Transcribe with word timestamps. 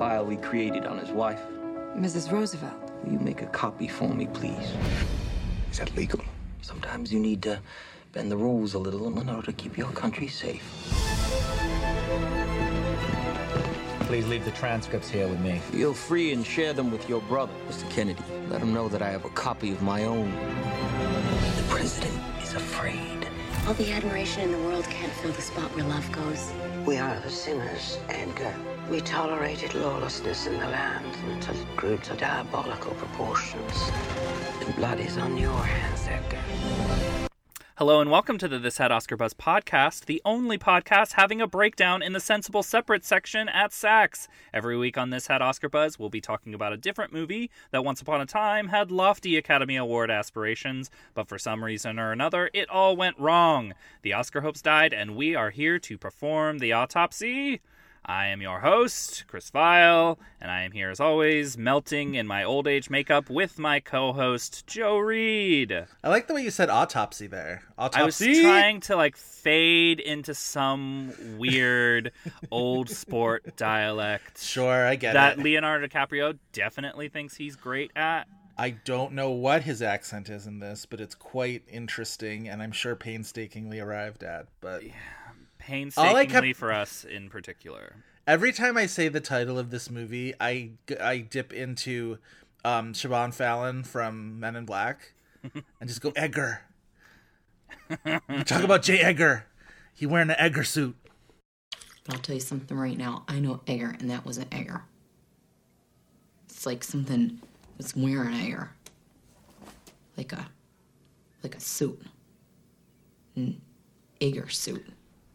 File 0.00 0.24
we 0.24 0.36
created 0.36 0.86
on 0.86 0.96
his 0.96 1.10
wife? 1.10 1.42
Mrs. 1.94 2.32
Roosevelt. 2.32 2.90
Will 3.04 3.12
you 3.12 3.18
make 3.18 3.42
a 3.42 3.46
copy 3.48 3.86
for 3.86 4.08
me, 4.08 4.26
please? 4.28 4.72
Is 5.70 5.78
that 5.78 5.94
legal? 5.94 6.22
Sometimes 6.62 7.12
you 7.12 7.20
need 7.20 7.42
to 7.42 7.60
bend 8.12 8.32
the 8.32 8.36
rules 8.38 8.72
a 8.72 8.78
little 8.78 9.06
in 9.06 9.28
order 9.28 9.42
to 9.42 9.52
keep 9.52 9.76
your 9.76 9.90
country 9.92 10.26
safe. 10.26 10.64
Please 14.06 14.26
leave 14.26 14.46
the 14.46 14.52
transcripts 14.52 15.10
here 15.10 15.28
with 15.28 15.40
me. 15.40 15.58
Feel 15.70 15.92
free 15.92 16.32
and 16.32 16.46
share 16.46 16.72
them 16.72 16.90
with 16.90 17.06
your 17.06 17.20
brother, 17.20 17.52
Mr. 17.68 17.88
Kennedy. 17.90 18.24
Let 18.48 18.62
him 18.62 18.72
know 18.72 18.88
that 18.88 19.02
I 19.02 19.10
have 19.10 19.26
a 19.26 19.30
copy 19.30 19.70
of 19.70 19.82
my 19.82 20.04
own. 20.04 20.30
The 21.56 21.66
president 21.68 22.18
is 22.42 22.54
afraid. 22.54 23.28
All 23.66 23.74
the 23.74 23.92
admiration 23.92 24.44
in 24.44 24.52
the 24.52 24.62
world 24.66 24.84
can't 24.84 25.12
fill 25.12 25.32
the 25.32 25.42
spot 25.42 25.76
where 25.76 25.84
love 25.84 26.10
goes. 26.10 26.50
We 26.86 26.96
are 26.96 27.20
the 27.20 27.30
sinners, 27.30 27.98
Edgar. 28.08 28.56
We 28.90 29.00
tolerated 29.00 29.76
lawlessness 29.76 30.48
in 30.48 30.54
the 30.54 30.66
land 30.66 31.16
until 31.28 31.54
it 31.54 31.76
grew 31.76 31.96
to 31.98 32.14
diabolical 32.14 32.92
proportions. 32.94 33.88
The 34.66 34.72
blood 34.72 34.98
is 34.98 35.16
on 35.16 35.36
your 35.36 35.62
hands, 35.62 36.08
Edgar. 36.08 37.30
Hello 37.76 38.00
and 38.00 38.10
welcome 38.10 38.36
to 38.38 38.48
the 38.48 38.58
This 38.58 38.78
Had 38.78 38.90
Oscar 38.90 39.16
Buzz 39.16 39.32
podcast, 39.32 40.06
the 40.06 40.20
only 40.24 40.58
podcast 40.58 41.12
having 41.12 41.40
a 41.40 41.46
breakdown 41.46 42.02
in 42.02 42.14
the 42.14 42.20
sensible 42.20 42.64
separate 42.64 43.04
section 43.04 43.48
at 43.48 43.70
Saks. 43.70 44.26
Every 44.52 44.76
week 44.76 44.98
on 44.98 45.10
This 45.10 45.28
Had 45.28 45.40
Oscar 45.40 45.68
Buzz, 45.68 45.96
we'll 45.96 46.10
be 46.10 46.20
talking 46.20 46.52
about 46.52 46.72
a 46.72 46.76
different 46.76 47.12
movie 47.12 47.48
that 47.70 47.84
once 47.84 48.00
upon 48.00 48.20
a 48.20 48.26
time 48.26 48.68
had 48.68 48.90
lofty 48.90 49.36
Academy 49.36 49.76
Award 49.76 50.10
aspirations, 50.10 50.90
but 51.14 51.28
for 51.28 51.38
some 51.38 51.62
reason 51.62 52.00
or 52.00 52.10
another, 52.10 52.50
it 52.52 52.68
all 52.68 52.96
went 52.96 53.16
wrong. 53.20 53.72
The 54.02 54.14
Oscar 54.14 54.40
hopes 54.40 54.60
died, 54.60 54.92
and 54.92 55.14
we 55.14 55.36
are 55.36 55.50
here 55.50 55.78
to 55.78 55.96
perform 55.96 56.58
the 56.58 56.72
autopsy. 56.72 57.60
I 58.10 58.26
am 58.26 58.42
your 58.42 58.58
host, 58.58 59.22
Chris 59.28 59.52
Feil, 59.52 60.18
and 60.40 60.50
I 60.50 60.62
am 60.62 60.72
here 60.72 60.90
as 60.90 60.98
always, 60.98 61.56
melting 61.56 62.16
in 62.16 62.26
my 62.26 62.42
old 62.42 62.66
age 62.66 62.90
makeup 62.90 63.30
with 63.30 63.56
my 63.56 63.78
co 63.78 64.12
host, 64.12 64.66
Joe 64.66 64.98
Reed. 64.98 65.86
I 66.02 66.08
like 66.08 66.26
the 66.26 66.34
way 66.34 66.42
you 66.42 66.50
said 66.50 66.70
autopsy 66.70 67.28
there. 67.28 67.62
Autopsy. 67.78 68.00
I 68.00 68.04
was 68.34 68.40
trying 68.40 68.80
to 68.80 68.96
like 68.96 69.16
fade 69.16 70.00
into 70.00 70.34
some 70.34 71.12
weird 71.38 72.10
old 72.50 72.90
sport 72.90 73.56
dialect 73.56 74.42
Sure, 74.42 74.84
I 74.88 74.96
get 74.96 75.12
that 75.12 75.34
it. 75.34 75.36
That 75.36 75.42
Leonardo 75.44 75.86
DiCaprio 75.86 76.36
definitely 76.52 77.10
thinks 77.10 77.36
he's 77.36 77.54
great 77.54 77.92
at. 77.94 78.26
I 78.58 78.70
don't 78.70 79.12
know 79.12 79.30
what 79.30 79.62
his 79.62 79.82
accent 79.82 80.28
is 80.28 80.48
in 80.48 80.58
this, 80.58 80.84
but 80.84 81.00
it's 81.00 81.14
quite 81.14 81.62
interesting, 81.68 82.48
and 82.48 82.60
I'm 82.60 82.72
sure 82.72 82.96
painstakingly 82.96 83.78
arrived 83.78 84.24
at. 84.24 84.48
But 84.60 84.82
Painstakingly 85.60 86.26
kept- 86.26 86.56
for 86.58 86.72
us 86.72 87.04
in 87.04 87.28
particular. 87.30 87.96
every 88.26 88.52
time 88.52 88.76
I 88.76 88.86
say 88.86 89.08
the 89.08 89.20
title 89.20 89.58
of 89.58 89.70
this 89.70 89.90
movie, 89.90 90.34
I 90.40 90.72
I 91.00 91.18
dip 91.18 91.52
into 91.52 92.18
um, 92.64 92.92
Siobhan 92.92 93.32
Fallon 93.32 93.84
from 93.84 94.40
Men 94.40 94.56
in 94.56 94.64
Black, 94.64 95.12
and 95.42 95.88
just 95.88 96.00
go 96.00 96.12
Edgar. 96.16 96.62
Talk 98.46 98.62
about 98.62 98.82
J. 98.82 98.98
Edgar. 99.00 99.46
He 99.94 100.06
wearing 100.06 100.30
an 100.30 100.36
Edgar 100.38 100.64
suit. 100.64 100.96
But 102.04 102.14
I'll 102.14 102.20
tell 102.20 102.34
you 102.34 102.40
something 102.40 102.76
right 102.76 102.96
now. 102.96 103.24
I 103.28 103.40
know 103.40 103.60
Egger, 103.66 103.94
and 103.98 104.10
that 104.10 104.24
wasn't 104.24 104.52
Egger. 104.52 104.82
It's 106.48 106.64
like 106.66 106.82
something 106.84 107.40
was 107.78 107.94
wearing 107.96 108.34
Egger. 108.34 108.70
Like 110.16 110.32
a 110.32 110.48
like 111.42 111.54
a 111.56 111.60
suit. 111.60 112.00
An 113.36 113.60
Egger 114.20 114.48
suit. 114.48 114.86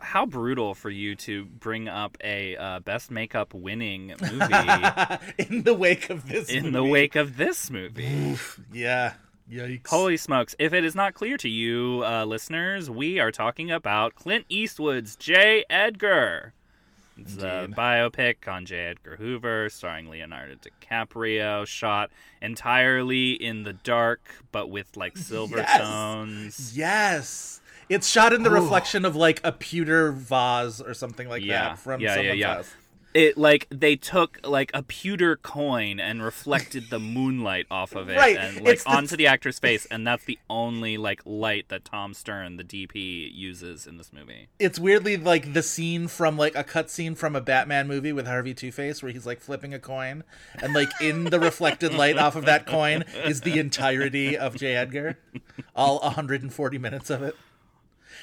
How 0.05 0.25
brutal 0.25 0.73
for 0.75 0.89
you 0.89 1.15
to 1.15 1.45
bring 1.45 1.87
up 1.87 2.17
a 2.23 2.55
uh, 2.55 2.79
best 2.79 3.09
makeup 3.11 3.53
winning 3.53 4.13
movie 4.21 4.83
in 5.37 5.63
the 5.63 5.73
wake 5.73 6.09
of 6.09 6.27
this. 6.29 6.49
in 6.49 6.71
the 6.71 6.79
movie. 6.81 6.91
wake 6.91 7.15
of 7.15 7.37
this 7.37 7.69
movie. 7.71 8.37
Yeah. 8.71 9.13
Yikes. 9.51 9.87
Holy 9.87 10.17
smokes. 10.17 10.55
If 10.57 10.73
it 10.73 10.83
is 10.83 10.95
not 10.95 11.13
clear 11.13 11.37
to 11.37 11.49
you, 11.49 12.03
uh, 12.05 12.25
listeners, 12.25 12.89
we 12.89 13.19
are 13.19 13.31
talking 13.31 13.69
about 13.71 14.15
Clint 14.15 14.45
Eastwood's 14.49 15.15
J. 15.15 15.63
Edgar. 15.69 16.53
It's 17.17 17.37
a 17.37 17.67
biopic 17.71 18.45
on 18.47 18.65
J. 18.65 18.87
Edgar 18.87 19.15
Hoover, 19.15 19.69
starring 19.69 20.09
Leonardo 20.09 20.55
DiCaprio, 20.55 21.65
shot 21.65 22.09
entirely 22.41 23.31
in 23.33 23.63
the 23.63 23.71
dark, 23.73 24.21
but 24.51 24.67
with 24.69 24.97
like 24.97 25.15
silver 25.15 25.57
Yes. 25.57 25.79
tones. 25.79 26.77
Yes. 26.77 27.61
It's 27.89 28.07
shot 28.07 28.33
in 28.33 28.43
the 28.43 28.49
reflection 28.51 29.05
of 29.05 29.15
like 29.15 29.39
a 29.43 29.51
pewter 29.51 30.11
vase 30.11 30.81
or 30.81 30.93
something 30.93 31.29
like 31.29 31.43
Yeah, 31.43 31.69
that 31.69 31.79
from 31.79 32.01
yeah, 32.01 32.15
someone's 32.15 32.39
yeah. 32.39 32.53
house. 32.55 32.73
It 33.13 33.37
like 33.37 33.65
they 33.69 33.95
took 33.95 34.39
like 34.45 34.71
a 34.73 34.83
pewter 34.83 35.37
coin 35.37 36.01
and 36.01 36.21
reflected 36.21 36.89
the 36.89 36.99
moonlight 36.99 37.65
off 37.71 37.95
of 37.95 38.09
it 38.09 38.17
Right, 38.17 38.35
and 38.35 38.57
like 38.57 38.73
it's 38.73 38.83
the- 38.83 38.89
onto 38.89 39.15
the 39.15 39.25
actor's 39.27 39.57
face, 39.57 39.85
and 39.85 40.05
that's 40.05 40.25
the 40.25 40.37
only 40.49 40.97
like 40.97 41.21
light 41.23 41.69
that 41.69 41.85
Tom 41.85 42.13
Stern, 42.13 42.57
the 42.57 42.65
DP, 42.65 43.31
uses 43.33 43.87
in 43.87 43.95
this 43.97 44.11
movie. 44.11 44.49
It's 44.59 44.77
weirdly 44.79 45.15
like 45.15 45.53
the 45.53 45.63
scene 45.63 46.09
from 46.09 46.35
like 46.37 46.55
a 46.57 46.63
cutscene 46.65 47.15
from 47.15 47.37
a 47.37 47.41
Batman 47.41 47.87
movie 47.87 48.11
with 48.11 48.27
Harvey 48.27 48.53
Two 48.53 48.73
Face 48.73 49.01
where 49.01 49.13
he's 49.13 49.25
like 49.25 49.39
flipping 49.39 49.73
a 49.73 49.79
coin, 49.79 50.25
and 50.61 50.73
like 50.73 50.89
in 50.99 51.23
the 51.25 51.39
reflected 51.39 51.93
light 51.93 52.17
off 52.17 52.35
of 52.35 52.43
that 52.45 52.65
coin 52.67 53.03
is 53.23 53.41
the 53.41 53.59
entirety 53.59 54.35
of 54.37 54.57
J. 54.57 54.75
Edgar, 54.75 55.17
all 55.73 55.99
140 55.99 56.77
minutes 56.79 57.09
of 57.09 57.23
it. 57.23 57.33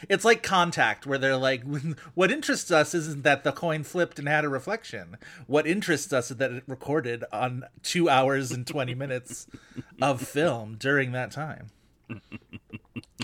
It's 0.09 0.25
like 0.25 0.43
Contact, 0.43 1.07
where 1.07 1.19
they're 1.19 1.37
like, 1.37 1.63
"What 2.15 2.31
interests 2.31 2.71
us 2.71 2.95
isn't 2.95 3.23
that 3.23 3.45
the 3.45 3.53
coin 3.53 3.83
flipped 3.85 4.19
and 4.19 4.29
had 4.29 4.45
a 4.45 4.49
reflection. 4.49 5.17
What 5.47 5.67
interests 5.67 6.13
us 6.13 6.31
is 6.31 6.37
that 6.39 6.53
it 6.53 6.65
recorded 6.67 7.25
on 7.33 7.65
two 7.83 8.09
hours 8.09 8.51
and 8.51 8.67
20 8.67 8.95
minutes 8.95 9.47
of 10.01 10.21
film 10.21 10.77
during 10.79 11.13
that 11.13 11.31
time." 11.31 11.71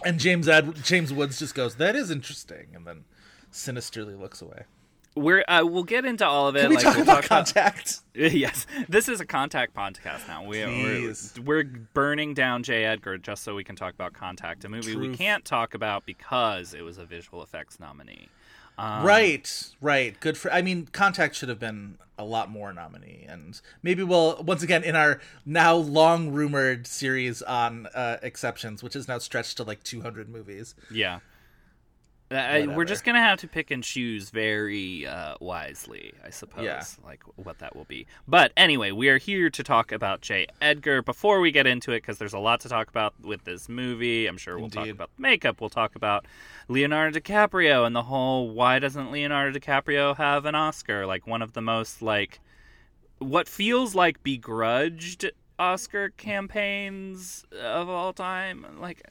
And 0.05 0.21
James 0.21 0.49
Ad- 0.49 0.83
James 0.85 1.13
Woods 1.13 1.39
just 1.39 1.55
goes, 1.55 1.77
"That 1.77 1.97
is 1.97 2.11
interesting," 2.11 2.69
and 2.75 2.87
then 2.87 3.05
sinisterly 3.51 4.15
looks 4.15 4.41
away. 4.41 4.65
We're 5.15 5.45
uh, 5.49 5.65
we'll 5.65 5.85
get 5.85 6.05
into 6.05 6.27
all 6.27 6.49
of 6.49 6.57
it. 6.57 6.61
Can 6.61 6.71
we 6.71 6.77
like, 6.77 6.85
talk 6.85 6.95
we'll 6.95 7.03
about 7.03 7.25
talk 7.25 7.47
Contact? 7.47 8.01
yes, 8.15 8.67
this 8.89 9.09
is 9.09 9.21
a 9.21 9.27
contact 9.27 9.75
podcast 9.75 10.29
now. 10.29 10.45
We, 10.45 10.65
we're, 10.65 11.15
we're 11.45 11.65
burning 11.65 12.35
down 12.35 12.63
J. 12.63 12.85
Edgar 12.85 13.19
just 13.19 13.43
so 13.43 13.55
we 13.55 13.65
can 13.65 13.77
talk 13.77 13.95
about 13.95 14.13
Contact, 14.13 14.65
a 14.65 14.69
movie 14.69 14.97
we 14.97 15.17
can't 15.17 15.45
talk 15.45 15.75
about 15.75 16.07
because 16.07 16.75
it 16.75 16.83
was 16.83 16.99
a 16.99 17.05
visual 17.05 17.43
effects 17.43 17.81
nominee. 17.81 18.29
Um, 18.79 19.05
right, 19.05 19.71
right. 19.81 20.19
Good 20.21 20.39
for. 20.39 20.53
I 20.53 20.63
mean, 20.63 20.87
Contact 20.87 21.35
should 21.35 21.49
have 21.49 21.59
been 21.59 21.99
a 22.17 22.25
lot 22.25 22.49
more 22.49 22.73
nominee, 22.73 23.27
and 23.29 23.61
maybe 23.83 24.05
we'll 24.05 24.41
once 24.43 24.63
again 24.63 24.85
in 24.85 24.95
our 24.95 25.21
now 25.45 25.75
long 25.75 26.31
rumored 26.31 26.87
series 26.87 27.43
on 27.43 27.87
uh, 27.95 28.19
exceptions, 28.23 28.83
which 28.83 28.95
is 28.95 29.09
now 29.09 29.19
stretched 29.19 29.57
to 29.57 29.65
like 29.65 29.83
200 29.83 30.29
movies. 30.29 30.77
Yeah. 30.93 31.21
Uh, 32.31 32.35
I- 32.35 32.67
we're 32.67 32.85
just 32.85 33.05
gonna 33.05 33.23
have 33.23 33.39
to 33.41 33.49
pick 33.49 33.71
and 33.71 33.83
choose 33.83 34.29
very 34.29 35.07
uh, 35.07 35.37
wisely, 35.41 36.13
I 36.23 36.29
suppose, 36.31 36.65
Yeah. 36.65 36.83
like 37.03 37.23
what 37.37 37.59
that 37.61 37.75
will 37.75 37.85
be. 37.87 38.07
But 38.27 38.53
anyway, 38.57 38.91
we 38.91 39.09
are 39.09 39.17
here 39.17 39.49
to 39.49 39.63
talk 39.63 39.93
about 39.93 40.21
J. 40.21 40.47
Edgar. 40.61 41.01
Before 41.01 41.41
we 41.41 41.51
get 41.51 41.67
into 41.67 41.93
it, 41.93 42.03
because 42.03 42.19
there's 42.19 42.35
a 42.35 42.39
lot 42.39 42.61
to 42.61 42.69
talk 42.69 42.89
about 42.89 43.15
with 43.23 43.45
this 43.45 43.69
movie, 43.69 44.27
I'm 44.27 44.37
sure 44.37 44.59
we'll 44.59 44.69
talk 44.69 44.89
about 44.89 45.11
makeup. 45.17 45.61
We'll 45.61 45.71
talk 45.71 45.95
about 45.97 46.27
Leonardo 46.69 47.19
DiCaprio 47.19 47.87
and 47.87 47.97
the 47.97 48.03
whole 48.03 48.51
why 48.51 48.79
doesn't 48.79 49.11
Leonardo 49.11 49.59
DiCaprio 49.59 50.17
have 50.19 50.45
an 50.45 50.55
Oscar? 50.55 51.07
Like 51.07 51.27
one 51.27 51.41
of 51.41 51.55
the 51.55 51.63
most 51.63 52.03
like 52.03 52.41
what 53.21 53.49
feels 53.49 53.95
like 53.95 54.23
begrudged 54.23 55.31
Oscar 55.59 56.11
campaigns 56.11 57.45
of 57.59 57.89
all 57.89 58.13
time. 58.13 58.67
Like 58.79 59.03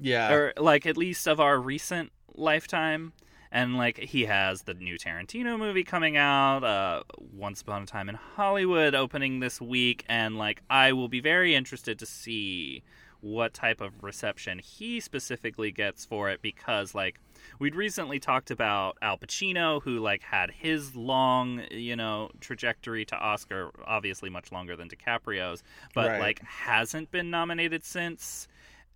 Yeah, 0.00 0.32
or 0.32 0.52
like 0.58 0.84
at 0.84 0.96
least 0.96 1.26
of 1.28 1.38
our 1.40 1.58
recent 1.60 2.10
lifetime. 2.36 3.12
And 3.52 3.76
like 3.76 3.98
he 3.98 4.24
has 4.26 4.62
the 4.62 4.74
new 4.74 4.98
Tarantino 4.98 5.58
movie 5.58 5.84
coming 5.84 6.16
out 6.16 6.64
uh 6.64 7.02
Once 7.32 7.62
Upon 7.62 7.82
a 7.82 7.86
Time 7.86 8.08
in 8.08 8.14
Hollywood 8.16 8.94
opening 8.94 9.40
this 9.40 9.60
week. 9.60 10.04
And 10.08 10.36
like 10.36 10.62
I 10.68 10.92
will 10.92 11.08
be 11.08 11.20
very 11.20 11.54
interested 11.54 11.98
to 12.00 12.06
see 12.06 12.82
what 13.20 13.54
type 13.54 13.80
of 13.80 14.04
reception 14.04 14.58
he 14.58 15.00
specifically 15.00 15.72
gets 15.72 16.04
for 16.04 16.28
it 16.28 16.42
because 16.42 16.94
like 16.94 17.18
we'd 17.58 17.74
recently 17.74 18.20
talked 18.20 18.50
about 18.50 18.98
Al 19.00 19.16
Pacino 19.16 19.82
who 19.82 19.98
like 20.00 20.22
had 20.22 20.50
his 20.50 20.94
long, 20.94 21.62
you 21.70 21.96
know, 21.96 22.30
trajectory 22.40 23.04
to 23.06 23.16
Oscar, 23.16 23.70
obviously 23.86 24.28
much 24.28 24.52
longer 24.52 24.76
than 24.76 24.88
DiCaprio's, 24.88 25.62
but 25.94 26.08
Right. 26.10 26.20
like 26.20 26.40
hasn't 26.42 27.10
been 27.10 27.30
nominated 27.30 27.84
since. 27.84 28.48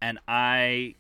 And 0.03 0.19
I 0.29 0.97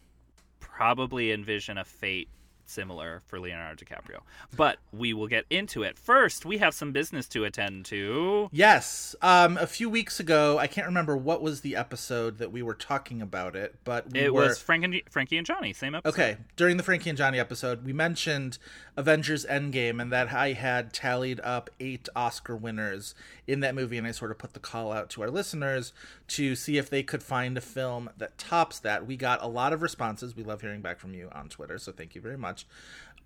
probably 0.80 1.30
envision 1.30 1.76
a 1.76 1.84
fate 1.84 2.30
similar 2.70 3.22
for 3.26 3.38
Leonardo 3.40 3.84
DiCaprio. 3.84 4.20
But 4.56 4.78
we 4.92 5.12
will 5.12 5.26
get 5.26 5.44
into 5.50 5.82
it. 5.82 5.98
First, 5.98 6.44
we 6.44 6.58
have 6.58 6.74
some 6.74 6.92
business 6.92 7.26
to 7.28 7.44
attend 7.44 7.84
to. 7.86 8.48
Yes. 8.52 9.14
Um, 9.20 9.58
a 9.58 9.66
few 9.66 9.90
weeks 9.90 10.20
ago, 10.20 10.58
I 10.58 10.66
can't 10.66 10.86
remember 10.86 11.16
what 11.16 11.42
was 11.42 11.60
the 11.60 11.76
episode 11.76 12.38
that 12.38 12.52
we 12.52 12.62
were 12.62 12.74
talking 12.74 13.20
about 13.20 13.56
it, 13.56 13.76
but 13.84 14.12
we 14.12 14.20
It 14.20 14.34
were... 14.34 14.42
was 14.42 14.58
Frank 14.58 14.84
and, 14.84 15.00
Frankie 15.10 15.36
and 15.36 15.46
Johnny, 15.46 15.72
same 15.72 15.94
episode. 15.94 16.10
Okay, 16.10 16.36
during 16.56 16.76
the 16.76 16.82
Frankie 16.82 17.10
and 17.10 17.18
Johnny 17.18 17.38
episode, 17.38 17.84
we 17.84 17.92
mentioned 17.92 18.58
Avengers 18.96 19.44
Endgame 19.46 20.00
and 20.00 20.12
that 20.12 20.32
I 20.32 20.52
had 20.52 20.92
tallied 20.92 21.40
up 21.40 21.70
eight 21.80 22.08
Oscar 22.14 22.56
winners 22.56 23.14
in 23.46 23.60
that 23.60 23.74
movie, 23.74 23.98
and 23.98 24.06
I 24.06 24.12
sort 24.12 24.30
of 24.30 24.38
put 24.38 24.54
the 24.54 24.60
call 24.60 24.92
out 24.92 25.10
to 25.10 25.22
our 25.22 25.30
listeners 25.30 25.92
to 26.28 26.54
see 26.54 26.78
if 26.78 26.88
they 26.88 27.02
could 27.02 27.22
find 27.22 27.58
a 27.58 27.60
film 27.60 28.10
that 28.16 28.38
tops 28.38 28.78
that. 28.80 29.06
We 29.06 29.16
got 29.16 29.42
a 29.42 29.48
lot 29.48 29.72
of 29.72 29.82
responses. 29.82 30.36
We 30.36 30.44
love 30.44 30.60
hearing 30.60 30.80
back 30.80 30.98
from 30.98 31.14
you 31.14 31.28
on 31.32 31.48
Twitter, 31.48 31.78
so 31.78 31.90
thank 31.92 32.14
you 32.14 32.20
very 32.20 32.38
much. 32.38 32.59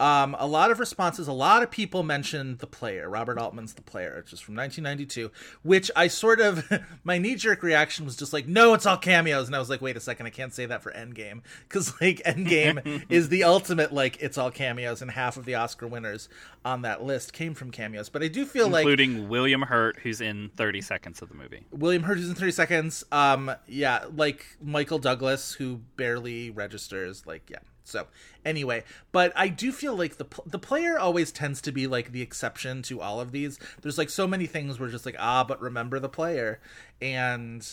Um, 0.00 0.34
a 0.40 0.46
lot 0.46 0.70
of 0.70 0.80
responses. 0.80 1.28
A 1.28 1.32
lot 1.32 1.62
of 1.62 1.70
people 1.70 2.02
mentioned 2.02 2.58
The 2.58 2.66
Player, 2.66 3.08
Robert 3.08 3.38
Altman's 3.38 3.74
The 3.74 3.82
Player, 3.82 4.16
which 4.16 4.32
is 4.32 4.40
from 4.40 4.56
1992, 4.56 5.30
which 5.62 5.90
I 5.94 6.08
sort 6.08 6.40
of, 6.40 6.68
my 7.04 7.18
knee 7.18 7.36
jerk 7.36 7.62
reaction 7.62 8.04
was 8.04 8.16
just 8.16 8.32
like, 8.32 8.48
no, 8.48 8.74
it's 8.74 8.86
all 8.86 8.96
cameos. 8.96 9.46
And 9.46 9.54
I 9.54 9.60
was 9.60 9.70
like, 9.70 9.80
wait 9.80 9.96
a 9.96 10.00
second, 10.00 10.26
I 10.26 10.30
can't 10.30 10.52
say 10.52 10.66
that 10.66 10.82
for 10.82 10.90
Endgame. 10.92 11.42
Because, 11.68 11.92
like, 12.00 12.22
Endgame 12.24 13.04
is 13.08 13.28
the 13.28 13.44
ultimate, 13.44 13.92
like, 13.92 14.20
it's 14.20 14.36
all 14.36 14.50
cameos, 14.50 15.00
and 15.00 15.10
half 15.10 15.36
of 15.36 15.44
the 15.44 15.54
Oscar 15.54 15.86
winners 15.86 16.28
on 16.64 16.82
that 16.82 17.04
list 17.04 17.32
came 17.32 17.54
from 17.54 17.70
cameos. 17.70 18.08
But 18.08 18.24
I 18.24 18.28
do 18.28 18.44
feel 18.44 18.68
like. 18.68 18.82
Including 18.82 19.28
William 19.28 19.62
Hurt, 19.62 20.00
who's 20.02 20.20
in 20.20 20.50
30 20.56 20.80
seconds 20.80 21.22
of 21.22 21.28
the 21.28 21.36
movie. 21.36 21.64
William 21.70 22.02
Hurt 22.02 22.18
is 22.18 22.28
in 22.28 22.34
30 22.34 22.50
seconds. 22.50 23.04
Um, 23.12 23.54
yeah, 23.68 24.06
like 24.16 24.44
Michael 24.60 24.98
Douglas, 24.98 25.52
who 25.52 25.82
barely 25.96 26.50
registers. 26.50 27.26
Like, 27.26 27.48
yeah. 27.48 27.58
So 27.84 28.06
anyway, 28.44 28.82
but 29.12 29.32
I 29.36 29.48
do 29.48 29.70
feel 29.70 29.94
like 29.94 30.16
the 30.16 30.26
the 30.46 30.58
player 30.58 30.98
always 30.98 31.30
tends 31.30 31.60
to 31.62 31.72
be 31.72 31.86
like 31.86 32.12
the 32.12 32.22
exception 32.22 32.82
to 32.82 33.00
all 33.00 33.20
of 33.20 33.30
these. 33.30 33.58
There's 33.82 33.98
like 33.98 34.10
so 34.10 34.26
many 34.26 34.46
things 34.46 34.80
where 34.80 34.88
just 34.88 35.06
like 35.06 35.16
ah, 35.18 35.44
but 35.44 35.60
remember 35.60 36.00
the 36.00 36.08
player, 36.08 36.60
and 37.00 37.66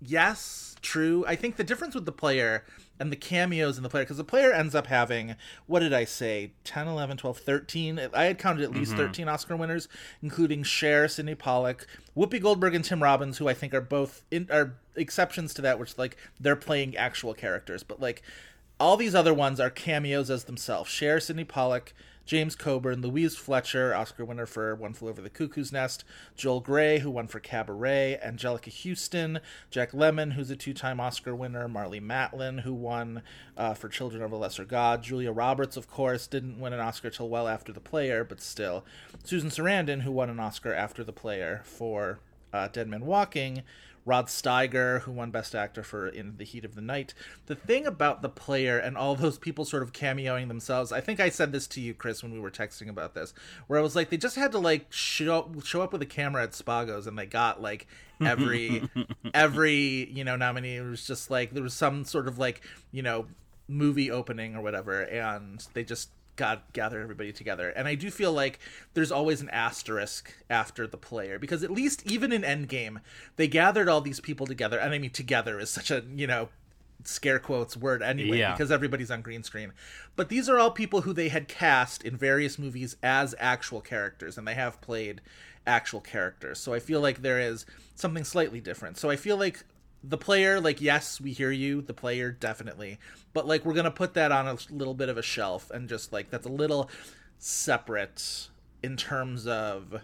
yes, 0.00 0.74
true. 0.82 1.24
I 1.26 1.36
think 1.36 1.56
the 1.56 1.64
difference 1.64 1.94
with 1.94 2.04
the 2.04 2.12
player 2.12 2.64
and 2.98 3.10
the 3.10 3.16
cameos 3.16 3.76
in 3.76 3.82
the 3.82 3.88
player 3.88 4.04
because 4.04 4.16
the 4.16 4.24
player 4.24 4.52
ends 4.52 4.74
up 4.74 4.86
having 4.86 5.34
what 5.66 5.80
did 5.80 5.92
i 5.92 6.04
say 6.04 6.52
10 6.64 6.86
11 6.86 7.16
12 7.16 7.38
13 7.38 8.00
i 8.12 8.24
had 8.24 8.38
counted 8.38 8.62
at 8.62 8.70
least 8.72 8.94
13 8.94 9.28
oscar 9.28 9.56
winners 9.56 9.88
including 10.22 10.62
Cher, 10.62 11.08
sydney 11.08 11.34
pollack 11.34 11.86
whoopi 12.16 12.40
goldberg 12.40 12.74
and 12.74 12.84
tim 12.84 13.02
robbins 13.02 13.38
who 13.38 13.48
i 13.48 13.54
think 13.54 13.74
are 13.74 13.80
both 13.80 14.22
in, 14.30 14.48
are 14.50 14.76
exceptions 14.94 15.52
to 15.54 15.62
that 15.62 15.78
which 15.78 15.98
like 15.98 16.16
they're 16.38 16.56
playing 16.56 16.96
actual 16.96 17.34
characters 17.34 17.82
but 17.82 18.00
like 18.00 18.22
all 18.78 18.96
these 18.96 19.14
other 19.14 19.34
ones 19.34 19.60
are 19.60 19.70
cameos 19.70 20.30
as 20.30 20.44
themselves. 20.44 20.90
Cher, 20.90 21.20
sydney 21.20 21.44
pollack 21.44 21.94
James 22.26 22.56
Coburn, 22.56 23.02
Louise 23.02 23.36
Fletcher, 23.36 23.94
Oscar 23.94 24.24
winner 24.24 24.46
for 24.46 24.74
One 24.74 24.94
Flew 24.94 25.10
Over 25.10 25.20
the 25.20 25.28
Cuckoo's 25.28 25.72
Nest, 25.72 26.04
Joel 26.36 26.60
Grey, 26.60 27.00
who 27.00 27.10
won 27.10 27.26
for 27.26 27.38
Cabaret, 27.38 28.18
Anjelica 28.24 28.72
Huston, 28.72 29.40
Jack 29.70 29.92
Lemmon, 29.92 30.32
who's 30.32 30.50
a 30.50 30.56
two-time 30.56 31.00
Oscar 31.00 31.36
winner, 31.36 31.68
Marlee 31.68 32.00
Matlin, 32.00 32.62
who 32.62 32.72
won 32.72 33.22
uh, 33.58 33.74
for 33.74 33.90
Children 33.90 34.22
of 34.22 34.32
a 34.32 34.36
Lesser 34.36 34.64
God, 34.64 35.02
Julia 35.02 35.32
Roberts, 35.32 35.76
of 35.76 35.90
course, 35.90 36.26
didn't 36.26 36.58
win 36.58 36.72
an 36.72 36.80
Oscar 36.80 37.10
till 37.10 37.28
well 37.28 37.46
after 37.46 37.72
The 37.72 37.80
Player, 37.80 38.24
but 38.24 38.40
still, 38.40 38.86
Susan 39.22 39.50
Sarandon, 39.50 40.00
who 40.02 40.12
won 40.12 40.30
an 40.30 40.40
Oscar 40.40 40.72
after 40.72 41.04
The 41.04 41.12
Player 41.12 41.60
for 41.64 42.20
uh, 42.54 42.68
Dead 42.68 42.88
Men 42.88 43.04
Walking, 43.04 43.62
Rod 44.06 44.26
Steiger, 44.26 45.00
who 45.02 45.12
won 45.12 45.30
Best 45.30 45.54
Actor 45.54 45.82
for 45.82 46.06
In 46.08 46.36
the 46.36 46.44
Heat 46.44 46.64
of 46.64 46.74
the 46.74 46.80
Night. 46.80 47.14
The 47.46 47.54
thing 47.54 47.86
about 47.86 48.22
the 48.22 48.28
player 48.28 48.78
and 48.78 48.96
all 48.96 49.14
those 49.14 49.38
people 49.38 49.64
sort 49.64 49.82
of 49.82 49.92
cameoing 49.92 50.48
themselves, 50.48 50.92
I 50.92 51.00
think 51.00 51.20
I 51.20 51.30
said 51.30 51.52
this 51.52 51.66
to 51.68 51.80
you, 51.80 51.94
Chris, 51.94 52.22
when 52.22 52.32
we 52.32 52.40
were 52.40 52.50
texting 52.50 52.88
about 52.88 53.14
this, 53.14 53.32
where 53.66 53.78
I 53.78 53.82
was 53.82 53.96
like, 53.96 54.10
they 54.10 54.16
just 54.16 54.36
had 54.36 54.52
to 54.52 54.58
like 54.58 54.92
show 54.92 55.50
show 55.64 55.82
up 55.82 55.92
with 55.92 56.02
a 56.02 56.06
camera 56.06 56.42
at 56.42 56.52
Spago's, 56.52 57.06
and 57.06 57.18
they 57.18 57.26
got 57.26 57.62
like 57.62 57.86
every 58.24 58.88
every 59.34 60.10
you 60.10 60.24
know 60.24 60.36
nominee. 60.36 60.76
It 60.76 60.82
was 60.82 61.06
just 61.06 61.30
like 61.30 61.52
there 61.52 61.62
was 61.62 61.74
some 61.74 62.04
sort 62.04 62.28
of 62.28 62.38
like 62.38 62.60
you 62.92 63.02
know 63.02 63.26
movie 63.68 64.10
opening 64.10 64.54
or 64.54 64.62
whatever, 64.62 65.00
and 65.00 65.66
they 65.72 65.84
just 65.84 66.10
got 66.36 66.72
gather 66.72 67.00
everybody 67.00 67.32
together. 67.32 67.68
And 67.70 67.86
i 67.88 67.94
do 67.94 68.10
feel 68.10 68.32
like 68.32 68.58
there's 68.94 69.12
always 69.12 69.40
an 69.40 69.50
asterisk 69.50 70.32
after 70.50 70.86
the 70.86 70.96
player 70.96 71.38
because 71.38 71.62
at 71.62 71.70
least 71.70 72.02
even 72.10 72.32
in 72.32 72.42
endgame 72.42 73.00
they 73.36 73.46
gathered 73.48 73.88
all 73.88 74.00
these 74.00 74.20
people 74.20 74.46
together. 74.46 74.78
And 74.78 74.92
i 74.94 74.98
mean 74.98 75.10
together 75.10 75.58
is 75.60 75.70
such 75.70 75.90
a 75.90 76.02
you 76.14 76.26
know 76.26 76.48
scare 77.04 77.38
quotes 77.38 77.76
word 77.76 78.02
anyway 78.02 78.38
Yeah. 78.38 78.52
because 78.52 78.70
everybody's 78.70 79.10
on 79.10 79.20
green 79.22 79.42
screen. 79.42 79.72
But 80.16 80.28
these 80.28 80.48
are 80.48 80.58
all 80.58 80.70
people 80.70 81.02
who 81.02 81.12
they 81.12 81.28
had 81.28 81.48
cast 81.48 82.02
in 82.02 82.16
various 82.16 82.58
movies 82.58 82.96
as 83.02 83.34
actual 83.38 83.80
characters 83.80 84.38
and 84.38 84.46
they 84.48 84.54
have 84.54 84.80
played 84.80 85.20
actual 85.66 86.00
characters. 86.00 86.58
So 86.58 86.72
i 86.74 86.78
feel 86.80 87.00
like 87.00 87.22
there 87.22 87.40
is 87.40 87.66
something 87.94 88.24
slightly 88.24 88.60
different. 88.60 88.96
So 88.98 89.10
i 89.10 89.16
feel 89.16 89.36
like 89.36 89.64
the 90.06 90.18
player 90.18 90.60
like 90.60 90.80
yes 90.80 91.20
we 91.20 91.32
hear 91.32 91.50
you 91.50 91.80
the 91.80 91.94
player 91.94 92.30
definitely. 92.30 92.98
But 93.32 93.46
like 93.46 93.64
we're 93.64 93.74
gonna 93.74 93.90
put 93.90 94.14
that 94.14 94.32
on 94.32 94.46
a 94.46 94.56
little 94.70 94.94
bit 94.94 95.08
of 95.08 95.16
a 95.16 95.22
shelf 95.22 95.70
and 95.70 95.88
just 95.88 96.12
like 96.12 96.30
that's 96.30 96.46
a 96.46 96.50
little 96.50 96.90
separate 97.38 98.48
in 98.82 98.96
terms 98.96 99.46
of 99.46 100.02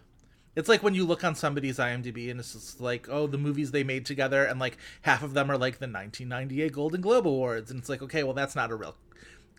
it's 0.57 0.69
like 0.69 0.83
when 0.83 0.95
you 0.95 1.07
look 1.07 1.23
on 1.23 1.35
somebody's 1.35 1.79
imdb 1.79 2.31
and 2.31 2.41
it's 2.41 2.53
just 2.53 2.81
like 2.81 3.09
oh 3.09 3.27
the 3.27 3.39
movies 3.39 3.71
they 3.71 3.85
made 3.85 4.05
together 4.05 4.45
and 4.45 4.59
like 4.59 4.77
half 5.03 5.23
of 5.23 5.35
them 5.35 5.51
are 5.51 5.59
like 5.59 5.79
the 5.79 5.87
1998 5.87 6.73
golden 6.73 7.01
globe 7.01 7.27
awards. 7.27 7.71
And 7.71 7.79
it's 7.81 7.89
like 7.89 8.03
okay 8.03 8.23
well 8.23 8.35
that's 8.35 8.57
not 8.57 8.71
a 8.71 8.75
real 8.75 8.97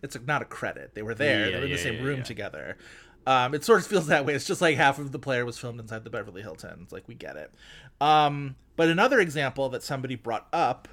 it's 0.03 0.17
not 0.25 0.41
a 0.41 0.45
credit. 0.45 0.95
They 0.95 1.03
were 1.03 1.13
there. 1.13 1.45
Yeah, 1.45 1.51
they 1.51 1.57
were 1.57 1.63
in 1.65 1.69
yeah, 1.69 1.75
the 1.75 1.81
same 1.81 1.95
yeah, 1.95 2.03
room 2.03 2.23
together 2.23 2.77
um, 3.25 3.53
it 3.53 3.63
sort 3.63 3.79
of 3.79 3.87
feels 3.87 4.07
that 4.07 4.25
way. 4.25 4.33
It's 4.33 4.45
just 4.45 4.61
like 4.61 4.77
half 4.77 4.99
of 4.99 5.11
the 5.11 5.19
player 5.19 5.45
was 5.45 5.57
filmed 5.57 5.79
inside 5.79 6.03
the 6.03 6.09
Beverly 6.09 6.41
Hilton. 6.41 6.79
It's 6.83 6.93
like 6.93 7.07
we 7.07 7.15
get 7.15 7.35
it. 7.35 7.51
Um, 7.99 8.55
but 8.75 8.89
another 8.89 9.19
example 9.19 9.69
that 9.69 9.83
somebody 9.83 10.15
brought 10.15 10.47
up, 10.51 10.87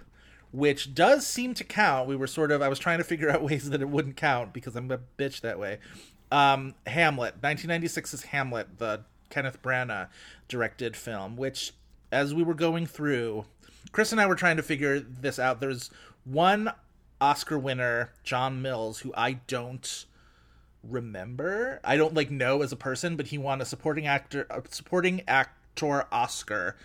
which 0.53 0.95
does 0.95 1.27
seem 1.27 1.55
to 1.55 1.65
count, 1.65 2.09
we 2.09 2.17
were 2.17 2.27
sort 2.27 2.53
of 2.53 2.61
I 2.61 2.69
was 2.69 2.79
trying 2.79 2.99
to 2.99 3.05
figure 3.05 3.31
out 3.31 3.43
ways 3.45 3.71
that 3.71 3.81
it 3.81 3.89
wouldn't 3.89 4.17
count 4.17 4.53
because 4.53 4.77
I'm 4.77 4.91
a 4.91 4.99
bitch 5.17 5.41
that 5.41 5.59
way. 5.59 5.79
Um, 6.31 6.75
Hamlet, 6.87 7.41
1996's 7.41 8.25
Hamlet, 8.25 8.79
the 8.79 9.05
Kenneth 9.31 9.63
Branagh 9.63 10.09
directed 10.47 10.97
film, 10.97 11.37
which 11.37 11.73
as 12.13 12.35
we 12.35 12.43
were 12.43 12.55
going 12.55 12.87
through, 12.87 13.47
Chris 13.93 14.13
and 14.13 14.21
I 14.21 14.27
were 14.27 14.35
trying 14.35 14.57
to 14.57 14.63
figure 14.63 15.01
this 15.01 15.39
out. 15.39 15.61
There's 15.61 15.91
one 16.25 16.73
Oscar 17.21 17.59
winner, 17.59 18.13
John 18.23 18.61
Mills, 18.61 19.01
who 19.01 19.13
I 19.17 19.33
don't 19.47 20.05
remember. 20.89 21.81
I 21.85 21.97
don't 21.97 22.15
like 22.15 22.31
know 22.31 22.63
as 22.63 22.73
a 22.73 22.77
person, 22.77 23.17
but 23.17 23.29
he 23.29 23.39
won 23.39 23.61
a 23.61 23.65
supporting 23.65 24.07
actor 24.07 24.47
a 24.51 24.63
supporting 24.71 25.23
actor 25.29 26.07
Oscar 26.13 26.77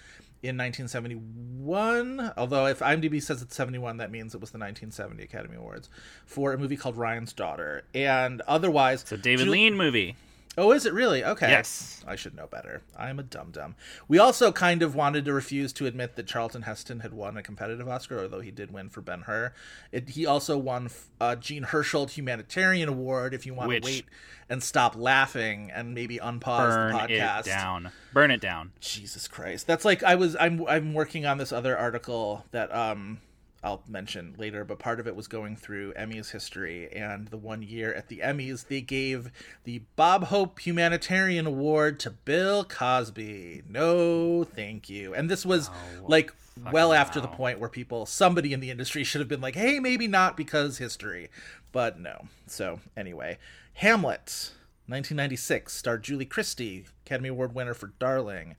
in 0.43 0.57
1971. 0.57 2.31
Although 2.37 2.67
if 2.67 2.79
IMDb 2.79 3.21
says 3.21 3.41
it's 3.41 3.55
71, 3.55 3.97
that 3.97 4.11
means 4.11 4.35
it 4.35 4.41
was 4.41 4.51
the 4.51 4.57
1970 4.59 5.23
Academy 5.23 5.55
Awards 5.55 5.89
for 6.25 6.53
a 6.53 6.57
movie 6.57 6.77
called 6.77 6.97
Ryan's 6.97 7.33
Daughter. 7.33 7.83
And 7.93 8.41
otherwise, 8.41 9.01
It's 9.03 9.11
a 9.13 9.17
David 9.17 9.45
Ju- 9.45 9.51
Lean 9.51 9.75
movie. 9.77 10.15
Oh, 10.57 10.71
is 10.71 10.85
it 10.85 10.93
really? 10.93 11.23
Okay. 11.23 11.49
Yes. 11.49 12.03
I 12.07 12.15
should 12.15 12.35
know 12.35 12.45
better. 12.45 12.83
I 12.95 13.09
am 13.09 13.17
a 13.17 13.23
dum 13.23 13.49
dum. 13.51 13.75
We 14.07 14.19
also 14.19 14.51
kind 14.51 14.83
of 14.83 14.93
wanted 14.93 15.25
to 15.25 15.33
refuse 15.33 15.73
to 15.73 15.87
admit 15.87 16.15
that 16.15 16.27
Charlton 16.27 16.61
Heston 16.63 16.99
had 16.99 17.11
won 17.13 17.37
a 17.37 17.41
competitive 17.43 17.87
Oscar, 17.89 18.19
although 18.21 18.41
he 18.41 18.51
did 18.51 18.71
win 18.71 18.89
for 18.89 19.01
Ben 19.01 19.21
Hur. 19.21 19.53
It, 19.91 20.09
he 20.09 20.25
also 20.27 20.57
won 20.57 20.89
uh, 21.19 21.35
Jean 21.37 21.63
Hersholt 21.63 22.11
Humanitarian 22.11 22.87
Award. 22.87 23.33
If 23.33 23.45
you 23.47 23.53
want 23.55 23.69
Which- 23.69 23.83
to 23.83 23.89
wait 23.89 24.05
and 24.49 24.61
stop 24.61 24.95
laughing 24.95 25.71
and 25.73 25.95
maybe 25.95 26.17
unpause 26.19 26.69
Burn 26.69 26.91
the 26.93 26.99
podcast, 26.99 27.07
Burn 27.07 27.39
it 27.39 27.45
down. 27.45 27.91
Burn 28.13 28.31
it 28.31 28.41
down. 28.41 28.71
Jesus 28.79 29.27
Christ. 29.27 29.65
That's 29.65 29.85
like 29.85 30.03
I 30.03 30.15
was 30.15 30.35
I'm 30.39 30.67
I'm 30.67 30.93
working 30.93 31.25
on 31.25 31.37
this 31.39 31.51
other 31.51 31.75
article 31.75 32.45
that 32.51 32.73
um 32.75 33.19
I'll 33.63 33.83
mention 33.87 34.35
later, 34.37 34.65
but 34.65 34.79
part 34.79 34.99
of 34.99 35.07
it 35.07 35.15
was 35.15 35.27
going 35.27 35.55
through 35.55 35.93
Emmys 35.93 36.31
history 36.31 36.91
and 36.91 37.29
the 37.29 37.37
one 37.37 37.61
year 37.61 37.93
at 37.93 38.09
the 38.09 38.19
Emmys 38.19 38.67
they 38.67 38.81
gave 38.81 39.31
the 39.63 39.83
Bob 39.95 40.25
Hope 40.25 40.59
Humanitarian 40.59 41.45
Award 41.45 41.99
to 42.01 42.11
Bill 42.11 42.65
Cosby. 42.65 43.63
No, 43.69 44.43
thank 44.43 44.89
you. 44.89 45.13
And 45.13 45.29
this 45.29 45.45
was 45.45 45.69
like 46.05 46.33
well 46.71 46.91
after 46.93 47.21
the 47.21 47.27
point 47.27 47.59
where 47.59 47.69
people 47.69 48.05
somebody 48.05 48.51
in 48.51 48.59
the 48.59 48.69
industry 48.69 49.03
should 49.03 49.21
have 49.21 49.29
been 49.29 49.41
like, 49.41 49.55
"Hey, 49.55 49.79
maybe 49.79 50.07
not 50.07 50.35
because 50.35 50.77
history." 50.77 51.29
But 51.71 51.99
no. 51.99 52.27
So, 52.45 52.81
anyway, 52.95 53.37
Hamlet 53.75 54.51
1996 54.85 55.73
starred 55.73 56.03
Julie 56.03 56.25
Christie, 56.25 56.85
Academy 57.05 57.29
Award 57.29 57.55
winner 57.55 57.73
for 57.73 57.93
Darling. 57.97 58.55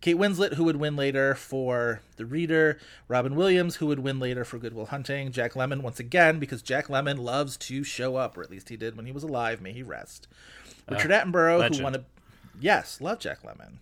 Kate 0.00 0.16
Winslet, 0.16 0.54
who 0.54 0.64
would 0.64 0.76
win 0.76 0.94
later 0.94 1.34
for 1.34 2.00
The 2.16 2.24
Reader. 2.24 2.78
Robin 3.08 3.34
Williams, 3.34 3.76
who 3.76 3.86
would 3.86 3.98
win 3.98 4.20
later 4.20 4.44
for 4.44 4.58
Good 4.58 4.74
Will 4.74 4.86
Hunting. 4.86 5.32
Jack 5.32 5.54
Lemmon, 5.54 5.82
once 5.82 5.98
again, 5.98 6.38
because 6.38 6.62
Jack 6.62 6.86
Lemmon 6.86 7.18
loves 7.18 7.56
to 7.56 7.82
show 7.82 8.16
up, 8.16 8.36
or 8.38 8.42
at 8.42 8.50
least 8.50 8.68
he 8.68 8.76
did 8.76 8.96
when 8.96 9.06
he 9.06 9.12
was 9.12 9.24
alive. 9.24 9.60
May 9.60 9.72
he 9.72 9.82
rest. 9.82 10.28
Uh, 10.88 10.94
Richard 10.94 11.10
Attenborough, 11.10 11.58
legend. 11.58 11.76
who 11.76 11.82
won 11.84 11.94
a. 11.96 12.04
Yes, 12.60 13.00
love 13.00 13.18
Jack 13.18 13.42
Lemmon. 13.42 13.78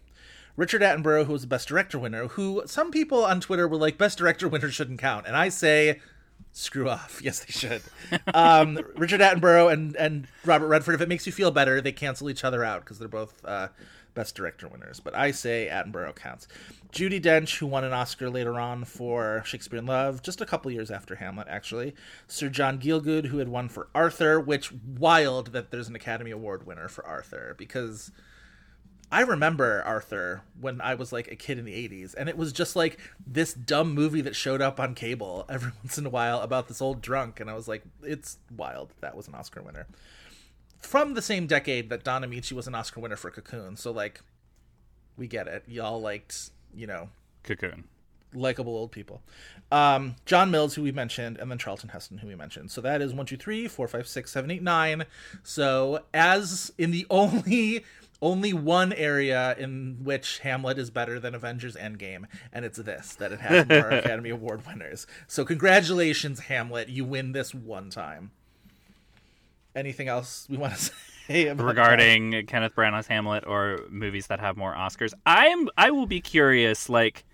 Richard 0.56 0.80
Attenborough, 0.80 1.26
who 1.26 1.32
was 1.34 1.42
the 1.42 1.48
Best 1.48 1.68
Director 1.68 1.98
winner, 1.98 2.28
who 2.28 2.62
some 2.64 2.90
people 2.90 3.24
on 3.24 3.40
Twitter 3.40 3.68
were 3.68 3.76
like, 3.76 3.98
Best 3.98 4.16
Director 4.16 4.48
winner 4.48 4.70
shouldn't 4.70 4.98
count. 4.98 5.26
And 5.26 5.36
I 5.36 5.50
say, 5.50 6.00
screw 6.56 6.88
off. 6.88 7.20
Yes, 7.26 7.40
they 7.40 7.52
should. 7.52 7.82
um, 8.32 8.78
Richard 8.96 9.20
Attenborough 9.20 9.72
and, 9.72 9.94
and 9.96 10.26
Robert 10.44 10.68
Redford, 10.68 10.94
if 10.94 11.00
it 11.00 11.08
makes 11.08 11.26
you 11.26 11.32
feel 11.32 11.50
better, 11.50 11.80
they 11.80 11.92
cancel 11.92 12.30
each 12.30 12.44
other 12.44 12.64
out 12.64 12.80
because 12.80 12.98
they're 12.98 13.08
both 13.08 13.44
uh, 13.44 13.68
Best 14.14 14.34
Director 14.34 14.68
winners. 14.68 15.00
But 15.00 15.14
I 15.14 15.32
say 15.32 15.68
Attenborough 15.70 16.14
counts. 16.14 16.48
Judi 16.92 17.20
Dench, 17.20 17.58
who 17.58 17.66
won 17.66 17.84
an 17.84 17.92
Oscar 17.92 18.30
later 18.30 18.58
on 18.58 18.84
for 18.84 19.42
Shakespeare 19.44 19.78
in 19.78 19.86
Love, 19.86 20.22
just 20.22 20.40
a 20.40 20.46
couple 20.46 20.70
years 20.70 20.90
after 20.90 21.16
Hamlet, 21.16 21.48
actually. 21.50 21.94
Sir 22.26 22.48
John 22.48 22.78
Gielgud, 22.78 23.26
who 23.26 23.38
had 23.38 23.48
won 23.48 23.68
for 23.68 23.88
Arthur, 23.94 24.40
which 24.40 24.72
wild 24.72 25.52
that 25.52 25.70
there's 25.70 25.88
an 25.88 25.96
Academy 25.96 26.30
Award 26.30 26.66
winner 26.66 26.88
for 26.88 27.04
Arthur 27.04 27.54
because 27.58 28.12
I 29.10 29.20
remember 29.20 29.82
Arthur 29.84 30.42
when 30.60 30.80
I 30.80 30.94
was 30.94 31.12
like 31.12 31.30
a 31.30 31.36
kid 31.36 31.58
in 31.58 31.64
the 31.64 31.72
80s, 31.88 32.14
and 32.16 32.28
it 32.28 32.36
was 32.36 32.52
just 32.52 32.74
like 32.74 32.98
this 33.24 33.54
dumb 33.54 33.94
movie 33.94 34.20
that 34.22 34.34
showed 34.34 34.60
up 34.60 34.80
on 34.80 34.94
cable 34.94 35.44
every 35.48 35.72
once 35.82 35.96
in 35.96 36.06
a 36.06 36.10
while 36.10 36.40
about 36.40 36.68
this 36.68 36.82
old 36.82 37.02
drunk, 37.02 37.38
and 37.40 37.48
I 37.48 37.54
was 37.54 37.68
like, 37.68 37.84
it's 38.02 38.38
wild 38.54 38.92
that, 39.00 39.16
was 39.16 39.28
an 39.28 39.34
Oscar 39.34 39.62
winner. 39.62 39.86
From 40.80 41.14
the 41.14 41.22
same 41.22 41.46
decade 41.46 41.88
that 41.90 42.04
Don 42.04 42.22
Ameche 42.22 42.52
was 42.52 42.66
an 42.66 42.74
Oscar 42.74 43.00
winner 43.00 43.16
for 43.16 43.30
Cocoon, 43.30 43.76
so 43.76 43.90
like, 43.92 44.20
we 45.16 45.26
get 45.26 45.46
it. 45.46 45.64
Y'all 45.66 46.00
liked, 46.00 46.50
you 46.74 46.86
know, 46.86 47.08
Cocoon. 47.44 47.84
likable 48.34 48.76
old 48.76 48.92
people. 48.92 49.22
Um, 49.72 50.16
John 50.26 50.50
Mills, 50.50 50.74
who 50.74 50.82
we 50.82 50.92
mentioned, 50.92 51.38
and 51.38 51.50
then 51.50 51.58
Charlton 51.58 51.88
Heston, 51.88 52.18
who 52.18 52.28
we 52.28 52.34
mentioned. 52.34 52.70
So 52.70 52.80
that 52.82 53.00
is 53.00 53.14
one, 53.14 53.26
two, 53.26 53.36
three, 53.36 53.66
four, 53.66 53.88
five, 53.88 54.06
six, 54.06 54.30
seven, 54.30 54.50
eight, 54.50 54.62
nine. 54.62 55.06
So 55.42 56.02
as 56.12 56.70
in 56.76 56.90
the 56.90 57.06
only 57.10 57.84
only 58.22 58.52
one 58.52 58.92
area 58.92 59.54
in 59.58 59.98
which 60.02 60.38
Hamlet 60.40 60.78
is 60.78 60.90
better 60.90 61.20
than 61.20 61.34
Avengers 61.34 61.76
Endgame, 61.76 62.24
and 62.52 62.64
it's 62.64 62.78
this 62.78 63.14
that 63.16 63.32
it 63.32 63.40
has 63.40 63.68
more 63.68 63.90
Academy 63.90 64.30
Award 64.30 64.66
winners. 64.66 65.06
So 65.26 65.44
congratulations, 65.44 66.40
Hamlet, 66.40 66.88
you 66.88 67.04
win 67.04 67.32
this 67.32 67.54
one 67.54 67.90
time. 67.90 68.30
Anything 69.74 70.08
else 70.08 70.46
we 70.48 70.56
want 70.56 70.74
to 70.74 70.78
say 71.26 71.44
that? 71.44 71.58
regarding 71.62 72.46
Kenneth 72.46 72.74
Branagh's 72.74 73.06
Hamlet 73.06 73.46
or 73.46 73.80
movies 73.90 74.28
that 74.28 74.40
have 74.40 74.56
more 74.56 74.74
Oscars. 74.74 75.12
I 75.26 75.48
am 75.48 75.68
I 75.76 75.90
will 75.90 76.06
be 76.06 76.20
curious 76.20 76.88
like 76.88 77.24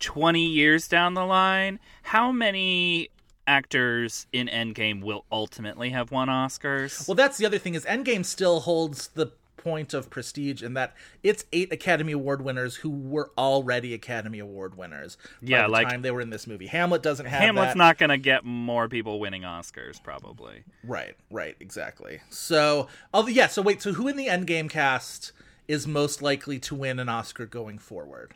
20 0.00 0.44
years 0.44 0.88
down 0.88 1.14
the 1.14 1.24
line 1.24 1.78
how 2.02 2.32
many 2.32 3.10
actors 3.46 4.26
in 4.32 4.48
Endgame 4.48 5.02
will 5.02 5.24
ultimately 5.30 5.90
have 5.90 6.10
won 6.10 6.28
Oscars. 6.28 7.06
Well, 7.06 7.14
that's 7.14 7.38
the 7.38 7.46
other 7.46 7.58
thing 7.58 7.74
is 7.74 7.84
Endgame 7.84 8.24
still 8.24 8.60
holds 8.60 9.08
the 9.08 9.30
point 9.56 9.94
of 9.94 10.10
prestige 10.10 10.62
in 10.62 10.74
that 10.74 10.94
it's 11.22 11.44
eight 11.52 11.72
Academy 11.72 12.12
Award 12.12 12.42
winners 12.42 12.76
who 12.76 12.90
were 12.90 13.30
already 13.38 13.94
Academy 13.94 14.38
Award 14.38 14.76
winners. 14.76 15.16
Yeah, 15.40 15.62
by 15.62 15.66
the 15.66 15.72
like- 15.72 15.88
time 15.88 16.02
they 16.02 16.10
were 16.10 16.20
in 16.20 16.30
this 16.30 16.46
movie. 16.46 16.66
Hamlet 16.66 17.02
doesn't 17.02 17.26
have 17.26 17.40
Hamlet's 17.40 17.72
that. 17.72 17.78
not 17.78 17.98
going 17.98 18.10
to 18.10 18.18
get 18.18 18.44
more 18.44 18.88
people 18.88 19.20
winning 19.20 19.42
Oscars 19.42 20.02
probably. 20.02 20.64
Right, 20.82 21.14
right, 21.30 21.56
exactly. 21.60 22.20
So, 22.30 22.88
although 23.12 23.28
yeah, 23.28 23.46
so 23.46 23.62
wait, 23.62 23.80
so 23.82 23.92
who 23.94 24.08
in 24.08 24.16
the 24.16 24.26
Endgame 24.26 24.68
cast 24.68 25.32
is 25.66 25.86
most 25.86 26.20
likely 26.20 26.58
to 26.58 26.74
win 26.74 26.98
an 26.98 27.08
Oscar 27.08 27.46
going 27.46 27.78
forward? 27.78 28.34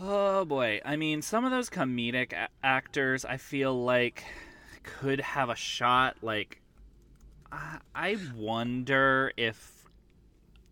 Oh 0.00 0.44
boy. 0.44 0.80
I 0.84 0.96
mean, 0.96 1.22
some 1.22 1.44
of 1.44 1.50
those 1.50 1.68
comedic 1.70 2.32
a- 2.32 2.48
actors 2.62 3.24
I 3.24 3.36
feel 3.36 3.74
like 3.74 4.22
could 4.84 5.20
have 5.20 5.50
a 5.50 5.56
shot 5.56 6.16
like 6.22 6.60
I, 7.52 7.78
I 7.94 8.16
wonder 8.36 9.32
if 9.36 9.78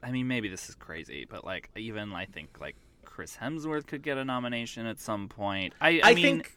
I 0.03 0.11
mean, 0.11 0.29
maybe 0.29 0.49
this 0.49 0.69
is 0.69 0.75
crazy, 0.75 1.27
but 1.29 1.45
like 1.45 1.71
even 1.77 2.13
I 2.13 2.27
think 2.27 2.61
like 2.61 2.77
Chris 3.05 3.37
Hemsworth 3.37 3.87
could 3.87 4.03
get 4.03 4.19
a 4.19 4.25
nomination 4.25 4.87
at 4.87 5.01
some 5.01 5.29
point. 5.29 5.75
I, 5.81 5.89
I, 5.89 6.01
I, 6.11 6.15
mean, 6.15 6.23
think 6.23 6.57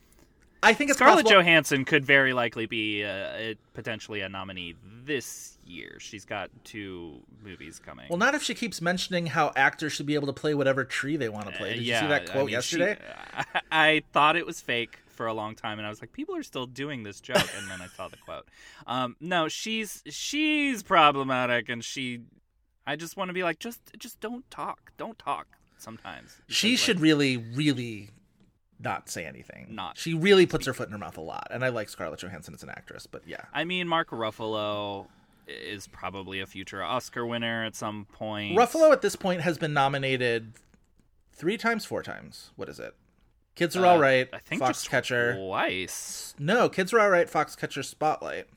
I 0.61 0.73
think 0.73 0.91
Scarlett 0.93 1.23
possible. 1.23 1.41
Johansson 1.41 1.85
could 1.85 2.05
very 2.05 2.33
likely 2.33 2.65
be 2.65 3.03
uh, 3.03 3.09
a, 3.09 3.55
potentially 3.73 4.21
a 4.21 4.29
nominee 4.29 4.75
this 5.05 5.57
year. 5.65 5.97
She's 5.99 6.25
got 6.25 6.51
two 6.63 7.21
movies 7.43 7.79
coming. 7.79 8.07
Well, 8.09 8.19
not 8.19 8.35
if 8.35 8.43
she 8.43 8.53
keeps 8.53 8.81
mentioning 8.81 9.27
how 9.27 9.51
actors 9.55 9.93
should 9.93 10.05
be 10.05 10.15
able 10.15 10.27
to 10.27 10.33
play 10.33 10.53
whatever 10.53 10.83
tree 10.83 11.15
they 11.15 11.29
want 11.29 11.47
to 11.47 11.53
play. 11.53 11.71
Uh, 11.71 11.73
Did 11.75 11.83
yeah, 11.83 11.95
you 11.95 12.01
see 12.01 12.07
that 12.09 12.29
I 12.29 12.31
quote 12.33 12.45
mean, 12.45 12.53
yesterday? 12.53 12.97
She, 12.99 13.43
I, 13.71 13.87
I 13.87 14.03
thought 14.11 14.35
it 14.35 14.45
was 14.45 14.59
fake 14.59 14.99
for 15.19 15.27
a 15.27 15.33
long 15.33 15.53
time, 15.53 15.79
and 15.79 15.85
I 15.85 15.89
was 15.89 15.99
like, 15.99 16.13
people 16.13 16.33
are 16.37 16.43
still 16.43 16.65
doing 16.65 17.03
this 17.03 17.19
joke, 17.19 17.45
and 17.57 17.69
then 17.69 17.81
I 17.81 17.87
saw 17.87 18.07
the 18.07 18.15
quote. 18.25 18.47
Um, 18.87 19.17
no, 19.19 19.49
she's 19.49 20.01
she's 20.07 20.81
problematic, 20.81 21.67
and 21.67 21.83
she. 21.83 22.21
I 22.87 22.95
just 22.95 23.17
want 23.17 23.27
to 23.27 23.33
be 23.33 23.43
like, 23.43 23.59
just 23.59 23.81
just 23.97 24.21
don't 24.21 24.49
talk, 24.49 24.93
don't 24.97 25.19
talk. 25.19 25.57
Sometimes 25.77 26.37
she 26.47 26.77
should 26.77 26.95
like, 26.95 27.03
really, 27.03 27.35
really 27.35 28.11
not 28.79 29.09
say 29.09 29.25
anything. 29.25 29.67
Not 29.71 29.97
She 29.97 30.13
really 30.13 30.45
puts 30.45 30.65
her 30.67 30.73
foot 30.73 30.87
in 30.87 30.93
her 30.93 30.97
mouth 30.97 31.17
a 31.17 31.21
lot, 31.21 31.49
and 31.51 31.65
I 31.65 31.67
like 31.67 31.89
Scarlett 31.89 32.21
Johansson 32.21 32.53
as 32.53 32.63
an 32.63 32.69
actress, 32.69 33.05
but 33.05 33.23
yeah. 33.27 33.43
I 33.53 33.65
mean, 33.65 33.89
Mark 33.89 34.11
Ruffalo 34.11 35.07
is 35.47 35.85
probably 35.87 36.39
a 36.39 36.45
future 36.45 36.81
Oscar 36.81 37.25
winner 37.25 37.65
at 37.65 37.75
some 37.75 38.07
point. 38.13 38.57
Ruffalo 38.57 38.93
at 38.93 39.01
this 39.01 39.17
point 39.17 39.41
has 39.41 39.57
been 39.57 39.73
nominated 39.73 40.53
three 41.33 41.57
times, 41.57 41.83
four 41.83 42.03
times. 42.03 42.51
What 42.55 42.69
is 42.69 42.79
it? 42.79 42.95
Kids 43.59 43.75
are 43.75 43.85
Uh, 43.85 43.89
all 43.89 43.99
right. 43.99 44.29
I 44.31 44.39
think 44.39 44.61
Foxcatcher. 44.61 45.35
twice. 45.35 46.33
No, 46.39 46.69
Kids 46.69 46.93
are 46.93 46.99
all 47.01 47.09
right. 47.09 47.29
Foxcatcher 47.29 47.83
Spotlight. 47.83 48.47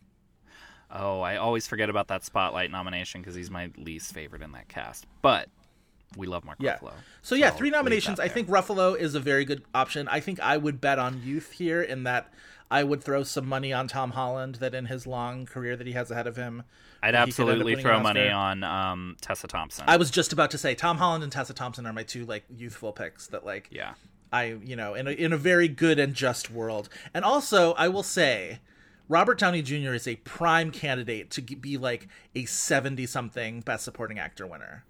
Oh, 0.90 1.20
I 1.20 1.36
always 1.36 1.66
forget 1.66 1.90
about 1.90 2.06
that 2.08 2.24
Spotlight 2.24 2.70
nomination 2.70 3.20
because 3.20 3.34
he's 3.34 3.50
my 3.50 3.70
least 3.76 4.14
favorite 4.14 4.42
in 4.42 4.52
that 4.52 4.68
cast. 4.68 5.06
But 5.20 5.48
we 6.16 6.26
love 6.28 6.44
Mark 6.44 6.58
Yeah. 6.60 6.76
Ruffalo. 6.78 6.92
So 7.20 7.34
yeah, 7.34 7.46
I'll 7.48 7.52
three 7.54 7.70
nominations. 7.70 8.20
I 8.20 8.28
think 8.28 8.48
Ruffalo 8.48 8.96
is 8.96 9.14
a 9.16 9.20
very 9.20 9.44
good 9.44 9.64
option. 9.74 10.06
I 10.08 10.20
think 10.20 10.38
I 10.38 10.56
would 10.56 10.80
bet 10.80 10.98
on 11.00 11.20
youth 11.22 11.52
here 11.52 11.82
in 11.82 12.04
that 12.04 12.32
I 12.70 12.84
would 12.84 13.02
throw 13.02 13.24
some 13.24 13.46
money 13.48 13.72
on 13.72 13.88
Tom 13.88 14.12
Holland 14.12 14.56
that 14.56 14.72
in 14.74 14.86
his 14.86 15.06
long 15.06 15.46
career 15.46 15.76
that 15.76 15.86
he 15.86 15.94
has 15.94 16.10
ahead 16.12 16.26
of 16.28 16.36
him. 16.36 16.62
I'd 17.02 17.14
that 17.14 17.26
he 17.26 17.32
could 17.32 17.40
end 17.42 17.48
up 17.50 17.56
absolutely 17.56 17.82
throw 17.82 18.00
money 18.00 18.28
on 18.28 18.62
um, 18.62 19.16
Tessa 19.20 19.48
Thompson. 19.48 19.84
I 19.88 19.96
was 19.96 20.10
just 20.12 20.32
about 20.32 20.52
to 20.52 20.58
say 20.58 20.74
Tom 20.76 20.98
Holland 20.98 21.24
and 21.24 21.32
Tessa 21.32 21.54
Thompson 21.54 21.86
are 21.86 21.92
my 21.92 22.04
two 22.04 22.24
like 22.24 22.44
youthful 22.54 22.92
picks 22.92 23.26
that 23.28 23.44
like 23.44 23.68
yeah. 23.72 23.94
I 24.32 24.56
you 24.64 24.76
know 24.76 24.94
in 24.94 25.06
a, 25.06 25.10
in 25.10 25.32
a 25.32 25.36
very 25.36 25.68
good 25.68 25.98
and 25.98 26.14
just 26.14 26.50
world. 26.50 26.88
And 27.12 27.24
also 27.24 27.72
I 27.74 27.88
will 27.88 28.02
say 28.02 28.60
Robert 29.08 29.38
Downey 29.38 29.62
Jr. 29.62 29.92
is 29.92 30.08
a 30.08 30.16
prime 30.16 30.70
candidate 30.70 31.30
to 31.32 31.42
be 31.42 31.76
like 31.76 32.08
a 32.34 32.44
70 32.46 33.06
something 33.06 33.60
best 33.60 33.84
supporting 33.84 34.18
actor 34.18 34.46
winner. 34.46 34.84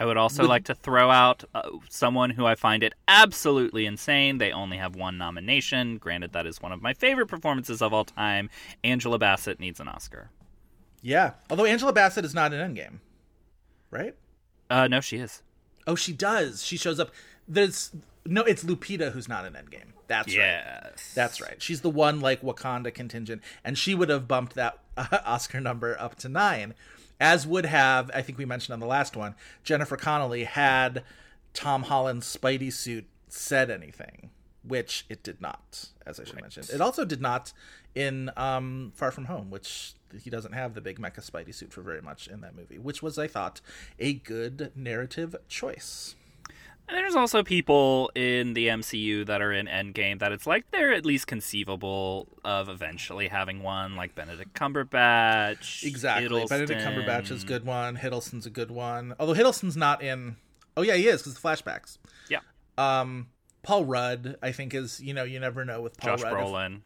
I 0.00 0.04
would 0.04 0.16
also 0.16 0.46
like 0.46 0.64
to 0.64 0.74
throw 0.74 1.10
out 1.10 1.44
uh, 1.54 1.70
someone 1.88 2.30
who 2.30 2.46
I 2.46 2.54
find 2.54 2.82
it 2.84 2.94
absolutely 3.08 3.84
insane. 3.84 4.38
They 4.38 4.52
only 4.52 4.76
have 4.76 4.94
one 4.94 5.18
nomination. 5.18 5.98
Granted, 5.98 6.32
that 6.32 6.46
is 6.46 6.62
one 6.62 6.70
of 6.70 6.80
my 6.80 6.94
favorite 6.94 7.26
performances 7.26 7.82
of 7.82 7.92
all 7.92 8.04
time. 8.04 8.48
Angela 8.84 9.18
Bassett 9.18 9.58
needs 9.58 9.80
an 9.80 9.88
Oscar. 9.88 10.30
Yeah. 11.02 11.32
Although 11.50 11.64
Angela 11.64 11.92
Bassett 11.92 12.24
is 12.24 12.34
not 12.34 12.52
in 12.52 12.74
Endgame. 12.74 12.98
Right? 13.90 14.14
Uh, 14.70 14.86
no, 14.86 15.00
she 15.00 15.16
is. 15.16 15.42
Oh, 15.86 15.96
she 15.96 16.12
does. 16.12 16.64
She 16.64 16.76
shows 16.76 17.00
up. 17.00 17.10
There's 17.48 17.90
no. 18.28 18.42
It's 18.42 18.64
Lupita 18.64 19.12
who's 19.12 19.28
not 19.28 19.44
in 19.44 19.54
Endgame. 19.54 19.92
That's 20.06 20.28
right. 20.28 20.62
Yes. 20.64 21.12
That's 21.14 21.40
right. 21.40 21.60
She's 21.60 21.82
the 21.82 21.90
one 21.90 22.20
like 22.20 22.42
Wakanda 22.42 22.92
contingent, 22.92 23.42
and 23.64 23.76
she 23.76 23.94
would 23.94 24.08
have 24.08 24.26
bumped 24.26 24.54
that 24.54 24.78
uh, 24.96 25.18
Oscar 25.24 25.60
number 25.60 26.00
up 26.00 26.16
to 26.16 26.28
nine, 26.28 26.74
as 27.20 27.46
would 27.46 27.66
have 27.66 28.10
I 28.14 28.22
think 28.22 28.38
we 28.38 28.44
mentioned 28.44 28.72
on 28.74 28.80
the 28.80 28.86
last 28.86 29.16
one 29.16 29.34
Jennifer 29.64 29.96
Connelly 29.96 30.44
had 30.44 31.04
Tom 31.54 31.84
Holland's 31.84 32.34
Spidey 32.34 32.72
suit 32.72 33.06
said 33.28 33.70
anything, 33.70 34.30
which 34.62 35.04
it 35.08 35.22
did 35.22 35.40
not, 35.40 35.88
as 36.06 36.18
I 36.18 36.24
should 36.24 36.40
mention. 36.40 36.64
It 36.72 36.80
also 36.80 37.04
did 37.04 37.20
not 37.20 37.52
in 37.94 38.30
um, 38.36 38.92
Far 38.94 39.10
From 39.10 39.26
Home, 39.26 39.50
which 39.50 39.94
he 40.22 40.30
doesn't 40.30 40.52
have 40.52 40.74
the 40.74 40.80
big 40.80 40.98
mecha 40.98 41.28
Spidey 41.28 41.54
suit 41.54 41.72
for 41.72 41.82
very 41.82 42.00
much 42.00 42.28
in 42.28 42.40
that 42.40 42.54
movie, 42.56 42.78
which 42.78 43.02
was 43.02 43.18
I 43.18 43.26
thought 43.26 43.60
a 43.98 44.14
good 44.14 44.72
narrative 44.74 45.36
choice. 45.48 46.14
And 46.88 46.96
there's 46.96 47.14
also 47.16 47.42
people 47.42 48.10
in 48.14 48.54
the 48.54 48.68
MCU 48.68 49.26
that 49.26 49.42
are 49.42 49.52
in 49.52 49.66
Endgame 49.66 50.20
that 50.20 50.32
it's 50.32 50.46
like 50.46 50.70
they're 50.70 50.92
at 50.92 51.04
least 51.04 51.26
conceivable 51.26 52.28
of 52.44 52.68
eventually 52.70 53.28
having 53.28 53.62
one, 53.62 53.94
like 53.94 54.14
Benedict 54.14 54.54
Cumberbatch. 54.54 55.84
Exactly. 55.84 56.44
Benedict 56.48 56.80
Cumberbatch 56.80 57.30
is 57.30 57.42
a 57.42 57.46
good 57.46 57.66
one. 57.66 57.96
Hiddleston's 57.96 58.46
a 58.46 58.50
good 58.50 58.70
one. 58.70 59.14
Although 59.20 59.34
Hiddleston's 59.34 59.76
not 59.76 60.02
in. 60.02 60.36
Oh 60.76 60.82
yeah, 60.82 60.94
he 60.94 61.08
is 61.08 61.20
because 61.20 61.34
the 61.34 61.40
flashbacks. 61.40 61.98
Yeah. 62.30 62.38
Um, 62.78 63.28
Paul 63.62 63.84
Rudd, 63.84 64.36
I 64.42 64.52
think, 64.52 64.72
is 64.72 65.00
you 65.00 65.12
know 65.12 65.24
you 65.24 65.40
never 65.40 65.64
know 65.66 65.82
with 65.82 65.96
Paul 65.98 66.16
Josh 66.16 66.22
Rudd. 66.24 66.32
if- 66.32 66.38
Brolin, 66.38 66.80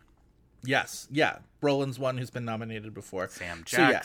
yes, 0.64 1.06
yeah, 1.12 1.38
Brolin's 1.62 1.98
one 1.98 2.18
who's 2.18 2.30
been 2.30 2.44
nominated 2.44 2.92
before. 2.92 3.28
Sam 3.28 3.62
So, 3.68 3.78
yeah. 3.88 4.00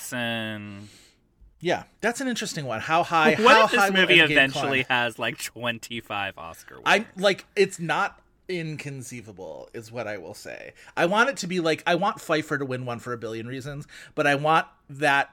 Yeah, 1.59 1.83
that's 2.01 2.21
an 2.21 2.27
interesting 2.27 2.65
one. 2.65 2.81
How 2.81 3.03
high? 3.03 3.35
what 3.35 3.55
how 3.55 3.65
if 3.65 3.71
this 3.71 3.79
high 3.79 3.89
movie 3.89 4.19
eventually 4.19 4.83
climb? 4.83 4.97
has 5.05 5.17
like 5.19 5.37
25 5.39 6.37
Oscar 6.37 6.75
wins? 6.75 6.83
I 6.85 7.05
like 7.15 7.45
it's 7.55 7.79
not 7.79 8.21
inconceivable 8.49 9.69
is 9.73 9.91
what 9.91 10.07
I 10.07 10.17
will 10.17 10.33
say. 10.33 10.73
I 10.95 11.05
want 11.05 11.29
it 11.29 11.37
to 11.37 11.47
be 11.47 11.59
like 11.59 11.83
I 11.87 11.95
want 11.95 12.21
Pfeiffer 12.21 12.57
to 12.57 12.65
win 12.65 12.85
one 12.85 12.99
for 12.99 13.13
a 13.13 13.17
billion 13.17 13.47
reasons, 13.47 13.87
but 14.15 14.27
I 14.27 14.35
want 14.35 14.67
that 14.89 15.31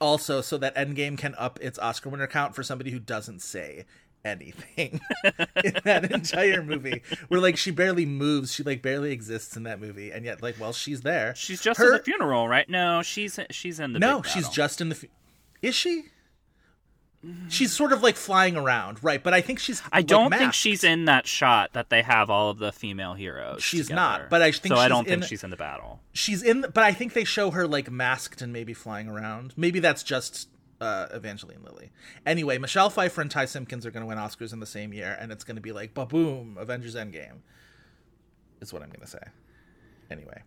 also 0.00 0.40
so 0.40 0.56
that 0.58 0.74
Endgame 0.76 1.18
can 1.18 1.34
up 1.36 1.58
its 1.60 1.78
Oscar 1.78 2.08
winner 2.08 2.26
count 2.26 2.54
for 2.54 2.62
somebody 2.62 2.90
who 2.90 2.98
doesn't 2.98 3.40
say 3.42 3.84
anything 4.24 5.00
in 5.64 5.74
that 5.84 6.10
entire 6.10 6.62
movie. 6.62 7.02
Where 7.28 7.40
like 7.40 7.56
she 7.56 7.70
barely 7.70 8.06
moves, 8.06 8.52
she 8.52 8.62
like 8.62 8.82
barely 8.82 9.12
exists 9.12 9.56
in 9.56 9.64
that 9.64 9.80
movie, 9.80 10.10
and 10.10 10.24
yet 10.24 10.42
like 10.42 10.58
well 10.58 10.72
she's 10.72 11.02
there. 11.02 11.34
she's 11.34 11.60
just 11.60 11.78
Her- 11.78 11.92
in 11.92 11.98
the 11.98 12.02
funeral, 12.04 12.48
right? 12.48 12.68
No, 12.68 13.02
she's 13.02 13.38
she's 13.50 13.78
in 13.78 13.92
the 13.92 13.98
no, 13.98 14.22
she's 14.22 14.48
just 14.48 14.80
in 14.80 14.88
the. 14.88 14.94
Fu- 14.94 15.08
Is 15.66 15.74
she? 15.74 16.04
She's 17.48 17.72
sort 17.72 17.92
of 17.92 18.04
like 18.04 18.14
flying 18.14 18.56
around, 18.56 19.02
right? 19.02 19.20
But 19.20 19.34
I 19.34 19.40
think 19.40 19.58
she's. 19.58 19.82
I 19.90 19.98
like, 19.98 20.06
don't 20.06 20.32
think 20.32 20.54
she's 20.54 20.84
in 20.84 21.06
that 21.06 21.26
shot 21.26 21.72
that 21.72 21.90
they 21.90 22.02
have 22.02 22.30
all 22.30 22.50
of 22.50 22.58
the 22.58 22.70
female 22.70 23.14
heroes. 23.14 23.64
She's 23.64 23.86
together. 23.88 23.96
not, 23.96 24.30
but 24.30 24.42
I 24.42 24.52
think 24.52 24.74
so. 24.74 24.78
I 24.80 24.84
she's 24.84 24.88
don't 24.90 25.08
in- 25.08 25.20
think 25.20 25.24
she's 25.24 25.42
in 25.42 25.50
the 25.50 25.56
battle. 25.56 26.00
She's 26.12 26.44
in, 26.44 26.60
but 26.60 26.84
I 26.84 26.92
think 26.92 27.14
they 27.14 27.24
show 27.24 27.50
her 27.50 27.66
like 27.66 27.90
masked 27.90 28.42
and 28.42 28.52
maybe 28.52 28.74
flying 28.74 29.08
around. 29.08 29.54
Maybe 29.56 29.80
that's 29.80 30.04
just 30.04 30.48
uh, 30.80 31.06
Evangeline 31.10 31.64
Lilly. 31.64 31.90
Anyway, 32.24 32.58
Michelle 32.58 32.90
Pfeiffer 32.90 33.22
and 33.22 33.30
Ty 33.30 33.46
Simpkins 33.46 33.84
are 33.84 33.90
going 33.90 34.02
to 34.02 34.06
win 34.06 34.18
Oscars 34.18 34.52
in 34.52 34.60
the 34.60 34.66
same 34.66 34.92
year, 34.92 35.16
and 35.18 35.32
it's 35.32 35.42
going 35.42 35.56
to 35.56 35.62
be 35.62 35.72
like, 35.72 35.94
ba 35.94 36.06
boom, 36.06 36.56
Avengers 36.60 36.94
Endgame. 36.94 37.38
Is 38.60 38.72
what 38.72 38.82
I'm 38.82 38.88
going 38.88 39.00
to 39.00 39.06
say. 39.08 39.18
Anyway, 40.12 40.42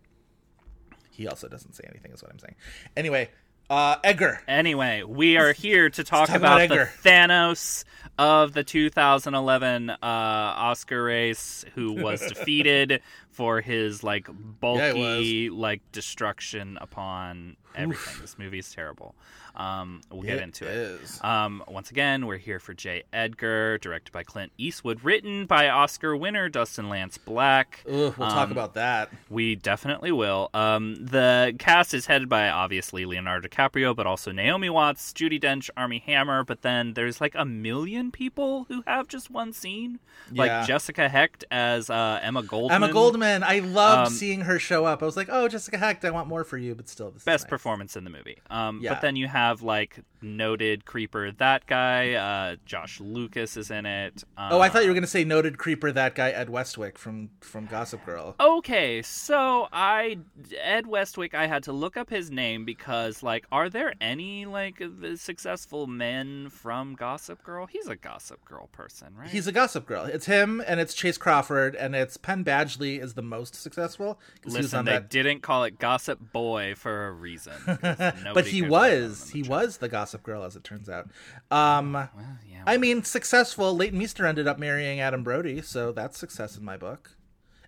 he 1.11 1.27
also 1.27 1.49
doesn't 1.49 1.73
say 1.73 1.83
anything. 1.89 2.13
Is 2.13 2.23
what 2.23 2.31
I'm 2.31 2.39
saying. 2.39 2.55
Anyway, 2.95 3.29
uh, 3.69 3.97
Edgar. 4.03 4.41
Anyway, 4.47 5.03
we 5.03 5.37
are 5.37 5.53
here 5.53 5.89
to 5.89 6.03
talk, 6.03 6.27
talk 6.27 6.35
about, 6.35 6.61
about 6.61 6.87
the 7.03 7.09
Thanos 7.09 7.83
of 8.17 8.53
the 8.53 8.63
2011 8.63 9.89
uh, 9.89 9.97
Oscar 10.01 11.03
race, 11.03 11.63
who 11.75 11.93
was 11.93 12.21
defeated 12.27 13.01
for 13.31 13.61
his 13.61 14.03
like 14.03 14.27
bulky 14.59 15.49
like 15.49 15.81
destruction 15.91 16.77
upon 16.81 17.55
everything. 17.75 18.21
This 18.21 18.37
movie 18.37 18.59
is 18.59 18.71
terrible. 18.71 19.15
Um, 19.55 19.99
we'll 20.09 20.21
get 20.21 20.37
It 20.37 20.43
into 20.43 20.65
it. 20.67 21.01
Um, 21.25 21.61
once 21.67 21.91
again, 21.91 22.27
we're 22.27 22.37
here 22.37 22.59
for 22.59 22.73
J. 22.73 23.03
Edgar, 23.11 23.77
directed 23.79 24.13
by 24.13 24.23
Clint 24.23 24.53
Eastwood, 24.57 25.03
written 25.03 25.47
by 25.47 25.67
Oscar 25.67 26.15
winner 26.15 26.47
Dustin 26.47 26.87
Lance 26.87 27.17
Black. 27.17 27.83
Ugh, 27.85 27.93
we'll 27.93 28.11
talk 28.29 28.45
Um, 28.47 28.51
about 28.53 28.75
that. 28.75 29.09
We 29.29 29.55
definitely 29.55 30.13
will. 30.13 30.49
Um, 30.53 30.95
the 31.03 31.53
cast 31.59 31.93
is 31.93 32.05
headed 32.05 32.29
by 32.29 32.47
obviously 32.49 33.05
Leonardo 33.05 33.49
DiCaprio, 33.49 33.93
but 33.93 34.07
also 34.07 34.31
Naomi 34.31 34.69
Watts, 34.69 35.11
Judi 35.11 35.41
Dench, 35.41 35.69
Armie 35.75 36.03
Hammer. 36.05 36.45
But 36.45 36.61
then 36.61 36.93
there's 36.93 37.19
like 37.19 37.33
a 37.35 37.43
million 37.43 38.11
people 38.11 38.63
who 38.69 38.83
have 38.87 39.09
just 39.09 39.29
one 39.29 39.51
scene, 39.51 39.99
like 40.31 40.47
Yeah. 40.47 40.65
Jessica 40.65 41.09
Hecht 41.09 41.43
as 41.51 41.89
uh, 41.89 42.19
Emma 42.23 42.43
Goldman. 42.43 42.75
Emma 42.83 42.93
Goldman. 42.93 43.18
I 43.23 43.59
loved 43.59 44.07
Um, 44.07 44.13
seeing 44.13 44.41
her 44.41 44.59
show 44.59 44.85
up. 44.85 45.01
I 45.01 45.05
was 45.05 45.17
like, 45.17 45.27
oh, 45.31 45.47
Jessica 45.47 45.77
Hecht, 45.77 46.03
I 46.05 46.09
want 46.11 46.27
more 46.27 46.43
for 46.43 46.57
you, 46.57 46.75
but 46.75 46.87
still, 46.89 47.11
Best 47.11 47.25
nice. 47.27 47.43
performance 47.45 47.95
in 47.95 48.03
the 48.03 48.09
movie. 48.09 48.37
Um, 48.49 48.79
Yeah. 48.81 48.93
But 48.93 49.01
then 49.01 49.15
you 49.15 49.27
have 49.27 49.61
like 49.61 49.99
noted 50.21 50.85
creeper 50.85 51.31
that 51.31 51.65
guy. 51.65 52.13
Uh, 52.13 52.55
Josh 52.65 52.99
Lucas 52.99 53.57
is 53.57 53.71
in 53.71 53.85
it. 53.85 54.23
Uh, 54.37 54.49
Oh, 54.51 54.59
I 54.61 54.69
thought 54.69 54.81
you 54.83 54.89
were 54.89 54.93
going 54.93 55.03
to 55.03 55.07
say 55.07 55.23
noted 55.23 55.57
creeper 55.57 55.91
that 55.91 56.15
guy 56.15 56.29
Ed 56.31 56.49
Westwick 56.49 56.97
from 56.97 57.29
from 57.41 57.65
Gossip 57.65 58.05
Girl. 58.05 58.35
Okay, 58.39 59.01
so 59.01 59.67
I 59.71 60.17
Ed 60.61 60.87
Westwick. 60.87 61.33
I 61.33 61.47
had 61.47 61.63
to 61.63 61.71
look 61.73 61.97
up 61.97 62.09
his 62.09 62.31
name 62.31 62.65
because, 62.65 63.21
like, 63.23 63.45
are 63.51 63.69
there 63.69 63.93
any 64.01 64.45
like 64.45 64.79
the 64.79 65.17
successful 65.17 65.87
men 65.87 66.49
from 66.49 66.95
Gossip 66.95 67.43
Girl? 67.43 67.65
He's 67.65 67.87
a 67.87 67.95
Gossip 67.95 68.43
Girl 68.45 68.67
person, 68.71 69.13
right? 69.15 69.29
He's 69.29 69.47
a 69.47 69.51
Gossip 69.51 69.85
Girl. 69.85 70.05
It's 70.05 70.25
him 70.25 70.61
and 70.67 70.79
it's 70.79 70.93
Chace 70.93 71.17
Crawford 71.17 71.75
and 71.75 71.95
it's 71.95 72.17
Penn 72.17 72.43
Badgley 72.43 73.01
is 73.01 73.13
the 73.13 73.21
most 73.21 73.55
successful. 73.55 74.19
Listen, 74.45 74.85
they 74.85 74.93
that- 74.93 75.09
didn't 75.09 75.41
call 75.41 75.63
it 75.63 75.79
Gossip 75.79 76.19
Boy 76.33 76.73
for 76.75 77.07
a 77.07 77.11
reason. 77.11 77.53
but 77.65 78.47
he 78.47 78.61
cares 78.61 78.63
about 78.63 78.65
him 78.65 78.69
was 78.69 79.29
he 79.29 79.43
was 79.43 79.77
the 79.77 79.87
Gossip 79.89 80.08
Girl 80.17 80.43
as 80.43 80.55
it 80.55 80.63
turns 80.63 80.89
out. 80.89 81.09
Um, 81.51 81.93
Well, 81.93 82.09
yeah, 82.49 82.63
I 82.65 82.77
mean, 82.77 83.03
successful. 83.03 83.75
Leighton 83.75 83.97
Meester 83.99 84.25
ended 84.25 84.47
up 84.47 84.57
marrying 84.59 84.99
Adam 84.99 85.23
Brody, 85.23 85.61
so 85.61 85.91
that's 85.91 86.17
success 86.17 86.57
in 86.57 86.63
my 86.65 86.77
book. 86.77 87.11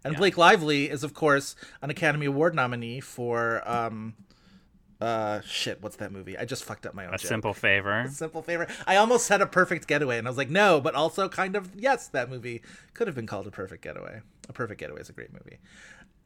And 0.04 0.14
Yeah. 0.14 0.18
Blake 0.20 0.38
Lively 0.38 0.90
is, 0.90 1.04
of 1.04 1.14
course, 1.14 1.56
an 1.82 1.90
Academy 1.92 2.26
Award 2.26 2.56
nominee 2.56 3.00
for 3.02 3.62
um, 3.70 4.16
uh, 5.00 5.42
shit. 5.42 5.82
What's 5.82 5.96
that 5.98 6.12
movie? 6.12 6.38
I 6.38 6.46
just 6.46 6.64
fucked 6.64 6.86
up 6.86 6.94
my 6.94 7.06
own. 7.06 7.14
a 7.14 7.18
joke. 7.18 7.28
simple 7.30 7.54
favor. 7.54 8.00
A 8.02 8.10
simple 8.10 8.42
favor. 8.42 8.68
I 8.88 8.96
almost 8.98 9.26
said 9.26 9.42
a 9.42 9.48
perfect 9.48 9.88
getaway, 9.88 10.18
and 10.18 10.28
I 10.28 10.30
was 10.30 10.38
like, 10.38 10.50
no, 10.50 10.80
but 10.82 10.96
also 10.96 11.28
kind 11.30 11.56
of 11.56 11.72
yes. 11.76 12.08
That 12.08 12.30
movie 12.30 12.62
could 12.94 13.08
have 13.08 13.16
been 13.16 13.28
called 13.28 13.48
a 13.48 13.52
perfect 13.52 13.84
getaway. 13.84 14.22
A 14.50 14.54
perfect 14.54 14.80
getaway 14.80 15.02
is 15.02 15.10
a 15.10 15.14
great 15.14 15.32
movie. 15.34 15.60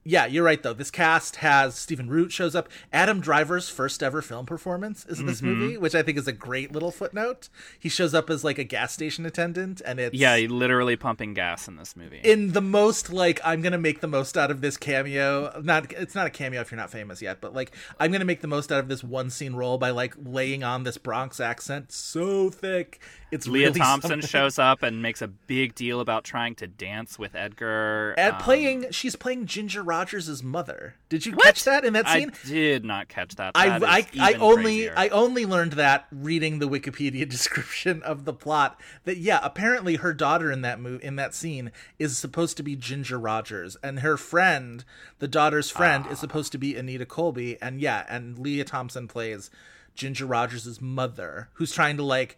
Yeah, 0.07 0.27
you're 0.27 0.43
right 0.43 0.61
though. 0.61 0.73
This 0.73 0.91
cast 0.91 1.37
has 1.37 1.73
Stephen 1.73 2.07
Root 2.09 2.31
shows 2.31 2.53
up. 2.55 2.69
Adam 2.93 3.19
Driver's 3.19 3.69
first 3.69 4.03
ever 4.03 4.21
film 4.21 4.45
performance 4.45 5.03
is 5.07 5.19
in 5.19 5.25
this 5.25 5.41
Mm-hmm. 5.41 5.47
movie, 5.59 5.77
which 5.77 5.95
I 5.95 6.03
think 6.03 6.19
is 6.19 6.27
a 6.27 6.31
great 6.31 6.71
little 6.71 6.91
footnote. 6.91 7.49
He 7.79 7.89
shows 7.89 8.13
up 8.13 8.29
as 8.29 8.43
like 8.43 8.59
a 8.59 8.63
gas 8.63 8.93
station 8.93 9.25
attendant, 9.25 9.81
and 9.83 9.99
it's 9.99 10.15
Yeah, 10.15 10.37
he 10.37 10.47
literally 10.47 10.95
pumping 10.95 11.33
gas 11.33 11.67
in 11.67 11.75
this 11.77 11.95
movie. 11.97 12.21
in 12.23 12.51
the 12.51 12.61
most 12.61 13.11
like 13.11 13.39
I'm 13.43 13.63
gonna 13.63 13.79
make 13.79 14.01
the 14.01 14.07
most 14.07 14.37
out 14.37 14.51
of 14.51 14.61
this 14.61 14.77
cameo. 14.77 15.59
Not 15.63 15.91
it's 15.93 16.13
not 16.13 16.27
a 16.27 16.29
cameo 16.29 16.61
if 16.61 16.69
you're 16.71 16.77
not 16.79 16.91
famous 16.91 17.19
yet, 17.21 17.41
but 17.41 17.55
like 17.55 17.71
I'm 17.99 18.11
gonna 18.11 18.25
make 18.25 18.41
the 18.41 18.47
most 18.47 18.71
out 18.71 18.79
of 18.79 18.87
this 18.89 19.03
one 19.03 19.31
scene 19.31 19.55
role 19.55 19.79
by 19.79 19.89
like 19.89 20.13
laying 20.23 20.63
on 20.63 20.83
this 20.83 20.99
Bronx 20.99 21.39
accent 21.39 21.91
so 21.91 22.51
thick. 22.51 23.01
It's 23.31 23.47
Lea 23.47 23.65
really 23.65 23.79
Thompson 23.79 24.09
something. 24.09 24.27
shows 24.29 24.59
up 24.59 24.83
and 24.83 25.01
makes 25.01 25.21
a 25.21 25.27
big 25.27 25.75
deal 25.75 25.99
about 25.99 26.23
trying 26.23 26.55
to 26.55 26.67
dance 26.67 27.17
with 27.19 27.35
Edgar. 27.35 28.13
At 28.17 28.35
Um, 28.35 28.41
playing, 28.41 28.85
she's 28.91 29.15
playing 29.15 29.45
Ginger 29.47 29.83
Rogers' 29.83 30.41
mother. 30.43 30.95
Did 31.09 31.25
you 31.25 31.33
catch 31.33 31.63
that 31.65 31.83
in 31.83 31.93
that 31.93 32.07
scene? 32.07 32.31
I 32.43 32.47
did 32.47 32.85
not 32.85 33.07
catch 33.09 33.35
that. 33.35 33.51
I, 33.55 33.77
I, 33.77 34.07
I 34.19 34.33
only 34.35 34.63
crazier. 34.88 34.93
I 34.95 35.09
only 35.09 35.45
learned 35.45 35.73
that 35.73 36.05
reading 36.11 36.59
the 36.59 36.69
Wikipedia 36.69 37.27
description 37.35 38.01
of 38.03 38.25
the 38.25 38.33
plot 38.33 38.79
that 39.05 39.17
yeah 39.17 39.39
apparently 39.43 39.95
her 39.95 40.13
daughter 40.13 40.51
in 40.51 40.61
that 40.61 40.79
move 40.79 41.03
in 41.03 41.15
that 41.15 41.33
scene 41.33 41.71
is 41.99 42.17
supposed 42.17 42.57
to 42.57 42.63
be 42.63 42.75
Ginger 42.75 43.17
Rogers 43.19 43.75
and 43.83 43.99
her 43.99 44.17
friend 44.17 44.85
the 45.19 45.27
daughter's 45.27 45.69
friend 45.69 46.05
Ah. 46.07 46.11
is 46.11 46.19
supposed 46.19 46.51
to 46.51 46.57
be 46.57 46.75
Anita 46.75 47.05
Colby 47.05 47.57
and 47.61 47.81
yeah 47.81 48.05
and 48.07 48.38
Lea 48.39 48.63
Thompson 48.63 49.07
plays 49.07 49.49
Ginger 49.95 50.25
Rogers' 50.25 50.79
mother 50.81 51.49
who's 51.53 51.71
trying 51.73 51.97
to 51.97 52.03
like 52.03 52.38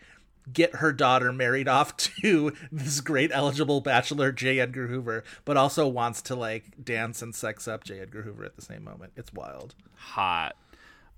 get 0.52 0.76
her 0.76 0.92
daughter 0.92 1.32
married 1.32 1.68
off 1.68 1.96
to 2.22 2.54
this 2.72 3.02
great 3.02 3.32
eligible 3.34 3.82
bachelor 3.82 4.32
J. 4.32 4.60
Edgar 4.60 4.88
Hoover 4.88 5.24
but 5.46 5.58
also 5.58 5.88
wants 5.88 6.22
to 6.24 6.36
like 6.36 6.84
dance 6.84 7.22
and 7.22 7.34
sex 7.36 7.68
up 7.68 7.84
J. 7.84 8.00
Edgar 8.00 8.24
Hoover 8.24 8.46
at 8.46 8.56
the 8.56 8.62
same 8.62 8.84
moment. 8.84 9.14
It's 9.16 9.34
wild. 9.34 9.76
Hot. 9.96 10.56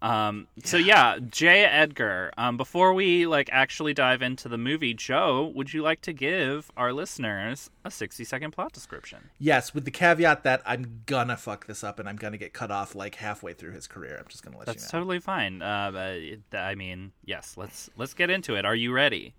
Um, 0.01 0.47
so 0.63 0.77
yeah, 0.77 1.19
J. 1.29 1.65
Edgar. 1.65 2.31
Um, 2.37 2.55
before 2.55 2.93
we 2.93 3.27
like 3.27 3.49
actually 3.51 3.93
dive 3.93 4.21
into 4.21 4.47
the 4.47 4.57
movie, 4.57 4.93
Joe, 4.93 5.51
would 5.53 5.73
you 5.73 5.81
like 5.81 5.99
to 6.01 6.13
give 6.13 6.71
our 6.77 6.93
listeners 6.93 7.69
a 7.83 7.91
sixty-second 7.91 8.51
plot 8.51 8.71
description? 8.71 9.29
Yes, 9.39 9.73
with 9.73 9.83
the 9.83 9.91
caveat 9.91 10.43
that 10.43 10.61
I'm 10.65 11.01
gonna 11.05 11.35
fuck 11.35 11.67
this 11.67 11.83
up 11.83 11.99
and 11.99 12.07
I'm 12.07 12.15
gonna 12.15 12.37
get 12.37 12.53
cut 12.53 12.71
off 12.71 12.95
like 12.95 13.15
halfway 13.15 13.53
through 13.53 13.71
his 13.71 13.87
career. 13.87 14.17
I'm 14.17 14.27
just 14.29 14.41
gonna 14.43 14.57
let 14.57 14.67
That's 14.67 14.83
you 14.83 14.87
know. 14.87 14.99
totally 15.01 15.19
fine. 15.19 15.61
Uh, 15.61 16.37
I 16.53 16.75
mean, 16.75 17.11
yes. 17.25 17.55
Let's 17.57 17.89
let's 17.97 18.13
get 18.13 18.29
into 18.29 18.55
it. 18.55 18.65
Are 18.65 18.75
you 18.75 18.93
ready? 18.93 19.33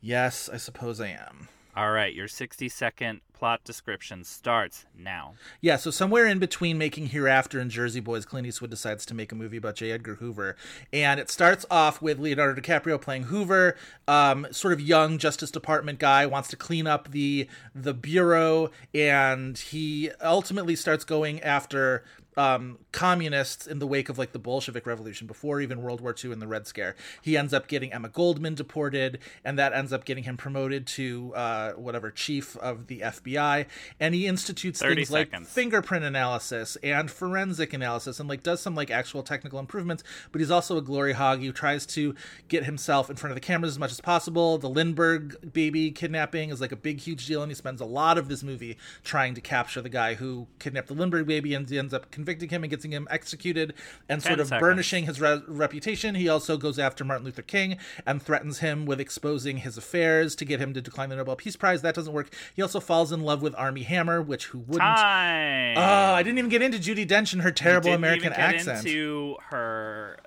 yes, 0.00 0.48
I 0.52 0.58
suppose 0.58 1.00
I 1.00 1.08
am. 1.08 1.48
All 1.76 1.90
right, 1.90 2.14
your 2.14 2.26
sixty-second 2.26 3.20
plot 3.34 3.62
description 3.62 4.24
starts 4.24 4.86
now. 4.98 5.34
Yeah, 5.60 5.76
so 5.76 5.90
somewhere 5.90 6.26
in 6.26 6.38
between 6.38 6.78
making 6.78 7.08
Hereafter 7.08 7.60
and 7.60 7.70
Jersey 7.70 8.00
Boys, 8.00 8.24
Clint 8.24 8.46
Eastwood 8.46 8.70
decides 8.70 9.04
to 9.04 9.14
make 9.14 9.30
a 9.30 9.34
movie 9.34 9.58
about 9.58 9.76
J. 9.76 9.92
Edgar 9.92 10.14
Hoover. 10.14 10.56
And 10.90 11.20
it 11.20 11.28
starts 11.28 11.66
off 11.70 12.00
with 12.00 12.18
Leonardo 12.18 12.58
DiCaprio 12.58 12.98
playing 12.98 13.24
Hoover, 13.24 13.76
um, 14.08 14.46
sort 14.52 14.72
of 14.72 14.80
young 14.80 15.18
Justice 15.18 15.50
Department 15.50 15.98
guy, 15.98 16.24
wants 16.24 16.48
to 16.48 16.56
clean 16.56 16.86
up 16.86 17.10
the 17.10 17.46
the 17.74 17.92
bureau, 17.92 18.70
and 18.94 19.58
he 19.58 20.10
ultimately 20.22 20.76
starts 20.76 21.04
going 21.04 21.42
after 21.42 22.04
um, 22.36 22.78
communists 22.92 23.66
in 23.66 23.78
the 23.78 23.86
wake 23.86 24.08
of 24.08 24.18
like 24.18 24.32
the 24.32 24.38
Bolshevik 24.38 24.86
Revolution 24.86 25.26
before 25.26 25.60
even 25.60 25.82
World 25.82 26.00
War 26.00 26.14
II 26.22 26.32
and 26.32 26.42
the 26.42 26.46
Red 26.46 26.66
Scare. 26.66 26.94
He 27.22 27.36
ends 27.36 27.54
up 27.54 27.66
getting 27.66 27.92
Emma 27.92 28.08
Goldman 28.08 28.54
deported, 28.54 29.18
and 29.44 29.58
that 29.58 29.72
ends 29.72 29.92
up 29.92 30.04
getting 30.04 30.24
him 30.24 30.36
promoted 30.36 30.86
to 30.88 31.32
uh, 31.34 31.72
whatever 31.72 32.10
chief 32.10 32.56
of 32.58 32.88
the 32.88 33.00
FBI. 33.00 33.66
And 33.98 34.14
he 34.14 34.26
institutes 34.26 34.80
30 34.80 34.94
things 34.94 35.10
like 35.10 35.46
fingerprint 35.46 36.04
analysis 36.04 36.76
and 36.82 37.10
forensic 37.10 37.72
analysis, 37.72 38.20
and 38.20 38.28
like 38.28 38.42
does 38.42 38.60
some 38.60 38.74
like 38.74 38.90
actual 38.90 39.22
technical 39.22 39.58
improvements. 39.58 40.04
But 40.30 40.40
he's 40.40 40.50
also 40.50 40.76
a 40.76 40.82
glory 40.82 41.14
hog. 41.14 41.40
He 41.40 41.50
tries 41.52 41.86
to 41.86 42.14
get 42.48 42.64
himself 42.64 43.08
in 43.08 43.16
front 43.16 43.32
of 43.32 43.36
the 43.36 43.40
cameras 43.40 43.72
as 43.72 43.78
much 43.78 43.92
as 43.92 44.00
possible. 44.00 44.58
The 44.58 44.68
Lindbergh 44.68 45.52
baby 45.52 45.90
kidnapping 45.90 46.50
is 46.50 46.60
like 46.60 46.72
a 46.72 46.76
big, 46.76 47.00
huge 47.00 47.26
deal, 47.26 47.42
and 47.42 47.50
he 47.50 47.54
spends 47.54 47.80
a 47.80 47.86
lot 47.86 48.18
of 48.18 48.28
this 48.28 48.42
movie 48.42 48.76
trying 49.04 49.34
to 49.34 49.40
capture 49.40 49.80
the 49.80 49.88
guy 49.88 50.14
who 50.14 50.48
kidnapped 50.58 50.88
the 50.88 50.94
Lindbergh 50.94 51.26
baby, 51.26 51.54
and 51.54 51.68
he 51.68 51.78
ends 51.78 51.94
up 51.94 52.10
convicted 52.10 52.25
convicting 52.26 52.48
him 52.48 52.64
and 52.64 52.70
getting 52.70 52.90
him 52.90 53.06
executed 53.10 53.72
and 54.08 54.20
sort 54.22 54.40
of 54.40 54.48
seconds. 54.48 54.60
burnishing 54.60 55.06
his 55.06 55.20
re- 55.20 55.42
reputation. 55.46 56.16
He 56.16 56.28
also 56.28 56.56
goes 56.56 56.76
after 56.78 57.04
Martin 57.04 57.24
Luther 57.24 57.42
King 57.42 57.76
and 58.04 58.20
threatens 58.20 58.58
him 58.58 58.84
with 58.84 58.98
exposing 59.00 59.58
his 59.58 59.78
affairs 59.78 60.34
to 60.36 60.44
get 60.44 60.60
him 60.60 60.74
to 60.74 60.80
decline 60.82 61.08
the 61.08 61.16
Nobel 61.16 61.36
Peace 61.36 61.54
Prize. 61.56 61.82
That 61.82 61.94
doesn't 61.94 62.12
work. 62.12 62.32
He 62.54 62.62
also 62.62 62.80
falls 62.80 63.12
in 63.12 63.20
love 63.22 63.42
with 63.42 63.54
Armie 63.56 63.84
Hammer, 63.84 64.20
which 64.20 64.46
who 64.46 64.58
wouldn't? 64.58 64.80
Time. 64.96 65.76
Oh, 65.78 66.14
I 66.14 66.22
didn't 66.24 66.38
even 66.38 66.50
get 66.50 66.62
into 66.62 66.78
Judi 66.78 67.06
Dench 67.06 67.32
and 67.32 67.42
her 67.42 67.52
terrible 67.52 67.92
American 67.92 68.32
accent. 68.32 68.84
into 68.84 69.36
her 69.50 70.18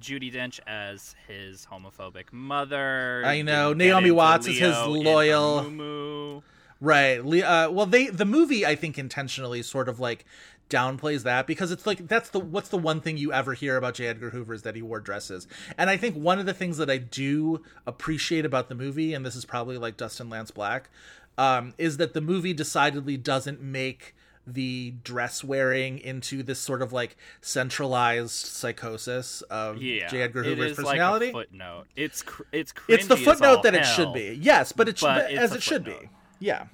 Judi 0.00 0.32
Dench 0.34 0.58
as 0.66 1.14
his 1.28 1.66
homophobic 1.70 2.32
mother. 2.32 3.22
I 3.24 3.42
know. 3.42 3.72
Naomi 3.72 4.10
Watts 4.10 4.48
is 4.48 4.58
his 4.58 4.76
loyal- 4.76 6.42
Right. 6.78 7.20
Uh, 7.20 7.70
well, 7.72 7.86
they 7.86 8.08
the 8.08 8.26
movie 8.26 8.66
I 8.66 8.74
think 8.74 8.98
intentionally 8.98 9.62
sort 9.62 9.88
of 9.88 9.98
like 9.98 10.26
downplays 10.68 11.22
that 11.22 11.46
because 11.46 11.70
it's 11.70 11.86
like 11.86 12.08
that's 12.08 12.30
the 12.30 12.40
what's 12.40 12.68
the 12.68 12.76
one 12.78 13.00
thing 13.00 13.16
you 13.16 13.32
ever 13.32 13.54
hear 13.54 13.76
about 13.76 13.94
J. 13.94 14.06
Edgar 14.06 14.30
Hoover 14.30 14.52
is 14.54 14.62
that 14.62 14.74
he 14.74 14.82
wore 14.82 15.00
dresses. 15.00 15.46
And 15.78 15.88
I 15.90 15.96
think 15.96 16.16
one 16.16 16.38
of 16.38 16.46
the 16.46 16.54
things 16.54 16.76
that 16.78 16.90
I 16.90 16.98
do 16.98 17.62
appreciate 17.86 18.44
about 18.44 18.68
the 18.68 18.74
movie, 18.74 19.14
and 19.14 19.24
this 19.24 19.36
is 19.36 19.44
probably 19.44 19.78
like 19.78 19.96
Dustin 19.96 20.28
Lance 20.28 20.50
Black, 20.50 20.90
um, 21.38 21.74
is 21.78 21.98
that 21.98 22.14
the 22.14 22.20
movie 22.20 22.52
decidedly 22.52 23.16
doesn't 23.16 23.60
make 23.62 24.14
the 24.48 24.94
dress 25.02 25.42
wearing 25.42 25.98
into 25.98 26.40
this 26.42 26.58
sort 26.60 26.80
of 26.80 26.92
like 26.92 27.16
centralized 27.40 28.30
psychosis 28.46 29.42
of 29.42 29.82
Yeah, 29.82 30.06
J. 30.08 30.22
Edgar 30.22 30.44
Hoover's 30.44 30.72
is 30.72 30.76
personality. 30.76 31.26
like 31.26 31.34
a 31.46 31.48
footnote. 31.48 31.84
It's 31.96 32.22
cr- 32.22 32.42
it's 32.52 32.72
it's 32.88 33.06
the 33.08 33.16
footnote 33.16 33.62
that 33.64 33.74
it 33.74 33.84
should 33.84 34.12
be. 34.12 34.38
Yes, 34.40 34.72
but 34.72 34.88
it 34.88 34.98
should, 34.98 35.06
but 35.06 35.30
it's 35.30 35.40
as 35.40 35.52
it 35.52 35.62
should 35.62 35.84
footnote. 35.84 36.02
be. 36.02 36.08
Yeah. 36.46 36.66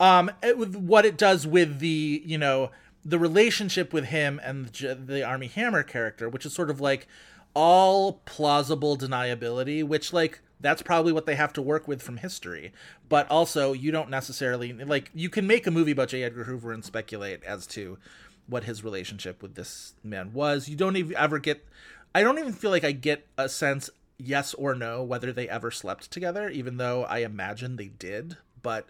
Um, 0.00 0.30
it, 0.42 0.58
with 0.58 0.74
what 0.74 1.06
it 1.06 1.16
does 1.16 1.46
with 1.46 1.78
the 1.78 2.22
you 2.26 2.36
know 2.38 2.70
the 3.04 3.18
relationship 3.18 3.92
with 3.92 4.06
him 4.06 4.40
and 4.42 4.66
the, 4.66 5.22
Armie 5.24 5.48
Hammer 5.48 5.82
character, 5.82 6.28
which 6.28 6.46
is 6.46 6.52
sort 6.52 6.70
of 6.70 6.80
like 6.80 7.08
all 7.54 8.20
plausible 8.24 8.96
deniability, 8.96 9.84
which 9.84 10.12
like 10.12 10.40
that's 10.60 10.82
probably 10.82 11.12
what 11.12 11.26
they 11.26 11.34
have 11.34 11.52
to 11.54 11.62
work 11.62 11.88
with 11.88 12.00
from 12.00 12.18
history. 12.18 12.72
But 13.08 13.28
also, 13.30 13.72
you 13.72 13.90
don't 13.90 14.10
necessarily 14.10 14.72
like 14.72 15.10
you 15.14 15.28
can 15.28 15.46
make 15.46 15.66
a 15.66 15.70
movie 15.70 15.92
about 15.92 16.08
J. 16.08 16.22
Edgar 16.22 16.44
Hoover 16.44 16.72
and 16.72 16.84
speculate 16.84 17.42
as 17.44 17.66
to 17.68 17.98
what 18.46 18.64
his 18.64 18.84
relationship 18.84 19.42
with 19.42 19.54
this 19.54 19.94
man 20.02 20.32
was. 20.32 20.68
You 20.68 20.76
don't 20.76 20.96
even 20.96 21.16
ever 21.16 21.38
get. 21.38 21.66
I 22.14 22.22
don't 22.22 22.38
even 22.38 22.52
feel 22.52 22.70
like 22.70 22.84
I 22.84 22.92
get 22.92 23.26
a 23.38 23.48
sense, 23.48 23.90
yes 24.18 24.54
or 24.54 24.74
no, 24.74 25.02
whether 25.02 25.32
they 25.32 25.48
ever 25.48 25.70
slept 25.70 26.10
together, 26.10 26.48
even 26.48 26.76
though 26.76 27.04
I 27.04 27.18
imagine 27.18 27.76
they 27.76 27.88
did. 27.88 28.36
But 28.62 28.88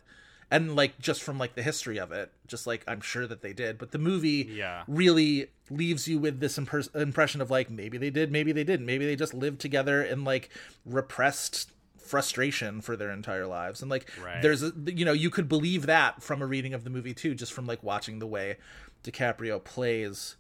and 0.53 0.77
like 0.77 0.99
just 1.01 1.23
from 1.23 1.39
like 1.39 1.55
the 1.57 1.63
history 1.63 1.99
of 1.99 2.13
it, 2.13 2.31
just 2.47 2.67
like 2.67 2.85
I'm 2.87 3.01
sure 3.01 3.27
that 3.27 3.43
they 3.43 3.53
did. 3.53 3.79
But 3.79 3.91
the 3.91 3.99
movie 3.99 4.49
Yeah. 4.51 4.85
really 4.87 5.49
leaves 5.71 6.07
you 6.07 6.19
with 6.21 6.39
this 6.41 6.59
impression 6.59 7.41
of 7.41 7.51
like 7.51 7.71
maybe 7.71 7.99
they 7.99 8.11
did, 8.11 8.31
maybe 8.31 8.53
they 8.53 8.63
didn't, 8.65 8.87
maybe 8.87 9.05
they 9.07 9.17
just 9.17 9.35
lived 9.35 9.61
together 9.61 10.03
in 10.03 10.23
like 10.25 10.51
repressed 10.87 11.71
frustration 11.99 12.81
for 12.81 12.97
their 12.97 13.11
entire 13.11 13.47
lives 13.47 13.81
and 13.81 13.91
like 13.91 14.07
Right. 14.23 14.43
there's 14.43 14.63
a 14.63 14.73
you 14.87 15.05
know 15.05 15.13
you 15.13 15.31
could 15.31 15.49
believe 15.49 15.87
that 15.87 16.23
from 16.23 16.43
a 16.43 16.47
reading 16.47 16.75
of 16.75 16.85
the 16.85 16.91
movie 16.91 17.15
too 17.15 17.35
just 17.35 17.53
from 17.53 17.65
like 17.65 17.83
watching 17.83 18.19
the 18.19 18.27
way 18.27 18.57
DiCaprio 19.05 19.63
plays 19.65 20.37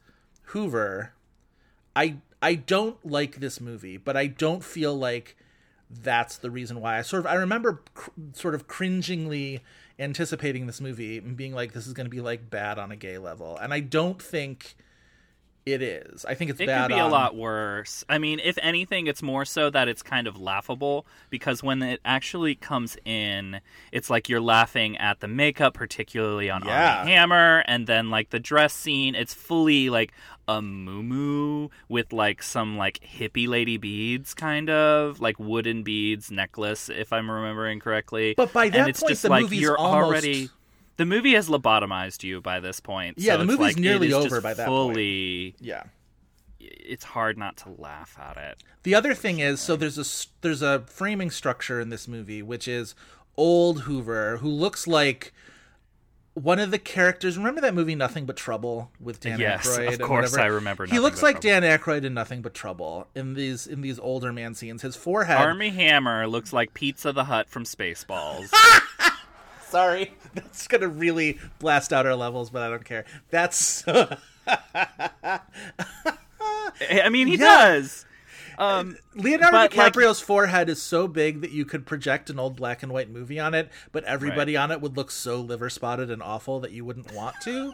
Hoover 0.47 1.13
I 1.97 2.17
I 2.43 2.55
don't 2.57 3.05
like 3.07 3.37
this 3.37 3.61
movie, 3.61 3.97
but 3.97 4.17
I 4.17 4.27
don't 4.27 4.65
feel 4.65 4.95
like 4.95 5.37
that's 5.89 6.37
the 6.37 6.51
reason 6.51 6.81
why. 6.81 6.99
I 6.99 7.03
sort 7.03 7.21
of 7.21 7.27
I 7.27 7.35
remember 7.35 7.83
cr- 7.95 8.11
sort 8.33 8.55
of 8.55 8.67
cringingly 8.67 9.63
anticipating 9.99 10.67
this 10.67 10.81
movie 10.81 11.19
and 11.19 11.37
being 11.37 11.55
like 11.55 11.73
this 11.73 11.87
is 11.87 11.93
going 11.93 12.07
to 12.07 12.11
be 12.11 12.21
like 12.21 12.51
bad 12.51 12.79
on 12.79 12.91
a 12.91 12.97
gay 12.97 13.19
level. 13.19 13.57
And 13.57 13.73
I 13.73 13.81
don't 13.81 14.21
think 14.21 14.75
it 15.65 15.81
is. 15.83 16.25
I 16.25 16.35
think 16.35 16.51
it's 16.51 16.61
It 16.61 16.67
bad 16.67 16.89
could 16.91 16.95
be 16.97 17.01
on, 17.01 17.09
a 17.09 17.13
lot 17.13 17.37
worse. 17.37 18.05
I 18.09 18.19
mean, 18.19 18.41
if 18.43 18.59
anything, 18.63 19.07
it's 19.07 19.23
more 19.23 19.45
so 19.45 19.71
that 19.71 19.87
it's 19.89 20.03
kind 20.03 20.27
of 20.27 20.41
laughable 20.41 21.07
because 21.31 21.63
when 21.63 21.83
it 21.83 22.01
actually 22.05 22.55
comes 22.57 22.97
in, 23.05 23.61
it's 23.93 24.11
like 24.11 24.29
you're 24.29 24.41
laughing 24.41 24.97
at 24.99 25.21
the 25.21 25.29
makeup, 25.29 25.75
particularly 25.75 26.51
on 26.51 26.65
Yeah. 26.65 26.99
Armie 27.01 27.13
Hammer, 27.13 27.63
and 27.69 27.87
then 27.87 28.11
like 28.11 28.31
the 28.31 28.41
dress 28.41 28.75
scene. 28.75 29.15
It's 29.15 29.35
fully 29.35 29.89
like 29.89 30.13
a 30.49 30.61
moo 30.61 31.69
with 31.89 32.13
like 32.13 32.43
some 32.43 32.77
like 32.77 32.99
hippie 33.01 33.47
lady 33.47 33.77
beads, 33.77 34.35
kind 34.35 34.69
of 34.69 35.21
like 35.21 35.39
wooden 35.39 35.83
beads 35.85 36.31
necklace, 36.31 36.89
if 36.89 37.13
I'm 37.13 37.31
remembering 37.31 37.79
correctly. 37.79 38.35
But 38.37 38.53
by 38.53 38.65
and 38.65 38.75
that 38.75 38.89
it's 38.89 39.01
point, 39.01 39.11
just 39.11 39.23
the 39.23 39.29
like 39.31 39.43
movie's 39.43 39.61
you're 39.61 39.79
almost- 39.79 40.07
already. 40.07 40.49
The 40.97 41.07
movie 41.07 41.33
has 41.35 41.49
lobotomized 41.49 42.23
you 42.23 42.41
by 42.41 42.61
this 42.61 42.81
point. 42.81 43.19
Yeah, 43.19 43.35
so 43.35 43.39
the 43.39 43.45
movie's 43.47 43.59
like, 43.61 43.77
nearly 43.77 44.13
over 44.13 44.41
by 44.41 44.55
that 44.55 44.67
point. 44.69 44.95
fully 44.95 45.55
Yeah. 45.61 45.85
it's 46.61 47.05
hard 47.05 47.39
not 47.39 47.57
to 47.59 47.71
laugh 47.79 48.17
at 48.21 48.37
it. 48.37 48.63
The 48.83 48.95
other 48.95 49.15
thing 49.15 49.39
is, 49.41 49.61
so 49.61 49.75
there's 49.77 49.99
a 49.99 50.05
there's 50.43 50.63
a 50.63 50.81
framing 50.87 51.31
structure 51.31 51.81
in 51.81 51.89
this 51.89 52.07
movie, 52.07 52.43
which 52.43 52.69
is 52.69 52.95
old 53.37 53.83
Hoover, 53.83 54.37
who 54.39 54.49
looks 54.49 54.87
like 54.87 55.33
one 56.35 56.59
of 56.59 56.71
the 56.71 56.79
characters. 56.79 57.37
Remember 57.39 57.61
that 57.63 57.75
movie 57.75 57.95
Nothing 57.95 58.27
But 58.27 58.37
Trouble 58.37 58.91
with 59.01 59.21
Dan 59.21 59.39
Yes, 59.41 59.67
Aykroyd? 59.67 59.95
of 59.95 60.01
course? 60.01 60.35
I 60.37 60.47
remember 60.47 60.87
He 60.87 60.99
looks 60.99 61.23
like 61.23 61.41
Trouble. 61.41 61.61
Dan 61.61 61.79
Aykroyd 61.79 62.05
in 62.05 62.15
Nothing 62.15 62.43
But 62.43 62.55
Trouble 62.55 63.07
in 63.15 63.35
these 63.35 63.67
in 63.67 63.81
these 63.81 63.99
older 63.99 64.33
man 64.33 64.55
scenes. 64.55 64.83
His 64.83 64.97
forehead. 64.97 65.39
Armie 65.39 65.71
Hammer 65.71 66.27
looks 66.27 66.53
like 66.53 66.75
Pizza 66.75 67.13
the 67.13 67.25
Hut 67.25 67.49
from 67.49 67.65
Spaceballs. 67.65 68.51
Sorry, 69.73 70.13
that's 70.35 70.69
gonna 70.69 70.89
really 70.89 71.39
blast 71.59 71.93
out 71.93 72.07
our 72.07 72.15
levels, 72.15 72.51
but 72.51 72.63
I 72.63 72.69
don't 72.71 72.85
care. 72.85 73.05
That's 73.31 73.83
I 76.91 77.09
mean, 77.11 77.27
he 77.27 77.35
Yeah. 77.37 77.39
does. 77.79 78.07
Um, 78.59 78.97
Leonardo 79.15 79.51
But, 79.53 79.75
like- 79.75 79.95
DiCaprio's 79.95 80.21
forehead 80.21 80.69
is 80.69 80.81
so 80.81 81.09
big 81.09 81.41
that 81.41 81.51
you 81.53 81.65
could 81.65 81.87
project 81.87 82.29
an 82.29 82.39
old 82.39 82.55
black 82.55 82.83
and 82.83 82.93
white 82.93 83.09
movie 83.11 83.41
on 83.41 83.55
it, 83.55 83.71
but 83.93 84.05
everybody 84.05 84.57
on 84.59 84.71
it 84.71 84.81
would 84.81 84.95
look 84.97 85.11
so 85.11 85.41
liver 85.41 85.71
spotted 85.71 86.11
and 86.11 86.23
awful 86.23 86.61
that 86.61 86.71
you 86.71 86.85
wouldn't 86.85 87.13
want 87.13 87.35
to. 87.45 87.73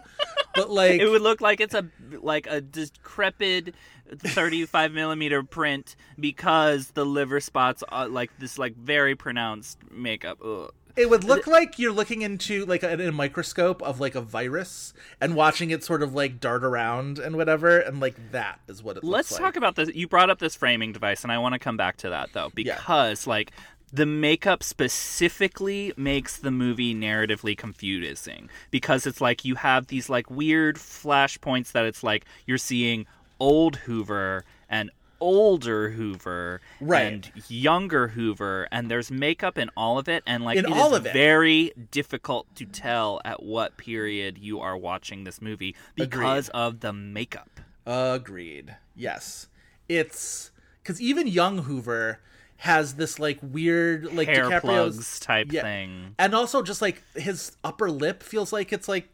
But 0.55 0.71
like, 0.71 1.01
it 1.01 1.09
would 1.09 1.21
look 1.23 1.41
like 1.41 1.61
it's 1.61 1.75
a 1.75 1.87
like 2.21 2.47
a 2.49 2.61
decrepit 2.61 3.75
35 4.19 4.93
millimeter 4.93 5.43
print 5.43 5.97
because 6.19 6.93
the 6.93 7.05
liver 7.05 7.41
spots 7.41 7.83
are 7.89 8.07
like 8.09 8.31
this 8.39 8.57
like 8.57 8.77
very 8.77 9.17
pronounced 9.17 9.79
makeup. 9.91 10.39
Ugh. 10.45 10.73
It 10.99 11.09
would 11.09 11.25
look 11.25 11.47
like 11.47 11.79
you're 11.79 11.93
looking 11.93 12.23
into 12.23 12.67
like 12.67 12.83
a, 12.83 13.09
a 13.09 13.13
microscope 13.13 13.83
of 13.83 14.01
like 14.01 14.15
a 14.15 14.21
virus 14.21 14.93
and 15.21 15.35
watching 15.35 15.71
it 15.71 15.85
sort 15.85 16.03
of 16.03 16.15
like 16.15 16.41
dart 16.41 16.65
around 16.65 17.19
and 17.19 17.37
whatever, 17.37 17.79
and 17.79 18.01
like 18.01 18.33
that 18.33 18.61
is 18.67 18.83
what 18.83 18.97
it. 18.97 19.05
Let's 19.05 19.31
talk 19.31 19.41
like. 19.41 19.57
about 19.57 19.77
this. 19.77 19.91
You 19.95 20.09
brought 20.09 20.31
up 20.31 20.39
this 20.39 20.55
framing 20.57 20.93
device, 20.93 21.23
and 21.23 21.33
I 21.33 21.39
want 21.39 21.55
to 21.55 21.59
come 21.59 21.77
back 21.77 21.99
to 21.99 22.11
that 22.11 22.33
though, 22.33 22.51
because 22.55 23.27
like 23.27 23.53
the 23.93 24.07
makeup 24.07 24.63
specifically 24.63 25.93
makes 25.97 26.39
the 26.39 26.51
movie 26.51 26.95
narratively 26.95 27.57
confusing 27.57 28.51
because 28.71 29.07
it's 29.07 29.21
like 29.21 29.45
you 29.45 29.55
have 29.55 29.87
these 29.87 30.11
like 30.11 30.31
weird 30.31 30.77
flashpoints 30.77 31.73
that 31.73 31.87
it's 31.87 32.03
like 32.03 32.25
you're 32.47 32.59
seeing 32.59 33.07
old 33.41 33.77
Hoover 33.77 34.45
and 34.69 34.91
older 35.21 35.91
Hoover 35.91 36.61
Right. 36.81 37.03
and 37.13 37.33
younger 37.49 38.09
Hoover 38.09 38.69
and 38.71 38.91
there's 38.91 39.11
makeup 39.11 39.59
in 39.59 39.71
all 39.77 39.99
of 39.99 40.09
it 40.09 40.23
and 40.27 40.45
like 40.45 40.59
In 40.59 40.67
it 40.67 40.73
all 40.73 40.93
is 40.93 40.99
of 41.01 41.07
it. 41.07 41.13
very 41.13 41.73
difficult 41.91 42.47
to 42.57 42.65
tell 42.65 43.21
at 43.25 43.43
what 43.43 43.77
period 43.77 44.39
you 44.39 44.61
are 44.61 44.77
watching 44.77 45.25
this 45.25 45.41
movie 45.43 45.75
because 45.95 46.49
of 46.51 46.81
the 46.81 46.93
makeup. 46.93 47.61
Agreed. 47.87 48.77
Yes, 48.95 49.49
it's 49.89 50.51
because 50.83 51.01
even 51.01 51.27
young 51.27 51.59
Hoover 51.59 52.21
has 52.63 52.95
this 52.95 53.19
like 53.19 53.39
weird 53.41 54.13
like 54.13 54.29
Hair 54.29 54.51
DiCaprio's 54.51 55.21
type 55.21 55.53
Yeah. 55.53 55.63
thing. 55.63 56.15
and 56.19 56.35
also 56.35 56.63
just 56.63 56.83
like 56.83 57.03
his 57.15 57.57
upper 57.63 57.91
lip 57.91 58.23
feels 58.23 58.53
like 58.53 58.73
it's 58.73 58.89
like 58.89 59.09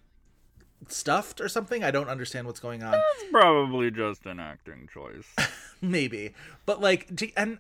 stuffed 0.89 1.41
or 1.41 1.49
something. 1.49 1.83
I 1.85 1.91
don't 1.91 2.09
understand 2.09 2.47
what's 2.47 2.61
going 2.61 2.83
on. 2.83 2.95
It's 2.95 3.31
probably 3.31 3.91
just 3.91 4.27
an 4.27 4.41
acting 4.41 4.89
choice. 4.93 5.27
Maybe, 5.81 6.35
but 6.67 6.81
like, 6.81 7.15
Di- 7.15 7.33
and 7.37 7.59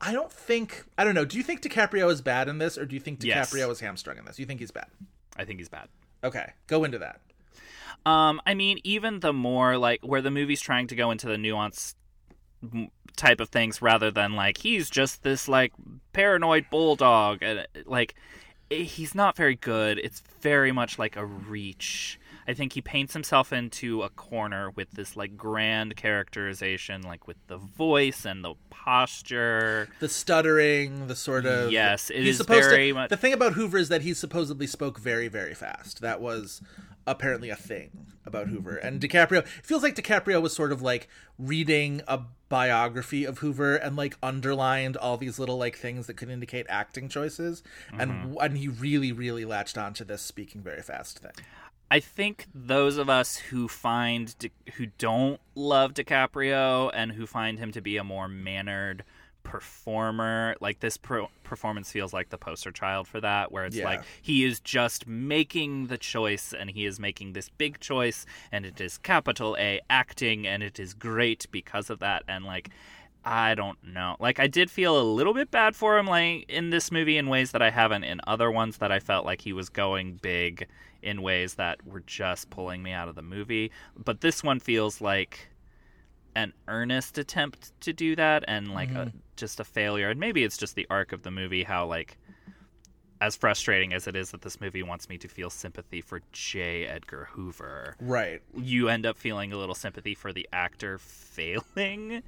I 0.00 0.12
don't 0.12 0.32
think 0.32 0.84
I 0.98 1.04
don't 1.04 1.14
know. 1.14 1.24
Do 1.24 1.36
you 1.36 1.42
think 1.42 1.62
DiCaprio 1.62 2.10
is 2.10 2.20
bad 2.20 2.48
in 2.48 2.58
this, 2.58 2.76
or 2.78 2.84
do 2.86 2.94
you 2.94 3.00
think 3.00 3.22
Yes. 3.22 3.50
DiCaprio 3.52 3.70
is 3.70 3.80
hamstrung 3.80 4.18
in 4.18 4.24
this? 4.24 4.38
You 4.38 4.46
think 4.46 4.60
he's 4.60 4.70
bad? 4.70 4.86
I 5.36 5.44
think 5.44 5.58
he's 5.60 5.68
bad. 5.68 5.88
Okay, 6.22 6.52
go 6.66 6.84
into 6.84 6.98
that. 6.98 7.20
Um, 8.06 8.40
I 8.46 8.54
mean, 8.54 8.80
even 8.84 9.20
the 9.20 9.32
more 9.32 9.78
like 9.78 10.00
where 10.02 10.20
the 10.22 10.30
movie's 10.30 10.60
trying 10.60 10.86
to 10.88 10.94
go 10.96 11.10
into 11.10 11.26
the 11.26 11.38
nuance 11.38 11.94
type 13.16 13.40
of 13.40 13.48
things 13.50 13.80
rather 13.82 14.10
than 14.10 14.34
like 14.34 14.58
he's 14.58 14.90
just 14.90 15.22
this 15.22 15.48
like 15.48 15.72
paranoid 16.12 16.66
bulldog 16.70 17.38
and 17.42 17.66
like 17.86 18.14
eh, 18.70 18.82
he's 18.82 19.14
not 19.14 19.36
very 19.36 19.54
good. 19.54 19.98
It's 19.98 20.22
very 20.40 20.72
much 20.72 20.98
like 20.98 21.16
a 21.16 21.24
reach. 21.24 22.18
I 22.46 22.54
think 22.54 22.72
he 22.72 22.80
paints 22.80 23.12
himself 23.12 23.52
into 23.52 24.02
a 24.02 24.08
corner 24.10 24.70
with 24.70 24.90
this 24.92 25.16
like 25.16 25.36
grand 25.36 25.96
characterization, 25.96 27.02
like 27.02 27.26
with 27.26 27.36
the 27.46 27.56
voice 27.56 28.24
and 28.24 28.44
the 28.44 28.54
posture. 28.70 29.88
The 30.00 30.08
stuttering, 30.08 31.06
the 31.06 31.16
sort 31.16 31.46
of 31.46 31.72
Yes, 31.72 32.10
it 32.10 32.26
is 32.26 32.36
supposed 32.36 32.68
very 32.68 32.88
to, 32.88 32.94
much- 32.94 33.10
The 33.10 33.16
thing 33.16 33.32
about 33.32 33.54
Hoover 33.54 33.78
is 33.78 33.88
that 33.88 34.02
he 34.02 34.14
supposedly 34.14 34.66
spoke 34.66 34.98
very, 34.98 35.28
very 35.28 35.54
fast. 35.54 36.00
That 36.00 36.20
was 36.20 36.60
apparently 37.06 37.50
a 37.50 37.56
thing 37.56 38.06
about 38.26 38.48
Hoover. 38.48 38.76
And 38.76 39.00
DiCaprio 39.00 39.38
it 39.38 39.48
feels 39.62 39.82
like 39.82 39.94
DiCaprio 39.94 40.40
was 40.40 40.54
sort 40.54 40.72
of 40.72 40.82
like 40.82 41.08
reading 41.38 42.02
a 42.08 42.22
biography 42.48 43.24
of 43.24 43.38
Hoover 43.38 43.76
and 43.76 43.96
like 43.96 44.16
underlined 44.22 44.96
all 44.96 45.16
these 45.16 45.38
little 45.38 45.58
like 45.58 45.76
things 45.76 46.06
that 46.06 46.14
could 46.14 46.30
indicate 46.30 46.66
acting 46.68 47.08
choices 47.08 47.62
and 47.98 48.10
mm-hmm. 48.10 48.34
and 48.40 48.56
he 48.56 48.68
really 48.68 49.12
really 49.12 49.44
latched 49.44 49.76
onto 49.76 50.04
this 50.04 50.22
speaking 50.22 50.62
very 50.62 50.82
fast 50.82 51.18
thing. 51.18 51.32
I 51.94 52.00
think 52.00 52.46
those 52.52 52.96
of 52.96 53.08
us 53.08 53.36
who 53.36 53.68
find 53.68 54.36
Di- 54.40 54.50
who 54.76 54.86
don't 54.98 55.38
love 55.54 55.94
DiCaprio 55.94 56.90
and 56.92 57.12
who 57.12 57.24
find 57.24 57.56
him 57.60 57.70
to 57.70 57.80
be 57.80 57.96
a 57.98 58.02
more 58.02 58.26
mannered 58.26 59.04
performer, 59.44 60.56
like 60.60 60.80
this 60.80 60.96
pro- 60.96 61.30
performance 61.44 61.92
feels 61.92 62.12
like 62.12 62.30
the 62.30 62.36
poster 62.36 62.72
child 62.72 63.06
for 63.06 63.20
that, 63.20 63.52
where 63.52 63.64
it's 63.64 63.76
Yeah. 63.76 63.84
like 63.84 64.02
he 64.20 64.42
is 64.44 64.58
just 64.58 65.06
making 65.06 65.86
the 65.86 65.96
choice 65.96 66.52
and 66.52 66.68
he 66.70 66.84
is 66.84 66.98
making 66.98 67.32
this 67.32 67.48
big 67.48 67.78
choice, 67.78 68.26
and 68.50 68.66
it 68.66 68.80
is 68.80 68.98
capital 68.98 69.56
A 69.60 69.80
acting, 69.88 70.48
and 70.48 70.64
it 70.64 70.80
is 70.80 70.94
great 70.94 71.46
because 71.52 71.90
of 71.90 72.00
that, 72.00 72.24
and 72.26 72.44
like. 72.44 72.70
I 73.26 73.54
don't 73.54 73.82
know. 73.82 74.16
Like 74.20 74.38
I 74.38 74.48
did 74.48 74.70
feel 74.70 75.00
a 75.00 75.02
little 75.02 75.32
bit 75.32 75.50
bad 75.50 75.74
for 75.74 75.96
him 75.96 76.04
like 76.06 76.44
in 76.46 76.68
this 76.68 76.92
movie 76.92 77.16
in 77.16 77.28
ways 77.30 77.52
that 77.52 77.62
I 77.62 77.70
haven't 77.70 78.04
in 78.04 78.20
other 78.26 78.50
ones 78.50 78.76
that 78.76 78.92
I 78.92 79.00
felt 79.00 79.24
like 79.24 79.40
he 79.40 79.54
was 79.54 79.70
going 79.70 80.18
big 80.20 80.66
in 81.04 81.22
ways 81.22 81.54
that 81.54 81.86
were 81.86 82.00
just 82.00 82.50
pulling 82.50 82.82
me 82.82 82.92
out 82.92 83.08
of 83.08 83.14
the 83.14 83.22
movie. 83.22 83.70
But 83.96 84.20
this 84.20 84.42
one 84.42 84.58
feels 84.58 85.00
like 85.00 85.48
an 86.34 86.52
earnest 86.66 87.18
attempt 87.18 87.78
to 87.82 87.92
do 87.92 88.16
that 88.16 88.44
and 88.48 88.72
like 88.72 88.90
a, 88.90 89.06
mm-hmm. 89.06 89.18
just 89.36 89.60
a 89.60 89.64
failure. 89.64 90.10
And 90.10 90.18
maybe 90.18 90.42
it's 90.42 90.56
just 90.56 90.74
the 90.74 90.86
arc 90.90 91.12
of 91.12 91.22
the 91.22 91.30
movie 91.30 91.62
how 91.62 91.86
like 91.86 92.18
as 93.20 93.36
frustrating 93.36 93.92
as 93.92 94.06
it 94.06 94.16
is 94.16 94.32
that 94.32 94.42
this 94.42 94.60
movie 94.60 94.82
wants 94.82 95.08
me 95.08 95.16
to 95.18 95.28
feel 95.28 95.48
sympathy 95.48 96.00
for 96.00 96.20
J. 96.32 96.86
Edgar 96.86 97.28
Hoover, 97.32 97.96
Right. 98.00 98.42
you 98.56 98.88
end 98.88 99.06
up 99.06 99.16
feeling 99.16 99.52
a 99.52 99.56
little 99.56 99.74
sympathy 99.74 100.14
for 100.14 100.32
the 100.32 100.48
actor 100.52 100.98
failing 100.98 102.22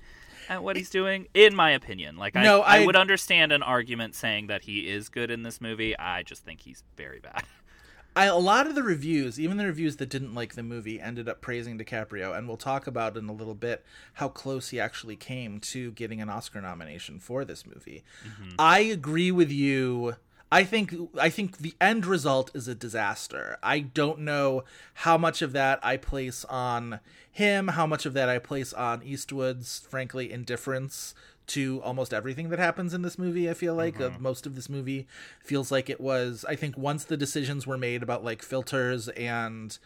at 0.48 0.62
what 0.62 0.76
he's 0.76 0.90
doing 0.90 1.26
in 1.34 1.56
my 1.56 1.72
opinion 1.72 2.16
like 2.16 2.36
I, 2.36 2.44
No, 2.44 2.60
I, 2.60 2.78
I- 2.78 2.86
would 2.86 2.94
understand 2.94 3.50
an 3.50 3.64
argument 3.64 4.14
saying 4.14 4.46
that 4.46 4.62
he 4.62 4.88
is 4.88 5.08
good 5.08 5.28
in 5.30 5.42
this 5.42 5.60
movie 5.60 5.98
i 5.98 6.22
just 6.22 6.44
think 6.44 6.60
he's 6.60 6.84
very 6.96 7.18
bad 7.18 7.42
I, 8.16 8.24
a 8.24 8.36
lot 8.36 8.66
of 8.66 8.74
the 8.74 8.82
reviews, 8.82 9.38
even 9.38 9.58
the 9.58 9.66
reviews 9.66 9.96
that 9.96 10.08
didn't 10.08 10.34
like 10.34 10.54
the 10.54 10.62
movie, 10.62 11.00
ended 11.00 11.28
up 11.28 11.42
praising 11.42 11.78
DiCaprio, 11.78 12.36
and 12.36 12.48
we'll 12.48 12.56
talk 12.56 12.86
about 12.86 13.16
in 13.16 13.28
a 13.28 13.32
little 13.32 13.54
bit 13.54 13.84
how 14.14 14.28
close 14.28 14.70
he 14.70 14.80
actually 14.80 15.16
came 15.16 15.60
to 15.60 15.92
getting 15.92 16.22
an 16.22 16.30
Oscar 16.30 16.62
nomination 16.62 17.18
for 17.18 17.44
this 17.44 17.66
movie. 17.66 18.02
Mm-hmm. 18.26 18.54
I 18.58 18.80
agree 18.80 19.30
with 19.30 19.52
you. 19.52 20.16
I 20.50 20.64
think 20.64 20.94
I 21.18 21.28
think 21.28 21.58
the 21.58 21.74
end 21.80 22.06
result 22.06 22.50
is 22.54 22.68
a 22.68 22.74
disaster. 22.74 23.58
I 23.62 23.80
don't 23.80 24.20
know 24.20 24.64
how 24.94 25.18
much 25.18 25.42
of 25.42 25.52
that 25.52 25.80
I 25.82 25.96
place 25.96 26.44
on 26.46 27.00
him, 27.30 27.68
how 27.68 27.86
much 27.86 28.06
of 28.06 28.14
that 28.14 28.28
I 28.28 28.38
place 28.38 28.72
on 28.72 29.02
Eastwood's 29.02 29.80
frankly 29.80 30.32
indifference 30.32 31.14
to 31.48 31.80
almost 31.82 32.12
everything 32.12 32.48
that 32.48 32.58
happens 32.58 32.92
in 32.92 33.02
this 33.02 33.18
movie. 33.18 33.48
I 33.48 33.54
feel 33.54 33.74
like 33.74 34.00
uh, 34.00 34.10
most 34.18 34.46
of 34.46 34.54
this 34.54 34.68
movie 34.68 35.06
feels 35.40 35.70
like 35.70 35.88
it 35.88 36.00
was. 36.00 36.44
I 36.48 36.56
think 36.56 36.76
once 36.76 37.04
the 37.04 37.16
decisions 37.16 37.66
were 37.66 37.78
made 37.78 38.02
about 38.02 38.24
like 38.24 38.42
filters 38.42 39.08
and 39.10 39.76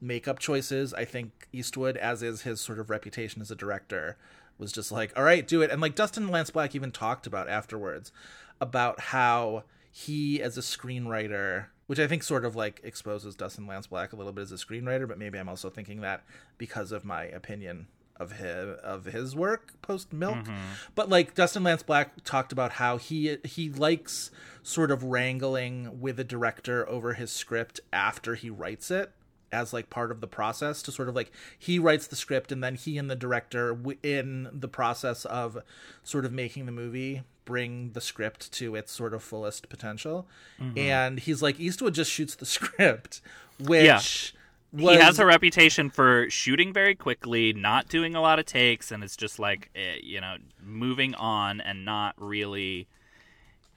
makeup 0.00 0.38
choices, 0.38 0.94
I 0.94 1.04
think 1.04 1.48
Eastwood, 1.52 1.96
as 1.96 2.22
is 2.22 2.42
his 2.42 2.60
sort 2.60 2.78
of 2.78 2.90
reputation 2.90 3.42
as 3.42 3.50
a 3.50 3.56
director, 3.56 4.16
was 4.58 4.72
just 4.72 4.90
like, 4.90 5.12
all 5.16 5.24
right, 5.24 5.46
do 5.46 5.62
it. 5.62 5.70
And 5.70 5.80
like 5.80 5.94
Dustin 5.94 6.28
Lance 6.28 6.50
Black 6.50 6.74
even 6.74 6.90
talked 6.90 7.26
about 7.26 7.48
afterwards 7.48 8.12
about 8.60 9.00
how 9.00 9.64
he, 9.90 10.42
as 10.42 10.56
a 10.56 10.62
screenwriter, 10.62 11.66
which 11.86 11.98
I 11.98 12.06
think 12.06 12.22
sort 12.22 12.44
of 12.44 12.56
like 12.56 12.80
exposes 12.84 13.34
Dustin 13.34 13.66
Lance 13.66 13.88
Black 13.88 14.12
a 14.12 14.16
little 14.16 14.32
bit 14.32 14.42
as 14.42 14.52
a 14.52 14.56
screenwriter, 14.56 15.08
but 15.08 15.18
maybe 15.18 15.38
I'm 15.38 15.48
also 15.48 15.70
thinking 15.70 16.00
that 16.02 16.22
because 16.56 16.92
of 16.92 17.04
my 17.04 17.24
opinion 17.24 17.88
of 18.20 18.32
his 18.32 18.78
of 18.80 19.06
his 19.06 19.34
work 19.34 19.72
post 19.82 20.12
Milk. 20.12 20.36
Mm-hmm. 20.36 20.54
But 20.94 21.08
like 21.08 21.34
Dustin 21.34 21.64
Lance 21.64 21.82
Black 21.82 22.22
talked 22.22 22.52
about 22.52 22.72
how 22.72 22.98
he 22.98 23.38
he 23.44 23.70
likes 23.70 24.30
sort 24.62 24.90
of 24.90 25.02
wrangling 25.02 26.00
with 26.00 26.20
a 26.20 26.24
director 26.24 26.88
over 26.88 27.14
his 27.14 27.32
script 27.32 27.80
after 27.92 28.34
he 28.34 28.50
writes 28.50 28.90
it 28.90 29.12
as 29.52 29.72
like 29.72 29.90
part 29.90 30.12
of 30.12 30.20
the 30.20 30.28
process 30.28 30.80
to 30.82 30.92
sort 30.92 31.08
of 31.08 31.16
like 31.16 31.32
he 31.58 31.78
writes 31.78 32.06
the 32.06 32.14
script 32.14 32.52
and 32.52 32.62
then 32.62 32.76
he 32.76 32.98
and 32.98 33.10
the 33.10 33.16
director 33.16 33.76
in 34.02 34.48
the 34.52 34.68
process 34.68 35.24
of 35.24 35.58
sort 36.04 36.24
of 36.24 36.32
making 36.32 36.66
the 36.66 36.72
movie 36.72 37.22
bring 37.44 37.90
the 37.92 38.00
script 38.00 38.52
to 38.52 38.76
its 38.76 38.92
sort 38.92 39.12
of 39.12 39.24
fullest 39.24 39.68
potential. 39.68 40.28
Mm-hmm. 40.60 40.78
And 40.78 41.18
he's 41.18 41.42
like 41.42 41.58
eastwood 41.58 41.94
just 41.94 42.12
shoots 42.12 42.34
the 42.36 42.46
script 42.46 43.22
which 43.58 44.34
was, 44.72 44.96
he 44.96 45.00
has 45.02 45.18
a 45.18 45.26
reputation 45.26 45.90
for 45.90 46.28
shooting 46.30 46.72
very 46.72 46.94
quickly, 46.94 47.52
not 47.52 47.88
doing 47.88 48.14
a 48.14 48.20
lot 48.20 48.38
of 48.38 48.46
takes, 48.46 48.90
and 48.90 49.02
it's 49.04 49.16
just 49.16 49.38
like 49.38 49.70
eh, 49.74 49.96
you 50.02 50.20
know 50.20 50.36
moving 50.62 51.14
on 51.14 51.60
and 51.60 51.84
not 51.84 52.14
really 52.16 52.86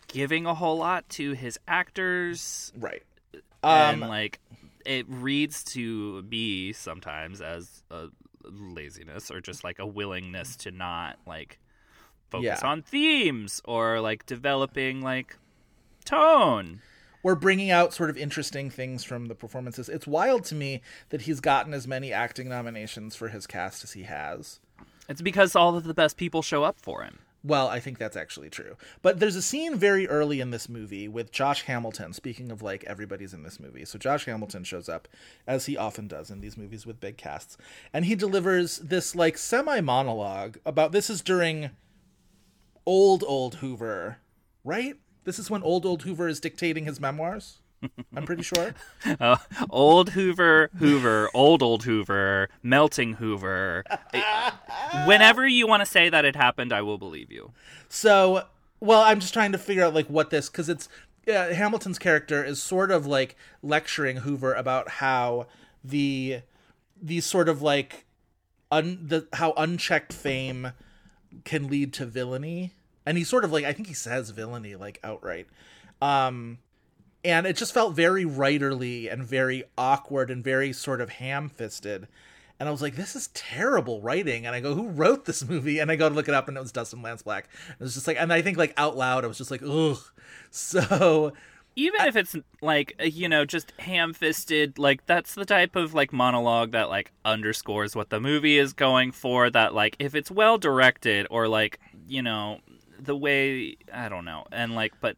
giving 0.07 0.45
a 0.45 0.53
whole 0.53 0.77
lot 0.77 1.07
to 1.09 1.31
his 1.33 1.59
actors, 1.67 2.71
right 2.77 3.03
and 3.63 4.03
um 4.03 4.09
like 4.09 4.39
it 4.85 5.05
reads 5.07 5.63
to 5.63 6.21
me 6.23 6.73
sometimes 6.73 7.41
as 7.41 7.83
a 7.89 8.07
laziness 8.43 9.31
or 9.31 9.39
just 9.39 9.63
like 9.63 9.79
a 9.79 9.85
willingness 9.87 10.57
to 10.57 10.69
not 10.71 11.17
like 11.25 11.57
focus 12.29 12.59
Yeah. 12.61 12.67
on 12.67 12.81
themes 12.81 13.61
or 13.63 14.01
like 14.01 14.25
developing 14.25 15.01
like 15.01 15.37
tone. 16.03 16.81
We're 17.23 17.35
bringing 17.35 17.71
out 17.71 17.93
sort 17.93 18.09
of 18.09 18.17
interesting 18.17 18.69
things 18.69 19.03
from 19.03 19.27
the 19.27 19.35
performances. 19.35 19.89
It's 19.89 20.05
wild 20.05 20.43
to 20.45 20.55
me 20.55 20.81
that 21.09 21.21
he's 21.21 21.39
gotten 21.39 21.73
as 21.73 21.87
many 21.87 22.13
acting 22.13 22.49
nominations 22.49 23.15
for 23.15 23.29
his 23.29 23.47
cast 23.47 23.83
as 23.83 23.93
he 23.93 24.03
has. 24.03 24.59
It's 25.09 25.21
because 25.21 25.55
all 25.55 25.75
of 25.75 25.85
the 25.85 25.93
best 25.93 26.17
people 26.17 26.41
show 26.41 26.63
up 26.63 26.79
for 26.79 27.03
him. 27.03 27.19
Well, 27.45 27.67
I 27.67 27.81
think 27.81 27.97
that's 27.97 28.15
actually 28.15 28.49
true. 28.49 28.77
But 29.01 29.19
there's 29.19 29.35
a 29.35 29.41
scene 29.41 29.75
very 29.75 30.07
early 30.07 30.39
in 30.39 30.51
this 30.51 30.69
movie 30.69 31.09
with 31.09 31.33
Josh 31.33 31.63
Hamilton. 31.63 32.13
Speaking 32.13 32.51
of 32.51 32.61
like 32.61 32.85
everybody's 32.85 33.33
in 33.33 33.43
this 33.43 33.59
movie. 33.59 33.83
So 33.83 33.99
Josh 33.99 34.25
Hamilton 34.25 34.63
shows 34.63 34.87
up, 34.87 35.09
as 35.45 35.65
he 35.65 35.75
often 35.75 36.07
does 36.07 36.31
in 36.31 36.39
these 36.39 36.57
movies 36.57 36.85
with 36.85 37.01
big 37.01 37.17
casts. 37.17 37.57
And 37.91 38.05
he 38.05 38.15
delivers 38.15 38.77
this 38.77 39.13
like 39.13 39.37
semi 39.37 39.81
monologue 39.81 40.57
about 40.65 40.93
this 40.93 41.09
is 41.09 41.21
during 41.21 41.71
old, 42.85 43.25
old 43.27 43.55
Hoover, 43.55 44.19
right? 44.63 44.95
This 45.23 45.39
is 45.39 45.49
when 45.49 45.63
old, 45.63 45.85
old 45.85 46.03
Hoover 46.03 46.27
is 46.27 46.39
dictating 46.39 46.85
his 46.85 46.99
memoirs. 46.99 47.59
I'm 48.15 48.25
pretty 48.25 48.43
sure. 48.43 48.73
Uh, 49.19 49.35
old 49.69 50.11
Hoover, 50.11 50.69
Hoover, 50.77 51.29
old 51.33 51.61
old 51.61 51.83
Hoover, 51.83 52.49
melting 52.61 53.15
Hoover. 53.15 53.83
Whenever 55.05 55.45
you 55.45 55.67
want 55.67 55.81
to 55.81 55.85
say 55.85 56.09
that 56.09 56.23
it 56.23 56.37
happened, 56.37 56.71
I 56.71 56.81
will 56.81 56.97
believe 56.97 57.31
you. 57.31 57.51
So, 57.89 58.45
well, 58.79 59.01
I'm 59.01 59.19
just 59.19 59.33
trying 59.33 59.51
to 59.51 59.57
figure 59.57 59.83
out 59.83 59.93
like 59.93 60.07
what 60.07 60.29
this 60.29 60.49
because 60.49 60.69
it's 60.69 60.87
yeah, 61.27 61.51
Hamilton's 61.53 61.99
character 61.99 62.43
is 62.43 62.61
sort 62.61 62.91
of 62.91 63.05
like 63.05 63.35
lecturing 63.61 64.17
Hoover 64.17 64.53
about 64.53 64.89
how 64.89 65.47
the 65.83 66.41
these 67.01 67.25
sort 67.25 67.49
of 67.49 67.61
like 67.61 68.05
un 68.71 68.99
the 69.01 69.27
how 69.33 69.53
unchecked 69.57 70.13
fame 70.13 70.71
can 71.43 71.67
lead 71.67 71.93
to 71.93 72.05
villainy, 72.05 72.71
and 73.05 73.17
he 73.17 73.23
sort 73.23 73.43
of 73.43 73.51
like 73.51 73.65
I 73.65 73.73
think 73.73 73.87
he 73.87 73.93
says 73.93 74.29
villainy 74.31 74.75
like 74.75 74.99
outright. 75.03 75.47
Um, 76.01 76.59
and 77.23 77.47
it 77.47 77.55
just 77.55 77.73
felt 77.73 77.95
very 77.95 78.25
writerly 78.25 79.11
and 79.11 79.23
very 79.23 79.63
awkward 79.77 80.29
and 80.29 80.43
very 80.43 80.73
sort 80.73 81.01
of 81.01 81.09
ham-fisted 81.09 82.07
and 82.59 82.69
i 82.69 82.71
was 82.71 82.81
like 82.81 82.95
this 82.95 83.15
is 83.15 83.27
terrible 83.29 84.01
writing 84.01 84.45
and 84.45 84.55
i 84.55 84.59
go 84.59 84.73
who 84.75 84.89
wrote 84.89 85.25
this 85.25 85.47
movie 85.47 85.79
and 85.79 85.89
i 85.89 85.95
go 85.95 86.09
to 86.09 86.15
look 86.15 86.27
it 86.27 86.33
up 86.33 86.47
and 86.47 86.57
it 86.57 86.61
was 86.61 86.71
dustin 86.71 87.01
lance 87.01 87.21
black 87.21 87.47
and 87.67 87.77
it 87.79 87.83
was 87.83 87.93
just 87.93 88.07
like 88.07 88.17
and 88.19 88.31
i 88.33 88.41
think 88.41 88.57
like 88.57 88.73
out 88.77 88.97
loud 88.97 89.23
i 89.23 89.27
was 89.27 89.37
just 89.37 89.51
like 89.51 89.61
ugh 89.63 89.97
so 90.51 91.33
Even 91.75 92.01
if 92.01 92.15
it's 92.15 92.35
like 92.61 92.93
you 93.03 93.27
know 93.27 93.45
just 93.45 93.71
ham-fisted, 93.79 94.77
like 94.77 95.05
that's 95.07 95.33
the 95.33 95.45
type 95.45 95.75
of 95.75 95.95
like 95.95 96.13
monologue 96.13 96.71
that 96.71 96.87
like 96.89 97.11
underscores 97.25 97.95
what 97.95 98.11
the 98.11 98.19
movie 98.19 98.59
is 98.59 98.73
going 98.73 99.11
for. 99.11 99.49
That 99.49 99.73
like 99.73 99.95
if 99.97 100.13
it's 100.13 100.29
well 100.29 100.59
directed 100.59 101.25
or 101.31 101.47
like 101.47 101.79
you 102.07 102.21
know 102.21 102.59
the 103.03 103.15
way 103.15 103.77
I 103.93 104.09
don't 104.09 104.25
know, 104.25 104.45
and 104.51 104.75
like 104.75 104.93
but 105.01 105.15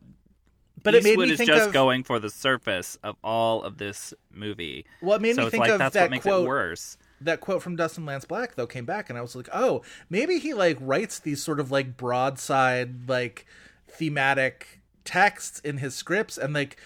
but 0.83 0.93
it 0.93 1.03
made 1.03 1.17
me 1.17 1.31
is 1.31 1.37
think 1.37 1.49
just 1.49 1.67
of 1.67 1.73
going 1.73 2.03
for 2.03 2.19
the 2.19 2.29
surface 2.29 2.97
of 3.03 3.15
all 3.23 3.63
of 3.63 3.77
this 3.77 4.13
movie. 4.31 4.85
well 5.01 5.15
it 5.15 5.21
made 5.21 5.35
so 5.35 5.45
me 5.45 5.49
think 5.49 5.61
like 5.61 5.71
of 5.71 5.79
that's 5.79 5.93
that 5.93 6.03
what 6.03 6.11
makes 6.11 6.23
quote 6.23 6.45
it 6.45 6.47
worse. 6.47 6.97
that 7.21 7.41
quote 7.41 7.61
from 7.63 7.75
Dustin 7.75 8.05
Lance 8.05 8.25
Black 8.25 8.55
though 8.55 8.67
came 8.67 8.85
back 8.85 9.09
and 9.09 9.17
I 9.17 9.21
was 9.21 9.35
like, 9.35 9.49
"Oh, 9.51 9.81
maybe 10.09 10.37
he 10.37 10.53
like 10.53 10.77
writes 10.79 11.17
these 11.19 11.41
sort 11.41 11.59
of 11.59 11.71
like 11.71 11.97
broadside 11.97 13.09
like 13.09 13.45
thematic 13.87 14.81
texts 15.03 15.59
in 15.59 15.77
his 15.77 15.95
scripts 15.95 16.37
and 16.37 16.53
like 16.53 16.77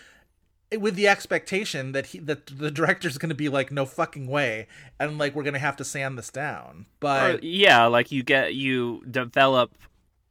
with 0.78 0.96
the 0.96 1.08
expectation 1.08 1.94
that 1.94 2.08
he 2.08 2.20
that 2.20 2.46
the 2.46 2.70
director's 2.70 3.18
going 3.18 3.30
to 3.30 3.36
be 3.36 3.50
like 3.50 3.72
no 3.72 3.86
fucking 3.86 4.28
way 4.28 4.68
and 5.00 5.18
like 5.18 5.34
we're 5.36 5.44
going 5.44 5.54
to 5.54 5.60
have 5.60 5.76
to 5.76 5.84
sand 5.84 6.18
this 6.18 6.30
down." 6.30 6.86
But 7.00 7.36
Or, 7.36 7.40
yeah, 7.42 7.86
like 7.88 8.12
you 8.12 8.24
get 8.24 8.56
you 8.56 9.04
develop 9.10 9.72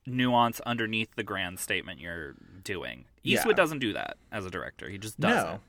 nuance 0.09 0.61
underneath 0.61 1.15
the 1.17 1.23
grand 1.23 1.59
statement 1.59 2.01
you're 2.01 2.35
doing. 2.65 3.05
Yeah. 3.23 3.39
Eastwood 3.39 3.57
doesn't 3.57 3.79
do 3.79 3.93
that 3.93 4.17
as 4.33 4.45
a 4.47 4.51
director. 4.51 4.89
He 4.89 4.99
just 4.99 5.19
doesn't. 5.21 5.51
No. 5.53 5.61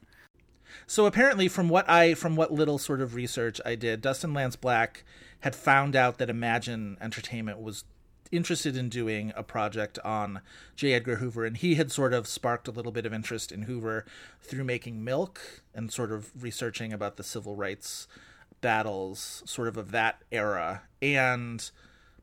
So 0.88 1.06
apparently, 1.06 1.48
from 1.48 1.70
what 1.70 1.90
I 1.90 2.14
from 2.14 2.36
what 2.36 2.52
little 2.52 2.78
sort 2.78 3.02
of 3.02 3.16
research 3.16 3.60
I 3.66 3.76
did, 3.76 4.02
Dustin 4.02 4.34
Lance 4.34 4.56
Black 4.56 5.04
had 5.42 5.56
found 5.56 5.96
out 5.96 6.18
that 6.18 6.30
Imagine 6.30 6.98
Entertainment 7.02 7.60
was 7.60 7.86
interested 8.32 8.78
in 8.78 8.90
doing 8.90 9.34
a 9.36 9.44
project 9.44 9.98
on 10.06 10.42
J. 10.76 10.94
Edgar 10.94 11.16
Hoover, 11.16 11.46
and 11.46 11.58
he 11.58 11.76
had 11.76 11.92
sort 11.92 12.14
of 12.14 12.28
sparked 12.28 12.68
a 12.68 12.72
little 12.72 12.92
bit 12.92 13.06
of 13.06 13.14
interest 13.14 13.52
in 13.52 13.64
Hoover 13.64 14.06
through 14.42 14.64
making 14.64 15.04
Milk 15.04 15.64
and 15.74 15.92
sort 15.92 16.12
of 16.12 16.32
researching 16.42 16.94
about 16.94 17.18
the 17.18 17.24
civil 17.24 17.56
rights 17.56 18.08
battles, 18.62 19.42
sort 19.46 19.68
of 19.68 19.78
of 19.78 19.92
that 19.92 20.22
era, 20.32 20.84
and 21.02 21.72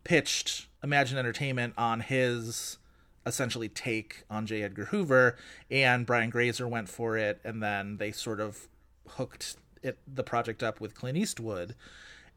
pitched 0.07 0.69
Imagine 0.85 1.19
Entertainment 1.19 1.75
on 1.77 1.99
his 1.99 2.79
essentially 3.27 3.69
take 3.69 4.23
on 4.31 4.47
J. 4.47 4.62
Edgar 4.62 4.85
Hoover, 4.87 5.37
and 5.69 6.07
Brian 6.07 6.31
Grazer 6.31 6.69
went 6.69 6.88
for 6.88 7.19
it, 7.19 7.40
and 7.42 7.61
then 7.61 7.97
they 7.97 8.12
sort 8.12 8.40
of 8.40 8.69
hooked 9.09 9.57
it 9.83 9.99
the 10.07 10.23
project 10.23 10.62
up 10.62 10.81
with 10.81 10.95
Clint 10.95 11.19
Eastwood, 11.19 11.75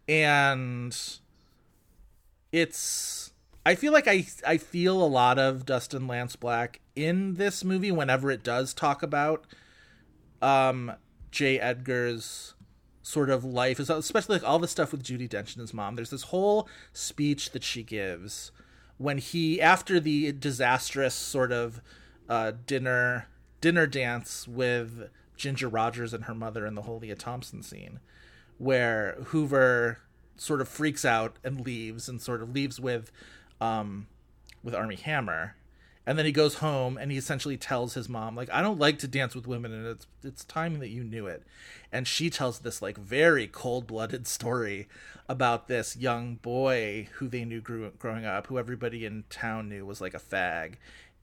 and 0.08 0.98
it's 2.52 3.32
I 3.64 3.76
feel 3.76 3.94
like 3.94 4.08
I 4.08 4.26
I 4.48 4.58
feel 4.58 5.04
a 5.04 5.06
lot 5.06 5.38
of 5.38 5.64
Dustin 5.68 6.08
Lance 6.08 6.36
Black 6.36 6.80
in 6.96 7.36
this 7.36 7.64
movie 7.64 7.92
whenever 7.92 8.32
it 8.32 8.44
does 8.44 8.74
talk 8.74 9.04
about 9.04 9.46
um 10.42 10.94
J. 11.30 11.60
Edgar's 11.60 12.56
sort 13.10 13.32
of 13.32 13.44
life 13.44 13.80
especially 13.80 14.36
like 14.36 14.48
all 14.48 14.60
the 14.60 14.68
stuff 14.68 14.92
with 14.92 15.02
Judi 15.02 15.28
Dench 15.28 15.54
and 15.54 15.62
his 15.62 15.74
mom. 15.74 15.96
There's 15.96 16.12
this 16.12 16.24
whole 16.24 16.70
speech 16.94 17.50
that 17.52 17.64
she 17.64 17.82
gives 17.82 18.52
when 19.00 19.18
he 19.18 19.60
after 19.60 20.00
the 20.00 20.32
disastrous 20.32 21.16
sort 21.16 21.52
of 21.52 21.82
uh, 22.30 22.52
dinner 22.68 23.28
dinner 23.62 23.88
dance 23.88 24.48
with 24.48 25.10
Ginger 25.36 25.68
Rogers 25.70 26.14
and 26.14 26.26
her 26.26 26.36
mother 26.36 26.68
in 26.68 26.76
the 26.76 26.84
whole 26.84 27.00
Lea 27.00 27.16
Thompson 27.16 27.64
scene, 27.64 28.00
where 28.60 29.18
Hoover 29.28 30.00
sort 30.38 30.62
of 30.62 30.68
freaks 30.68 31.04
out 31.04 31.38
and 31.44 31.66
leaves 31.66 32.08
and 32.08 32.22
sort 32.22 32.44
of 32.44 32.54
leaves 32.54 32.80
with 32.80 33.12
um, 33.60 34.06
with 34.62 34.76
Armie 34.76 34.98
Hammer. 34.98 35.56
And 36.06 36.18
then 36.18 36.26
he 36.26 36.32
goes 36.32 36.56
home 36.56 36.98
and 36.98 37.12
he 37.12 37.18
essentially 37.18 37.56
tells 37.58 37.94
his 37.94 38.10
mom, 38.10 38.36
like, 38.36 38.50
I 38.52 38.62
don't 38.64 38.80
like 38.80 38.98
to 39.00 39.08
dance 39.08 39.36
with 39.36 39.46
women 39.46 39.72
and 39.72 39.86
it's 39.86 40.08
it's 40.24 40.44
time 40.46 40.80
that 40.80 40.90
you 40.90 41.04
knew 41.04 41.28
it. 41.28 41.44
And 41.92 42.08
she 42.08 42.30
tells 42.30 42.60
this 42.60 42.82
like 42.82 42.98
very 42.98 43.46
cold 43.48 43.86
blooded 43.86 44.26
story 44.38 44.88
about 45.28 45.68
this 45.68 45.96
young 45.96 46.36
boy 46.36 47.10
who 47.14 47.28
they 47.28 47.46
knew 47.46 47.62
grew, 47.62 47.92
growing 48.00 48.26
up, 48.26 48.48
who 48.48 48.58
everybody 48.58 49.06
in 49.06 49.24
town 49.30 49.70
knew 49.70 49.86
was 49.86 50.02
like 50.02 50.16
a 50.16 50.20
fag. 50.20 50.76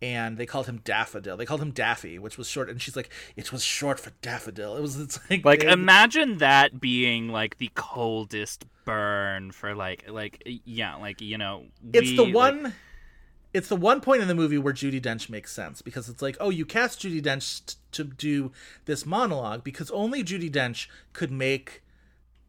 And 0.02 0.36
they 0.36 0.44
called 0.46 0.66
him 0.66 0.82
Daffodil. 0.84 1.38
They 1.38 1.46
called 1.46 1.62
him 1.62 1.70
Daffy, 1.70 2.18
which 2.18 2.36
was 2.36 2.46
short. 2.48 2.68
And 2.68 2.80
she's 2.82 2.96
like, 2.96 3.08
"It 3.34 3.50
was 3.50 3.64
short 3.64 3.98
for 3.98 4.10
Daffodil." 4.20 4.76
It 4.76 4.82
was 4.82 5.00
it's 5.00 5.18
like 5.30 5.42
Like 5.42 5.60
they- 5.60 5.72
imagine 5.72 6.36
that 6.38 6.78
being 6.82 7.28
like 7.30 7.56
the 7.56 7.70
coldest 7.74 8.66
burn 8.84 9.50
for 9.52 9.74
like 9.74 10.04
like 10.08 10.42
yeah 10.64 10.94
like 10.96 11.20
you 11.22 11.38
know 11.38 11.64
it's 11.94 12.10
we, 12.10 12.16
the 12.16 12.24
like- 12.24 12.34
one 12.34 12.74
it's 13.56 13.68
the 13.68 13.76
one 13.76 14.02
point 14.02 14.20
in 14.20 14.28
the 14.28 14.34
movie 14.34 14.58
where 14.58 14.74
Judi 14.74 15.00
Dench 15.00 15.30
makes 15.30 15.50
sense 15.50 15.80
because 15.80 16.10
it's 16.10 16.20
like, 16.20 16.36
oh, 16.40 16.50
you 16.50 16.66
cast 16.66 17.00
Judi 17.00 17.22
Dench 17.22 17.64
t- 17.64 17.74
to 17.92 18.04
do 18.04 18.52
this 18.84 19.06
monologue 19.06 19.64
because 19.64 19.90
only 19.92 20.22
Judi 20.22 20.50
Dench 20.50 20.88
could 21.14 21.30
make 21.30 21.82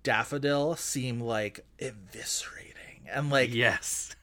Daffodil 0.04 0.76
seem 0.76 1.22
like 1.22 1.66
eviscerating 1.80 3.08
and 3.10 3.30
like 3.30 3.54
yes 3.54 4.16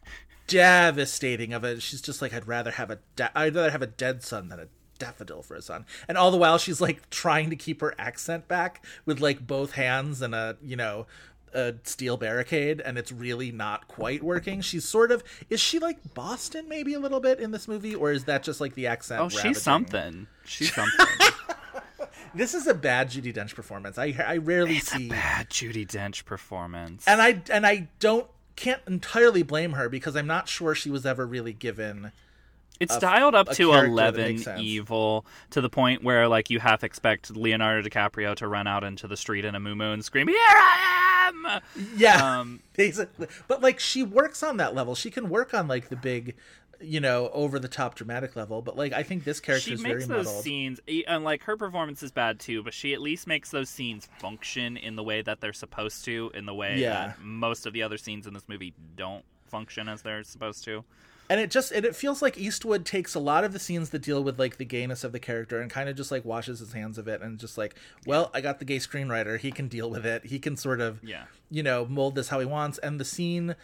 devastating 0.46 1.54
of 1.54 1.64
it. 1.64 1.80
She's 1.80 2.02
just 2.02 2.20
like, 2.20 2.34
I'd 2.34 2.46
rather 2.46 2.72
have 2.72 2.90
a 2.90 2.98
da- 3.16 3.30
I'd 3.34 3.54
rather 3.54 3.70
have 3.70 3.80
a 3.80 3.86
dead 3.86 4.22
son 4.22 4.50
than 4.50 4.60
a 4.60 4.66
daffodil 4.98 5.42
for 5.42 5.54
a 5.54 5.62
son. 5.62 5.86
And 6.06 6.18
all 6.18 6.30
the 6.30 6.36
while 6.36 6.58
she's 6.58 6.82
like 6.82 7.08
trying 7.08 7.48
to 7.48 7.56
keep 7.56 7.80
her 7.80 7.94
accent 7.98 8.46
back 8.46 8.84
with 9.06 9.20
like 9.20 9.46
both 9.46 9.72
hands 9.72 10.20
and 10.20 10.34
a 10.34 10.58
you 10.62 10.76
know 10.76 11.06
a 11.54 11.74
steel 11.84 12.16
barricade 12.16 12.80
and 12.80 12.98
it's 12.98 13.12
really 13.12 13.50
not 13.52 13.88
quite 13.88 14.22
working. 14.22 14.60
She's 14.60 14.84
sort 14.84 15.10
of 15.12 15.22
is 15.48 15.60
she 15.60 15.78
like 15.78 16.14
Boston 16.14 16.68
maybe 16.68 16.94
a 16.94 16.98
little 17.00 17.20
bit 17.20 17.38
in 17.40 17.50
this 17.52 17.68
movie 17.68 17.94
or 17.94 18.10
is 18.12 18.24
that 18.24 18.42
just 18.42 18.60
like 18.60 18.74
the 18.74 18.86
accent? 18.86 19.20
oh 19.20 19.28
she's 19.28 19.36
ravaging? 19.44 19.54
something 19.62 20.26
she's 20.44 20.74
something 20.74 21.06
This 22.34 22.52
is 22.54 22.66
a 22.66 22.74
bad 22.74 23.10
Judi 23.10 23.32
Dench 23.32 23.54
performance. 23.54 23.96
I 23.96 24.14
I 24.26 24.38
rarely 24.38 24.78
it's 24.78 24.90
see 24.90 25.06
a 25.06 25.10
bad 25.10 25.50
Judi 25.50 25.86
Dench 25.86 26.24
performance 26.24 27.04
and 27.06 27.22
I 27.22 27.40
and 27.50 27.64
I 27.64 27.88
don't 28.00 28.26
can't 28.56 28.80
entirely 28.86 29.42
blame 29.42 29.72
her 29.72 29.88
because 29.88 30.16
I'm 30.16 30.26
not 30.26 30.48
sure 30.48 30.74
she 30.74 30.90
was 30.90 31.06
ever 31.06 31.26
really 31.26 31.52
given 31.52 32.10
It's 32.80 32.96
a- 32.96 33.00
dialed 33.00 33.34
up 33.36 33.50
to 33.52 33.72
eleven 33.72 34.42
evil 34.58 35.26
to 35.50 35.60
the 35.60 35.70
point 35.70 36.02
where 36.02 36.26
like 36.26 36.50
you 36.50 36.58
half 36.58 36.82
expect 36.82 37.36
Leonardo 37.36 37.88
DiCaprio 37.88 38.34
to 38.36 38.48
run 38.48 38.66
out 38.66 38.82
into 38.82 39.06
the 39.06 39.16
street 39.16 39.44
in 39.44 39.54
a 39.54 39.60
moo 39.60 39.80
and 39.92 40.04
scream, 40.04 40.26
"Here 40.28 40.36
Am!" 41.28 41.60
Yeah, 41.96 42.38
Um, 42.40 42.60
basically. 42.74 43.28
But 43.48 43.62
like, 43.62 43.80
she 43.80 44.02
works 44.02 44.42
on 44.42 44.56
that 44.58 44.74
level. 44.74 44.94
She 44.94 45.10
can 45.10 45.28
work 45.28 45.54
on 45.54 45.68
like 45.68 45.88
the 45.88 45.96
big, 45.96 46.34
you 46.80 47.00
know, 47.00 47.30
over 47.32 47.58
the 47.58 47.68
top 47.68 47.94
dramatic 47.94 48.36
level. 48.36 48.60
But 48.62 48.76
like, 48.76 48.92
I 48.92 49.02
think 49.02 49.24
this 49.24 49.40
character 49.40 49.68
She 49.68 49.74
is 49.74 49.80
makes 49.82 50.06
very 50.06 50.18
those 50.18 50.26
muddled. 50.26 50.44
scenes, 50.44 50.80
and 51.06 51.24
like 51.24 51.42
her 51.44 51.56
performance 51.56 52.02
is 52.02 52.10
bad 52.12 52.40
too, 52.40 52.62
but 52.62 52.74
she 52.74 52.92
at 52.94 53.00
least 53.00 53.26
makes 53.26 53.50
those 53.50 53.68
scenes 53.68 54.08
function 54.18 54.76
in 54.76 54.96
the 54.96 55.02
way 55.02 55.22
that 55.22 55.40
they're 55.40 55.52
supposed 55.52 56.04
to, 56.06 56.30
in 56.34 56.46
the 56.46 56.54
way 56.54 56.78
Yeah. 56.78 57.06
that 57.08 57.20
most 57.22 57.66
of 57.66 57.72
the 57.72 57.82
other 57.82 57.96
scenes 57.96 58.26
in 58.26 58.34
this 58.34 58.48
movie 58.48 58.74
don't 58.96 59.24
function 59.46 59.88
as 59.88 60.02
they're 60.02 60.24
supposed 60.24 60.64
to. 60.64 60.84
And 61.30 61.40
it 61.40 61.50
just 61.50 61.72
and 61.72 61.84
it 61.86 61.96
feels 61.96 62.20
like 62.20 62.36
Eastwood 62.36 62.84
takes 62.84 63.14
a 63.14 63.18
lot 63.18 63.44
of 63.44 63.52
the 63.54 63.58
scenes 63.58 63.90
that 63.90 64.00
deal 64.02 64.22
with 64.22 64.38
like 64.38 64.58
the 64.58 64.64
gayness 64.64 65.04
of 65.04 65.12
the 65.12 65.18
character 65.18 65.60
and 65.60 65.70
kind 65.70 65.88
of 65.88 65.96
just 65.96 66.10
like 66.10 66.24
washes 66.24 66.58
his 66.60 66.72
hands 66.74 66.98
of 66.98 67.08
it 67.08 67.22
and 67.22 67.38
just 67.38 67.56
like, 67.56 67.74
well, 68.06 68.30
I 68.34 68.40
got 68.42 68.58
the 68.58 68.64
gay 68.66 68.76
screenwriter. 68.76 69.38
He 69.38 69.50
can 69.50 69.68
deal 69.68 69.88
with 69.90 70.04
it. 70.04 70.26
He 70.26 70.38
can 70.38 70.56
sort 70.56 70.80
of, 70.80 71.00
Yeah. 71.02 71.24
you 71.50 71.62
know, 71.62 71.86
mold 71.86 72.14
this 72.14 72.28
how 72.28 72.40
he 72.40 72.46
wants. 72.46 72.76
And 72.78 73.00
the 73.00 73.04
scene 73.06 73.56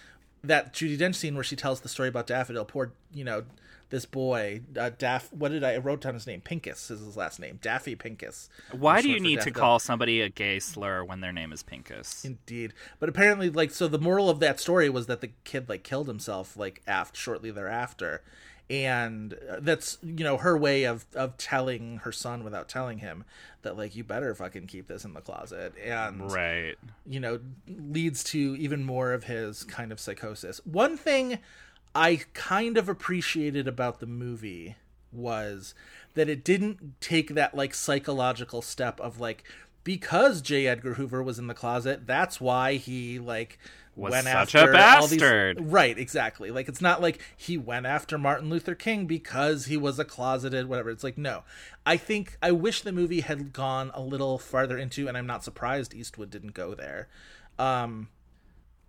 that 0.42 0.72
Judi 0.72 0.98
Dench 0.98 1.16
scene 1.16 1.34
where 1.34 1.44
she 1.44 1.54
tells 1.54 1.80
the 1.82 1.88
story 1.90 2.08
about 2.08 2.26
Daffodil, 2.26 2.64
poor, 2.64 2.92
you 3.12 3.24
know, 3.24 3.44
this 3.90 4.06
boy, 4.06 4.62
uh, 4.78 4.90
Daff. 4.96 5.32
What 5.32 5.50
did 5.50 5.62
I, 5.62 5.74
I 5.74 5.78
wrote 5.78 6.00
down 6.00 6.14
his 6.14 6.26
name? 6.26 6.40
Pincus 6.40 6.90
is 6.90 7.00
his 7.00 7.16
last 7.16 7.38
name. 7.38 7.58
Daffy 7.60 7.94
Pincus. 7.96 8.48
Why 8.72 9.02
do 9.02 9.10
you 9.10 9.20
need 9.20 9.40
to 9.42 9.50
call 9.50 9.78
somebody 9.78 10.20
a 10.20 10.28
gay 10.28 10.58
slur 10.60 11.04
when 11.04 11.20
their 11.20 11.32
name 11.32 11.52
is 11.52 11.62
Pincus? 11.62 12.24
Indeed, 12.24 12.72
but 12.98 13.08
apparently, 13.08 13.50
like, 13.50 13.70
so 13.72 13.88
the 13.88 13.98
moral 13.98 14.30
of 14.30 14.40
that 14.40 14.58
story 14.60 14.88
was 14.88 15.06
that 15.06 15.20
the 15.20 15.30
kid 15.44 15.68
like 15.68 15.82
killed 15.82 16.08
himself 16.08 16.56
like 16.56 16.82
aft 16.86 17.16
shortly 17.16 17.50
thereafter, 17.50 18.22
and 18.70 19.34
uh, 19.50 19.56
that's 19.60 19.98
you 20.02 20.24
know 20.24 20.36
her 20.36 20.56
way 20.56 20.84
of 20.84 21.04
of 21.14 21.36
telling 21.36 21.98
her 21.98 22.12
son 22.12 22.44
without 22.44 22.68
telling 22.68 22.98
him 22.98 23.24
that 23.62 23.76
like 23.76 23.96
you 23.96 24.04
better 24.04 24.34
fucking 24.34 24.68
keep 24.68 24.86
this 24.86 25.04
in 25.04 25.12
the 25.14 25.20
closet, 25.20 25.74
and 25.84 26.30
Right. 26.30 26.76
you 27.04 27.18
know 27.18 27.40
leads 27.66 28.22
to 28.24 28.38
even 28.56 28.84
more 28.84 29.12
of 29.12 29.24
his 29.24 29.64
kind 29.64 29.90
of 29.90 29.98
psychosis. 29.98 30.60
One 30.64 30.96
thing 30.96 31.38
I 31.94 32.20
kind 32.34 32.76
of 32.76 32.88
appreciated 32.88 33.66
about 33.66 34.00
the 34.00 34.06
movie 34.06 34.76
was 35.12 35.74
that 36.14 36.28
it 36.28 36.44
didn't 36.44 37.00
take 37.00 37.34
that 37.34 37.54
like 37.54 37.74
psychological 37.74 38.62
step 38.62 39.00
of 39.00 39.18
like 39.18 39.42
because 39.82 40.40
J. 40.42 40.66
Edgar 40.66 40.94
Hoover 40.94 41.22
was 41.22 41.38
in 41.38 41.46
the 41.46 41.54
closet, 41.54 42.06
that's 42.06 42.40
why 42.40 42.74
he 42.74 43.18
like 43.18 43.58
Was 43.96 44.12
went 44.12 44.26
such 44.26 44.54
a 44.54 44.58
after 44.58 44.76
all 44.76 45.06
these- 45.08 45.18
bastard. 45.20 45.60
Right, 45.72 45.98
exactly. 45.98 46.50
Like 46.50 46.68
it's 46.68 46.80
not 46.82 47.00
like 47.02 47.20
he 47.36 47.56
went 47.56 47.86
after 47.86 48.18
Martin 48.18 48.50
Luther 48.50 48.74
King 48.74 49.06
because 49.06 49.66
he 49.66 49.76
was 49.76 49.98
a 49.98 50.04
closeted 50.04 50.68
whatever. 50.68 50.90
It's 50.90 51.02
like 51.02 51.18
no. 51.18 51.42
I 51.84 51.96
think 51.96 52.36
I 52.42 52.52
wish 52.52 52.82
the 52.82 52.92
movie 52.92 53.20
had 53.22 53.52
gone 53.52 53.90
a 53.94 54.02
little 54.02 54.38
farther 54.38 54.78
into 54.78 55.08
and 55.08 55.16
I'm 55.16 55.26
not 55.26 55.42
surprised 55.42 55.94
Eastwood 55.94 56.30
didn't 56.30 56.54
go 56.54 56.74
there. 56.74 57.08
Um 57.58 58.10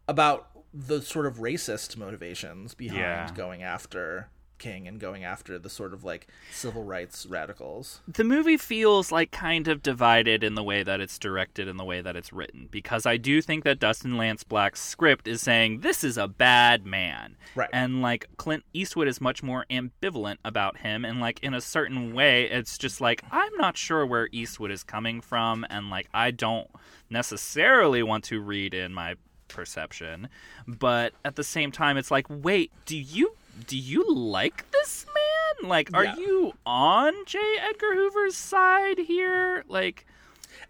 about 0.08 0.50
the 0.74 1.02
sort 1.02 1.26
of 1.26 1.38
racist 1.38 1.98
motivations 1.98 2.74
behind 2.74 3.00
Yeah. 3.00 3.32
going 3.36 3.62
after 3.64 4.30
King 4.58 4.88
and 4.88 5.00
going 5.00 5.24
after 5.24 5.58
the 5.58 5.72
sort 5.72 5.92
of 5.92 6.04
like 6.04 6.28
civil 6.52 6.84
rights 6.84 7.26
radicals. 7.26 8.02
the 8.08 8.24
movie 8.24 8.58
feels 8.58 9.12
like 9.12 9.32
kind 9.32 9.68
of 9.68 9.82
divided 9.82 10.44
in 10.44 10.54
the 10.54 10.62
way 10.62 10.84
that 10.84 11.02
it's 11.02 11.18
directed 11.18 11.68
and 11.68 11.80
the 11.80 11.84
way 11.84 12.00
that 12.00 12.16
it's 12.16 12.32
written 12.32 12.68
because 12.70 13.08
I 13.08 13.18
do 13.18 13.42
think 13.42 13.64
that 13.64 13.80
Dustin 13.80 14.18
Lance 14.18 14.44
Black's 14.44 14.80
script 14.80 15.28
is 15.28 15.42
saying 15.42 15.80
this 15.80 16.04
is 16.04 16.16
a 16.16 16.28
bad 16.28 16.86
man. 16.86 17.38
Right. 17.56 17.72
And 17.74 18.04
like 18.04 18.28
Clint 18.38 18.64
Eastwood 18.72 19.08
is 19.08 19.20
much 19.20 19.42
more 19.42 19.66
ambivalent 19.72 20.38
about 20.46 20.78
him 20.78 21.06
and 21.06 21.20
like 21.20 21.40
in 21.42 21.56
a 21.56 21.62
certain 21.62 22.14
way 22.14 22.44
it's 22.44 22.78
just 22.78 23.02
like 23.02 23.24
I'm 23.32 23.56
not 23.58 23.78
sure 23.78 24.06
where 24.06 24.30
Eastwood 24.32 24.70
is 24.70 24.84
coming 24.84 25.22
from 25.22 25.66
and 25.72 25.90
like 25.90 26.08
I 26.14 26.30
don't 26.30 26.70
necessarily 27.10 28.04
want 28.04 28.24
to 28.26 28.40
read 28.40 28.74
in 28.74 28.94
my 28.94 29.16
perception 29.52 30.28
but 30.68 31.14
at 31.26 31.36
the 31.36 31.44
same 31.44 31.72
time 31.72 31.98
it's 31.98 32.12
like 32.12 32.26
wait 32.30 32.72
do 32.86 32.98
you 32.98 33.34
do 33.68 33.78
you 33.78 34.04
like 34.14 34.70
this 34.72 35.06
man 35.06 35.70
like 35.70 35.90
are 35.94 36.06
Yeah. 36.06 36.16
you 36.18 36.54
on 36.66 37.14
J. 37.26 37.38
Edgar 37.60 37.94
Hoover's 37.96 38.36
side 38.36 38.98
here 38.98 39.64
like 39.68 40.06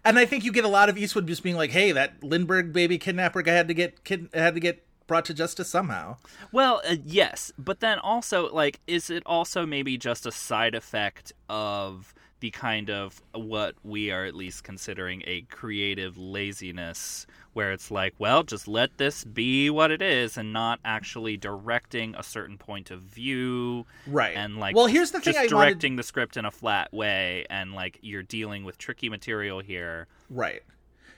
And 0.04 0.18
I 0.18 0.24
think 0.26 0.44
you 0.44 0.52
get 0.52 0.64
a 0.64 0.68
lot 0.68 0.88
of 0.88 0.98
Eastwood 0.98 1.26
just 1.28 1.42
being 1.44 1.54
like, 1.56 1.70
"Hey, 1.70 1.92
that 1.92 2.22
Lindbergh 2.24 2.72
baby 2.72 2.98
kidnapper 2.98 3.40
guy 3.42 3.52
had 3.54 3.68
to 3.68 3.74
get 3.74 4.02
kid- 4.04 4.28
had 4.34 4.54
to 4.54 4.60
get 4.60 4.84
brought 5.06 5.24
to 5.26 5.34
justice 5.34 5.68
somehow." 5.68 6.16
Well, 6.50 6.82
uh, 6.88 6.96
yes, 7.04 7.52
but 7.56 7.78
then 7.80 7.98
also 8.00 8.52
like 8.52 8.80
is 8.88 9.10
it 9.10 9.22
also 9.26 9.64
maybe 9.64 9.96
just 9.96 10.26
a 10.26 10.32
side 10.32 10.74
effect 10.74 11.32
of 11.48 12.14
the 12.42 12.50
kind 12.50 12.90
of 12.90 13.22
what 13.32 13.76
we 13.84 14.10
are 14.10 14.24
at 14.24 14.34
least 14.34 14.64
considering 14.64 15.22
a 15.28 15.42
creative 15.42 16.18
laziness 16.18 17.24
where 17.52 17.70
it's 17.70 17.88
like 17.88 18.12
well 18.18 18.42
just 18.42 18.66
let 18.66 18.98
this 18.98 19.22
be 19.24 19.70
what 19.70 19.92
it 19.92 20.02
is 20.02 20.36
and 20.36 20.52
not 20.52 20.80
actually 20.84 21.36
directing 21.36 22.16
a 22.16 22.22
certain 22.22 22.58
point 22.58 22.90
of 22.90 23.00
view 23.02 23.86
Right. 24.08 24.36
and 24.36 24.58
like 24.58 24.74
Well, 24.74 24.86
here's 24.86 25.12
the 25.12 25.20
thing 25.20 25.34
just 25.34 25.38
I 25.38 25.54
wanted- 25.54 25.68
directing 25.70 25.94
the 25.96 26.02
script 26.02 26.36
in 26.36 26.44
a 26.44 26.50
flat 26.50 26.92
way 26.92 27.46
and 27.48 27.72
like 27.74 27.98
you're 28.02 28.24
dealing 28.24 28.64
with 28.64 28.76
tricky 28.76 29.08
material 29.08 29.60
here 29.60 30.08
Right. 30.28 30.62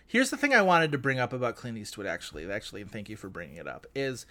Here's 0.06 0.28
the 0.28 0.36
thing 0.36 0.52
I 0.52 0.60
wanted 0.60 0.92
to 0.92 0.98
bring 0.98 1.18
up 1.18 1.32
about 1.32 1.56
Clint 1.56 1.78
Eastwood 1.78 2.06
actually, 2.06 2.48
actually, 2.50 2.82
and 2.82 2.90
thank 2.92 3.08
you 3.08 3.16
for 3.16 3.30
bringing 3.30 3.56
it 3.56 3.66
up. 3.66 3.86
Is 3.94 4.26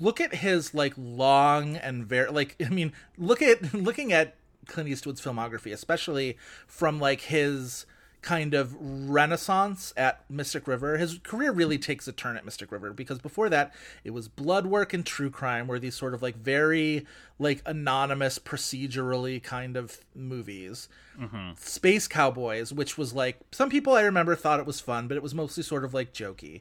look 0.00 0.20
at 0.22 0.36
his 0.36 0.72
like 0.72 0.94
long 0.96 1.76
and 1.76 2.06
very 2.06 2.30
like 2.30 2.56
I 2.64 2.70
mean, 2.70 2.94
look 3.18 3.42
at 3.42 3.74
looking 3.88 4.12
at 4.14 4.36
Clint 4.70 4.88
Eastwood's 4.88 5.20
filmography, 5.20 5.72
especially 5.72 6.38
from 6.66 6.98
like 6.98 7.22
his 7.22 7.84
kind 8.22 8.52
of 8.52 8.76
renaissance 8.78 9.94
at 9.96 10.24
Mystic 10.28 10.68
River. 10.68 10.98
His 10.98 11.18
career 11.22 11.52
really 11.52 11.78
takes 11.78 12.06
a 12.06 12.12
turn 12.12 12.36
at 12.36 12.44
Mystic 12.44 12.70
River 12.70 12.92
because 12.92 13.18
before 13.18 13.48
that 13.48 13.74
it 14.04 14.10
was 14.10 14.28
blood 14.28 14.66
work 14.66 14.92
and 14.92 15.04
true 15.04 15.30
crime 15.30 15.66
were 15.66 15.78
these 15.78 15.94
sort 15.94 16.12
of 16.12 16.22
like 16.22 16.36
very 16.36 17.06
like 17.38 17.62
anonymous 17.64 18.38
procedurally 18.38 19.42
kind 19.42 19.76
of 19.76 19.98
movies. 20.14 20.88
Mm-hmm. 21.18 21.52
Space 21.56 22.06
Cowboys, 22.06 22.72
which 22.72 22.98
was 22.98 23.14
like 23.14 23.40
some 23.52 23.70
people 23.70 23.94
I 23.94 24.02
remember 24.02 24.36
thought 24.36 24.60
it 24.60 24.66
was 24.66 24.80
fun, 24.80 25.08
but 25.08 25.16
it 25.16 25.22
was 25.22 25.34
mostly 25.34 25.62
sort 25.62 25.84
of 25.84 25.94
like 25.94 26.12
jokey. 26.12 26.60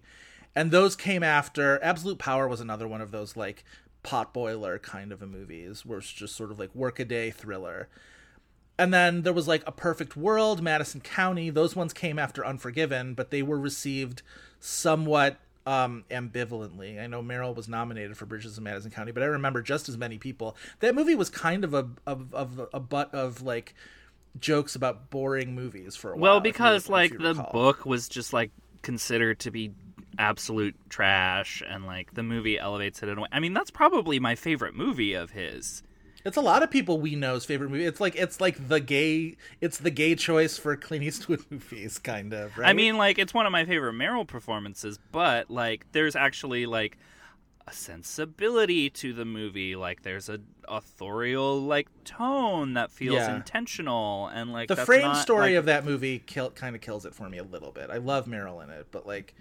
And 0.56 0.72
those 0.72 0.96
came 0.96 1.24
after 1.24 1.82
Absolute 1.84 2.18
Power 2.18 2.48
was 2.48 2.62
another 2.62 2.88
one 2.88 3.02
of 3.02 3.12
those 3.12 3.36
like 3.36 3.64
potboiler 4.04 4.82
kind 4.82 5.12
of 5.12 5.22
a 5.22 5.28
movies 5.28 5.86
where 5.86 6.00
it's 6.00 6.12
just 6.12 6.36
sort 6.36 6.52
of 6.52 6.60
like 6.60 6.74
workaday 6.74 7.32
thriller. 7.32 7.90
And 8.78 8.94
then 8.94 9.24
there 9.24 9.34
was 9.34 9.48
like 9.48 9.62
A 9.68 9.74
Perfect 9.74 10.16
World, 10.16 10.62
Madison 10.62 11.02
County. 11.02 11.50
Those 11.50 11.76
ones 11.76 11.92
came 11.92 12.18
after 12.18 12.46
Unforgiven, 12.46 13.14
but 13.14 13.30
they 13.30 13.42
were 13.42 13.60
received 13.60 14.22
somewhat 14.62 15.38
um, 15.66 16.06
ambivalently. 16.10 17.00
I 17.00 17.08
know 17.08 17.22
Meryl 17.22 17.54
was 17.54 17.68
nominated 17.68 18.16
for 18.18 18.26
Bridges 18.26 18.58
of 18.58 18.64
Madison 18.64 18.90
County, 18.90 19.12
but 19.12 19.22
I 19.22 19.26
remember 19.26 19.62
just 19.62 19.90
as 19.90 19.98
many 19.98 20.18
people. 20.18 20.56
That 20.80 20.96
movie 20.96 21.16
was 21.16 21.30
kind 21.30 21.66
of 21.66 21.74
a 21.74 21.90
of, 22.08 22.34
of 22.34 22.70
a 22.74 22.80
butt 22.80 23.14
of 23.14 23.42
like 23.42 23.76
jokes 24.40 24.76
about 24.76 25.10
boring 25.10 25.54
movies 25.54 25.98
for 25.98 26.14
a 26.14 26.16
while. 26.16 26.22
Well, 26.22 26.36
you- 26.38 26.44
because 26.44 26.86
if 26.86 26.90
like 26.90 27.18
the 27.18 27.34
book 27.52 27.86
was 27.86 28.08
just 28.08 28.32
like 28.32 28.52
considered 28.82 29.40
to 29.40 29.52
be 29.52 29.72
absolute 30.20 30.76
trash, 30.90 31.64
and 31.68 31.86
like 31.86 32.14
the 32.14 32.22
movie 32.24 32.60
elevates 32.60 33.02
it 33.02 33.10
in 33.10 33.18
a 33.18 33.22
way. 33.22 33.28
I 33.32 33.40
mean, 33.40 33.54
that's 33.54 33.72
probably 33.72 34.20
my 34.20 34.36
favorite 34.36 34.76
movie 34.76 35.14
of 35.14 35.32
his. 35.32 35.82
It's 36.26 36.36
a 36.36 36.42
lot 36.42 36.62
of 36.64 36.70
people 36.70 37.00
we 37.00 37.16
know's 37.16 37.46
favorite 37.46 37.72
movie. 37.72 37.86
It's 37.86 38.02
like 38.02 38.16
it's 38.16 38.42
like 38.42 38.68
the 38.68 38.82
gay 38.82 39.38
it's 39.62 39.78
the 39.78 39.90
gay 39.90 40.16
choice 40.16 40.58
for 40.58 40.76
Clint 40.76 41.04
Eastwood 41.04 41.44
movies, 41.50 41.98
kind 41.98 42.34
of. 42.34 42.58
Right? 42.58 42.70
I 42.70 42.74
mean, 42.74 42.98
like 42.98 43.18
it's 43.18 43.34
one 43.34 43.46
of 43.46 43.52
my 43.54 43.64
favorite 43.66 43.94
Meryl 43.94 44.28
performances, 44.28 45.00
but 45.12 45.50
like 45.50 45.86
there's 45.94 46.16
actually 46.18 46.66
like 46.66 46.98
a 47.68 47.72
sensibility 47.72 48.90
to 48.90 49.14
the 49.14 49.24
movie. 49.24 49.78
Like 49.78 50.02
there's 50.02 50.28
a 50.28 50.40
authorial 50.68 51.62
like 51.62 51.88
tone 52.04 52.74
that 52.74 52.92
feels 52.92 53.16
Yeah. 53.16 53.36
intentional, 53.38 54.28
and 54.28 54.52
like 54.52 54.68
the 54.68 54.76
frame 54.76 55.04
not, 55.04 55.18
story 55.18 55.52
like- 55.52 55.60
of 55.60 55.66
that 55.66 55.86
movie 55.86 56.20
kill, 56.20 56.52
kind 56.52 56.76
of 56.76 56.82
kills 56.82 57.06
it 57.06 57.16
for 57.16 57.30
me 57.30 57.38
a 57.38 57.44
little 57.44 57.72
bit. 57.72 57.90
I 57.90 57.98
love 57.98 58.26
Meryl 58.26 58.62
in 58.62 58.70
it, 58.70 58.88
but 58.92 59.08
like 59.08 59.36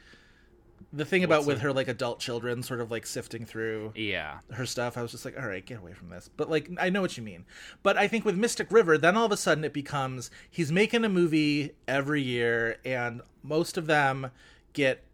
the 0.93 1.05
thing 1.05 1.25
about 1.25 1.45
with 1.45 1.59
it? 1.59 1.63
her 1.63 1.73
like 1.73 1.89
adult 1.89 2.19
children, 2.21 2.63
sort 2.63 2.81
of 2.81 2.91
like 2.91 3.07
sifting 3.07 3.45
through 3.45 3.93
yeah. 3.95 4.39
her 4.53 4.65
stuff, 4.65 4.97
I 4.97 5.03
was 5.03 5.11
just 5.11 5.25
like, 5.25 5.39
all 5.39 5.47
right, 5.47 5.65
get 5.65 5.79
away 5.79 5.93
from 5.93 6.09
this. 6.09 6.31
But 6.35 6.49
like, 6.49 6.71
I 6.79 6.91
know 6.91 7.03
what 7.03 7.17
you 7.17 7.23
mean. 7.23 7.45
But 7.83 7.97
I 7.97 8.09
think 8.09 8.25
with 8.25 8.37
Mystic 8.37 8.73
River, 8.73 8.97
then 8.97 9.17
all 9.17 9.27
of 9.27 9.33
a 9.33 9.37
sudden 9.37 9.65
it 9.65 9.73
becomes 9.73 10.31
he's 10.51 10.73
making 10.73 11.05
a 11.05 11.09
movie 11.09 11.73
every 11.87 12.23
year, 12.23 12.79
and 12.85 13.21
most 13.43 13.77
of 13.77 13.87
them 13.87 14.31
get 14.73 15.05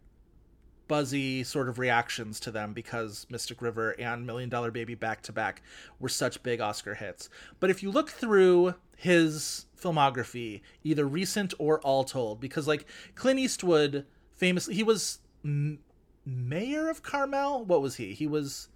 buzzy 0.87 1.43
sort 1.43 1.67
of 1.67 1.79
reactions 1.79 2.39
to 2.39 2.51
them 2.51 2.73
because 2.73 3.25
Mystic 3.29 3.61
River 3.61 3.91
and 3.99 4.25
Million 4.25 4.49
Dollar 4.49 4.71
Baby 4.71 4.95
back 4.95 5.21
to 5.23 5.33
back 5.33 5.61
were 5.99 6.09
such 6.09 6.43
big 6.43 6.61
Oscar 6.61 6.93
hits. 6.93 7.29
But 7.59 7.69
if 7.69 7.81
you 7.81 7.91
look 7.91 8.09
through 8.09 8.75
his 8.95 9.65
filmography, 9.81 10.61
either 10.83 11.05
recent 11.05 11.53
or 11.59 11.81
all 11.81 12.03
told, 12.03 12.39
because 12.39 12.67
like 12.67 12.85
Clint 13.15 13.39
Eastwood 13.39 14.05
famously, 14.35 14.75
he 14.75 14.83
was 14.83 15.19
m- 15.45 15.79
mayor 16.25 16.89
of 16.89 17.03
Carmel. 17.03 17.63
What 17.63 17.81
was 17.81 17.95
he? 17.95 18.13
He 18.13 18.27
was 18.27 18.67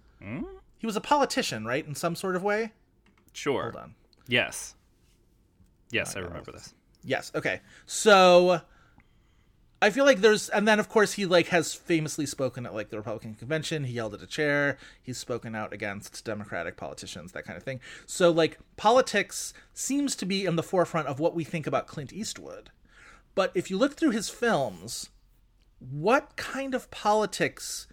he 0.78 0.86
was 0.86 0.96
a 0.96 1.00
politician, 1.00 1.66
right? 1.66 1.86
In 1.86 1.94
some 1.94 2.16
sort 2.16 2.36
of 2.36 2.42
way. 2.42 2.72
Sure. 3.32 3.64
Hold 3.64 3.76
on. 3.76 3.94
Yes. 4.26 4.74
Yes, 5.90 6.16
I 6.16 6.20
remember 6.20 6.52
this. 6.52 6.72
Yes. 7.04 7.32
Okay. 7.34 7.60
So 7.86 8.60
I 9.82 9.90
feel 9.90 10.04
like 10.04 10.20
there's, 10.20 10.48
and 10.50 10.68
then 10.68 10.78
of 10.78 10.88
course 10.88 11.14
he 11.14 11.26
like 11.26 11.48
has 11.48 11.74
famously 11.74 12.26
spoken 12.26 12.66
at 12.66 12.74
like 12.74 12.90
the 12.90 12.98
Republican 12.98 13.34
convention. 13.34 13.84
He 13.84 13.94
yelled 13.94 14.14
at 14.14 14.22
a 14.22 14.26
chair. 14.26 14.76
He's 15.02 15.18
spoken 15.18 15.54
out 15.54 15.72
against 15.72 16.24
Democratic 16.24 16.76
politicians, 16.76 17.32
that 17.32 17.44
kind 17.44 17.56
of 17.56 17.62
thing. 17.62 17.80
So 18.06 18.30
like 18.30 18.58
politics 18.76 19.52
seems 19.72 20.14
to 20.16 20.26
be 20.26 20.44
in 20.44 20.56
the 20.56 20.62
forefront 20.62 21.08
of 21.08 21.18
what 21.18 21.34
we 21.34 21.44
think 21.44 21.66
about 21.66 21.86
Clint 21.86 22.12
Eastwood. 22.12 22.70
But 23.34 23.52
if 23.54 23.70
you 23.70 23.78
look 23.78 23.94
through 23.94 24.10
his 24.10 24.28
films, 24.28 25.08
what 25.80 26.36
kind 26.36 26.74
of 26.74 26.90
politics 26.90 27.86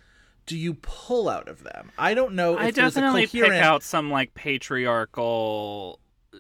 do 0.46 0.58
you 0.58 0.76
pull 0.76 1.30
out 1.30 1.48
of 1.48 1.64
them? 1.64 1.92
I 1.98 2.14
don't 2.14 2.34
know. 2.34 2.54
If 2.54 2.60
I 2.60 2.72
definitely 2.72 3.28
coherent... 3.28 3.54
pick 3.54 3.62
out 3.62 3.84
some 3.84 4.12
like 4.12 4.34
patriarchal 4.34 6.00
uh, 6.34 6.40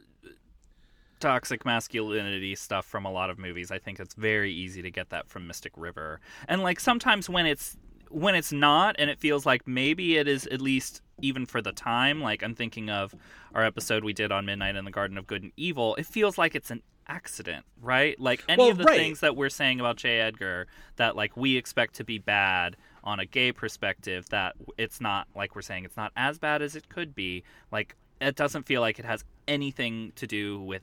toxic 1.19 1.65
masculinity 1.65 2.55
stuff 2.55 2.85
from 2.85 3.05
a 3.05 3.11
lot 3.11 3.29
of 3.29 3.39
movies. 3.39 3.71
I 3.71 3.79
think 3.79 3.99
it's 3.99 4.15
very 4.15 4.51
easy 4.51 4.81
to 4.81 4.91
get 4.91 5.09
that 5.09 5.29
from 5.29 5.47
Mystic 5.47 5.73
River. 5.75 6.19
And 6.47 6.63
like 6.63 6.79
sometimes 6.79 7.29
when 7.29 7.45
it's 7.45 7.77
when 8.09 8.35
it's 8.35 8.53
not 8.53 8.95
and 8.97 9.09
it 9.09 9.19
feels 9.19 9.45
like 9.45 9.67
maybe 9.67 10.17
it 10.17 10.27
is 10.27 10.47
at 10.47 10.61
least 10.61 11.01
even 11.21 11.45
for 11.45 11.61
the 11.61 11.71
time, 11.71 12.21
like 12.21 12.43
I'm 12.43 12.55
thinking 12.55 12.89
of 12.89 13.13
our 13.53 13.63
episode 13.63 14.03
we 14.03 14.13
did 14.13 14.31
on 14.31 14.45
Midnight 14.45 14.75
in 14.75 14.85
the 14.85 14.91
Garden 14.91 15.17
of 15.17 15.27
Good 15.27 15.43
and 15.43 15.51
Evil, 15.57 15.95
it 15.95 16.05
feels 16.05 16.37
like 16.37 16.55
it's 16.55 16.71
an 16.71 16.81
accident, 17.07 17.65
right? 17.81 18.19
Like 18.19 18.43
any 18.47 18.61
Well, 18.61 18.71
of 18.71 18.77
the 18.77 18.83
right. 18.83 18.97
things 18.97 19.19
that 19.21 19.35
we're 19.35 19.49
saying 19.49 19.79
about 19.79 19.97
J. 19.97 20.19
Edgar 20.19 20.67
that 20.97 21.15
like 21.15 21.35
we 21.37 21.57
expect 21.57 21.95
to 21.95 22.03
be 22.03 22.17
bad 22.17 22.75
on 23.03 23.19
a 23.19 23.25
gay 23.25 23.51
perspective 23.51 24.27
that 24.29 24.55
it's 24.77 24.99
not 24.99 25.27
like 25.35 25.55
we're 25.55 25.61
saying 25.61 25.85
it's 25.85 25.97
not 25.97 26.11
as 26.15 26.37
bad 26.39 26.61
as 26.61 26.75
it 26.75 26.89
could 26.89 27.15
be. 27.15 27.43
Like 27.71 27.95
it 28.19 28.35
doesn't 28.35 28.63
feel 28.63 28.81
like 28.81 28.99
it 28.99 29.05
has 29.05 29.23
anything 29.47 30.11
to 30.15 30.27
do 30.27 30.59
with 30.61 30.81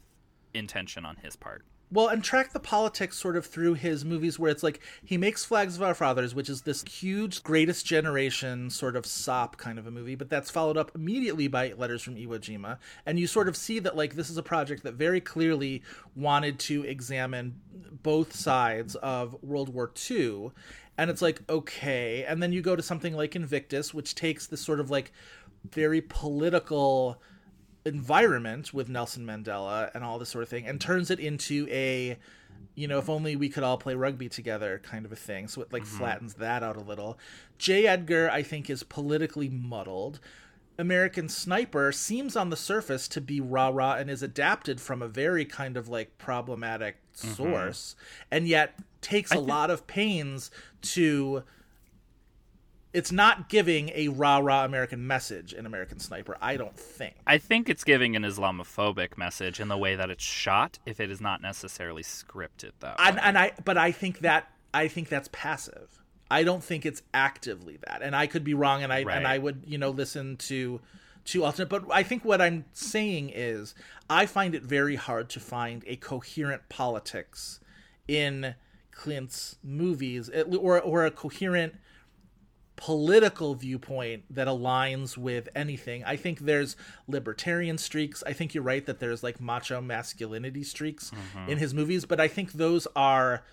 intention 0.55 1.05
on 1.05 1.17
his 1.17 1.37
part. 1.37 1.65
Well 1.95 2.09
and 2.09 2.25
track 2.25 2.53
the 2.53 2.61
politics 2.61 3.17
sort 3.17 3.37
of 3.37 3.47
through 3.47 3.75
his 3.75 4.05
movies 4.05 4.39
where 4.39 4.51
it's 4.51 4.65
like 4.65 4.81
he 5.05 5.17
makes 5.17 5.45
flags 5.45 5.77
of 5.77 5.83
our 5.83 5.95
fathers 5.95 6.35
which 6.35 6.51
is 6.51 6.63
this 6.63 6.83
huge 6.83 7.43
greatest 7.43 7.87
generation 7.87 8.69
sort 8.69 8.97
of 8.97 9.07
sop 9.07 9.57
kind 9.57 9.79
of 9.79 9.87
a 9.87 9.91
movie 9.91 10.17
but 10.17 10.29
that's 10.29 10.51
followed 10.51 10.77
up 10.77 10.91
immediately 10.95 11.47
by 11.47 11.73
letters 11.79 12.03
from 12.03 12.17
iwo 12.17 12.39
jima. 12.39 12.79
And 13.07 13.19
you 13.19 13.27
sort 13.27 13.49
of 13.49 13.57
see 13.57 13.79
that 13.79 13.97
like 13.97 14.17
this 14.17 14.29
is 14.29 14.37
a 14.37 14.43
project 14.43 14.83
that 14.83 14.95
very 14.95 15.21
clearly 15.21 15.83
wanted 16.17 16.59
to 16.61 16.83
examine 16.83 17.61
both 18.03 18.35
sides 18.35 18.97
of 18.97 19.37
world 19.43 19.69
war 19.73 19.91
ii 20.11 20.51
and 20.99 21.11
it's 21.11 21.23
like 21.23 21.43
okay. 21.49 22.25
And 22.25 22.43
then 22.43 22.53
you 22.53 22.61
go 22.61 22.77
to 22.77 22.83
something 22.83 23.15
like 23.15 23.37
invictus 23.37 23.95
which 23.95 24.15
takes 24.15 24.47
this 24.47 24.61
sort 24.61 24.81
of 24.81 24.91
like 24.91 25.13
very 25.71 26.01
political 26.01 27.21
environment 27.85 28.73
with 28.73 28.89
Nelson 28.89 29.27
Mandela 29.27 29.91
and 29.95 30.03
all 30.03 30.19
this 30.19 30.31
sort 30.31 30.43
of 30.43 30.49
thing 30.49 30.67
and 30.67 30.81
turns 30.81 31.11
it 31.11 31.21
into 31.21 31.69
a 31.71 32.17
you 32.75 32.89
know 32.89 32.99
if 32.99 33.09
only 33.09 33.37
we 33.37 33.49
could 33.49 33.63
all 33.63 33.77
play 33.77 33.95
rugby 33.95 34.29
together 34.29 34.81
kind 34.83 35.05
of 35.05 35.13
a 35.13 35.17
thing. 35.17 35.49
So 35.49 35.63
it 35.63 35.73
like 35.73 35.83
mm-hmm. 35.85 35.99
flattens 35.99 36.35
that 36.35 36.63
out 36.63 36.77
a 36.77 36.81
little. 36.81 37.19
J 37.59 37.87
Edgar 37.87 38.31
I 38.31 38.43
think 38.43 38.71
is 38.71 38.83
politically 38.83 39.49
muddled. 39.49 40.21
American 40.77 41.29
Sniper 41.29 41.93
seems 41.93 42.35
on 42.35 42.51
the 42.51 42.57
surface 42.57 43.07
to 43.09 43.21
be 43.21 43.41
rah 43.41 43.69
rah 43.69 43.95
and 43.95 44.11
is 44.11 44.25
adapted 44.25 44.81
from 44.81 45.03
a 45.03 45.09
very 45.09 45.45
kind 45.45 45.77
of 45.77 45.89
like 45.89 46.19
problematic 46.19 46.97
mm-hmm. 47.17 47.35
source 47.35 47.95
and 48.31 48.49
yet 48.49 48.77
takes 49.01 49.31
a 49.31 49.39
lot 49.39 49.71
of 49.71 49.87
pains 49.87 50.51
to 50.81 51.45
it's 52.95 53.11
not 53.11 53.49
giving 53.49 53.91
a 53.93 54.09
rah 54.09 54.39
rah 54.39 54.65
American 54.65 55.05
message 55.07 55.53
in 55.53 55.67
American 55.67 55.99
Sniper, 55.99 56.39
I 56.41 56.57
don't 56.57 56.79
think. 56.79 57.17
I 57.27 57.39
think 57.39 57.69
it's 57.69 57.83
giving 57.83 58.15
an 58.15 58.23
Islamophobic 58.23 59.19
message 59.19 59.59
in 59.59 59.67
the 59.67 59.77
way 59.77 59.97
that 59.97 60.11
it's 60.11 60.23
shot, 60.23 60.79
if 60.87 61.01
it 61.01 61.11
is 61.11 61.21
not 61.21 61.43
necessarily 61.43 62.05
scripted 62.05 62.71
though. 62.79 62.95
And, 62.99 63.19
and 63.21 63.37
I, 63.37 63.53
but 63.65 63.77
I 63.77 63.91
think 63.91 64.21
that 64.21 64.49
I 64.73 64.87
think 64.89 65.09
that's 65.09 65.29
passive. 65.33 66.01
I 66.31 66.45
don't 66.45 66.63
think 66.65 66.87
it's 66.87 67.03
actively 67.13 67.79
that, 67.87 68.01
and 68.01 68.15
I 68.17 68.29
could 68.29 68.45
be 68.45 68.55
wrong, 68.55 68.83
and 68.83 68.93
I 68.93 69.03
Right. 69.03 69.17
and 69.17 69.27
I 69.27 69.39
would 69.39 69.65
you 69.67 69.77
know 69.77 69.91
listen 69.91 70.37
to 70.49 70.81
to 71.27 71.45
alternate. 71.45 71.69
But 71.69 71.85
I 71.91 72.05
think 72.05 72.25
what 72.25 72.41
I'm 72.41 72.65
saying 72.73 73.33
is 73.35 73.75
I 74.09 74.27
find 74.27 74.55
it 74.55 74.63
very 74.63 74.97
hard 74.97 75.29
to 75.31 75.41
find 75.41 75.83
a 75.89 75.97
coherent 75.97 76.69
politics 76.69 77.59
in 78.07 78.55
Clint's 78.93 79.57
movies, 79.65 80.31
or 80.31 80.81
or 80.81 81.05
a 81.05 81.11
coherent 81.11 81.75
political 82.77 83.55
viewpoint 83.55 84.25
that 84.31 84.49
aligns 84.49 85.17
with 85.17 85.49
anything. 85.55 86.05
I 86.05 86.17
think 86.17 86.41
there's 86.41 86.77
libertarian 87.07 87.79
streaks. 87.79 88.23
I 88.27 88.33
think 88.33 88.55
you're 88.55 88.65
right 88.65 88.85
that 88.87 88.99
there's 88.99 89.23
like 89.23 89.41
macho 89.41 89.81
masculinity 89.81 90.65
streaks 90.65 91.11
mm-hmm. 91.11 91.51
in 91.51 91.59
his 91.59 91.73
movies, 91.73 92.05
but 92.05 92.21
I 92.21 92.29
think 92.29 92.53
those 92.53 92.87
are 92.97 93.45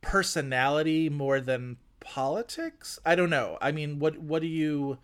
personality 0.00 1.08
more 1.08 1.40
than 1.40 1.76
politics. 2.00 2.98
I 3.04 3.14
don't 3.14 3.30
know. 3.30 3.58
I 3.60 3.72
mean, 3.72 3.98
what 3.98 4.18
what 4.18 4.42
do 4.42 4.48
you 4.48 4.98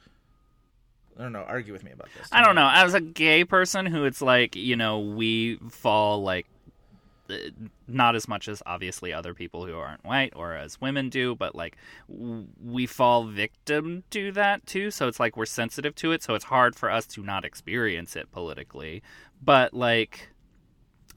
I 1.19 1.23
don't 1.23 1.33
know, 1.33 1.45
argue 1.47 1.73
with 1.73 1.85
me 1.85 1.93
about 1.93 2.09
this. 2.17 2.29
I 2.33 2.43
don't 2.43 2.55
know. 2.55 2.71
As 2.73 2.95
a 2.95 3.01
gay 3.01 3.45
person 3.45 3.87
who 3.87 4.05
it's 4.05 4.23
like, 4.23 4.57
you 4.57 4.77
know, 4.77 5.01
we 5.01 5.57
fall 5.71 6.23
like 6.23 6.47
Uh, 7.31 7.37
not 7.87 8.17
as 8.17 8.27
much 8.27 8.49
as 8.49 8.63
obviously 8.67 9.13
other 9.13 9.33
people 9.33 9.65
who 9.65 9.77
aren't 9.77 10.05
white 10.05 10.33
or 10.35 10.55
as 10.55 10.81
women 10.81 11.09
do, 11.09 11.37
but 11.37 11.55
like 11.55 11.77
we 12.09 12.85
fall 12.85 13.25
victim 13.25 14.03
to 14.11 14.33
that 14.33 14.67
too. 14.67 14.91
So 14.91 15.07
it's 15.07 15.21
like 15.21 15.37
we're 15.37 15.47
sensitive 15.47 15.95
to 15.97 16.11
it. 16.13 16.23
So 16.23 16.35
it's 16.35 16.47
hard 16.47 16.75
for 16.75 16.91
us 16.91 17.07
to 17.09 17.23
not 17.23 17.45
experience 17.45 18.17
it 18.17 18.33
politically. 18.33 19.03
But 19.41 19.73
like, 19.73 20.31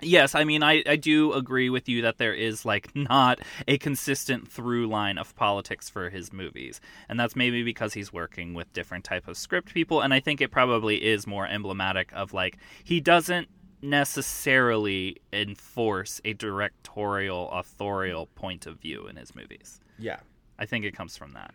yes, 0.01 0.36
I 0.36 0.43
mean, 0.43 0.62
I, 0.62 0.84
I 0.86 0.95
do 0.95 1.34
agree 1.34 1.72
with 1.72 1.89
you 1.89 2.03
that 2.03 2.20
there 2.20 2.34
is 2.34 2.66
like 2.66 2.95
not 2.95 3.39
a 3.68 3.78
consistent 3.78 4.47
through 4.47 4.88
line 4.88 5.18
of 5.18 5.36
politics 5.36 5.89
for 5.89 6.12
his 6.12 6.32
movies. 6.32 6.82
And 7.10 7.20
that's 7.20 7.36
maybe 7.36 7.64
because 7.64 7.93
he's 7.93 8.14
working 8.14 8.53
with 8.53 8.72
different 8.74 9.06
type 9.06 9.28
of 9.28 9.38
script 9.38 9.74
people. 9.74 10.01
And 10.01 10.14
I 10.14 10.20
think 10.20 10.39
it 10.39 10.51
probably 10.51 11.03
is 11.03 11.26
more 11.26 11.47
emblematic 11.47 12.12
of 12.14 12.32
like, 12.32 12.58
he 12.84 12.99
doesn't 12.99 13.47
necessarily 13.86 15.17
enforce 15.31 16.21
a 16.25 16.33
directorial 16.33 17.49
authorial 17.51 18.27
point 18.27 18.65
of 18.65 18.79
view 18.79 19.07
in 19.07 19.15
his 19.15 19.36
movies. 19.36 19.79
Yeah. 19.97 20.19
I 20.57 20.65
think 20.65 20.86
it 20.86 20.95
comes 20.95 21.17
from 21.17 21.31
that. 21.33 21.53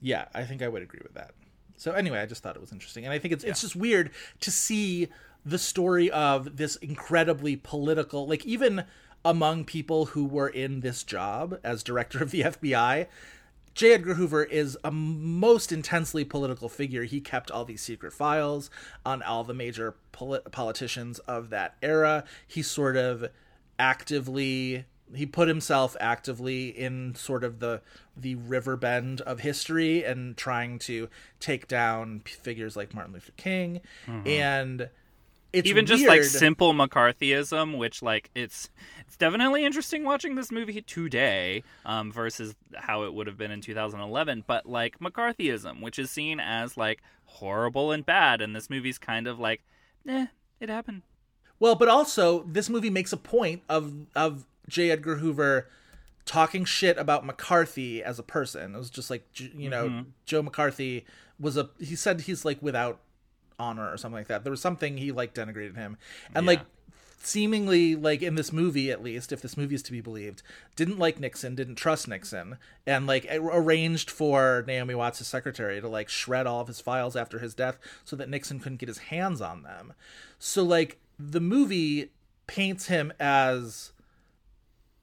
Yeah, 0.00 0.26
I 0.34 0.44
think 0.44 0.62
I 0.62 0.68
would 0.68 0.82
agree 0.82 1.00
with 1.02 1.14
that. 1.14 1.32
So 1.76 1.92
anyway, 1.92 2.20
I 2.20 2.26
just 2.26 2.42
thought 2.42 2.56
it 2.56 2.60
was 2.60 2.72
interesting, 2.72 3.04
and 3.04 3.12
I 3.12 3.18
think 3.18 3.32
it's 3.32 3.44
it's 3.44 3.60
just 3.60 3.76
weird 3.76 4.10
to 4.40 4.50
see 4.50 5.08
the 5.44 5.58
story 5.58 6.10
of 6.10 6.56
this 6.56 6.76
incredibly 6.76 7.56
political, 7.56 8.26
like 8.26 8.44
even 8.44 8.84
among 9.24 9.64
people 9.64 10.06
who 10.06 10.24
were 10.24 10.48
in 10.48 10.80
this 10.80 11.04
job 11.04 11.58
as 11.62 11.82
director 11.82 12.22
of 12.22 12.30
the 12.30 12.42
FBI. 12.42 13.06
J. 13.78 13.92
Edgar 13.92 14.14
Hoover 14.14 14.42
is 14.42 14.76
a 14.82 14.90
most 14.90 15.70
intensely 15.70 16.24
political 16.24 16.68
figure. 16.68 17.04
He 17.04 17.20
kept 17.20 17.48
all 17.48 17.64
these 17.64 17.80
secret 17.80 18.12
files 18.12 18.70
on 19.06 19.22
all 19.22 19.44
the 19.44 19.54
major 19.54 19.94
poli- 20.10 20.40
politicians 20.50 21.20
of 21.20 21.50
that 21.50 21.76
era. 21.80 22.24
He 22.44 22.60
sort 22.60 22.96
of 22.96 23.26
actively 23.78 24.84
he 25.14 25.26
put 25.26 25.46
himself 25.46 25.96
actively 26.00 26.70
in 26.70 27.14
sort 27.14 27.44
of 27.44 27.60
the 27.60 27.80
the 28.16 28.34
river 28.34 28.76
bend 28.76 29.20
of 29.20 29.40
history 29.40 30.02
and 30.02 30.36
trying 30.36 30.80
to 30.80 31.08
take 31.38 31.68
down 31.68 32.22
figures 32.26 32.76
like 32.76 32.92
Martin 32.92 33.12
Luther 33.12 33.30
King 33.36 33.80
mm-hmm. 34.08 34.26
and 34.26 34.90
it's 35.52 35.66
Even 35.68 35.86
just 35.86 36.06
like 36.06 36.24
simple 36.24 36.74
McCarthyism, 36.74 37.78
which 37.78 38.02
like 38.02 38.30
it's 38.34 38.68
it's 39.00 39.16
definitely 39.16 39.64
interesting 39.64 40.04
watching 40.04 40.34
this 40.34 40.52
movie 40.52 40.82
today 40.82 41.62
um, 41.86 42.12
versus 42.12 42.54
how 42.74 43.04
it 43.04 43.14
would 43.14 43.26
have 43.26 43.38
been 43.38 43.50
in 43.50 43.60
2011. 43.62 44.44
But 44.46 44.66
like 44.66 44.98
McCarthyism, 44.98 45.80
which 45.80 45.98
is 45.98 46.10
seen 46.10 46.38
as 46.38 46.76
like 46.76 47.02
horrible 47.24 47.92
and 47.92 48.04
bad, 48.04 48.42
and 48.42 48.54
this 48.54 48.68
movie's 48.68 48.98
kind 48.98 49.26
of 49.26 49.38
like, 49.38 49.62
eh, 50.06 50.26
it 50.60 50.68
happened. 50.68 51.02
Well, 51.58 51.74
but 51.74 51.88
also 51.88 52.42
this 52.42 52.68
movie 52.68 52.90
makes 52.90 53.12
a 53.12 53.16
point 53.16 53.62
of 53.68 53.94
of 54.14 54.44
J. 54.68 54.90
Edgar 54.90 55.16
Hoover 55.16 55.68
talking 56.26 56.66
shit 56.66 56.98
about 56.98 57.24
McCarthy 57.24 58.02
as 58.02 58.18
a 58.18 58.22
person. 58.22 58.74
It 58.74 58.78
was 58.78 58.90
just 58.90 59.08
like 59.08 59.26
you 59.34 59.70
know 59.70 60.04
Joe 60.26 60.42
McCarthy 60.42 61.06
was 61.40 61.56
a 61.56 61.70
he 61.78 61.96
said 61.96 62.22
he's 62.22 62.44
like 62.44 62.60
without 62.60 63.00
honor 63.58 63.92
or 63.92 63.96
something 63.96 64.18
like 64.18 64.28
that. 64.28 64.44
There 64.44 64.50
was 64.50 64.60
something 64.60 64.96
he 64.96 65.12
like 65.12 65.34
denigrated 65.34 65.76
him, 65.76 65.96
and 66.34 66.46
like 66.46 66.60
seemingly 67.20 67.96
like 67.96 68.22
in 68.22 68.36
this 68.36 68.52
movie 68.52 68.90
at 68.90 69.02
least 69.02 69.32
if 69.32 69.42
this 69.42 69.56
movie 69.56 69.74
is 69.74 69.82
to 69.82 69.90
be 69.90 70.00
believed 70.00 70.40
didn't 70.76 70.98
like 70.98 71.18
nixon 71.18 71.54
didn't 71.54 71.74
trust 71.74 72.06
nixon 72.06 72.56
and 72.86 73.06
like 73.08 73.26
arranged 73.32 74.08
for 74.08 74.64
naomi 74.66 74.94
watts 74.94 75.24
secretary 75.26 75.80
to 75.80 75.88
like 75.88 76.08
shred 76.08 76.46
all 76.46 76.60
of 76.60 76.68
his 76.68 76.80
files 76.80 77.16
after 77.16 77.40
his 77.40 77.54
death 77.54 77.76
so 78.04 78.14
that 78.14 78.28
nixon 78.28 78.60
couldn't 78.60 78.78
get 78.78 78.88
his 78.88 78.98
hands 78.98 79.40
on 79.40 79.62
them. 79.62 79.92
So 80.38 80.62
like 80.62 80.98
the 81.18 81.40
movie 81.40 82.12
paints 82.46 82.86
him 82.86 83.12
as 83.18 83.92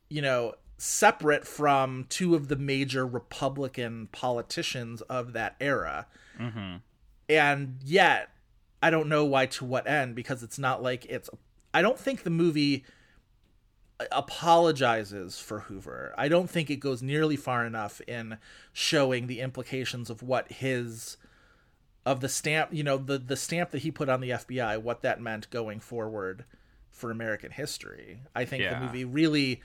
you 0.09 0.21
know 0.21 0.55
separate 0.77 1.45
from 1.45 2.05
two 2.09 2.35
of 2.35 2.47
the 2.47 2.55
major 2.55 3.05
republican 3.05 4.07
politicians 4.11 5.01
of 5.01 5.33
that 5.33 5.55
era. 5.59 6.07
Mm-hmm. 6.39 6.77
And 7.27 7.77
yet 7.83 8.29
i 8.83 8.89
don't 8.89 9.07
know 9.09 9.25
why 9.25 9.45
to 9.45 9.63
what 9.65 9.87
end 9.87 10.15
because 10.15 10.43
it's 10.43 10.59
not 10.59 10.81
like 10.83 11.05
it's 11.05 11.29
i 11.73 11.81
don't 11.81 11.99
think 11.99 12.23
the 12.23 12.29
movie 12.29 12.83
apologizes 14.11 15.39
for 15.39 15.61
hoover. 15.61 16.13
I 16.17 16.27
don't 16.27 16.49
think 16.49 16.69
it 16.69 16.77
goes 16.77 17.01
nearly 17.01 17.37
far 17.37 17.65
enough 17.65 18.01
in 18.07 18.37
showing 18.73 19.27
the 19.27 19.39
implications 19.39 20.09
of 20.09 20.21
what 20.21 20.51
his 20.51 21.17
of 22.05 22.19
the 22.19 22.29
stamp 22.29 22.73
you 22.73 22.83
know 22.83 22.97
the 22.97 23.17
the 23.17 23.37
stamp 23.37 23.71
that 23.71 23.79
he 23.83 23.89
put 23.91 24.09
on 24.09 24.21
the 24.21 24.29
fbi 24.29 24.79
what 24.79 25.01
that 25.01 25.19
meant 25.19 25.49
going 25.49 25.79
forward 25.79 26.45
for 26.91 27.09
american 27.09 27.51
history. 27.51 28.19
I 28.35 28.45
think 28.45 28.63
Yeah. 28.63 28.77
the 28.79 28.85
movie 28.85 29.05
really 29.05 29.61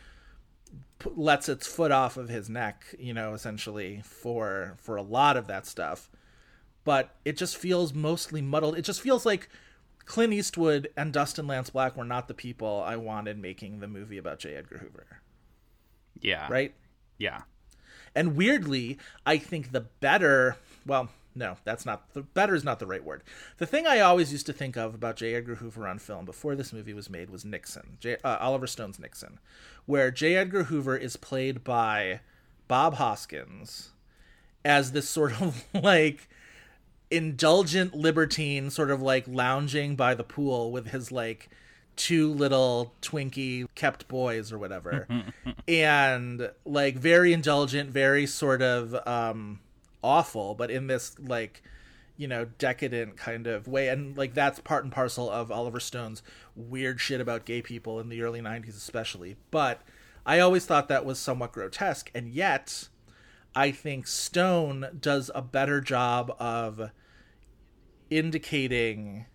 p- 1.01 1.11
lets 1.15 1.49
its 1.49 1.67
foot 1.67 1.91
off 1.91 2.17
of 2.17 2.29
his 2.29 2.49
neck 2.49 2.85
you 2.99 3.13
know 3.13 3.35
essentially 3.35 4.01
for 4.05 4.75
for 4.79 4.97
a 4.97 5.03
lot 5.03 5.37
of 5.37 5.49
that 5.49 5.67
stuff 5.67 6.09
but 6.91 7.15
it 7.25 7.37
just 7.37 7.57
feels 7.57 7.95
mostly 7.95 8.43
muddled. 8.43 8.77
It 8.77 8.83
just 8.83 9.01
feels 9.01 9.25
like 9.25 9.49
Clint 10.07 10.33
Eastwood 10.33 10.89
and 10.97 11.13
Dustin 11.13 11.47
Lance 11.47 11.71
Black 11.71 11.97
were 11.97 12.05
not 12.05 12.27
the 12.27 12.35
people 12.35 12.83
I 12.85 12.97
wanted 12.97 13.39
making 13.39 13.79
the 13.79 13.87
movie 13.87 14.19
about 14.19 14.41
J. 14.41 14.57
Edgar 14.57 14.79
Hoover, 14.79 15.21
Yeah. 16.21 16.49
right? 16.51 16.75
Yeah. 17.17 17.43
And 18.13 18.35
weirdly, 18.35 18.99
I 19.25 19.39
think 19.39 19.71
the 19.71 19.83
better, 19.83 20.57
well, 20.85 21.11
no, 21.33 21.59
that's 21.63 21.87
not 21.87 22.13
the 22.13 22.23
better 22.23 22.57
is 22.57 22.65
not 22.65 22.81
the 22.81 22.89
right 22.89 23.05
word. 23.05 23.23
The 23.59 23.67
thing 23.67 23.87
I 23.87 24.01
always 24.01 24.33
used 24.33 24.47
to 24.47 24.53
think 24.53 24.77
of 24.77 24.93
about 24.93 25.15
J. 25.15 25.37
Edgar 25.37 25.55
Hoover 25.55 25.87
on 25.87 26.01
film 26.01 26.25
before 26.25 26.57
this 26.57 26.73
movie 26.73 26.93
was 26.93 27.09
made 27.09 27.31
was 27.31 27.45
Nixon, 27.45 27.99
J, 28.01 28.17
uh, 28.25 28.37
Oliver 28.41 28.67
Stone's 28.67 28.99
Nixon, 28.99 29.39
where 29.87 30.11
J. 30.11 30.35
Edgar 30.35 30.65
Hoover 30.65 30.97
is 30.97 31.15
played 31.15 31.63
by 31.63 32.19
Bob 32.67 32.95
Hoskins 32.95 33.91
as 34.65 34.91
this 34.91 35.09
sort 35.09 35.41
of 35.41 35.65
like 35.73 36.29
indulgent 37.11 37.95
libertine 37.95 38.71
sort 38.71 38.91
of 38.91 39.03
like 39.03 39.25
lounging 39.27 39.97
by 39.97 40.15
the 40.15 40.23
pool 40.23 40.71
with 40.71 40.89
his 40.89 41.11
like 41.11 41.51
two 41.97 42.33
little 42.33 42.95
twinkie 43.03 43.67
kept 43.75 44.07
boys 44.09 44.53
or 44.53 44.59
whatever. 44.59 45.07
And 45.69 46.51
like 46.65 46.97
very 46.97 47.33
indulgent 47.33 47.91
very 47.91 48.27
sort 48.27 48.63
of 48.63 48.95
um 49.07 49.61
awful 50.03 50.55
but 50.55 50.71
in 50.71 50.87
this 50.87 51.15
like 51.21 51.63
you 52.17 52.27
know 52.27 52.47
decadent 52.59 53.17
kind 53.17 53.47
of 53.47 53.69
way. 53.69 53.89
And 53.89 54.17
like 54.17 54.35
that's 54.35 54.61
part 54.61 54.85
and 54.85 54.93
parcel 54.93 55.29
of 55.29 55.51
oliver 55.51 55.81
stone's 55.81 56.23
weird 56.57 57.01
shit 57.01 57.21
about 57.21 57.45
gay 57.45 57.63
people 57.63 58.01
in 58.01 58.09
the 58.09 58.23
early 58.23 58.41
90s 58.41 58.77
especially. 58.77 59.37
But 59.51 59.83
i 60.27 60.39
always 60.39 60.67
thought 60.67 60.89
that 60.89 61.05
was 61.05 61.19
somewhat 61.19 61.51
grotesque 61.53 62.11
and 62.15 62.29
yet 62.29 62.89
i 63.57 63.71
think 63.71 64.07
stone 64.07 64.87
does 65.01 65.31
a 65.35 65.41
better 65.41 65.81
job 65.81 66.35
of 66.39 66.91
indicating 68.11 69.27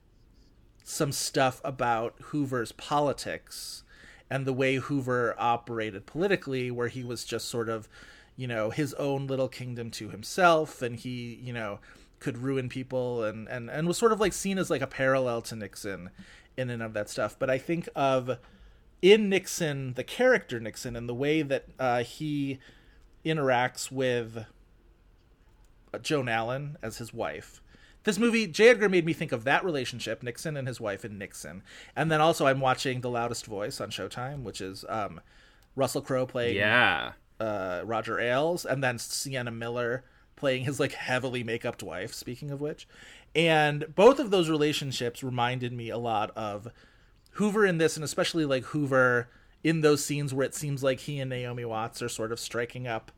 some 0.84 1.12
stuff 1.12 1.62
about 1.64 2.16
Hoover's 2.26 2.72
politics 2.74 3.84
and 4.30 4.46
the 4.46 4.54
way 4.54 4.76
Hoover 4.76 5.36
operated 5.38 6.06
politically, 6.06 6.70
where 6.70 6.88
he 6.88 7.04
was 7.04 7.26
just 7.26 7.48
sort 7.48 7.70
of, 7.70 7.88
you 8.36 8.48
know, 8.48 8.70
his 8.70 8.94
own 8.96 9.28
little 9.28 9.48
kingdom 9.48 9.90
to 9.92 10.10
himself, 10.10 10.82
and 10.82 10.96
he, 10.96 11.40
you 11.42 11.54
know, 11.54 11.80
could 12.20 12.38
ruin 12.38 12.70
people 12.70 13.24
and 13.24 13.48
and 13.48 13.70
and 13.70 13.88
was 13.88 13.98
sort 13.98 14.12
of 14.12 14.20
like 14.20 14.34
seen 14.34 14.58
as 14.58 14.70
like 14.70 14.82
a 14.82 14.88
parallel 14.88 15.42
to 15.44 15.56
Nixon 15.56 16.10
in 16.58 16.70
and 16.70 16.82
of 16.82 16.94
that 16.94 17.10
stuff. 17.10 17.38
But 17.38 17.50
I 17.50 17.58
think 17.58 17.88
of 17.96 18.38
in 19.02 19.30
Nixon, 19.30 19.94
the 19.94 20.04
character 20.04 20.60
Nixon, 20.60 20.96
and 20.96 21.08
the 21.08 21.14
way 21.14 21.42
that 21.42 21.66
uh, 21.78 22.04
he 22.04 22.60
interacts 23.24 23.92
with 23.92 24.46
Joan 26.02 26.30
Allen 26.30 26.78
as 26.82 26.98
his 26.98 27.14
wife. 27.14 27.62
This 28.06 28.18
movie, 28.18 28.48
J. 28.48 28.70
Edgar 28.70 28.88
made 28.88 29.06
me 29.06 29.14
think 29.14 29.32
of 29.32 29.44
that 29.44 29.66
relationship, 29.66 30.24
Nixon 30.24 30.56
and 30.56 30.68
his 30.68 30.80
wife 30.80 31.04
and 31.04 31.20
Nixon. 31.20 31.62
And 31.96 32.10
then 32.12 32.22
also 32.22 32.46
I'm 32.48 32.62
watching 32.62 33.02
The 33.02 33.10
Loudest 33.10 33.46
Voice 33.48 33.82
on 33.82 33.90
Showtime, 33.90 34.44
which 34.44 34.62
is 34.62 34.86
um, 34.88 35.20
Russell 35.76 36.02
Crowe 36.02 36.26
playing 36.26 36.56
Yeah. 36.56 37.14
uh, 37.40 37.82
Roger 37.84 38.20
Ailes, 38.20 38.64
and 38.66 38.84
then 38.84 38.98
Sienna 39.00 39.52
Miller 39.52 40.04
playing 40.36 40.66
his 40.66 40.80
like 40.80 40.94
heavily 40.94 41.44
make-upped 41.44 41.82
wife. 41.84 42.14
Speaking 42.14 42.52
of 42.52 42.62
which, 42.62 42.88
and 43.36 43.94
both 43.96 44.20
of 44.20 44.32
those 44.32 44.50
relationships 44.50 45.24
reminded 45.24 45.74
me 45.74 45.90
a 45.90 45.98
lot 45.98 46.32
of 46.38 46.68
Hoover 47.32 47.66
in 47.66 47.80
this, 47.80 47.98
and 47.98 48.04
especially 48.04 48.46
like 48.46 48.64
Hoover 48.66 49.30
in 49.64 49.82
those 49.82 50.06
scenes 50.06 50.34
where 50.34 50.46
it 50.46 50.54
seems 50.54 50.84
like 50.84 51.00
he 51.02 51.20
and 51.20 51.30
Naomi 51.30 51.66
Watts 51.66 52.02
are 52.02 52.08
sort 52.10 52.32
of 52.32 52.40
striking 52.40 52.88
up 52.88 53.12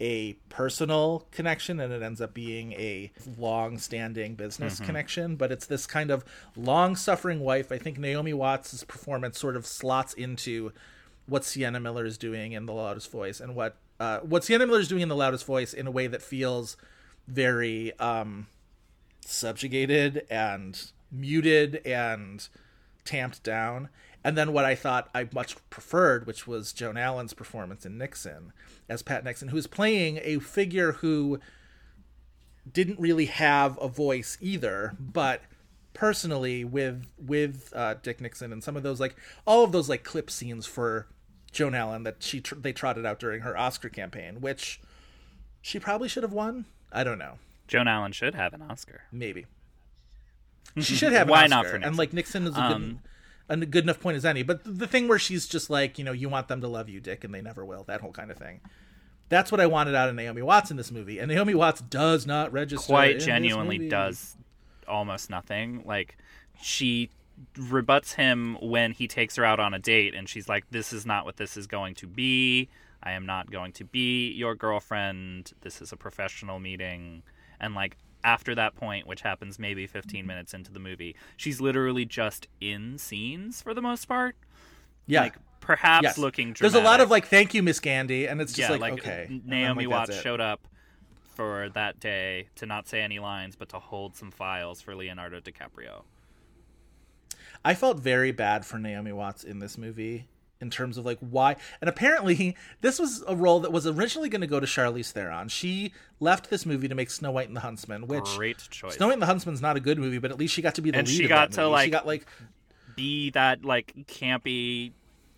a 0.00 0.34
personal 0.48 1.26
connection 1.32 1.80
and 1.80 1.92
it 1.92 2.02
ends 2.02 2.20
up 2.20 2.32
being 2.32 2.72
a 2.74 3.10
long-standing 3.36 4.34
business 4.34 4.78
connection 4.80 5.34
but 5.36 5.50
it's 5.50 5.66
this 5.66 5.86
kind 5.86 6.10
of 6.10 6.24
long-suffering 6.56 7.40
wife 7.40 7.72
i 7.72 7.78
think 7.78 7.98
naomi 7.98 8.32
watts' 8.32 8.84
performance 8.84 9.38
sort 9.38 9.56
of 9.56 9.66
slots 9.66 10.14
into 10.14 10.72
what 11.26 11.44
sienna 11.44 11.80
miller 11.80 12.04
is 12.04 12.16
doing 12.16 12.52
in 12.52 12.66
the 12.66 12.72
loudest 12.72 13.10
voice 13.10 13.40
and 13.40 13.54
what 13.54 13.76
uh, 13.98 14.20
what 14.20 14.44
sienna 14.44 14.66
miller 14.66 14.80
is 14.80 14.88
doing 14.88 15.02
in 15.02 15.08
the 15.08 15.16
loudest 15.16 15.44
voice 15.44 15.72
in 15.74 15.86
a 15.86 15.90
way 15.90 16.06
that 16.06 16.22
feels 16.22 16.76
very 17.26 17.92
um 17.98 18.46
subjugated 19.28 20.26
and 20.30 20.90
muted 21.12 21.76
and 21.86 22.48
tamped 23.04 23.42
down. 23.42 23.88
And 24.24 24.36
then 24.36 24.52
what 24.52 24.64
I 24.64 24.74
thought 24.74 25.08
I 25.14 25.28
much 25.32 25.56
preferred, 25.70 26.26
which 26.26 26.46
was 26.46 26.72
Joan 26.72 26.96
Allen's 26.96 27.32
performance 27.34 27.86
in 27.86 27.96
Nixon 27.98 28.52
as 28.88 29.02
Pat 29.02 29.24
Nixon, 29.24 29.48
who 29.48 29.56
was 29.56 29.66
playing 29.66 30.18
a 30.22 30.38
figure 30.40 30.92
who 30.92 31.38
didn't 32.70 32.98
really 33.00 33.26
have 33.26 33.78
a 33.80 33.88
voice 33.88 34.36
either, 34.40 34.94
but 34.98 35.42
personally 35.94 36.64
with 36.64 37.06
with 37.18 37.72
uh, 37.74 37.94
Dick 38.02 38.20
Nixon 38.20 38.52
and 38.52 38.62
some 38.62 38.76
of 38.76 38.82
those 38.82 39.00
like 39.00 39.16
all 39.46 39.64
of 39.64 39.72
those 39.72 39.88
like 39.88 40.04
clip 40.04 40.30
scenes 40.30 40.66
for 40.66 41.06
Joan 41.50 41.74
Allen 41.74 42.02
that 42.02 42.16
she 42.22 42.40
tr- 42.40 42.56
they 42.56 42.72
trotted 42.72 43.06
out 43.06 43.18
during 43.18 43.40
her 43.40 43.56
Oscar 43.56 43.88
campaign, 43.88 44.40
which 44.40 44.80
she 45.62 45.78
probably 45.78 46.08
should 46.08 46.22
have 46.22 46.32
won. 46.32 46.66
I 46.92 47.04
don't 47.04 47.18
know, 47.18 47.38
Joan 47.68 47.88
Allen 47.88 48.12
should 48.12 48.34
have 48.34 48.52
an 48.52 48.62
Oscar. 48.62 49.02
maybe. 49.12 49.46
She 50.80 50.94
should 50.94 51.12
have 51.12 51.26
an 51.28 51.32
Why 51.32 51.44
Oscar. 51.44 51.48
not 51.48 51.66
for 51.66 51.72
Nixon? 51.78 51.88
And 51.88 51.96
like 51.98 52.12
Nixon 52.12 52.42
is 52.46 52.50
a 52.54 52.60
good, 52.60 52.62
Um, 52.72 53.00
a 53.48 53.56
good 53.56 53.84
enough 53.84 54.00
point 54.00 54.16
as 54.16 54.24
any. 54.24 54.42
But 54.42 54.60
the 54.64 54.86
thing 54.86 55.08
where 55.08 55.18
she's 55.18 55.46
just 55.46 55.70
like, 55.70 55.98
you 55.98 56.04
know, 56.04 56.12
you 56.12 56.28
want 56.28 56.48
them 56.48 56.60
to 56.60 56.68
love 56.68 56.88
you, 56.88 57.00
Dick, 57.00 57.24
and 57.24 57.34
they 57.34 57.42
never 57.42 57.64
will. 57.64 57.84
That 57.84 58.00
whole 58.00 58.12
kind 58.12 58.30
of 58.30 58.36
thing. 58.36 58.60
That's 59.28 59.52
what 59.52 59.60
I 59.60 59.66
wanted 59.66 59.94
out 59.94 60.08
of 60.08 60.14
Naomi 60.14 60.42
Watts 60.42 60.70
in 60.70 60.76
this 60.76 60.90
movie, 60.90 61.18
and 61.18 61.30
Naomi 61.30 61.54
Watts 61.54 61.82
does 61.82 62.26
not 62.26 62.52
register. 62.52 62.86
Quite 62.86 63.20
genuinely 63.20 63.88
does 63.88 64.36
almost 64.88 65.30
nothing. 65.30 65.82
Like 65.84 66.16
she 66.60 67.10
rebuts 67.56 68.14
him 68.14 68.56
when 68.60 68.92
he 68.92 69.06
takes 69.06 69.36
her 69.36 69.44
out 69.44 69.60
on 69.60 69.72
a 69.72 69.78
date 69.78 70.12
and 70.12 70.28
she's 70.28 70.48
like 70.48 70.64
this 70.70 70.92
is 70.92 71.06
not 71.06 71.24
what 71.24 71.36
this 71.36 71.56
is 71.56 71.66
going 71.66 71.94
to 71.96 72.06
be. 72.06 72.68
I 73.02 73.12
am 73.12 73.26
not 73.26 73.50
going 73.50 73.72
to 73.74 73.84
be 73.84 74.32
your 74.32 74.54
girlfriend. 74.56 75.52
This 75.60 75.80
is 75.80 75.92
a 75.92 75.96
professional 75.96 76.58
meeting. 76.58 77.22
And 77.60 77.74
like 77.74 77.96
after 78.24 78.54
that 78.54 78.74
point, 78.74 79.06
which 79.06 79.22
happens 79.22 79.58
maybe 79.58 79.86
15 79.86 80.20
mm-hmm. 80.20 80.26
minutes 80.26 80.54
into 80.54 80.72
the 80.72 80.80
movie, 80.80 81.16
she's 81.36 81.60
literally 81.60 82.04
just 82.04 82.48
in 82.60 82.98
scenes 82.98 83.62
for 83.62 83.74
the 83.74 83.82
most 83.82 84.06
part. 84.06 84.36
Yeah. 85.06 85.22
Like 85.22 85.36
perhaps 85.60 86.04
Yes. 86.04 86.18
looking 86.18 86.54
There's 86.58 86.74
a 86.74 86.80
lot 86.80 87.00
of 87.00 87.10
like, 87.10 87.26
thank 87.26 87.54
you, 87.54 87.62
Miss 87.62 87.80
Gandy, 87.80 88.26
and 88.26 88.40
it's 88.40 88.52
just 88.52 88.70
yeah, 88.70 88.76
like, 88.76 88.80
like 88.80 88.92
okay. 89.00 89.40
Naomi 89.44 89.86
like, 89.86 90.08
Watts 90.08 90.20
showed 90.20 90.40
up 90.40 90.66
for 91.34 91.68
that 91.70 92.00
day 92.00 92.48
to 92.56 92.66
not 92.66 92.88
say 92.88 93.00
any 93.00 93.18
lines, 93.18 93.54
but 93.54 93.68
to 93.68 93.78
hold 93.78 94.16
some 94.16 94.30
files 94.30 94.80
for 94.80 94.94
Leonardo 94.94 95.40
DiCaprio. 95.40 96.02
I 97.64 97.74
felt 97.74 97.98
very 97.98 98.32
bad 98.32 98.64
for 98.64 98.78
Naomi 98.78 99.12
Watts 99.12 99.44
in 99.44 99.58
this 99.58 99.76
movie 99.76 100.26
in 100.60 100.70
terms 100.70 100.98
of 100.98 101.06
like 101.06 101.18
why 101.20 101.54
and 101.80 101.88
apparently 101.88 102.56
this 102.80 102.98
was 102.98 103.22
a 103.28 103.36
role 103.36 103.60
that 103.60 103.70
was 103.72 103.86
originally 103.86 104.28
going 104.28 104.40
to 104.40 104.46
go 104.46 104.58
to 104.58 104.66
Charlize 104.66 105.12
Theron. 105.12 105.48
She 105.48 105.92
left 106.20 106.50
this 106.50 106.66
movie 106.66 106.88
to 106.88 106.94
make 106.94 107.10
Snow 107.10 107.30
White 107.30 107.46
and 107.48 107.56
the 107.56 107.60
Huntsman, 107.60 108.06
which 108.08 108.36
Great 108.36 108.58
choice. 108.70 108.96
Snow 108.96 109.06
White 109.06 109.12
and 109.14 109.22
the 109.22 109.26
Huntsman's 109.26 109.62
not 109.62 109.76
a 109.76 109.80
good 109.80 109.98
movie, 109.98 110.18
but 110.18 110.30
at 110.30 110.38
least 110.38 110.54
she 110.54 110.62
got 110.62 110.74
to 110.76 110.82
be 110.82 110.90
the 110.90 110.98
And 110.98 111.06
lead. 111.08 111.16
she 111.16 111.24
of 111.24 111.28
got 111.28 111.52
to, 111.52 111.60
movie. 111.60 111.70
like- 111.72 111.84
she 111.84 111.90
got 111.90 112.06
like 112.06 112.26
Be 112.96 113.30
that 113.30 113.64
like 113.64 113.94
campy 114.08 114.92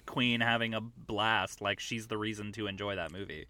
queen 0.07 0.41
having 0.41 0.73
a 0.75 0.81
blast. 0.81 1.61
Like 1.61 1.81
she's 1.81 2.07
the 2.07 2.17
reason 2.19 2.53
to 2.53 2.67
enjoy 2.67 2.97
that 2.97 3.13
movie. 3.13 3.47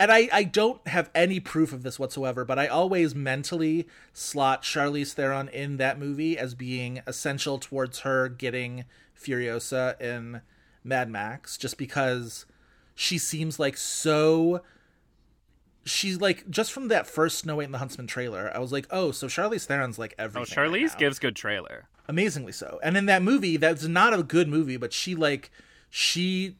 and 0.00 0.10
I, 0.10 0.28
I 0.32 0.44
don't 0.44 0.84
have 0.88 1.10
any 1.14 1.40
proof 1.40 1.74
of 1.74 1.82
this 1.82 1.98
whatsoever, 1.98 2.44
but 2.46 2.58
I 2.58 2.66
always 2.68 3.14
mentally 3.14 3.86
slot 4.14 4.62
Charlize 4.62 5.12
Theron 5.12 5.48
in 5.48 5.76
that 5.76 5.98
movie 5.98 6.38
as 6.38 6.54
being 6.54 7.02
essential 7.06 7.58
towards 7.58 8.00
her 8.00 8.30
getting 8.30 8.86
Furiosa 9.22 10.00
in 10.00 10.40
Mad 10.84 11.10
Max, 11.10 11.56
just 11.56 11.76
because 11.78 12.46
she 12.94 13.18
seems 13.18 13.58
like 13.58 13.76
so. 13.76 14.62
She's 15.84 16.20
like 16.20 16.48
just 16.50 16.72
from 16.72 16.88
that 16.88 17.06
first 17.06 17.38
Snow 17.38 17.56
White 17.56 17.64
and 17.64 17.74
the 17.74 17.78
Huntsman 17.78 18.06
trailer, 18.06 18.50
I 18.54 18.58
was 18.58 18.70
like, 18.72 18.86
oh, 18.90 19.12
so 19.12 19.26
Charlize 19.28 19.66
Theron's 19.66 19.98
like 19.98 20.14
Oh, 20.18 20.24
everything. 20.24 20.62
right 20.62 20.70
Charlize 20.70 20.92
now 20.92 20.98
gives 20.98 21.18
good 21.18 21.34
trailer. 21.36 21.88
amazingly 22.06 22.52
so. 22.52 22.78
And 22.82 22.96
in 22.96 23.06
that 23.06 23.22
movie, 23.22 23.56
that's 23.56 23.84
not 23.86 24.12
a 24.12 24.22
good 24.22 24.46
movie, 24.48 24.76
but 24.76 24.92
she 24.92 25.14
like 25.14 25.50
she 25.88 26.56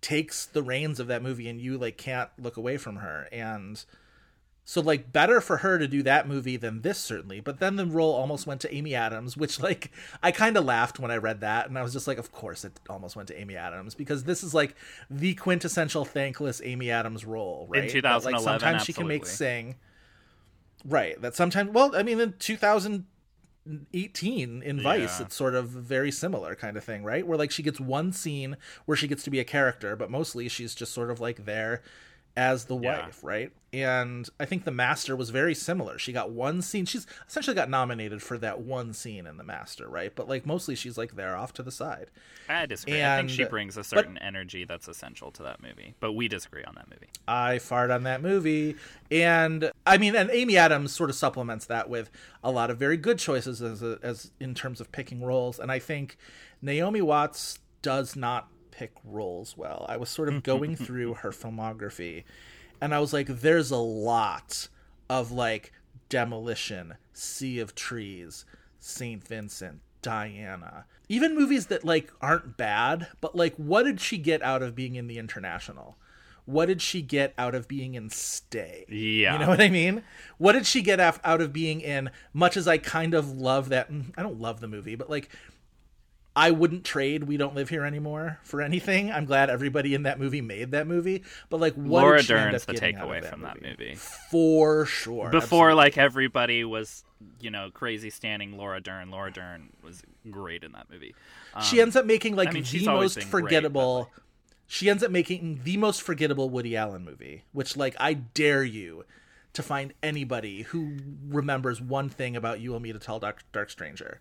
takes 0.00 0.46
the 0.46 0.62
reins 0.62 0.98
of 0.98 1.06
that 1.08 1.22
movie 1.22 1.48
and 1.48 1.60
you 1.60 1.76
like 1.78 1.96
can't 1.98 2.30
look 2.38 2.56
away 2.56 2.76
from 2.78 2.96
her. 2.96 3.28
And 3.30 3.84
so 4.72 4.80
like 4.80 5.12
better 5.12 5.42
for 5.42 5.58
her 5.58 5.78
to 5.78 5.86
do 5.86 6.02
that 6.02 6.26
movie 6.26 6.56
than 6.56 6.80
this 6.80 6.96
certainly. 6.96 7.40
But 7.40 7.60
then 7.60 7.76
the 7.76 7.84
role 7.84 8.14
almost 8.14 8.46
went 8.46 8.62
to 8.62 8.74
Amy 8.74 8.94
Adams, 8.94 9.36
which 9.36 9.60
like 9.60 9.90
I 10.22 10.32
kind 10.32 10.56
of 10.56 10.64
laughed 10.64 10.98
when 10.98 11.10
I 11.10 11.18
read 11.18 11.42
that 11.42 11.68
and 11.68 11.78
I 11.78 11.82
was 11.82 11.92
just 11.92 12.06
like 12.08 12.16
of 12.16 12.32
course 12.32 12.64
it 12.64 12.80
almost 12.88 13.14
went 13.14 13.28
to 13.28 13.38
Amy 13.38 13.54
Adams 13.54 13.94
because 13.94 14.24
this 14.24 14.42
is 14.42 14.54
like 14.54 14.74
the 15.10 15.34
quintessential 15.34 16.06
thankless 16.06 16.62
Amy 16.64 16.90
Adams 16.90 17.26
role, 17.26 17.66
right? 17.68 17.82
That, 17.82 17.90
2011, 17.90 18.32
like 18.32 18.42
sometimes 18.42 18.84
she 18.86 18.94
can 18.94 19.06
make 19.06 19.26
sing. 19.26 19.74
Right. 20.86 21.20
That 21.20 21.34
sometimes 21.34 21.70
well, 21.72 21.94
I 21.94 22.02
mean 22.02 22.18
in 22.18 22.32
2000 22.38 23.04
18 23.92 24.62
in 24.62 24.82
Vice, 24.82 25.20
Yeah. 25.20 25.26
it's 25.26 25.36
sort 25.36 25.54
of 25.54 25.68
very 25.68 26.10
similar 26.10 26.54
kind 26.54 26.78
of 26.78 26.82
thing, 26.82 27.04
right? 27.04 27.26
Where 27.26 27.36
like 27.36 27.50
she 27.50 27.62
gets 27.62 27.78
one 27.78 28.10
scene 28.10 28.56
where 28.86 28.96
she 28.96 29.06
gets 29.06 29.22
to 29.24 29.30
be 29.30 29.38
a 29.38 29.44
character, 29.44 29.96
but 29.96 30.10
mostly 30.10 30.48
she's 30.48 30.74
just 30.74 30.94
sort 30.94 31.10
of 31.10 31.20
like 31.20 31.44
there 31.44 31.82
as 32.36 32.64
the 32.64 32.76
Yeah. 32.76 33.04
wife, 33.04 33.20
right? 33.22 33.52
And 33.74 34.28
I 34.38 34.44
think 34.44 34.64
The 34.64 34.70
Master 34.70 35.16
was 35.16 35.30
very 35.30 35.54
similar. 35.54 35.98
She 35.98 36.12
got 36.12 36.30
one 36.30 36.60
scene. 36.62 36.84
She's 36.84 37.06
essentially 37.26 37.54
got 37.54 37.70
nominated 37.70 38.22
for 38.22 38.36
that 38.38 38.60
one 38.60 38.92
scene 38.92 39.26
in 39.26 39.38
The 39.38 39.44
Master, 39.44 39.88
right? 39.88 40.14
But 40.14 40.28
like 40.28 40.44
mostly 40.44 40.74
she's 40.74 40.98
like 40.98 41.16
there 41.16 41.36
off 41.36 41.52
to 41.54 41.62
the 41.62 41.70
side. 41.70 42.10
I 42.50 42.66
disagree. 42.66 43.02
I 43.02 43.16
think 43.18 43.30
she 43.30 43.44
brings 43.44 43.76
a 43.76 43.80
but- 43.80 43.86
certain 43.86 44.18
energy 44.18 44.64
that's 44.64 44.88
essential 44.88 45.30
to 45.32 45.42
that 45.44 45.62
movie. 45.62 45.94
But 46.00 46.12
we 46.12 46.28
disagree 46.28 46.64
on 46.64 46.74
that 46.74 46.88
movie. 46.90 47.08
I 47.26 47.58
fart 47.58 47.90
on 47.90 48.02
that 48.02 48.20
movie. 48.22 48.76
And 49.10 49.70
I 49.86 49.96
mean, 49.98 50.14
and 50.16 50.30
Amy 50.30 50.56
Adams 50.58 50.92
sort 50.92 51.08
of 51.10 51.16
supplements 51.16 51.64
that 51.66 51.88
with 51.88 52.10
a 52.44 52.50
lot 52.50 52.70
of 52.70 52.78
very 52.78 52.96
good 52.98 53.18
choices 53.18 53.62
as, 53.62 53.82
a, 53.82 53.98
as 54.02 54.32
in 54.40 54.54
terms 54.54 54.80
of 54.80 54.92
picking 54.92 55.22
roles. 55.22 55.58
And 55.58 55.72
I 55.72 55.78
think 55.78 56.16
Naomi 56.60 57.00
Watts 57.02 57.58
does 57.80 58.16
not 58.16 58.48
pick 58.72 58.92
roles 59.04 59.56
well. 59.56 59.86
I 59.88 59.96
was 59.96 60.08
sort 60.08 60.28
of 60.28 60.42
going 60.42 60.74
through 60.74 61.14
her 61.14 61.30
filmography 61.30 62.24
and 62.80 62.92
I 62.92 62.98
was 62.98 63.12
like, 63.12 63.28
there's 63.28 63.70
a 63.70 63.76
lot 63.76 64.66
of 65.08 65.30
like 65.30 65.72
Demolition, 66.08 66.94
Sea 67.12 67.60
of 67.60 67.76
Trees, 67.76 68.44
St. 68.80 69.26
Vincent, 69.26 69.80
Diana. 70.02 70.86
Even 71.08 71.36
movies 71.36 71.66
that 71.66 71.84
like 71.84 72.12
aren't 72.20 72.56
bad, 72.56 73.06
but 73.20 73.36
like 73.36 73.54
what 73.54 73.84
did 73.84 74.00
she 74.00 74.18
get 74.18 74.42
out 74.42 74.62
of 74.62 74.74
being 74.74 74.96
in 74.96 75.06
the 75.06 75.18
international? 75.18 75.96
What 76.44 76.66
did 76.66 76.82
she 76.82 77.02
get 77.02 77.34
out 77.38 77.54
of 77.54 77.68
being 77.68 77.94
in 77.94 78.10
Stay? 78.10 78.84
Yeah. 78.88 79.34
You 79.34 79.38
know 79.38 79.48
what 79.48 79.60
I 79.60 79.68
mean? 79.68 80.02
What 80.38 80.54
did 80.54 80.66
she 80.66 80.82
get 80.82 80.98
af- 80.98 81.20
out 81.22 81.40
of 81.40 81.52
being 81.52 81.80
in 81.80 82.10
much 82.32 82.56
as 82.56 82.66
I 82.66 82.78
kind 82.78 83.14
of 83.14 83.30
love 83.30 83.68
that 83.68 83.92
mm, 83.92 84.06
I 84.16 84.22
don't 84.22 84.40
love 84.40 84.58
the 84.60 84.66
movie, 84.66 84.96
but 84.96 85.08
like 85.08 85.28
I 86.34 86.50
wouldn't 86.50 86.84
trade 86.84 87.24
We 87.24 87.36
Don't 87.36 87.54
Live 87.54 87.68
Here 87.68 87.84
Anymore 87.84 88.38
for 88.42 88.62
anything. 88.62 89.12
I'm 89.12 89.26
glad 89.26 89.50
everybody 89.50 89.94
in 89.94 90.04
that 90.04 90.18
movie 90.18 90.40
made 90.40 90.70
that 90.70 90.86
movie. 90.86 91.24
But 91.50 91.60
like 91.60 91.74
what 91.74 92.02
Laura 92.02 92.16
did 92.18 92.26
she 92.26 92.32
Dern's 92.32 92.64
the 92.64 92.72
getting 92.72 92.96
out 92.96 93.04
of 93.04 93.10
takeaway 93.10 93.28
from 93.28 93.42
that 93.42 93.60
movie. 93.60 93.96
For 94.30 94.86
sure. 94.86 95.28
Before, 95.30 95.74
like 95.74 95.98
everybody 95.98 96.64
was, 96.64 97.04
you 97.40 97.50
know, 97.50 97.70
crazy 97.70 98.08
standing 98.08 98.56
Laura 98.56 98.80
Dern. 98.80 99.10
Laura 99.10 99.30
Dern 99.30 99.70
was 99.82 100.02
great 100.30 100.64
in 100.64 100.72
that 100.72 100.90
movie. 100.90 101.14
Um, 101.54 101.62
she 101.62 101.80
ends 101.82 101.96
up 101.96 102.06
making 102.06 102.34
like 102.34 102.48
I 102.48 102.52
mean, 102.52 102.64
the 102.64 102.86
most 102.86 103.16
been 103.16 103.24
great, 103.24 103.30
forgettable 103.30 104.10
she 104.72 104.88
ends 104.88 105.02
up 105.02 105.10
making 105.10 105.60
the 105.64 105.76
most 105.76 106.00
forgettable 106.00 106.48
woody 106.48 106.74
allen 106.74 107.04
movie 107.04 107.44
which 107.52 107.76
like 107.76 107.94
i 108.00 108.14
dare 108.14 108.64
you 108.64 109.04
to 109.52 109.62
find 109.62 109.92
anybody 110.02 110.62
who 110.62 110.96
remembers 111.28 111.78
one 111.78 112.08
thing 112.08 112.36
about 112.36 112.58
You 112.60 112.70
Will 112.70 112.80
Meet 112.80 112.96
a 112.96 112.98
Tall 112.98 113.18
Dark, 113.20 113.44
dark 113.52 113.68
stranger 113.68 114.20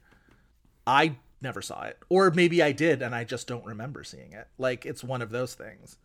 i 0.85 1.15
never 1.41 1.61
saw 1.61 1.83
it 1.83 1.97
or 2.09 2.31
maybe 2.31 2.61
i 2.61 2.71
did 2.71 3.01
and 3.01 3.13
i 3.15 3.23
just 3.23 3.47
don't 3.47 3.65
remember 3.65 4.03
seeing 4.03 4.31
it 4.33 4.47
like 4.57 4.85
it's 4.85 5.03
one 5.03 5.21
of 5.21 5.29
those 5.31 5.53
things 5.55 5.97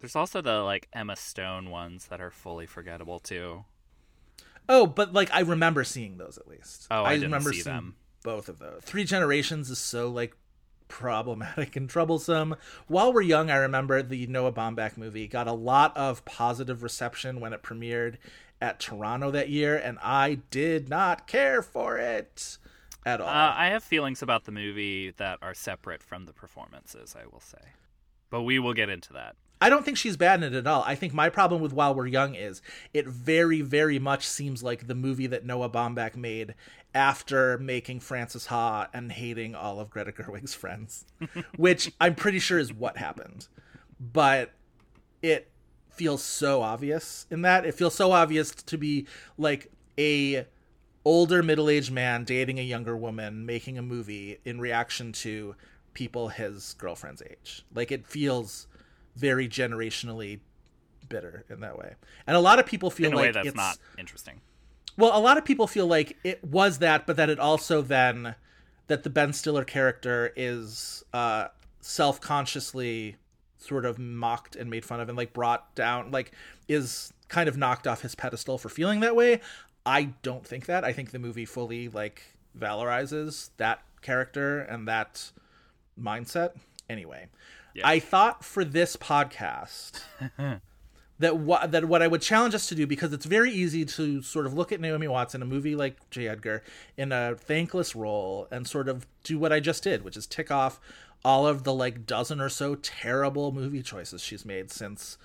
There's 0.00 0.16
also 0.16 0.40
the 0.42 0.60
like 0.62 0.88
Emma 0.92 1.16
Stone 1.16 1.70
ones 1.70 2.06
that 2.06 2.20
are 2.20 2.30
fully 2.30 2.66
forgettable 2.66 3.20
too. 3.20 3.64
Oh, 4.68 4.86
but 4.86 5.12
like 5.14 5.30
I 5.32 5.40
remember 5.40 5.82
seeing 5.84 6.18
those 6.18 6.36
at 6.36 6.46
least. 6.46 6.86
Oh, 6.90 7.04
I 7.04 7.14
didn't 7.14 7.30
remember 7.30 7.52
see 7.52 7.62
seeing 7.62 7.74
them. 7.74 7.96
both 8.22 8.48
of 8.50 8.58
those. 8.58 8.82
Three 8.82 9.04
Generations 9.04 9.70
is 9.70 9.78
so 9.78 10.10
like 10.10 10.36
problematic 10.88 11.74
and 11.76 11.88
troublesome. 11.88 12.56
While 12.86 13.12
we're 13.14 13.22
young, 13.22 13.50
I 13.50 13.56
remember 13.56 14.02
the 14.02 14.26
Noah 14.26 14.52
Baumbach 14.52 14.96
movie 14.98 15.26
got 15.26 15.48
a 15.48 15.52
lot 15.52 15.96
of 15.96 16.24
positive 16.26 16.82
reception 16.82 17.40
when 17.40 17.52
it 17.54 17.62
premiered 17.62 18.16
at 18.60 18.80
Toronto 18.80 19.30
that 19.30 19.48
year, 19.48 19.76
and 19.76 19.98
I 20.02 20.40
did 20.50 20.88
not 20.90 21.26
care 21.26 21.62
for 21.62 21.96
it 21.98 22.58
at 23.04 23.20
all. 23.20 23.28
Uh, 23.28 23.54
I 23.56 23.66
have 23.66 23.82
feelings 23.82 24.22
about 24.22 24.44
the 24.44 24.52
movie 24.52 25.12
that 25.16 25.38
are 25.42 25.54
separate 25.54 26.02
from 26.02 26.26
the 26.26 26.32
performances. 26.32 27.14
I 27.20 27.26
will 27.26 27.40
say, 27.40 27.72
but 28.30 28.42
we 28.42 28.58
will 28.58 28.74
get 28.74 28.88
into 28.88 29.12
that. 29.12 29.36
I 29.60 29.70
don't 29.70 29.84
think 29.84 29.96
she's 29.96 30.16
bad 30.16 30.42
in 30.42 30.52
it 30.52 30.58
at 30.58 30.66
all. 30.66 30.82
I 30.86 30.94
think 30.94 31.14
my 31.14 31.30
problem 31.30 31.62
with 31.62 31.72
While 31.72 31.94
We're 31.94 32.06
Young 32.06 32.34
is 32.34 32.60
it 32.92 33.06
very, 33.06 33.62
very 33.62 33.98
much 33.98 34.26
seems 34.26 34.62
like 34.62 34.86
the 34.86 34.94
movie 34.94 35.26
that 35.28 35.46
Noah 35.46 35.70
Baumbach 35.70 36.16
made 36.16 36.54
after 36.94 37.56
making 37.58 38.00
Frances 38.00 38.46
Ha 38.46 38.88
and 38.92 39.10
hating 39.10 39.54
all 39.54 39.80
of 39.80 39.90
Greta 39.90 40.12
Gerwig's 40.12 40.54
friends, 40.54 41.06
which 41.56 41.92
I'm 42.00 42.14
pretty 42.14 42.40
sure 42.40 42.58
is 42.58 42.72
what 42.72 42.98
happened. 42.98 43.48
But 43.98 44.52
it 45.22 45.50
feels 45.88 46.22
so 46.22 46.60
obvious 46.60 47.26
in 47.30 47.42
that. 47.42 47.64
It 47.64 47.74
feels 47.74 47.94
so 47.94 48.12
obvious 48.12 48.50
to 48.50 48.76
be 48.76 49.06
like 49.38 49.70
a 49.98 50.46
older 51.04 51.42
middle-aged 51.42 51.92
man 51.92 52.24
dating 52.24 52.58
a 52.58 52.62
younger 52.62 52.96
woman 52.96 53.44
making 53.44 53.78
a 53.78 53.82
movie 53.82 54.38
in 54.44 54.60
reaction 54.60 55.12
to 55.12 55.54
people 55.92 56.28
his 56.28 56.74
girlfriend's 56.78 57.22
age. 57.22 57.64
Like 57.74 57.92
it 57.92 58.06
feels 58.06 58.66
very 59.16 59.48
generationally 59.48 60.40
bitter 61.08 61.44
in 61.48 61.60
that 61.60 61.78
way. 61.78 61.94
And 62.26 62.36
a 62.36 62.40
lot 62.40 62.58
of 62.58 62.66
people 62.66 62.90
feel 62.90 63.08
In 63.08 63.12
a 63.12 63.16
like 63.16 63.24
way 63.26 63.32
that's 63.32 63.48
it's 63.48 63.56
not 63.56 63.78
interesting. 63.98 64.40
well, 64.96 65.16
a 65.16 65.20
lot 65.20 65.38
of 65.38 65.44
people 65.44 65.66
feel 65.66 65.86
like 65.86 66.16
it 66.24 66.42
was 66.42 66.78
that, 66.78 67.06
but 67.06 67.16
that 67.16 67.28
it 67.30 67.38
also 67.38 67.82
then 67.82 68.34
that 68.86 69.02
the 69.02 69.10
Ben 69.10 69.32
Stiller 69.32 69.64
character 69.64 70.32
is 70.36 71.04
uh 71.12 71.48
self-consciously 71.80 73.16
sort 73.58 73.84
of 73.84 73.98
mocked 73.98 74.56
and 74.56 74.70
made 74.70 74.84
fun 74.84 75.00
of 75.00 75.08
and 75.08 75.16
like 75.16 75.32
brought 75.32 75.74
down 75.74 76.10
like 76.10 76.32
is 76.68 77.12
kind 77.28 77.48
of 77.48 77.56
knocked 77.56 77.86
off 77.86 78.02
his 78.02 78.14
pedestal 78.14 78.58
for 78.58 78.68
feeling 78.68 79.00
that 79.00 79.16
way. 79.16 79.40
I 79.86 80.14
don't 80.22 80.46
think 80.46 80.66
that. 80.66 80.84
I 80.84 80.92
think 80.92 81.10
the 81.10 81.18
movie 81.18 81.44
fully 81.44 81.88
like 81.88 82.22
valorizes 82.58 83.50
that 83.58 83.82
character 84.02 84.60
and 84.60 84.88
that 84.88 85.30
mindset. 86.00 86.52
Anyway, 86.88 87.28
I 87.82 87.98
thought 87.98 88.44
for 88.44 88.64
this 88.64 88.96
podcast 88.96 90.00
that 91.18 91.36
what 91.36 91.72
that 91.72 91.86
what 91.86 92.02
I 92.02 92.08
would 92.08 92.22
challenge 92.22 92.54
us 92.54 92.66
to 92.68 92.74
do 92.74 92.86
because 92.86 93.12
it's 93.12 93.26
very 93.26 93.50
easy 93.50 93.84
to 93.84 94.22
sort 94.22 94.46
of 94.46 94.54
look 94.54 94.72
at 94.72 94.80
Naomi 94.80 95.08
Watts 95.08 95.34
in 95.34 95.42
a 95.42 95.46
movie 95.46 95.74
like 95.74 96.08
J. 96.10 96.28
Edgar 96.28 96.62
in 96.96 97.12
a 97.12 97.34
thankless 97.34 97.94
role 97.94 98.48
and 98.50 98.66
sort 98.66 98.88
of 98.88 99.06
do 99.22 99.38
what 99.38 99.52
I 99.52 99.60
just 99.60 99.82
did, 99.82 100.02
which 100.04 100.16
is 100.16 100.26
tick 100.26 100.50
off 100.50 100.80
all 101.24 101.46
of 101.46 101.64
the 101.64 101.72
like 101.72 102.06
dozen 102.06 102.40
or 102.40 102.48
so 102.48 102.74
terrible 102.74 103.50
movie 103.52 103.82
choices 103.82 104.22
she's 104.22 104.44
made 104.44 104.70
since 104.70 105.16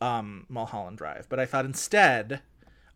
um, 0.00 0.46
Mulholland 0.48 0.98
Drive. 0.98 1.26
But 1.28 1.40
I 1.40 1.46
thought 1.46 1.64
instead 1.64 2.40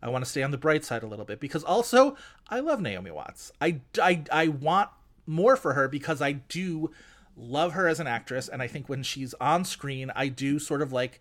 I 0.05 0.09
want 0.09 0.23
to 0.23 0.29
stay 0.29 0.43
on 0.43 0.51
the 0.51 0.57
bright 0.57 0.85
side 0.85 1.03
a 1.03 1.07
little 1.07 1.25
bit 1.25 1.39
because 1.39 1.63
also 1.63 2.15
I 2.49 2.59
love 2.59 2.79
Naomi 2.79 3.11
Watts. 3.11 3.51
I, 3.59 3.81
I, 4.01 4.23
I 4.31 4.47
want 4.49 4.89
more 5.25 5.55
for 5.57 5.73
her 5.73 5.87
because 5.87 6.21
I 6.21 6.33
do 6.33 6.91
love 7.35 7.73
her 7.73 7.87
as 7.87 7.99
an 7.99 8.07
actress, 8.07 8.47
and 8.47 8.61
I 8.61 8.67
think 8.67 8.87
when 8.87 9.03
she's 9.03 9.33
on 9.41 9.65
screen, 9.65 10.11
I 10.15 10.27
do 10.27 10.59
sort 10.59 10.81
of 10.81 10.93
like, 10.93 11.19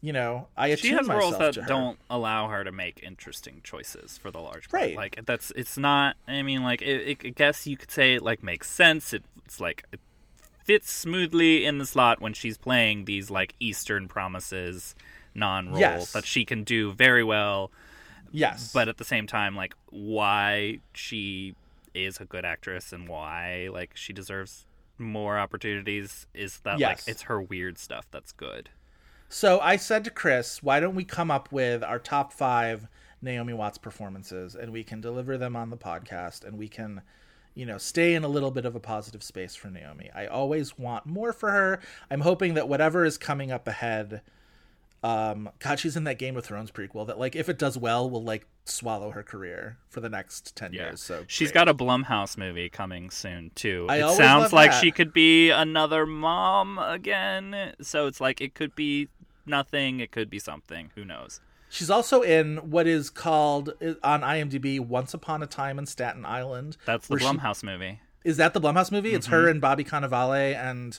you 0.00 0.12
know, 0.12 0.48
I 0.56 0.68
She 0.76 0.88
attune 0.94 0.98
has 0.98 1.08
roles 1.08 1.36
that 1.38 1.54
to 1.54 1.62
her. 1.62 1.68
don't 1.68 1.98
allow 2.08 2.48
her 2.48 2.64
to 2.64 2.72
make 2.72 3.02
interesting 3.02 3.60
choices 3.64 4.16
for 4.16 4.30
the 4.30 4.38
large 4.38 4.70
part. 4.70 4.82
Right. 4.82 4.96
Like 4.96 5.20
that's 5.26 5.50
it's 5.56 5.76
not. 5.76 6.16
I 6.26 6.40
mean, 6.42 6.62
like 6.62 6.80
it, 6.80 7.08
it, 7.08 7.18
I 7.26 7.28
guess 7.30 7.66
you 7.66 7.76
could 7.76 7.90
say 7.90 8.14
it 8.14 8.22
like 8.22 8.42
makes 8.42 8.70
sense. 8.70 9.12
It, 9.12 9.24
it's 9.44 9.60
like 9.60 9.84
it 9.92 10.00
fits 10.64 10.90
smoothly 10.90 11.66
in 11.66 11.78
the 11.78 11.84
slot 11.86 12.20
when 12.20 12.32
she's 12.32 12.56
playing 12.56 13.04
these 13.04 13.28
like 13.30 13.54
Eastern 13.60 14.08
promises 14.08 14.94
non-roles 15.34 15.80
Yes. 15.80 16.12
that 16.12 16.24
she 16.24 16.44
can 16.44 16.64
do 16.64 16.92
very 16.92 17.22
well. 17.24 17.70
Yes, 18.30 18.72
but 18.72 18.88
at 18.88 18.96
the 18.98 19.04
same 19.04 19.26
time 19.26 19.56
like 19.56 19.74
why 19.90 20.78
she 20.92 21.54
is 21.94 22.18
a 22.20 22.24
good 22.24 22.44
actress 22.44 22.92
and 22.92 23.08
why 23.08 23.68
like 23.72 23.92
she 23.96 24.12
deserves 24.12 24.66
more 24.98 25.38
opportunities 25.38 26.26
is 26.34 26.58
that 26.60 26.78
Yes. 26.78 26.88
like 27.06 27.08
it's 27.08 27.22
her 27.22 27.40
weird 27.42 27.78
stuff 27.78 28.06
that's 28.10 28.32
good 28.32 28.68
So 29.28 29.58
I 29.60 29.76
said 29.76 30.04
to 30.04 30.10
Chris, 30.10 30.62
why 30.62 30.78
don't 30.80 30.94
we 30.94 31.04
come 31.04 31.30
up 31.30 31.50
with 31.52 31.82
our 31.82 31.98
top 31.98 32.32
five 32.32 32.86
Naomi 33.22 33.52
Watts 33.52 33.78
performances 33.78 34.54
and 34.54 34.72
we 34.72 34.82
can 34.84 35.00
deliver 35.00 35.36
them 35.38 35.56
on 35.56 35.70
the 35.70 35.76
podcast 35.76 36.44
and 36.44 36.56
we 36.58 36.68
can, 36.68 37.02
you 37.54 37.64
know, 37.66 37.78
stay 37.78 38.14
in 38.14 38.24
a 38.24 38.28
little 38.28 38.50
bit 38.50 38.64
of 38.64 38.74
a 38.76 38.80
positive 38.80 39.22
space 39.22 39.54
for 39.54 39.68
Naomi. 39.68 40.10
I 40.14 40.26
always 40.26 40.78
want 40.78 41.06
more 41.06 41.32
for 41.32 41.50
her. 41.50 41.80
I'm 42.10 42.20
hoping 42.22 42.54
that 42.54 42.68
whatever 42.68 43.04
is 43.04 43.18
coming 43.18 43.50
up 43.52 43.66
ahead, 43.68 44.20
um, 45.02 45.48
God, 45.60 45.78
she's 45.78 45.96
in 45.96 46.04
that 46.04 46.18
Game 46.18 46.36
of 46.36 46.44
Thrones 46.44 46.70
prequel 46.70 47.06
that, 47.06 47.18
like, 47.18 47.34
if 47.34 47.48
it 47.48 47.58
does 47.58 47.78
well, 47.78 48.08
will 48.10 48.22
like 48.22 48.46
swallow 48.66 49.10
her 49.10 49.22
career 49.22 49.78
for 49.88 50.00
the 50.00 50.08
next 50.08 50.54
ten 50.54 50.72
years. 50.72 51.00
So 51.00 51.24
she's 51.26 51.48
great. 51.50 51.54
got 51.66 51.68
a 51.68 51.74
blumhouse 51.74 52.36
movie 52.36 52.68
coming 52.68 53.10
soon 53.10 53.50
too 53.54 53.86
I 53.88 53.96
it 54.06 54.10
sounds 54.16 54.52
like 54.52 54.70
that. 54.72 54.80
she 54.80 54.90
could 54.90 55.12
be 55.12 55.50
another 55.50 56.06
mom 56.06 56.78
again 56.78 57.72
so 57.80 58.06
it's 58.06 58.20
like 58.20 58.40
it 58.40 58.54
could 58.54 58.74
be 58.76 59.08
nothing 59.46 59.98
it 60.00 60.12
could 60.12 60.30
be 60.30 60.38
something 60.38 60.90
who 60.94 61.04
knows 61.04 61.40
She's 61.72 61.88
also 61.90 62.22
in 62.22 62.56
what 62.70 62.86
is 62.88 63.10
called 63.10 63.70
on 64.04 64.20
IMDb 64.22 64.78
"Once 64.80 65.14
Upon 65.14 65.40
a 65.42 65.46
Time 65.46 65.78
in 65.78 65.86
Staten 65.86 66.24
Island." 66.26 66.76
that's 66.84 67.06
the 67.08 67.12
where 67.14 67.20
she- 67.20 67.26
blumhouse 67.26 67.62
movie 67.64 68.00
Is 68.24 68.36
that 68.36 68.54
the 68.54 68.60
Blumhouse 68.60 68.92
movie? 68.92 69.14
It's 69.14 69.26
Mm-hmm. 69.26 69.34
her 69.36 69.48
and 69.48 69.60
Bobby 69.60 69.82
Cannavale, 69.84 70.54
and 70.54 70.98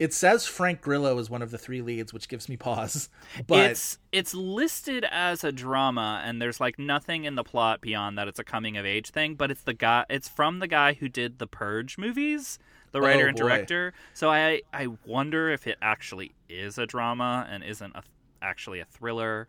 it 0.00 0.12
says 0.12 0.46
Frank 0.46 0.80
Grillo 0.80 1.16
is 1.18 1.30
one 1.30 1.42
of 1.42 1.52
the 1.52 1.58
three 1.58 1.82
leads, 1.82 2.12
which 2.12 2.28
gives 2.28 2.48
me 2.48 2.56
pause. 2.56 3.08
But 3.46 3.70
it's 3.70 3.98
it's 4.10 4.34
listed 4.34 5.04
as 5.08 5.44
a 5.44 5.52
drama 5.52 6.20
and 6.24 6.42
there's 6.42 6.58
like 6.58 6.78
nothing 6.80 7.24
in 7.24 7.36
the 7.36 7.44
plot 7.44 7.80
beyond 7.80 8.18
that 8.18 8.26
it's 8.26 8.38
a 8.40 8.44
coming 8.44 8.76
of 8.76 8.84
age 8.84 9.10
thing 9.10 9.36
but 9.36 9.50
it's 9.52 9.62
the 9.62 9.74
guy 9.74 10.04
it's 10.10 10.28
from 10.28 10.58
the 10.58 10.66
guy 10.66 10.94
who 10.94 11.08
did 11.08 11.38
the 11.38 11.46
purge 11.46 11.96
movies 11.96 12.58
the 12.90 13.00
writer 13.00 13.26
Oh, 13.26 13.28
and 13.28 13.36
director 13.36 13.92
so 14.14 14.28
i 14.30 14.62
i 14.74 14.88
wonder 15.06 15.48
if 15.50 15.68
it 15.68 15.78
actually 15.80 16.34
is 16.48 16.76
a 16.76 16.86
drama 16.86 17.46
and 17.48 17.62
isn't 17.62 17.94
a, 17.94 18.02
actually 18.42 18.80
a 18.80 18.84
thriller 18.84 19.46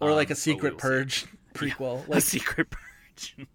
or 0.00 0.12
like 0.12 0.28
Um, 0.28 0.32
a 0.32 0.36
secret 0.36 0.70
we 0.70 0.74
will 0.74 0.78
see. 0.78 0.88
purge 0.88 1.26
prequel. 1.54 2.06
a 2.06 2.10
Like 2.12 2.22
secret 2.22 2.68
purge 2.70 3.36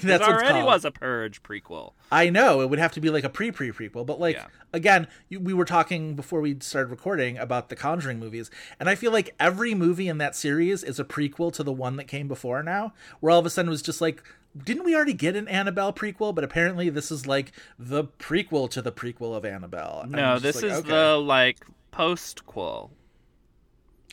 that's 0.08 0.20
there 0.24 0.34
what 0.34 0.42
it's 0.42 0.50
already 0.50 0.64
was 0.64 0.84
a 0.84 0.90
purge 0.90 1.42
prequel 1.42 1.92
I 2.12 2.28
know 2.28 2.60
it 2.60 2.68
would 2.68 2.78
have 2.78 2.92
to 2.92 3.00
be 3.00 3.08
like 3.10 3.24
a 3.24 3.28
pre 3.28 3.50
pre 3.52 3.70
prequel, 3.70 4.04
but 4.04 4.18
like 4.18 4.36
Yeah. 4.36 4.46
again, 4.72 5.06
you, 5.28 5.38
we 5.38 5.54
were 5.54 5.64
talking 5.64 6.14
before 6.16 6.40
we 6.40 6.56
started 6.60 6.90
recording 6.90 7.38
about 7.38 7.68
the 7.68 7.76
Conjuring 7.76 8.18
movies, 8.18 8.50
and 8.80 8.88
I 8.88 8.94
feel 8.96 9.12
like 9.12 9.34
every 9.38 9.74
movie 9.74 10.08
in 10.08 10.18
that 10.18 10.34
series 10.34 10.82
is 10.82 10.98
a 10.98 11.04
prequel 11.04 11.52
to 11.52 11.62
the 11.62 11.72
one 11.72 11.96
that 11.96 12.08
came 12.08 12.26
before. 12.26 12.62
Now, 12.62 12.94
where 13.20 13.30
all 13.30 13.38
of 13.38 13.46
a 13.46 13.50
sudden 13.50 13.68
it 13.68 13.70
was 13.70 13.82
just 13.82 14.00
like, 14.00 14.22
didn't 14.60 14.84
we 14.84 14.94
already 14.96 15.12
get 15.14 15.36
an 15.36 15.46
Annabelle 15.46 15.92
prequel? 15.92 16.34
But 16.34 16.42
apparently 16.42 16.90
this 16.90 17.12
is 17.12 17.26
like 17.28 17.52
the 17.78 18.04
prequel 18.04 18.68
to 18.70 18.82
the 18.82 18.90
prequel 18.92 19.36
of 19.36 19.44
Annabelle. 19.44 20.04
No 20.08 20.40
this 20.40 20.56
like, 20.56 20.64
is 20.64 20.78
okay, 20.78 20.88
the 20.88 21.16
like 21.16 21.64
postquel 21.92 22.90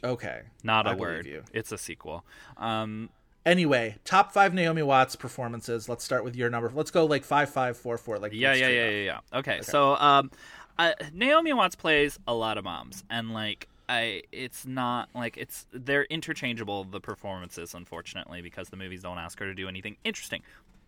okay, 0.04 0.42
not 0.64 0.86
I 0.86 0.94
a 0.94 0.96
word 0.96 1.26
you. 1.26 1.44
it's 1.54 1.72
a 1.72 1.78
sequel 1.78 2.24
um 2.58 3.10
Anyway, 3.48 3.96
top 4.04 4.34
five 4.34 4.54
Naomi 4.54 4.84
Watts 4.84 5.16
performances. 5.16 5.88
Let's 5.88 6.04
start 6.04 6.26
with 6.26 6.36
your 6.36 6.50
number. 6.50 6.70
Let's 6.76 6.92
go 6.92 7.06
like 7.06 7.24
five, 7.24 7.50
five, 7.50 7.78
four, 7.78 7.98
four. 7.98 8.20
Like 8.20 8.34
Yeah, 8.34 8.54
yeah, 8.54 8.68
yeah, 8.68 8.90
yeah, 8.90 9.04
yeah. 9.32 9.40
Okay, 9.40 9.62
so 9.62 9.96
um, 9.96 10.32
uh, 10.78 10.92
Naomi 11.14 11.54
Watts 11.54 11.74
plays 11.74 12.20
a 12.28 12.34
lot 12.34 12.58
of 12.58 12.66
moms, 12.66 13.06
and 13.10 13.34
like 13.34 13.70
I, 13.88 14.24
it's 14.34 14.66
not 14.66 15.08
like 15.16 15.38
it's 15.38 15.66
they're 15.72 16.04
interchangeable 16.04 16.84
the 16.84 17.00
performances, 17.00 17.74
unfortunately, 17.74 18.42
because 18.42 18.68
the 18.68 18.76
movies 18.76 19.04
don't 19.04 19.18
ask 19.18 19.40
her 19.40 19.46
to 19.46 19.56
do 19.56 19.70
anything 19.70 19.96
interesting. 20.04 20.42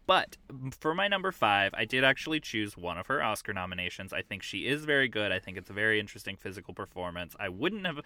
But 0.05 0.37
for 0.79 0.95
my 0.95 1.07
number 1.07 1.31
five, 1.31 1.71
I 1.77 1.85
did 1.85 2.03
actually 2.03 2.39
choose 2.39 2.75
one 2.75 2.97
of 2.97 3.07
her 3.07 3.21
Oscar 3.21 3.53
nominations. 3.53 4.11
I 4.11 4.23
think 4.23 4.41
she 4.41 4.65
is 4.65 4.83
very 4.83 5.07
good. 5.07 5.31
I 5.31 5.37
think 5.37 5.55
it's 5.55 5.69
a 5.69 5.73
very 5.73 5.99
interesting 5.99 6.35
physical 6.35 6.73
performance. 6.73 7.35
I 7.39 7.47
wouldn't 7.49 7.85
have 7.85 8.01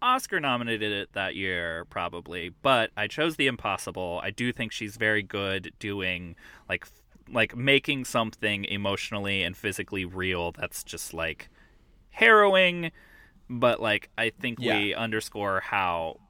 Oscar 0.00 0.40
nominated 0.40 0.92
it 0.92 1.12
that 1.12 1.34
year, 1.34 1.84
probably, 1.86 2.50
but 2.62 2.90
I 2.96 3.06
chose 3.08 3.36
The 3.36 3.46
Impossible. 3.46 4.20
I 4.22 4.30
do 4.30 4.52
think 4.52 4.72
she's 4.72 4.96
very 4.96 5.22
good 5.22 5.72
doing 5.78 6.36
like 6.68 6.86
like 7.30 7.54
making 7.56 8.04
something 8.06 8.64
emotionally 8.64 9.42
and 9.42 9.54
physically 9.56 10.04
real 10.04 10.52
that's 10.52 10.82
just 10.82 11.12
like 11.12 11.50
harrowing, 12.10 12.90
but 13.50 13.80
like 13.80 14.08
I 14.16 14.30
think 14.30 14.58
we 14.60 14.94
underscore 14.94 15.60
how 15.60 16.20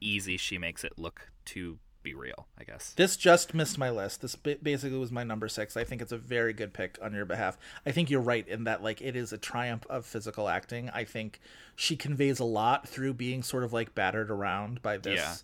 easy 0.00 0.36
she 0.36 0.58
makes 0.58 0.82
it 0.82 0.98
look 0.98 1.30
to 1.46 1.78
be 2.02 2.14
real. 2.14 2.46
I 2.58 2.64
guess. 2.64 2.92
This 2.94 3.16
just 3.16 3.54
missed 3.54 3.78
my 3.78 3.90
list. 3.90 4.22
This 4.22 4.34
basically 4.36 4.98
was 4.98 5.12
my 5.12 5.24
number 5.24 5.48
six. 5.48 5.76
I 5.76 5.84
think 5.84 6.00
it's 6.02 6.12
a 6.12 6.18
very 6.18 6.52
good 6.52 6.72
pick 6.72 6.98
on 7.02 7.12
your 7.14 7.24
behalf. 7.24 7.58
I 7.84 7.90
think 7.92 8.10
you're 8.10 8.20
right 8.20 8.46
in 8.48 8.64
that 8.64 8.82
like 8.82 9.00
it 9.02 9.16
is 9.16 9.32
a 9.32 9.38
triumph 9.38 9.86
of 9.90 10.06
physical 10.06 10.48
acting. 10.48 10.90
I 10.90 11.04
think 11.04 11.40
she 11.76 11.96
conveys 11.96 12.38
a 12.40 12.44
lot 12.44 12.88
through 12.88 13.14
being 13.14 13.42
sort 13.42 13.64
of 13.64 13.72
like 13.72 13.94
battered 13.94 14.30
around 14.30 14.82
by 14.82 14.96
this 14.98 15.18
Yeah. 15.18 15.34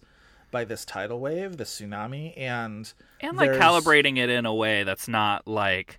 by 0.51 0.65
this 0.65 0.85
tidal 0.85 1.21
wave, 1.21 1.57
this 1.57 1.81
tsunami, 1.81 2.33
and 2.39 2.93
and 3.21 3.37
like 3.37 3.51
there's- 3.53 3.63
calibrating 3.63 4.17
it 4.19 4.31
in 4.31 4.47
a 4.47 4.55
way 4.55 4.83
that's 4.85 5.09
not 5.09 5.47
like 5.47 5.99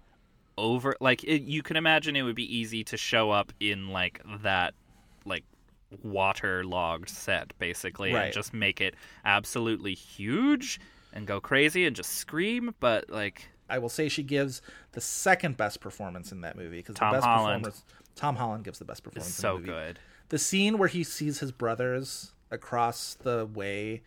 over 0.58 0.96
like 1.00 1.24
it, 1.24 1.44
you 1.44 1.62
can 1.62 1.78
imagine 1.78 2.16
it 2.16 2.24
would 2.24 2.36
be 2.36 2.58
easy 2.58 2.84
to 2.84 2.98
show 2.98 3.30
up 3.30 3.54
in 3.60 3.90
like 3.90 4.20
that 4.42 4.74
like 4.74 4.74
waterlogged 6.04 7.10
set 7.10 7.54
basically 7.60 8.14
Right. 8.14 8.26
and 8.26 8.34
just 8.34 8.54
make 8.54 8.82
it 8.82 8.96
absolutely 9.26 9.94
huge 9.94 10.80
and 11.14 11.26
go 11.26 11.40
crazy 11.40 11.86
and 11.86 11.96
just 11.96 12.12
scream 12.16 12.76
but 12.80 13.10
like 13.10 13.50
I 13.70 13.80
will 13.80 13.90
say 13.90 14.08
she 14.10 14.24
gives 14.24 14.62
the 14.94 15.02
second 15.02 15.58
best 15.58 15.80
performance 15.82 16.32
in 16.32 16.42
that 16.42 16.56
movie 16.56 16.78
because 16.78 16.96
the 16.96 17.02
best 17.12 17.24
Holland. 17.26 17.64
performance 17.64 17.84
Tom 18.16 18.36
Holland 18.36 18.64
gives 18.64 18.80
the 18.80 18.86
best 18.86 19.00
It's 19.00 19.14
performance. 19.14 19.38
in 19.38 19.42
so 19.42 19.54
the 19.54 19.60
movie. 19.60 19.72
good. 19.72 20.00
The 20.30 20.38
scene 20.40 20.78
where 20.78 20.88
he 20.90 21.04
sees 21.04 21.40
his 21.40 21.52
brothers 21.52 22.34
across 22.52 23.14
the 23.22 23.46
way 23.46 24.02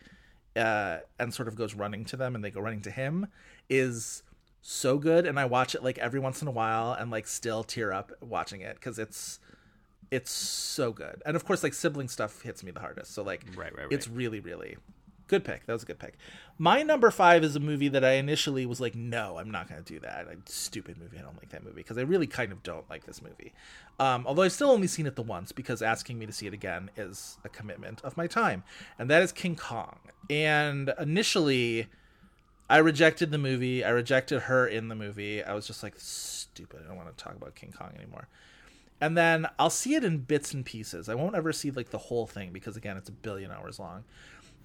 uh, 0.57 0.99
and 1.18 1.33
sort 1.33 1.47
of 1.49 1.55
goes 1.55 1.74
running 1.74 2.05
to 2.07 2.16
them 2.16 2.35
and 2.35 2.43
they 2.45 2.51
go 2.51 2.61
running 2.61 2.81
to 2.83 2.91
him 2.91 3.26
is 3.68 4.22
so 4.62 4.99
good 4.99 5.26
and 5.26 5.39
I 5.39 5.45
watch 5.45 5.74
it 5.74 5.83
like 5.83 5.97
every 5.99 6.20
once 6.20 6.43
in 6.43 6.49
a 6.49 6.51
while 6.51 6.93
and 6.93 7.11
like 7.11 7.26
still 7.26 7.62
tear 7.64 7.93
up 7.93 8.12
watching 8.20 8.61
it 8.61 8.78
cuz 8.81 8.99
it's 8.99 9.39
it's 10.11 10.31
so 10.31 10.93
good. 10.93 11.23
And 11.25 11.37
of 11.37 11.45
course 11.45 11.63
like 11.63 11.75
sibling 11.75 12.09
stuff 12.09 12.43
hits 12.43 12.63
me 12.63 12.71
the 12.71 12.81
hardest. 12.81 13.13
So 13.15 13.23
like 13.23 13.45
Right, 13.57 13.75
right, 13.77 13.85
right. 13.85 13.93
it's 13.93 14.09
really 14.09 14.41
really 14.41 14.77
good 15.29 15.45
pick. 15.45 15.65
That 15.67 15.73
was 15.73 15.85
a 15.85 15.87
good 15.87 16.01
pick. 16.01 16.15
My 16.59 16.83
number 16.83 17.09
5 17.13 17.45
is 17.45 17.55
a 17.55 17.61
movie 17.61 17.87
that 17.89 18.05
I 18.05 18.13
initially 18.13 18.67
was 18.67 18.81
like 18.81 18.95
no, 18.95 19.39
I'm 19.39 19.51
not 19.51 19.69
going 19.69 19.83
to 19.83 19.93
do 19.93 20.01
that. 20.01 20.27
A 20.27 20.37
stupid 20.51 20.99
movie. 20.99 21.19
I 21.19 21.23
don't 21.23 21.37
like 21.37 21.51
that 21.51 21.63
movie 21.63 21.77
because 21.77 21.99
I 21.99 22.03
really 22.03 22.27
kind 22.27 22.51
of 22.53 22.63
don't 22.63 22.89
like 22.91 23.07
this 23.07 23.23
movie. 23.23 23.53
Um, 23.99 24.27
although 24.27 24.43
I've 24.43 24.53
still 24.53 24.71
only 24.71 24.87
seen 24.89 25.07
it 25.07 25.15
the 25.15 25.23
once 25.23 25.53
because 25.53 25.83
asking 25.83 26.19
me 26.19 26.27
to 26.27 26.33
see 26.33 26.47
it 26.47 26.55
again 26.55 26.91
is 26.97 27.39
a 27.45 27.49
commitment 27.49 28.01
of 28.03 28.17
my 28.17 28.27
time. 28.27 28.65
And 28.99 29.09
that 29.11 29.23
is 29.23 29.31
King 29.31 29.55
Kong. 29.57 29.99
And 30.29 30.93
initially 30.99 31.87
I 32.69 32.79
rejected 32.79 33.33
the 33.33 33.39
movie. 33.39 33.85
I 33.85 33.91
rejected 33.91 34.43
her 34.43 34.67
in 34.67 34.89
the 34.89 34.95
movie. 34.95 35.43
I 35.43 35.55
was 35.55 35.67
just 35.67 35.83
like, 35.83 35.95
stupid. 35.97 36.83
I 36.85 36.89
don't 36.89 36.97
want 36.97 37.17
to 37.17 37.25
talk 37.25 37.35
about 37.35 37.57
King 37.57 37.75
Kong 37.77 37.91
anymore. 37.97 38.29
And 39.01 39.16
then 39.16 39.46
I'll 39.59 39.70
see 39.70 39.94
it 39.94 40.05
in 40.05 40.18
bits 40.18 40.53
and 40.53 40.64
pieces. 40.64 41.09
I 41.09 41.14
won't 41.14 41.34
ever 41.34 41.53
see 41.53 41.70
like 41.70 41.90
the 41.90 41.98
whole 41.98 42.26
thing 42.26 42.53
because 42.53 42.76
again, 42.76 42.96
it's 42.96 43.09
a 43.09 43.12
billion 43.12 43.51
hours 43.51 43.78
long. 43.78 44.05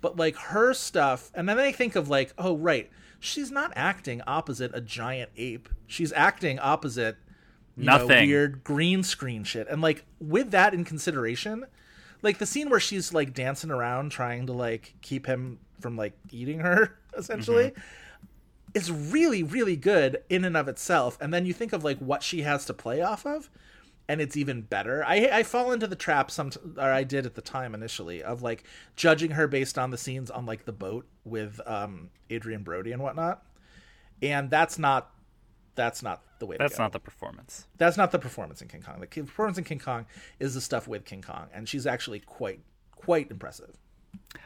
But 0.01 0.17
like 0.17 0.35
her 0.35 0.73
stuff, 0.73 1.31
and 1.33 1.47
then 1.47 1.57
I 1.57 1.71
think 1.71 1.95
of 1.95 2.09
like, 2.09 2.33
oh 2.37 2.57
right, 2.57 2.89
she's 3.19 3.49
not 3.49 3.71
acting 3.75 4.21
opposite 4.27 4.71
a 4.73 4.81
giant 4.81 5.31
ape. 5.37 5.69
She's 5.87 6.11
acting 6.13 6.59
opposite 6.59 7.17
you 7.77 7.85
know, 7.85 7.97
Nothing. 7.97 8.29
weird 8.29 8.63
green 8.63 9.03
screen 9.03 9.43
shit. 9.43 9.67
And 9.69 9.81
like 9.81 10.05
with 10.19 10.51
that 10.51 10.73
in 10.73 10.85
consideration, 10.85 11.65
like 12.21 12.37
the 12.39 12.45
scene 12.45 12.69
where 12.69 12.79
she's 12.79 13.13
like 13.13 13.33
dancing 13.33 13.71
around 13.71 14.11
trying 14.11 14.47
to 14.47 14.53
like 14.53 14.95
keep 15.01 15.25
him 15.25 15.59
from 15.79 15.95
like 15.95 16.13
eating 16.31 16.59
her 16.59 16.97
essentially 17.17 17.71
mm-hmm. 17.71 17.81
is 18.73 18.91
really 18.91 19.43
really 19.43 19.75
good 19.75 20.23
in 20.29 20.45
and 20.45 20.57
of 20.57 20.67
itself 20.67 21.17
and 21.21 21.33
then 21.33 21.45
you 21.45 21.53
think 21.53 21.73
of 21.73 21.83
like 21.83 21.97
what 21.99 22.23
she 22.23 22.41
has 22.41 22.65
to 22.65 22.73
play 22.73 23.01
off 23.01 23.25
of 23.25 23.49
and 24.07 24.21
it's 24.21 24.37
even 24.37 24.61
better 24.61 25.03
i 25.05 25.29
i 25.31 25.43
fall 25.43 25.71
into 25.71 25.87
the 25.87 25.95
trap 25.95 26.29
some 26.29 26.51
or 26.77 26.91
i 26.91 27.03
did 27.03 27.25
at 27.25 27.35
the 27.35 27.41
time 27.41 27.73
initially 27.73 28.21
of 28.23 28.41
like 28.41 28.63
judging 28.95 29.31
her 29.31 29.47
based 29.47 29.77
on 29.77 29.89
the 29.91 29.97
scenes 29.97 30.29
on 30.29 30.45
like 30.45 30.65
the 30.65 30.71
boat 30.71 31.05
with 31.23 31.59
um 31.65 32.09
adrien 32.31 32.63
brody 32.63 32.91
and 32.91 33.01
whatnot 33.01 33.43
and 34.21 34.49
that's 34.49 34.77
not 34.79 35.11
that's 35.75 36.01
not 36.01 36.21
the 36.39 36.45
way 36.45 36.55
That's 36.57 36.73
to 36.73 36.77
go 36.77 36.83
not 36.83 36.91
the 36.93 36.99
performance. 36.99 37.65
that's 37.77 37.97
not 37.97 38.11
the 38.11 38.19
performance 38.19 38.61
in 38.61 38.67
King 38.67 38.81
Kong. 38.81 38.99
The 38.99 39.07
performance 39.07 39.57
in 39.57 39.63
King 39.63 39.79
Kong 39.79 40.05
is 40.39 40.53
the 40.53 40.61
stuff 40.61 40.87
with 40.87 41.05
King 41.05 41.21
Kong, 41.21 41.47
and 41.53 41.67
she's 41.67 41.85
actually 41.87 42.19
quite 42.19 42.59
quite 42.91 43.29
impressive. 43.31 43.75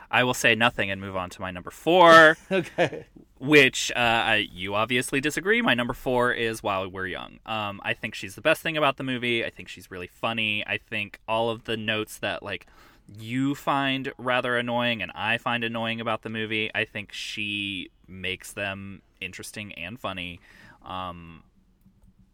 I 0.09 0.23
will 0.23 0.33
say 0.33 0.55
nothing 0.55 0.89
and 0.89 0.99
move 0.99 1.15
on 1.15 1.29
to 1.31 1.41
my 1.41 1.51
number 1.51 1.69
four, 1.71 2.37
Okay. 2.51 3.05
Which 3.39 3.91
uh, 3.95 3.99
I, 3.99 4.47
you 4.51 4.75
obviously 4.75 5.21
disagree. 5.21 5.61
My 5.61 5.73
number 5.73 5.93
four 5.93 6.33
is 6.33 6.61
While 6.61 6.87
We're 6.89 7.07
Young. 7.07 7.39
Um, 7.45 7.79
I 7.83 7.93
think 7.93 8.13
she's 8.13 8.35
the 8.35 8.41
best 8.41 8.61
thing 8.61 8.75
about 8.75 8.97
the 8.97 9.03
movie. 9.03 9.45
I 9.45 9.49
think 9.49 9.69
she's 9.69 9.89
really 9.89 10.07
funny. 10.07 10.65
I 10.67 10.77
think 10.77 11.19
all 11.27 11.49
of 11.49 11.63
the 11.63 11.77
notes 11.77 12.17
that 12.17 12.43
like 12.43 12.67
you 13.07 13.55
find 13.55 14.11
rather 14.17 14.57
annoying 14.57 15.01
and 15.01 15.11
I 15.15 15.37
find 15.37 15.63
annoying 15.63 16.01
about 16.01 16.21
the 16.21 16.29
movie, 16.29 16.69
I 16.75 16.83
think 16.83 17.13
she 17.13 17.89
makes 18.07 18.51
them 18.51 19.01
interesting 19.21 19.73
and 19.73 19.97
funny. 19.97 20.41
Um, 20.85 21.43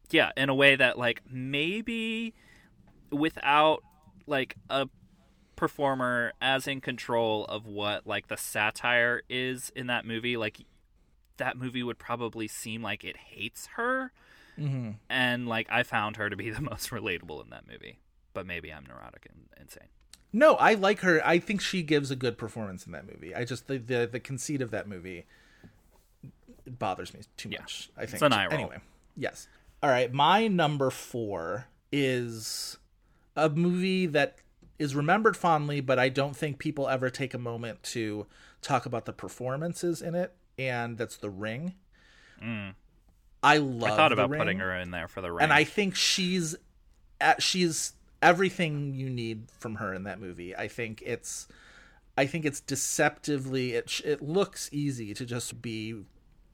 yeah, 0.09 0.31
in 0.35 0.49
a 0.49 0.55
way 0.55 0.75
that 0.75 0.97
like 0.97 1.21
maybe 1.29 2.33
without 3.11 3.83
like 4.25 4.55
a 4.71 4.89
performer 5.55 6.33
as 6.41 6.67
in 6.67 6.81
control 6.81 7.45
of 7.45 7.65
what 7.67 8.05
like 8.07 8.27
the 8.27 8.37
satire 8.37 9.21
is 9.29 9.71
in 9.75 9.87
that 9.87 10.05
movie 10.05 10.35
like 10.35 10.59
that 11.38 11.57
movie 11.57 11.83
would 11.83 11.97
probably 11.99 12.47
seem 12.47 12.81
like 12.81 13.03
it 13.03 13.17
hates 13.17 13.67
her 13.75 14.11
Mm-hmm. 14.59 14.91
and 15.09 15.49
like 15.49 15.67
i 15.69 15.83
found 15.83 16.15
her 16.15 16.29
to 16.29 16.36
be 16.38 16.49
the 16.57 16.61
most 16.61 16.89
relatable 16.89 17.43
in 17.43 17.49
that 17.49 17.67
movie 17.67 17.99
but 18.33 18.45
maybe 18.45 18.71
i'm 18.71 18.86
neurotic 18.88 19.27
and 19.29 19.47
insane 19.59 19.89
No, 20.31 20.55
I 20.55 20.73
like 20.75 20.99
her. 21.01 21.21
I 21.25 21.39
think 21.39 21.59
she 21.61 21.81
gives 21.83 22.09
a 22.11 22.15
good 22.15 22.38
performance 22.38 22.86
in 22.86 22.91
that 22.93 23.05
movie. 23.05 23.33
I 23.36 23.43
just 23.45 23.67
the 23.67 23.77
the, 23.77 24.07
the 24.11 24.19
conceit 24.19 24.61
of 24.61 24.71
that 24.71 24.88
movie 24.88 25.25
bothers 26.67 27.13
me 27.13 27.21
too 27.38 27.49
Yeah. 27.49 27.61
much. 27.61 27.89
I 27.97 28.05
think 28.05 28.21
an 28.23 28.33
eye 28.33 28.45
roll. 28.45 28.53
Anyway, 28.53 28.77
yes. 29.15 29.47
All 29.83 29.89
right, 29.89 30.11
my 30.11 30.47
number 30.47 30.89
four 30.89 31.67
is 31.91 32.77
a 33.36 33.49
movie 33.49 34.05
that 34.07 34.38
is 34.79 34.95
remembered 34.95 35.38
fondly, 35.38 35.79
but 35.79 35.99
I 35.99 36.09
don't 36.09 36.36
think 36.36 36.59
people 36.59 36.88
ever 36.89 37.09
take 37.09 37.33
a 37.33 37.38
moment 37.39 37.81
to 37.83 38.25
talk 38.61 38.86
about 38.86 39.05
the 39.05 39.13
performances 39.13 40.01
in 40.01 40.15
it, 40.15 40.33
and 40.57 40.97
that's 40.97 41.17
The 41.17 41.29
Ring. 41.29 41.73
I 42.41 43.57
love. 43.57 43.81
Mm. 43.81 43.83
i 43.83 43.95
thought 43.95 44.11
about 44.11 44.29
Ring. 44.29 44.39
putting 44.39 44.59
her 44.59 44.73
in 44.75 44.91
there 44.91 45.07
for 45.07 45.21
the 45.21 45.31
ring 45.31 45.43
and 45.43 45.53
I 45.53 45.63
think 45.63 45.95
she's 45.95 46.55
at, 47.21 47.41
she's 47.41 47.93
everything 48.21 48.93
you 48.93 49.09
need 49.09 49.43
from 49.59 49.75
her 49.75 49.93
in 49.93 50.03
that 50.03 50.19
movie. 50.19 50.55
I 50.55 50.67
think 50.67 51.01
it's 51.05 51.47
I 52.17 52.25
think 52.25 52.45
it's 52.45 52.59
deceptively 52.61 53.73
it 53.73 54.01
it 54.03 54.21
looks 54.21 54.69
easy 54.71 55.13
to 55.13 55.25
just 55.25 55.61
be 55.61 56.03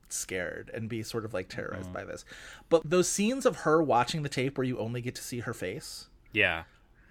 scared 0.09 0.69
and 0.73 0.89
be 0.89 1.01
sort 1.03 1.23
of 1.25 1.33
like 1.33 1.47
terrorized 1.49 1.85
Mm-hmm. 1.85 1.93
by 1.93 2.03
this. 2.03 2.25
But 2.69 2.81
those 2.89 3.07
scenes 3.07 3.45
of 3.45 3.57
her 3.57 3.81
watching 3.81 4.23
the 4.23 4.29
tape 4.29 4.57
where 4.57 4.65
you 4.65 4.77
only 4.77 5.01
get 5.01 5.15
to 5.15 5.23
see 5.23 5.39
her 5.39 5.53
face 5.53 6.07
yeah 6.33 6.63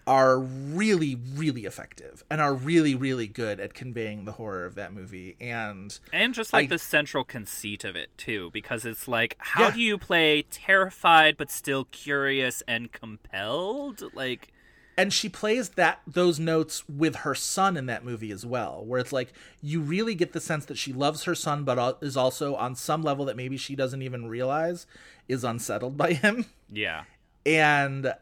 are 0.07 0.39
really 0.39 1.15
really 1.35 1.65
effective 1.65 2.25
and 2.31 2.41
are 2.41 2.55
really 2.55 2.95
really 2.95 3.27
good 3.27 3.61
at 3.61 3.75
conveying 3.75 4.25
the 4.25 4.33
horror 4.33 4.65
of 4.65 4.75
that 4.75 4.93
movie. 4.93 5.37
And 5.41 5.99
and 6.13 6.35
just 6.35 6.53
like 6.53 6.65
I- 6.65 6.69
the 6.69 6.79
central 6.79 7.23
conceit 7.25 7.85
of 7.85 7.97
it 7.97 8.11
too 8.17 8.51
because 8.53 8.85
it's 8.85 9.07
like 9.07 9.37
how 9.39 9.65
Yeah. 9.65 9.71
do 9.73 9.81
you 9.81 9.99
play 9.99 10.43
terrified 10.43 11.37
but 11.37 11.51
still 11.51 11.85
curious 11.85 12.63
and 12.67 12.91
compelled? 12.93 14.03
Like 14.15 14.49
and 14.97 15.13
she 15.13 15.29
plays 15.29 15.71
that 15.71 16.01
those 16.07 16.39
notes 16.39 16.87
with 16.89 17.17
her 17.17 17.35
son 17.35 17.77
in 17.77 17.87
that 17.87 18.05
movie 18.05 18.31
as 18.33 18.45
well 18.45 18.85
where 18.85 19.01
it's 19.01 19.13
like 19.13 19.33
you 19.63 19.81
really 19.81 20.15
get 20.15 20.33
the 20.33 20.41
sense 20.41 20.65
that 20.67 20.77
she 20.77 20.93
loves 20.93 21.25
her 21.25 21.35
son 21.35 21.65
but 21.65 21.99
is 22.03 22.17
also 22.17 22.55
on 22.57 22.75
some 22.75 23.03
level 23.03 23.25
that 23.25 23.37
maybe 23.37 23.57
she 23.57 23.75
doesn't 23.77 24.03
even 24.03 24.27
realize 24.29 24.87
is 25.29 25.45
unsettled 25.45 25.97
by 25.97 26.13
him. 26.15 26.45
Yeah. 26.71 27.05
And 27.47 28.13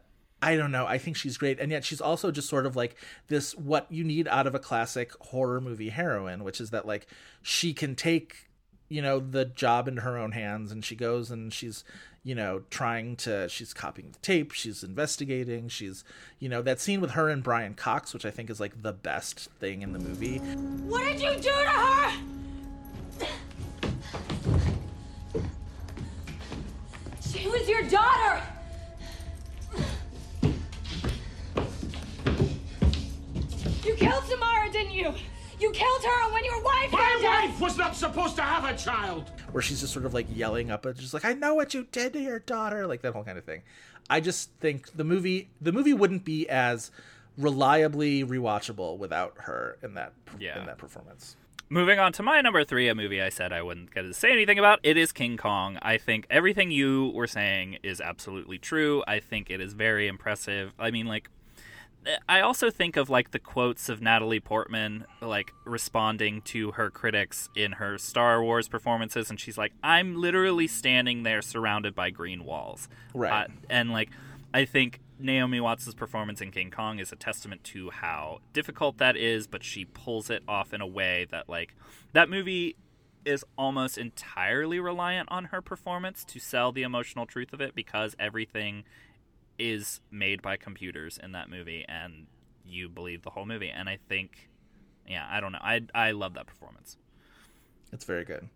I 0.41 0.55
don't 0.55 0.71
know. 0.71 0.85
I 0.85 0.97
think 0.97 1.17
she's 1.17 1.37
great, 1.37 1.59
and 1.59 1.71
yet 1.71 1.83
she's 1.83 1.99
also 1.99 2.31
just 2.31 2.47
sort 2.47 2.65
of 2.65 2.75
like 2.75 2.95
this 3.27 3.55
what 3.55 3.87
you 3.89 4.03
need 4.03 4.27
out 4.27 4.47
of 4.47 4.55
a 4.55 4.59
classic 4.59 5.11
horror 5.19 5.59
movie 5.59 5.89
heroine, 5.89 6.43
which 6.43 6.61
is 6.61 6.69
that 6.69 6.87
like 6.87 7.07
she 7.41 7.73
can 7.73 7.95
take 7.95 8.47
you 8.87 9.01
know 9.01 9.19
the 9.19 9.45
job 9.45 9.87
into 9.87 10.01
her 10.01 10.17
own 10.17 10.31
hands, 10.31 10.71
and 10.71 10.85
she 10.85 10.95
goes 10.95 11.29
and 11.29 11.53
she's 11.53 11.83
you 12.23 12.35
know 12.35 12.63
trying 12.69 13.17
to 13.17 13.49
she's 13.49 13.73
copying 13.73 14.11
the 14.11 14.19
tape, 14.19 14.53
she's 14.53 14.81
investigating, 14.81 15.67
she's 15.67 16.05
you 16.39 16.47
know 16.47 16.61
that 16.61 16.79
scene 16.79 17.01
with 17.01 17.11
her 17.11 17.29
and 17.29 17.43
Brian 17.43 17.73
Cox, 17.73 18.13
which 18.13 18.25
I 18.25 18.31
think 18.31 18.49
is 18.49 18.61
like 18.61 18.81
the 18.81 18.93
best 18.93 19.49
thing 19.59 19.81
in 19.81 19.91
the 19.91 19.99
movie. 19.99 20.37
What 20.37 21.03
did 21.03 21.21
you 21.21 21.35
do 21.35 21.41
to 21.41 21.69
her? 21.69 22.11
She 27.21 27.47
was 27.47 27.67
your 27.67 27.83
daughter. 27.83 28.41
You 33.89 33.95
killed 33.95 34.23
Samara, 34.25 34.69
didn't 34.71 34.93
you? 34.93 35.11
You 35.59 35.71
killed 35.71 36.03
her 36.03 36.31
when 36.31 36.45
your 36.45 36.61
wife 36.63 36.91
My 36.91 36.99
found 36.99 37.25
out. 37.25 37.49
wife 37.49 37.59
was 37.59 37.75
not 37.77 37.95
supposed 37.95 38.35
to 38.35 38.43
have 38.43 38.65
a 38.65 38.77
child. 38.77 39.31
where 39.51 39.63
she's 39.63 39.79
just 39.81 39.91
sort 39.93 40.05
of 40.05 40.13
like 40.13 40.27
yelling 40.31 40.69
up 40.69 40.85
and 40.85 40.95
just 40.95 41.11
like 41.13 41.25
I 41.25 41.33
know 41.33 41.55
what 41.55 41.73
you 41.73 41.87
did 41.91 42.13
to 42.13 42.19
your 42.19 42.37
daughter 42.37 42.85
like 42.85 43.01
that 43.01 43.13
whole 43.13 43.23
kind 43.23 43.37
of 43.39 43.45
thing. 43.45 43.63
I 44.07 44.19
just 44.19 44.51
think 44.59 44.95
the 44.95 45.03
movie 45.03 45.49
the 45.59 45.71
movie 45.71 45.93
wouldn't 45.93 46.23
be 46.23 46.47
as 46.47 46.91
reliably 47.35 48.23
rewatchable 48.23 48.97
without 48.99 49.33
her 49.39 49.77
in 49.81 49.95
that 49.95 50.13
Yeah. 50.39 50.59
in 50.59 50.67
that 50.67 50.77
performance. 50.77 51.35
Moving 51.71 51.97
on 51.99 52.13
to 52.13 52.23
my 52.23 52.41
number 52.41 52.63
three, 52.63 52.87
a 52.89 52.95
movie 52.95 53.21
I 53.21 53.29
said 53.29 53.51
I 53.51 53.61
wouldn't 53.63 53.93
get 53.93 54.03
to 54.03 54.13
say 54.13 54.31
anything 54.31 54.59
about. 54.59 54.79
It 54.83 54.97
is 54.97 55.11
King 55.11 55.35
Kong. 55.35 55.77
I 55.81 55.97
think 55.97 56.25
everything 56.29 56.69
you 56.71 57.11
were 57.15 57.27
saying 57.27 57.79
is 57.83 57.99
absolutely 58.01 58.59
true. 58.59 59.03
I 59.07 59.19
think 59.19 59.49
it 59.49 59.59
is 59.61 59.73
very 59.73 60.07
impressive. 60.07 60.73
I 60.79 60.89
mean, 60.91 61.05
like, 61.05 61.29
I 62.27 62.41
also 62.41 62.69
think 62.69 62.95
of 62.95 63.09
like 63.09 63.31
the 63.31 63.39
quotes 63.39 63.89
of 63.89 64.01
Natalie 64.01 64.39
Portman, 64.39 65.05
like 65.21 65.53
responding 65.65 66.41
to 66.43 66.71
her 66.71 66.89
critics 66.89 67.49
in 67.55 67.73
her 67.73 67.97
Star 67.97 68.41
Wars 68.41 68.67
performances, 68.67 69.29
and 69.29 69.39
she's 69.39 69.57
like, 69.57 69.73
"I'm 69.83 70.15
literally 70.15 70.67
standing 70.67 71.23
there 71.23 71.41
surrounded 71.41 71.95
by 71.95 72.09
green 72.09 72.45
walls." 72.45 72.87
Right. 73.13 73.45
Uh, 73.45 73.53
and 73.69 73.91
like, 73.91 74.09
I 74.53 74.65
think 74.65 75.01
Naomi 75.19 75.59
Watts' 75.59 75.93
performance 75.93 76.41
in 76.41 76.51
King 76.51 76.71
Kong 76.71 76.99
is 76.99 77.11
a 77.11 77.15
testament 77.15 77.63
to 77.65 77.89
how 77.89 78.39
difficult 78.53 78.97
that 78.97 79.17
is, 79.17 79.47
but 79.47 79.63
she 79.63 79.85
pulls 79.85 80.29
it 80.29 80.43
off 80.47 80.73
in 80.73 80.81
a 80.81 80.87
way 80.87 81.27
that 81.31 81.49
like 81.49 81.75
that 82.13 82.29
movie 82.29 82.75
is 83.25 83.43
almost 83.57 83.97
entirely 83.97 84.79
reliant 84.79 85.29
on 85.29 85.45
her 85.45 85.61
performance 85.61 86.23
to 86.23 86.39
sell 86.39 86.71
the 86.71 86.83
emotional 86.83 87.25
truth 87.25 87.51
of 87.53 87.59
it 87.59 87.75
because 87.75 88.15
everything 88.17 88.85
is 89.59 90.01
made 90.09 90.41
by 90.41 90.57
computers 90.57 91.19
in 91.21 91.33
that 91.33 91.49
movie, 91.49 91.85
and 91.87 92.27
you 92.65 92.89
believe 92.89 93.21
the 93.23 93.29
whole 93.29 93.45
movie. 93.45 93.69
And 93.69 93.89
I 93.89 93.99
think, 94.07 94.49
yeah, 95.07 95.27
I 95.29 95.39
don't 95.39 95.51
know, 95.51 95.59
I 95.61 95.81
I 95.93 96.11
love 96.11 96.33
that 96.35 96.47
performance. 96.47 96.97
It's 97.91 98.05
very 98.05 98.25
good. 98.25 98.47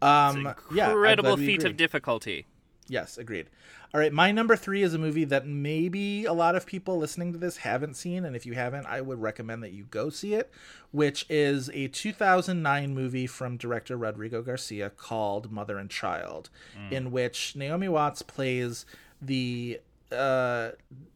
Um, 0.00 0.54
yeah, 0.72 0.90
incredible 0.90 1.36
glad 1.36 1.46
feat 1.46 1.60
agree. 1.60 1.70
of 1.70 1.76
difficulty. 1.76 2.46
Yes, 2.88 3.16
agreed. 3.16 3.48
All 3.94 4.00
right, 4.00 4.12
my 4.12 4.32
number 4.32 4.56
three 4.56 4.82
is 4.82 4.94
a 4.94 4.98
movie 4.98 5.24
that 5.24 5.46
maybe 5.46 6.24
a 6.24 6.32
lot 6.32 6.56
of 6.56 6.66
people 6.66 6.96
listening 6.98 7.32
to 7.32 7.38
this 7.38 7.58
haven't 7.58 7.94
seen, 7.94 8.24
and 8.24 8.34
if 8.34 8.44
you 8.44 8.54
haven't, 8.54 8.86
I 8.86 9.00
would 9.00 9.20
recommend 9.20 9.62
that 9.62 9.72
you 9.72 9.84
go 9.84 10.10
see 10.10 10.34
it, 10.34 10.50
which 10.90 11.24
is 11.28 11.70
a 11.72 11.88
2009 11.88 12.94
movie 12.94 13.26
from 13.26 13.56
director 13.56 13.96
Rodrigo 13.96 14.42
Garcia 14.42 14.90
called 14.90 15.52
Mother 15.52 15.78
and 15.78 15.90
Child, 15.90 16.50
in 16.90 17.10
which 17.12 17.54
Naomi 17.54 17.88
Watts 17.88 18.22
plays 18.22 18.84
the 19.20 19.78
uh, 20.12 20.72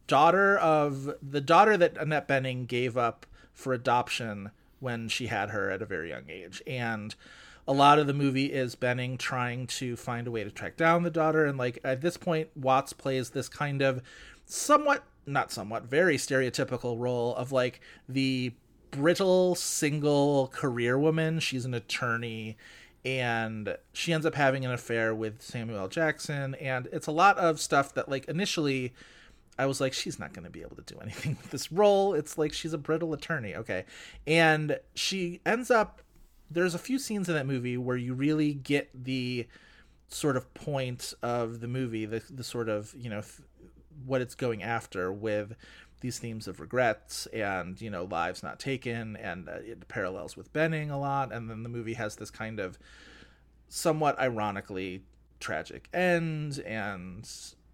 daughter 0.07 0.57
of 0.59 1.15
the 1.23 1.41
daughter 1.41 1.77
that 1.77 1.97
Annette 1.97 2.29
Bening 2.29 2.67
gave 2.67 2.97
up 2.97 3.27
for 3.53 3.73
adoption 3.73 4.51
when 4.81 5.09
she 5.09 5.27
had 5.27 5.51
her 5.51 5.71
at 5.71 5.83
a 5.83 5.87
very 5.87 6.11
young 6.11 6.29
age, 6.29 6.63
and 6.67 7.15
a 7.69 7.73
lot 7.73 7.99
of 7.99 8.07
the 8.07 8.15
movie 8.15 8.47
is 8.47 8.75
Benning 8.75 9.19
trying 9.19 9.67
to 9.67 9.97
find 9.97 10.27
a 10.27 10.31
way 10.31 10.45
to 10.45 10.51
track 10.51 10.77
down 10.77 11.03
the 11.03 11.11
daughter. 11.11 11.45
And 11.45 11.59
like 11.59 11.79
at 11.83 12.01
this 12.01 12.17
point 12.17 12.49
Watts 12.55 12.93
plays 12.93 13.31
this 13.31 13.49
kind 13.49 13.83
of 13.83 14.03
somewhat 14.45 15.05
not 15.27 15.51
somewhat 15.51 15.85
very 15.85 16.17
stereotypical 16.17 16.99
role 16.99 17.35
of 17.35 17.51
like 17.51 17.81
the 18.09 18.53
brittle 18.93 19.57
single 19.57 20.49
career 20.49 20.97
woman. 20.97 21.41
She's 21.41 21.65
an 21.65 21.75
attorney 21.75 22.57
and 23.07 23.77
she 23.93 24.13
ends 24.13 24.27
up 24.27 24.35
having 24.35 24.65
an 24.65 24.73
affair 24.73 25.15
with 25.15 25.41
Samuel. 25.41 25.87
Jackson 25.87 26.57
and 26.57 26.89
it's 26.93 27.07
a 27.07 27.13
lot 27.13 27.39
of 27.39 27.61
stuff 27.61 27.95
that 27.95 28.09
like 28.09 28.25
initially 28.27 28.93
I 29.59 29.67
was 29.67 29.81
like, 29.81 29.93
she's 29.93 30.19
not 30.19 30.35
going 30.35 30.45
to 30.45 30.51
be 30.51 30.61
able 30.61 30.77
to 30.77 30.83
do 30.83 30.99
anything 31.01 31.39
with 31.41 31.51
this 31.51 31.73
role. 31.73 32.13
It's 32.15 32.37
like 32.37 32.53
she's 32.53 32.73
a 32.73 32.79
brittle 32.79 33.15
attorney, 33.15 33.55
okay, 33.55 33.85
and 34.27 34.79
she 34.95 35.41
ends 35.47 35.71
up. 35.71 36.03
There's 36.51 36.75
a 36.75 36.79
few 36.79 36.99
scenes 36.99 37.29
in 37.29 37.35
that 37.35 37.47
movie 37.47 37.77
where 37.77 37.97
you 37.97 38.13
really 38.13 38.53
get 38.53 38.91
the 38.93 39.47
sort 40.09 40.37
of 40.37 40.53
point 40.55 41.15
of 41.23 41.61
the 41.61 41.69
movie, 41.69 42.05
the 42.05 42.23
the 42.29 42.45
sort 42.45 42.69
of 42.69 42.95
you 42.99 43.09
know 43.09 43.23
th- 43.23 43.49
what 44.05 44.21
it's 44.21 44.35
going 44.35 44.63
after 44.63 45.13
with 45.13 45.55
these 46.01 46.19
themes 46.19 46.47
of 46.49 46.61
regrets 46.61 47.27
and 47.27 47.81
you 47.81 47.91
know 47.91 48.05
lives 48.05 48.43
not 48.43 48.59
taken, 48.61 49.17
and 49.17 49.49
uh, 49.49 49.53
it 49.65 49.89
parallels 49.89 50.37
with 50.37 50.53
Bening 50.53 50.91
a 50.91 50.97
lot, 50.97 51.33
and 51.33 51.49
then 51.51 51.63
the 51.63 51.69
movie 51.69 51.95
has 51.95 52.17
this 52.17 52.31
kind 52.31 52.61
of 52.61 52.79
somewhat 53.69 54.19
ironically 54.21 55.03
tragic 55.41 55.89
end 55.93 56.59
and 56.61 57.29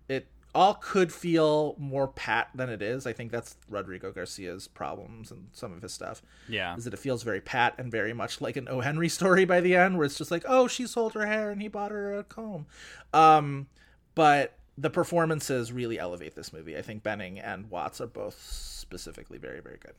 it 0.09 0.27
all 0.55 0.75
could 0.75 1.13
feel 1.13 1.75
more 1.79 2.09
pat 2.09 2.49
than 2.55 2.69
it 2.69 2.83
is. 2.83 3.07
I 3.07 3.13
think 3.13 3.31
that's 3.31 3.57
rodrigo 3.69 4.11
garcia's 4.11 4.67
problems 4.69 5.31
and 5.31 5.47
some 5.53 5.73
of 5.73 5.81
his 5.81 5.93
stuff 5.93 6.23
Yeah. 6.49 6.75
is 6.77 6.85
that 6.85 6.93
it 6.95 6.99
feels 6.99 7.23
very 7.23 7.41
pat 7.41 7.75
and 7.79 7.91
very 7.91 8.13
much 8.13 8.41
like 8.41 8.57
an 8.57 8.69
o. 8.69 8.81
Henry 8.81 9.09
story 9.09 9.45
by 9.45 9.61
the 9.61 9.77
end 9.77 9.97
where 9.97 10.05
it's 10.07 10.19
just 10.19 10.31
like 10.31 10.45
oh 10.49 10.67
she 10.67 10.87
sold 10.87 11.13
her 11.15 11.27
hair 11.27 11.51
and 11.51 11.63
he 11.63 11.69
bought 11.69 11.91
her 11.93 12.19
a 12.19 12.25
comb. 12.25 12.67
Um 13.15 13.69
but 14.15 14.55
the 14.83 14.91
performances 14.91 15.73
really 15.73 15.99
elevate 15.99 16.35
this 16.35 16.53
movie 16.53 16.77
i 16.77 16.83
think 16.83 17.03
bening 17.03 17.41
and 17.43 17.71
watts 17.71 18.01
are 18.01 18.07
both 18.07 18.39
specifically 18.41 19.39
very 19.39 19.61
very 19.61 19.79
good 19.79 19.95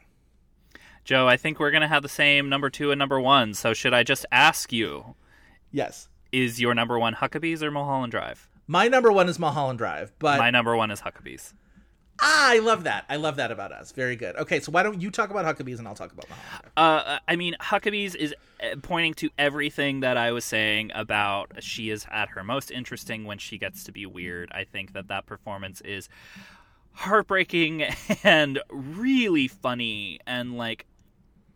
Joe, 1.05 1.27
I 1.27 1.35
think 1.35 1.59
we're 1.59 1.71
gonna 1.71 1.89
have 1.89 2.01
the 2.01 2.07
same 2.07 2.47
number 2.47 2.69
two 2.69 2.91
and 2.91 2.97
number 2.97 3.19
one. 3.19 3.53
So 3.53 3.73
should 3.73 3.93
I 3.93 4.03
just 4.03 4.25
ask 4.31 4.71
you, 4.71 5.15
yes 5.71 6.07
is 6.31 6.61
your 6.61 6.73
number 6.73 6.97
one 6.97 7.15
Huckabees 7.15 7.61
or 7.61 7.71
Mulholland 7.71 8.11
Drive? 8.11 8.49
my 8.67 8.87
number 8.87 9.11
one 9.11 9.27
is 9.27 9.37
mulholland 9.37 9.77
drive 9.77 10.13
but 10.19 10.37
My 10.37 10.49
number 10.49 10.75
one 10.75 10.91
is 10.91 11.01
Huckabees. 11.01 11.53
Ah, 12.21 12.51
I 12.51 12.59
love 12.59 12.83
that. 12.83 13.05
I 13.09 13.15
love 13.15 13.37
that 13.37 13.51
about 13.51 13.71
us. 13.71 13.91
Very 13.91 14.15
good. 14.15 14.35
Okay, 14.35 14.59
so 14.59 14.71
why 14.71 14.83
don't 14.83 15.01
you 15.01 15.09
talk 15.09 15.29
about 15.29 15.45
Huckabees 15.45 15.79
and 15.79 15.87
I'll 15.87 15.95
talk 15.95 16.11
about 16.11 16.27
Drive. 16.27 16.39
Uh, 16.77 17.19
I 17.27 17.35
mean, 17.35 17.55
Huckabees 17.59 18.15
is 18.15 18.33
uh, 18.61 18.75
pointing 18.81 19.13
to 19.15 19.29
everything 19.37 20.01
that 20.01 20.15
I 20.15 20.31
was 20.31 20.45
saying 20.45 20.91
about 20.93 21.51
she 21.59 21.89
is 21.89 22.05
at 22.11 22.29
her 22.29 22.43
most 22.43 22.71
interesting 22.71 23.25
when 23.25 23.39
she 23.39 23.57
gets 23.57 23.83
to 23.85 23.91
be 23.91 24.05
weird. 24.05 24.51
I 24.53 24.63
think 24.63 24.93
that 24.93 25.07
that 25.07 25.25
performance 25.25 25.81
is 25.81 26.07
heartbreaking 26.93 27.83
and 28.23 28.59
really 28.69 29.47
funny 29.47 30.19
and 30.27 30.57
like 30.57 30.85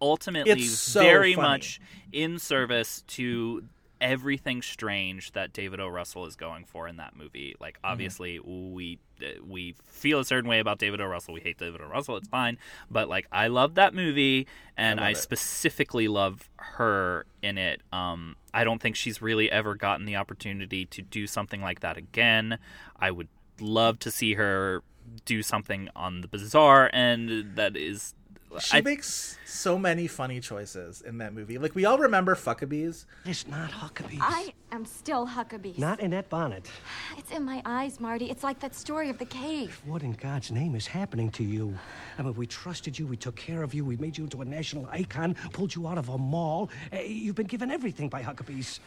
ultimately 0.01 0.63
so 0.63 1.01
very 1.01 1.33
funny. 1.33 1.47
much 1.47 1.81
in 2.11 2.39
service 2.39 3.03
to 3.07 3.63
everything 3.99 4.61
strange 4.61 5.31
that 5.31 5.53
David 5.53 5.79
O. 5.79 5.87
Russell 5.87 6.25
is 6.25 6.35
going 6.35 6.65
for 6.65 6.87
in 6.87 6.97
that 6.97 7.15
movie. 7.15 7.55
Like 7.59 7.75
Mm-hmm. 7.77 7.91
obviously 7.91 8.39
we 8.39 8.99
uh, 9.21 9.25
we 9.45 9.75
feel 9.87 10.19
a 10.19 10.25
certain 10.25 10.49
way 10.49 10.59
about 10.59 10.79
David 10.79 11.01
O. 11.01 11.05
Russell. 11.05 11.33
We 11.33 11.41
hate 11.41 11.57
David 11.57 11.81
O. 11.81 11.85
Russell. 11.87 12.17
It's 12.17 12.27
fine, 12.27 12.57
but 12.89 13.09
like 13.09 13.27
I 13.31 13.47
love 13.47 13.75
that 13.75 13.93
movie 13.93 14.47
and 14.75 14.99
I 14.99 15.03
love 15.03 15.09
I, 15.09 15.13
specifically 15.13 16.07
love 16.07 16.49
her 16.57 17.25
in 17.41 17.57
it. 17.57 17.81
Um 17.91 18.35
I 18.53 18.63
don't 18.63 18.81
think 18.81 18.95
she's 18.95 19.21
really 19.21 19.51
ever 19.51 19.75
gotten 19.75 20.05
the 20.05 20.15
opportunity 20.15 20.85
to 20.85 21.01
do 21.01 21.27
something 21.27 21.61
like 21.61 21.79
that 21.81 21.97
again. 21.97 22.57
I 22.99 23.11
would 23.11 23.27
love 23.59 23.99
to 23.99 24.11
see 24.11 24.33
her 24.35 24.83
do 25.25 25.41
something 25.41 25.89
on 25.95 26.21
the 26.21 26.27
bizarre 26.27 26.89
and 26.93 27.55
that 27.55 27.77
is 27.77 28.13
She 28.59 28.77
I- 28.77 28.81
makes 28.81 29.37
so 29.45 29.77
many 29.77 30.07
funny 30.07 30.39
choices 30.39 31.01
in 31.01 31.17
that 31.19 31.33
movie. 31.33 31.57
Like 31.57 31.75
we 31.75 31.85
all 31.85 31.97
remember 31.97 32.33
Fuckabees. 32.35 33.05
It's 33.25 33.45
not 33.47 33.69
Huckabees. 33.71 34.19
I 34.21 34.53
am 34.71 34.85
still 34.85 35.27
Huckabees. 35.27 35.77
Not 35.77 35.99
in 35.99 36.11
that 36.11 36.29
bonnet. 36.29 36.69
It's 37.17 37.31
in 37.31 37.43
my 37.43 37.61
eyes, 37.65 37.99
Marty. 37.99 38.29
It's 38.29 38.43
like 38.43 38.59
that 38.59 38.73
story 38.73 39.09
of 39.09 39.17
the 39.17 39.25
cave. 39.25 39.79
What 39.85 40.01
in 40.01 40.13
God's 40.13 40.49
name 40.51 40.75
is 40.75 40.87
happening 40.87 41.29
to 41.31 41.43
you? 41.43 41.77
I 42.17 42.21
mean, 42.23 42.33
we 42.35 42.47
trusted 42.47 42.97
you, 42.97 43.05
we 43.05 43.17
took 43.17 43.35
care 43.35 43.63
of 43.63 43.73
you, 43.73 43.83
we 43.85 43.97
made 43.97 44.17
you 44.17 44.23
into 44.23 44.41
a 44.41 44.45
national 44.45 44.87
icon, 44.91 45.35
pulled 45.51 45.75
you 45.75 45.87
out 45.87 45.97
of 45.97 46.09
a 46.09 46.17
mall. 46.17 46.69
Uh, 46.93 46.99
you've 46.99 47.35
been 47.35 47.47
given 47.47 47.69
everything 47.69 48.07
by 48.09 48.23
Huckabees. 48.23 48.79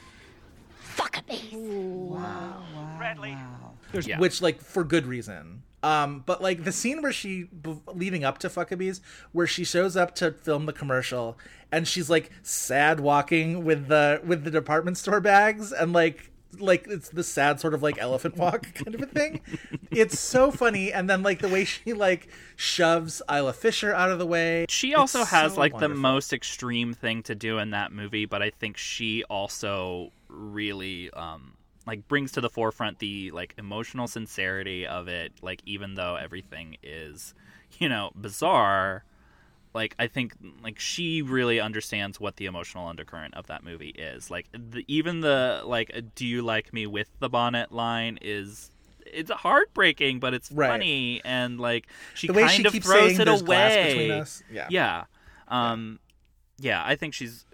There's, 3.92 4.06
Yeah. 4.06 4.18
which 4.18 4.40
like 4.40 4.60
for 4.60 4.84
good 4.84 5.06
reason. 5.06 5.62
Um, 5.82 6.22
but 6.26 6.42
like 6.42 6.64
the 6.64 6.72
scene 6.72 7.02
where 7.02 7.12
she 7.12 7.44
b- 7.44 7.80
leading 7.86 8.24
up 8.24 8.38
to 8.38 8.48
Fuckabees, 8.48 9.00
where 9.32 9.46
she 9.46 9.64
shows 9.64 9.96
up 9.96 10.14
to 10.16 10.32
film 10.32 10.66
the 10.66 10.72
commercial, 10.72 11.38
and 11.72 11.88
she's 11.88 12.10
like 12.10 12.30
sad 12.42 13.00
walking 13.00 13.64
with 13.64 13.88
the 13.88 14.20
with 14.24 14.44
the 14.44 14.50
department 14.50 14.98
store 14.98 15.20
bags, 15.20 15.72
and 15.72 15.92
like 15.92 16.30
like 16.58 16.86
it's 16.88 17.08
the 17.10 17.22
sad 17.22 17.60
sort 17.60 17.74
of 17.74 17.82
like 17.82 17.96
elephant 17.98 18.36
walk 18.36 18.66
kind 18.74 18.94
of 18.94 19.02
a 19.02 19.06
thing. 19.06 19.40
it's 19.90 20.18
so 20.18 20.50
funny, 20.50 20.92
and 20.92 21.08
then 21.08 21.22
like 21.22 21.40
the 21.40 21.48
way 21.48 21.64
she 21.64 21.92
like 21.92 22.28
shoves 22.56 23.22
Isla 23.30 23.52
Fisher 23.52 23.94
out 23.94 24.10
of 24.10 24.18
the 24.18 24.26
way. 24.26 24.66
She 24.68 24.94
also 24.94 25.24
has 25.24 25.54
so 25.54 25.60
like 25.60 25.78
the 25.78 25.88
most 25.88 26.32
extreme 26.32 26.92
thing 26.92 27.22
to 27.24 27.34
do 27.34 27.58
in 27.58 27.70
that 27.70 27.92
movie, 27.92 28.26
but 28.26 28.42
I 28.42 28.50
think 28.50 28.76
she 28.76 29.24
also 29.24 30.12
really 30.28 31.10
um 31.12 31.54
like 31.90 32.06
brings 32.06 32.30
to 32.30 32.40
the 32.40 32.48
forefront 32.48 33.00
the 33.00 33.32
like 33.32 33.52
emotional 33.58 34.06
sincerity 34.06 34.86
of 34.86 35.08
it, 35.08 35.32
like 35.42 35.60
even 35.66 35.94
though 35.94 36.14
everything 36.14 36.76
is, 36.84 37.34
you 37.80 37.88
know, 37.88 38.12
bizarre, 38.14 39.02
like 39.74 39.96
I 39.98 40.06
think 40.06 40.34
like 40.62 40.78
she 40.78 41.20
really 41.20 41.58
understands 41.58 42.20
what 42.20 42.36
the 42.36 42.46
emotional 42.46 42.86
undercurrent 42.86 43.34
of 43.34 43.48
that 43.48 43.64
movie 43.64 43.88
is. 43.90 44.30
Like 44.30 44.46
the, 44.52 44.84
even 44.86 45.20
the 45.20 45.62
like 45.64 45.90
do 46.14 46.24
you 46.24 46.42
like 46.42 46.72
me 46.72 46.86
with 46.86 47.08
the 47.18 47.28
bonnet 47.28 47.72
line 47.72 48.20
is 48.22 48.70
it's 49.04 49.32
heartbreaking, 49.32 50.20
but 50.20 50.32
it's 50.32 50.48
Right. 50.48 50.70
funny 50.70 51.20
and 51.24 51.58
like 51.58 51.88
she 52.14 52.28
The 52.28 52.34
way 52.34 52.42
kind 52.42 52.52
she 52.52 52.64
of 52.64 52.72
keeps 52.72 52.86
throws 52.86 53.18
it 53.18 53.26
away. 53.26 54.30
Yeah. 54.48 54.68
Yeah. 54.70 55.04
Um 55.48 55.98
yeah, 56.60 56.84
I 56.86 56.94
think 56.94 57.14
she's 57.14 57.46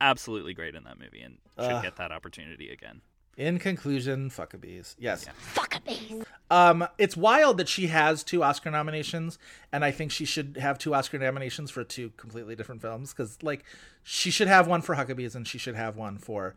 absolutely 0.00 0.54
great 0.54 0.74
in 0.74 0.84
that 0.84 0.98
movie 0.98 1.20
and 1.20 1.36
should 1.58 1.68
Ugh. 1.72 1.82
get 1.82 1.96
that 1.96 2.12
opportunity 2.12 2.70
again. 2.70 3.02
In 3.36 3.58
conclusion, 3.58 4.30
Fuckabees. 4.30 4.94
Yes. 4.98 5.26
Fuckabees. 5.54 6.24
Um, 6.50 6.86
it's 6.98 7.16
wild 7.16 7.58
that 7.58 7.68
she 7.68 7.88
has 7.88 8.22
two 8.22 8.44
Oscar 8.44 8.70
nominations, 8.70 9.38
and 9.72 9.84
I 9.84 9.90
think 9.90 10.12
she 10.12 10.24
should 10.24 10.56
have 10.60 10.78
two 10.78 10.94
Oscar 10.94 11.18
nominations 11.18 11.70
for 11.70 11.82
two 11.82 12.12
completely 12.16 12.54
different 12.54 12.80
films. 12.80 13.12
Because, 13.12 13.42
like, 13.42 13.64
she 14.02 14.30
should 14.30 14.48
have 14.48 14.68
one 14.68 14.82
for 14.82 14.94
Huckabees, 14.94 15.34
and 15.34 15.48
she 15.48 15.58
should 15.58 15.74
have 15.74 15.96
one 15.96 16.18
for 16.18 16.54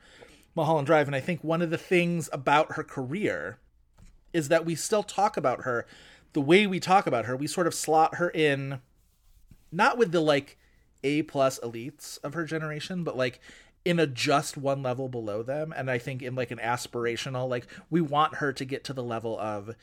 Mulholland 0.56 0.86
Drive. 0.86 1.08
And 1.08 1.16
I 1.16 1.20
think 1.20 1.44
one 1.44 1.62
of 1.62 1.70
the 1.70 1.78
things 1.78 2.30
about 2.32 2.74
her 2.74 2.84
career 2.84 3.58
is 4.34 4.50
that 4.50 4.66
we 4.66 4.76
still 4.76 5.04
talk 5.04 5.38
about 5.38 5.62
her 5.62 5.88
the 6.34 6.42
way 6.42 6.68
we 6.68 6.80
talk 6.80 7.08
about 7.08 7.26
her. 7.26 7.36
We 7.36 7.48
sort 7.48 7.66
of 7.66 7.74
slot 7.74 8.16
her 8.16 8.30
in, 8.30 8.82
not 9.72 9.98
with 9.98 10.12
the 10.12 10.20
like 10.20 10.58
A 11.04 11.24
plus 11.24 11.60
elites 11.62 12.20
of 12.24 12.36
her 12.36 12.46
generation, 12.46 13.04
but 13.04 13.18
like 13.18 13.40
in 13.88 14.00
a 14.00 14.08
just 14.08 14.58
one 14.58 14.84
level 14.84 15.08
below 15.08 15.42
them 15.42 15.74
and 15.76 15.90
i 15.90 15.98
think 15.98 16.22
in 16.22 16.36
like 16.36 16.52
an 16.52 16.60
aspirational 16.60 17.48
like 17.48 17.68
we 17.90 18.02
want 18.02 18.36
her 18.36 18.52
to 18.52 18.66
get 18.66 18.84
to 18.84 18.94
the 18.94 19.04
level 19.04 19.40
of 19.40 19.76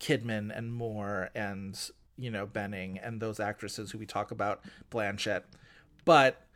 kidman 0.00 0.56
and 0.56 0.72
moore 0.72 1.30
and 1.34 1.90
you 2.18 2.30
know 2.30 2.46
bening 2.46 2.98
and 3.02 3.20
those 3.20 3.38
actresses 3.38 3.90
who 3.90 3.98
we 3.98 4.06
talk 4.06 4.30
about 4.30 4.60
blanchett 4.90 5.42
but 6.04 6.46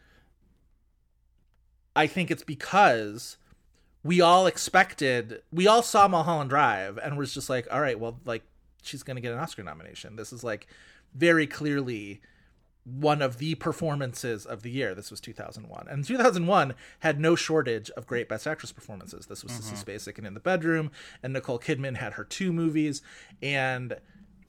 i 1.94 2.06
think 2.06 2.30
it's 2.30 2.42
because 2.42 3.36
we 4.02 4.20
all 4.20 4.46
expected 4.46 5.42
we 5.52 5.66
all 5.66 5.82
saw 5.82 6.08
mulholland 6.08 6.50
drive 6.50 6.98
and 6.98 7.16
was 7.16 7.32
just 7.32 7.48
like 7.48 7.68
all 7.70 7.80
right 7.80 8.00
well 8.00 8.18
like 8.24 8.42
she's 8.86 9.02
going 9.02 9.16
to 9.16 9.20
get 9.20 9.32
an 9.32 9.38
Oscar 9.38 9.62
nomination. 9.62 10.16
This 10.16 10.32
is 10.32 10.42
like 10.42 10.66
very 11.14 11.46
clearly 11.46 12.20
one 12.86 13.20
of 13.20 13.38
the 13.38 13.56
performances 13.56 14.46
of 14.46 14.62
the 14.62 14.70
year. 14.70 14.94
This 14.94 15.10
was 15.10 15.20
2001. 15.20 15.86
And 15.88 16.04
2001 16.04 16.74
had 17.00 17.18
no 17.18 17.34
shortage 17.34 17.90
of 17.90 18.06
great 18.06 18.28
Best 18.28 18.46
Actress 18.46 18.72
performances. 18.72 19.26
This 19.26 19.42
was 19.42 19.52
mm-hmm. 19.52 19.74
Sissy 19.74 19.84
Spacek 19.84 20.18
and 20.18 20.26
In 20.26 20.34
the 20.34 20.40
Bedroom, 20.40 20.92
and 21.22 21.32
Nicole 21.32 21.58
Kidman 21.58 21.96
had 21.96 22.14
her 22.14 22.24
two 22.24 22.52
movies, 22.52 23.02
and 23.42 23.96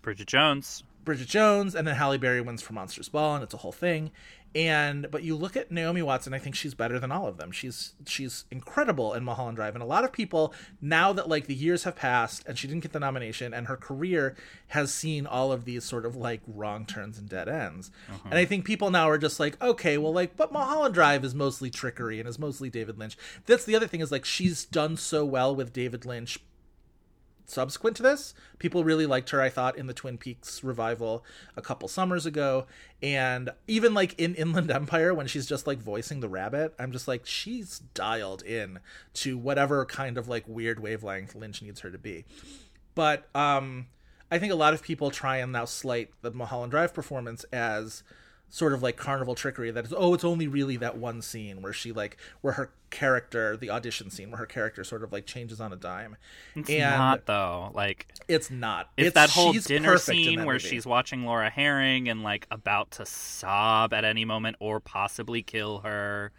Bridget 0.01 0.27
Jones. 0.27 0.83
Bridget 1.03 1.27
Jones, 1.27 1.73
and 1.73 1.87
then 1.87 1.95
Halle 1.95 2.17
Berry 2.17 2.41
wins 2.41 2.61
for 2.61 2.73
Monsters 2.73 3.09
Ball, 3.09 3.35
and 3.35 3.43
it's 3.43 3.53
a 3.53 3.57
whole 3.57 3.71
thing 3.71 4.11
and 4.57 5.11
but 5.11 5.21
you 5.21 5.35
look 5.35 5.55
at 5.55 5.71
Naomi 5.71 6.01
Watts 6.01 6.25
and 6.25 6.35
I 6.35 6.39
think 6.39 6.55
she's 6.55 6.73
better 6.73 6.97
than 6.97 7.11
all 7.11 7.27
of 7.27 7.37
them. 7.37 7.51
She's 7.51 7.93
she's 8.07 8.45
incredible 8.49 9.13
in 9.13 9.23
Mulholland 9.23 9.55
Drive 9.55 9.75
and 9.75 9.83
a 9.83 9.85
lot 9.85 10.03
of 10.03 10.11
people 10.11 10.51
now 10.81 11.13
that 11.13 11.29
like 11.29 11.45
the 11.45 11.53
years 11.53 11.83
have 11.83 11.95
passed 11.95 12.43
and 12.47 12.57
she 12.57 12.67
didn't 12.67 12.81
get 12.81 12.91
the 12.91 12.99
nomination 12.99 13.53
and 13.53 13.67
her 13.67 13.77
career 13.77 14.35
has 14.69 14.91
seen 14.91 15.27
all 15.27 15.51
of 15.51 15.65
these 15.65 15.83
sort 15.83 16.07
of 16.07 16.15
like 16.15 16.41
wrong 16.47 16.87
turns 16.87 17.19
and 17.19 17.29
dead 17.29 17.47
ends. 17.47 17.91
Uh-huh. 18.09 18.29
And 18.31 18.39
I 18.39 18.45
think 18.45 18.65
people 18.65 18.89
now 18.89 19.07
are 19.07 19.19
just 19.19 19.39
like 19.39 19.61
okay, 19.61 19.95
well 19.99 20.11
like 20.11 20.35
but 20.35 20.51
Mulholland 20.51 20.95
Drive 20.95 21.23
is 21.23 21.35
mostly 21.35 21.69
trickery 21.69 22.19
and 22.19 22.27
is 22.27 22.39
mostly 22.39 22.71
David 22.71 22.97
Lynch. 22.97 23.15
That's 23.45 23.63
the 23.63 23.75
other 23.75 23.87
thing 23.87 24.01
is 24.01 24.11
like 24.11 24.25
she's 24.25 24.65
done 24.65 24.97
so 24.97 25.23
well 25.23 25.55
with 25.55 25.71
David 25.71 26.03
Lynch 26.03 26.39
subsequent 27.47 27.97
to 27.97 28.03
this. 28.03 28.33
People 28.59 28.83
really 28.83 29.05
liked 29.05 29.29
her, 29.31 29.41
I 29.41 29.49
thought, 29.49 29.77
in 29.77 29.87
the 29.87 29.93
Twin 29.93 30.17
Peaks 30.17 30.63
revival 30.63 31.25
a 31.55 31.61
couple 31.61 31.87
summers 31.87 32.25
ago. 32.25 32.67
And 33.01 33.49
even 33.67 33.93
like 33.93 34.19
in 34.19 34.35
Inland 34.35 34.69
Empire, 34.79 35.13
when 35.13 35.27
she's 35.27 35.47
just 35.47 35.65
like 35.65 35.79
voicing 35.79 36.19
the 36.19 36.29
rabbit, 36.29 36.75
I'm 36.77 36.91
just 36.91 37.07
like, 37.07 37.25
she's 37.25 37.79
dialed 37.93 38.43
in 38.43 38.79
to 39.15 39.37
whatever 39.37 39.85
kind 39.85 40.17
of 40.17 40.27
like 40.27 40.47
weird 40.47 40.79
wavelength 40.79 41.35
Lynch 41.35 41.61
needs 41.61 41.79
her 41.79 41.89
to 41.89 41.97
be. 41.97 42.25
But 42.93 43.33
um 43.35 43.87
I 44.29 44.39
think 44.39 44.51
a 44.51 44.57
lot 44.57 44.73
of 44.73 44.83
people 44.83 45.09
try 45.09 45.37
and 45.37 45.53
now 45.53 45.65
slight 45.65 46.09
the 46.21 46.31
Mulholland 46.31 46.71
Drive 46.71 46.93
performance 46.93 47.45
as 47.45 48.03
sort 48.49 48.73
of 48.73 48.81
like 48.81 48.95
carnival 48.95 49.35
trickery 49.35 49.71
that 49.71 49.85
is 49.85 49.93
oh 49.95 50.13
it's 50.13 50.23
only 50.23 50.47
really 50.47 50.77
that 50.77 50.97
one 50.97 51.21
scene 51.21 51.61
where 51.61 51.73
she 51.73 51.91
like 51.91 52.17
where 52.41 52.53
her 52.53 52.71
character 52.89 53.57
the 53.57 53.69
audition 53.69 54.09
scene 54.09 54.31
where 54.31 54.37
her 54.37 54.45
character 54.45 54.83
sort 54.83 55.03
of 55.03 55.11
like 55.11 55.25
changes 55.25 55.59
on 55.59 55.73
a 55.73 55.75
dime. 55.75 56.15
It's 56.55 56.69
and 56.69 56.97
not 56.97 57.25
though 57.25 57.71
like 57.73 58.07
it's 58.27 58.49
not. 58.49 58.89
it's, 58.95 59.07
it's 59.07 59.13
that 59.15 59.29
whole 59.29 59.51
dinner 59.53 59.97
scene 59.97 60.45
where 60.45 60.55
movie. 60.55 60.67
she's 60.67 60.85
watching 60.85 61.25
laura 61.25 61.49
harring 61.49 62.07
and 62.07 62.23
like 62.23 62.47
about 62.49 62.91
to 62.91 63.05
sob 63.05 63.93
at 63.93 64.05
any 64.05 64.23
moment 64.23 64.55
or 64.59 64.79
possibly 64.79 65.43
kill 65.43 65.79
her 65.79 66.31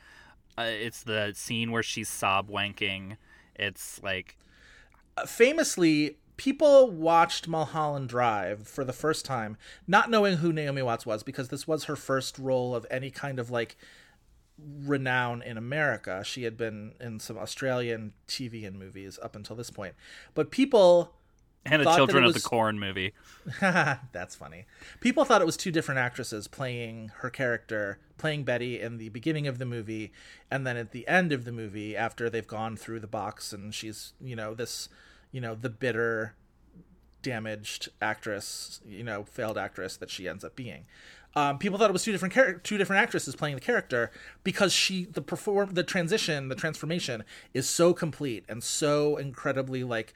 uh, 0.56 0.62
it's 0.62 1.02
the 1.02 1.32
scene 1.36 1.70
where 1.70 1.82
she's 1.82 2.08
sob 2.08 2.48
wanking 2.50 3.16
it's 3.54 4.02
like 4.02 4.38
uh, 5.18 5.26
famously 5.26 6.16
people 6.38 6.88
watched 6.90 7.46
Mulholland 7.46 8.08
Drive 8.08 8.66
for 8.66 8.84
the 8.84 8.94
first 8.94 9.26
time, 9.26 9.58
not 9.86 10.08
knowing 10.08 10.38
who 10.38 10.52
Naomi 10.52 10.80
Watts 10.80 11.04
was, 11.04 11.22
because 11.22 11.50
this 11.50 11.68
was 11.68 11.84
her 11.84 11.96
first 11.96 12.38
role 12.38 12.74
of 12.74 12.86
any 12.90 13.10
kind 13.10 13.38
of 13.38 13.50
like 13.50 13.76
renown 14.58 15.42
in 15.42 15.58
America. 15.58 16.22
She 16.24 16.44
had 16.44 16.56
been 16.56 16.94
in 17.00 17.20
some 17.20 17.36
Australian 17.36 18.14
TV 18.26 18.66
and 18.66 18.78
movies 18.78 19.18
up 19.22 19.36
until 19.36 19.54
this 19.54 19.68
point, 19.68 19.94
but 20.32 20.50
people 20.50 21.12
and 21.66 21.82
a 21.82 21.84
Children 21.84 22.24
was... 22.24 22.36
of 22.36 22.42
the 22.42 22.48
Corn 22.48 22.78
movie. 22.78 23.12
That's 23.60 24.34
funny. 24.34 24.64
People 25.00 25.24
thought 25.24 25.42
it 25.42 25.46
was 25.46 25.56
two 25.56 25.72
different 25.72 25.98
actresses 25.98 26.48
playing 26.48 27.10
her 27.18 27.30
character, 27.30 27.98
playing 28.16 28.44
Betty 28.44 28.80
in 28.80 28.98
the 28.98 29.08
beginning 29.10 29.46
of 29.46 29.58
the 29.58 29.66
movie, 29.66 30.12
and 30.50 30.66
then 30.66 30.76
at 30.76 30.92
the 30.92 31.06
end 31.08 31.32
of 31.32 31.44
the 31.44 31.52
movie, 31.52 31.96
after 31.96 32.30
they've 32.30 32.46
gone 32.46 32.76
through 32.76 33.00
the 33.00 33.06
box 33.06 33.52
and 33.52 33.74
she's, 33.74 34.12
you 34.20 34.36
know, 34.36 34.54
this 34.54 34.88
you 35.32 35.40
know 35.40 35.54
the 35.54 35.68
bitter 35.68 36.34
damaged 37.22 37.88
actress 38.00 38.80
you 38.86 39.02
know 39.02 39.24
failed 39.24 39.58
actress 39.58 39.96
that 39.96 40.10
she 40.10 40.28
ends 40.28 40.44
up 40.44 40.54
being 40.54 40.86
um, 41.36 41.58
people 41.58 41.78
thought 41.78 41.90
it 41.90 41.92
was 41.92 42.04
two 42.04 42.12
different 42.12 42.34
char- 42.34 42.54
two 42.54 42.78
different 42.78 43.02
actresses 43.02 43.36
playing 43.36 43.54
the 43.54 43.60
character 43.60 44.10
because 44.44 44.72
she 44.72 45.04
the 45.04 45.22
perform 45.22 45.74
the 45.74 45.82
transition 45.82 46.48
the 46.48 46.54
transformation 46.54 47.24
is 47.52 47.68
so 47.68 47.92
complete 47.92 48.44
and 48.48 48.62
so 48.62 49.16
incredibly 49.16 49.84
like 49.84 50.14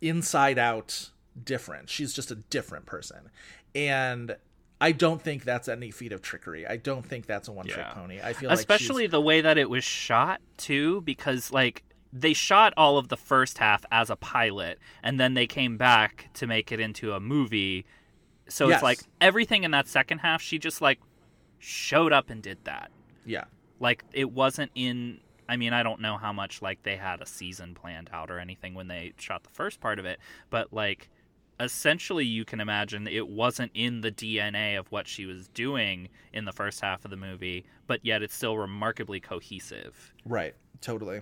inside 0.00 0.58
out 0.58 1.10
different 1.42 1.88
she's 1.88 2.12
just 2.12 2.30
a 2.30 2.36
different 2.36 2.86
person 2.86 3.30
and 3.74 4.36
I 4.80 4.92
don't 4.92 5.20
think 5.20 5.44
that's 5.44 5.68
any 5.68 5.90
feat 5.90 6.12
of 6.12 6.20
trickery. 6.20 6.66
I 6.66 6.76
don't 6.76 7.06
think 7.06 7.26
that's 7.26 7.48
a 7.48 7.52
one 7.52 7.66
trick 7.66 7.78
yeah. 7.78 7.94
pony. 7.94 8.20
I 8.22 8.32
feel 8.32 8.50
especially 8.50 9.04
like 9.04 9.12
the 9.12 9.20
way 9.20 9.40
that 9.40 9.56
it 9.56 9.70
was 9.70 9.84
shot 9.84 10.40
too, 10.58 11.00
because 11.02 11.50
like 11.50 11.84
they 12.14 12.32
shot 12.32 12.72
all 12.76 12.96
of 12.96 13.08
the 13.08 13.16
first 13.16 13.58
half 13.58 13.84
as 13.90 14.08
a 14.08 14.16
pilot 14.16 14.78
and 15.02 15.18
then 15.18 15.34
they 15.34 15.48
came 15.48 15.76
back 15.76 16.30
to 16.34 16.46
make 16.46 16.70
it 16.70 16.78
into 16.78 17.12
a 17.12 17.18
movie. 17.18 17.84
So 18.48 18.68
yes. 18.68 18.76
it's 18.76 18.82
like 18.84 19.00
everything 19.20 19.64
in 19.64 19.72
that 19.72 19.88
second 19.88 20.18
half 20.18 20.40
she 20.40 20.58
just 20.58 20.80
like 20.80 21.00
showed 21.58 22.12
up 22.12 22.30
and 22.30 22.40
did 22.40 22.58
that. 22.64 22.92
Yeah. 23.26 23.44
Like 23.80 24.04
it 24.12 24.30
wasn't 24.30 24.70
in 24.74 25.20
i 25.46 25.58
mean 25.58 25.74
i 25.74 25.82
don't 25.82 26.00
know 26.00 26.16
how 26.16 26.32
much 26.32 26.62
like 26.62 26.82
they 26.84 26.96
had 26.96 27.20
a 27.20 27.26
season 27.26 27.74
planned 27.74 28.08
out 28.14 28.30
or 28.30 28.38
anything 28.38 28.72
when 28.72 28.88
they 28.88 29.12
shot 29.18 29.44
the 29.44 29.50
first 29.50 29.78
part 29.78 29.98
of 29.98 30.06
it 30.06 30.18
but 30.48 30.72
like 30.72 31.10
essentially 31.60 32.24
you 32.24 32.46
can 32.46 32.60
imagine 32.60 33.06
it 33.06 33.28
wasn't 33.28 33.70
in 33.74 34.00
the 34.00 34.10
dna 34.10 34.78
of 34.78 34.90
what 34.90 35.06
she 35.06 35.26
was 35.26 35.48
doing 35.48 36.08
in 36.32 36.46
the 36.46 36.52
first 36.52 36.80
half 36.80 37.04
of 37.04 37.10
the 37.10 37.16
movie 37.18 37.62
but 37.86 38.02
yet 38.02 38.22
it's 38.22 38.34
still 38.34 38.56
remarkably 38.56 39.20
cohesive. 39.20 40.14
Right. 40.24 40.54
Totally 40.80 41.20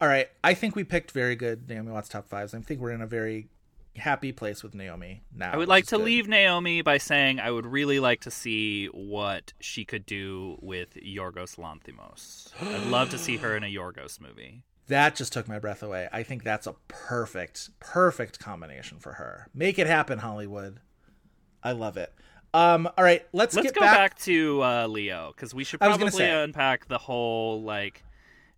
all 0.00 0.08
right, 0.08 0.28
I 0.44 0.54
think 0.54 0.76
we 0.76 0.84
picked 0.84 1.10
very 1.12 1.36
good 1.36 1.68
Naomi 1.68 1.92
Watts 1.92 2.08
top 2.08 2.28
fives. 2.28 2.54
I 2.54 2.60
think 2.60 2.80
we're 2.80 2.90
in 2.90 3.02
a 3.02 3.06
very 3.06 3.48
happy 3.96 4.32
place 4.32 4.62
with 4.62 4.74
Naomi 4.74 5.22
now. 5.34 5.52
I 5.52 5.56
would 5.56 5.68
like 5.68 5.86
to 5.86 5.96
good. 5.96 6.04
leave 6.04 6.28
Naomi 6.28 6.82
by 6.82 6.98
saying 6.98 7.40
I 7.40 7.50
would 7.50 7.66
really 7.66 7.98
like 7.98 8.20
to 8.22 8.30
see 8.30 8.86
what 8.86 9.52
she 9.60 9.84
could 9.84 10.04
do 10.06 10.58
with 10.60 10.94
Yorgos 10.94 11.56
Lanthimos. 11.56 12.50
I'd 12.60 12.86
love 12.88 13.10
to 13.10 13.18
see 13.18 13.38
her 13.38 13.56
in 13.56 13.64
a 13.64 13.74
Yorgos 13.74 14.20
movie. 14.20 14.64
That 14.88 15.16
just 15.16 15.32
took 15.32 15.48
my 15.48 15.58
breath 15.58 15.82
away. 15.82 16.08
I 16.12 16.22
think 16.22 16.44
that's 16.44 16.66
a 16.66 16.74
perfect, 16.88 17.70
perfect 17.80 18.38
combination 18.38 18.98
for 18.98 19.14
her. 19.14 19.48
Make 19.52 19.78
it 19.78 19.86
happen, 19.86 20.18
Hollywood. 20.18 20.80
I 21.62 21.72
love 21.72 21.96
it. 21.96 22.12
Um, 22.54 22.88
all 22.96 23.04
right, 23.04 23.26
let's, 23.32 23.56
let's 23.56 23.66
get 23.66 23.74
go 23.74 23.80
back, 23.80 23.96
back 23.96 24.18
to 24.20 24.62
uh, 24.62 24.86
Leo 24.86 25.32
because 25.34 25.52
we 25.52 25.64
should 25.64 25.80
probably 25.80 26.24
unpack 26.24 26.86
the 26.86 26.98
whole 26.98 27.62
like 27.62 28.02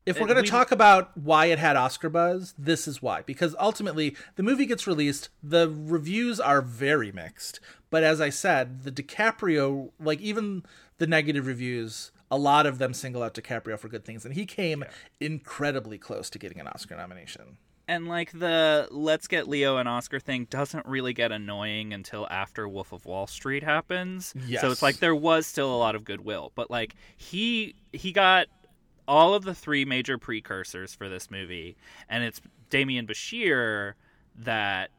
if 0.09 0.21
we're 0.21 0.27
going 0.27 0.43
to 0.43 0.51
talk 0.51 0.71
about 0.73 1.17
why 1.17 1.47
it 1.47 1.59
had 1.59 1.77
Oscar 1.77 2.09
buzz, 2.09 2.55
this 2.59 2.89
is 2.89 3.03
why. 3.03 3.23
Because 3.23 3.55
ultimately, 3.59 4.17
the 4.37 4.43
movie 4.43 4.67
gets 4.67 4.87
released, 4.87 5.29
the 5.43 5.69
reviews 5.69 6.41
are 6.41 6.63
very 6.63 7.13
mixed. 7.13 7.61
But 7.91 8.05
as 8.05 8.21
I 8.21 8.31
said, 8.31 8.85
the 8.85 8.93
DiCaprio, 8.93 9.91
like 10.01 10.21
even 10.21 10.65
the 10.99 11.07
negative 11.07 11.47
reviews, 11.47 12.13
a 12.31 12.39
lot 12.39 12.67
of 12.67 12.79
them 12.79 12.93
single 12.93 13.23
out 13.23 13.35
DiCaprio 13.35 13.79
for 13.79 13.89
good 13.89 14.05
things, 14.05 14.25
and 14.25 14.35
he 14.35 14.47
came 14.47 14.83
yeah. 14.83 14.91
incredibly 15.21 15.99
close 15.99 16.29
to 16.31 16.39
getting 16.39 16.61
an 16.61 16.69
Oscar 16.69 16.97
nomination. 16.97 17.59
And 17.89 18.07
like 18.07 18.33
the 18.33 18.87
let's 18.91 19.27
get 19.29 19.49
Leo 19.49 19.79
an 19.79 19.87
Oscar 19.87 20.21
thing 20.21 20.47
doesn't 20.51 20.85
really 20.85 21.15
get 21.15 21.33
annoying 21.33 21.95
until 21.95 22.29
after 22.31 22.69
Wolf 22.69 22.93
of 22.93 23.07
Wall 23.07 23.27
Street 23.27 23.63
happens. 23.63 24.35
Yes. 24.47 24.61
So 24.61 24.71
it's 24.71 24.83
like 24.83 24.99
there 24.99 25.15
was 25.15 25.47
still 25.47 25.75
a 25.75 25.79
lot 25.79 25.95
of 25.95 26.05
goodwill, 26.05 26.53
but 26.55 26.71
like 26.71 26.95
he 27.17 27.75
he 27.93 28.13
got 28.13 28.49
all 29.09 29.35
of 29.35 29.43
the 29.43 29.55
three 29.55 29.85
major 29.85 30.19
precursors 30.19 30.95
for 30.95 31.09
this 31.09 31.31
movie, 31.31 31.77
and 32.09 32.23
it's 32.23 32.41
Demián 32.71 33.09
Bichir 33.11 33.95
that 34.37 34.91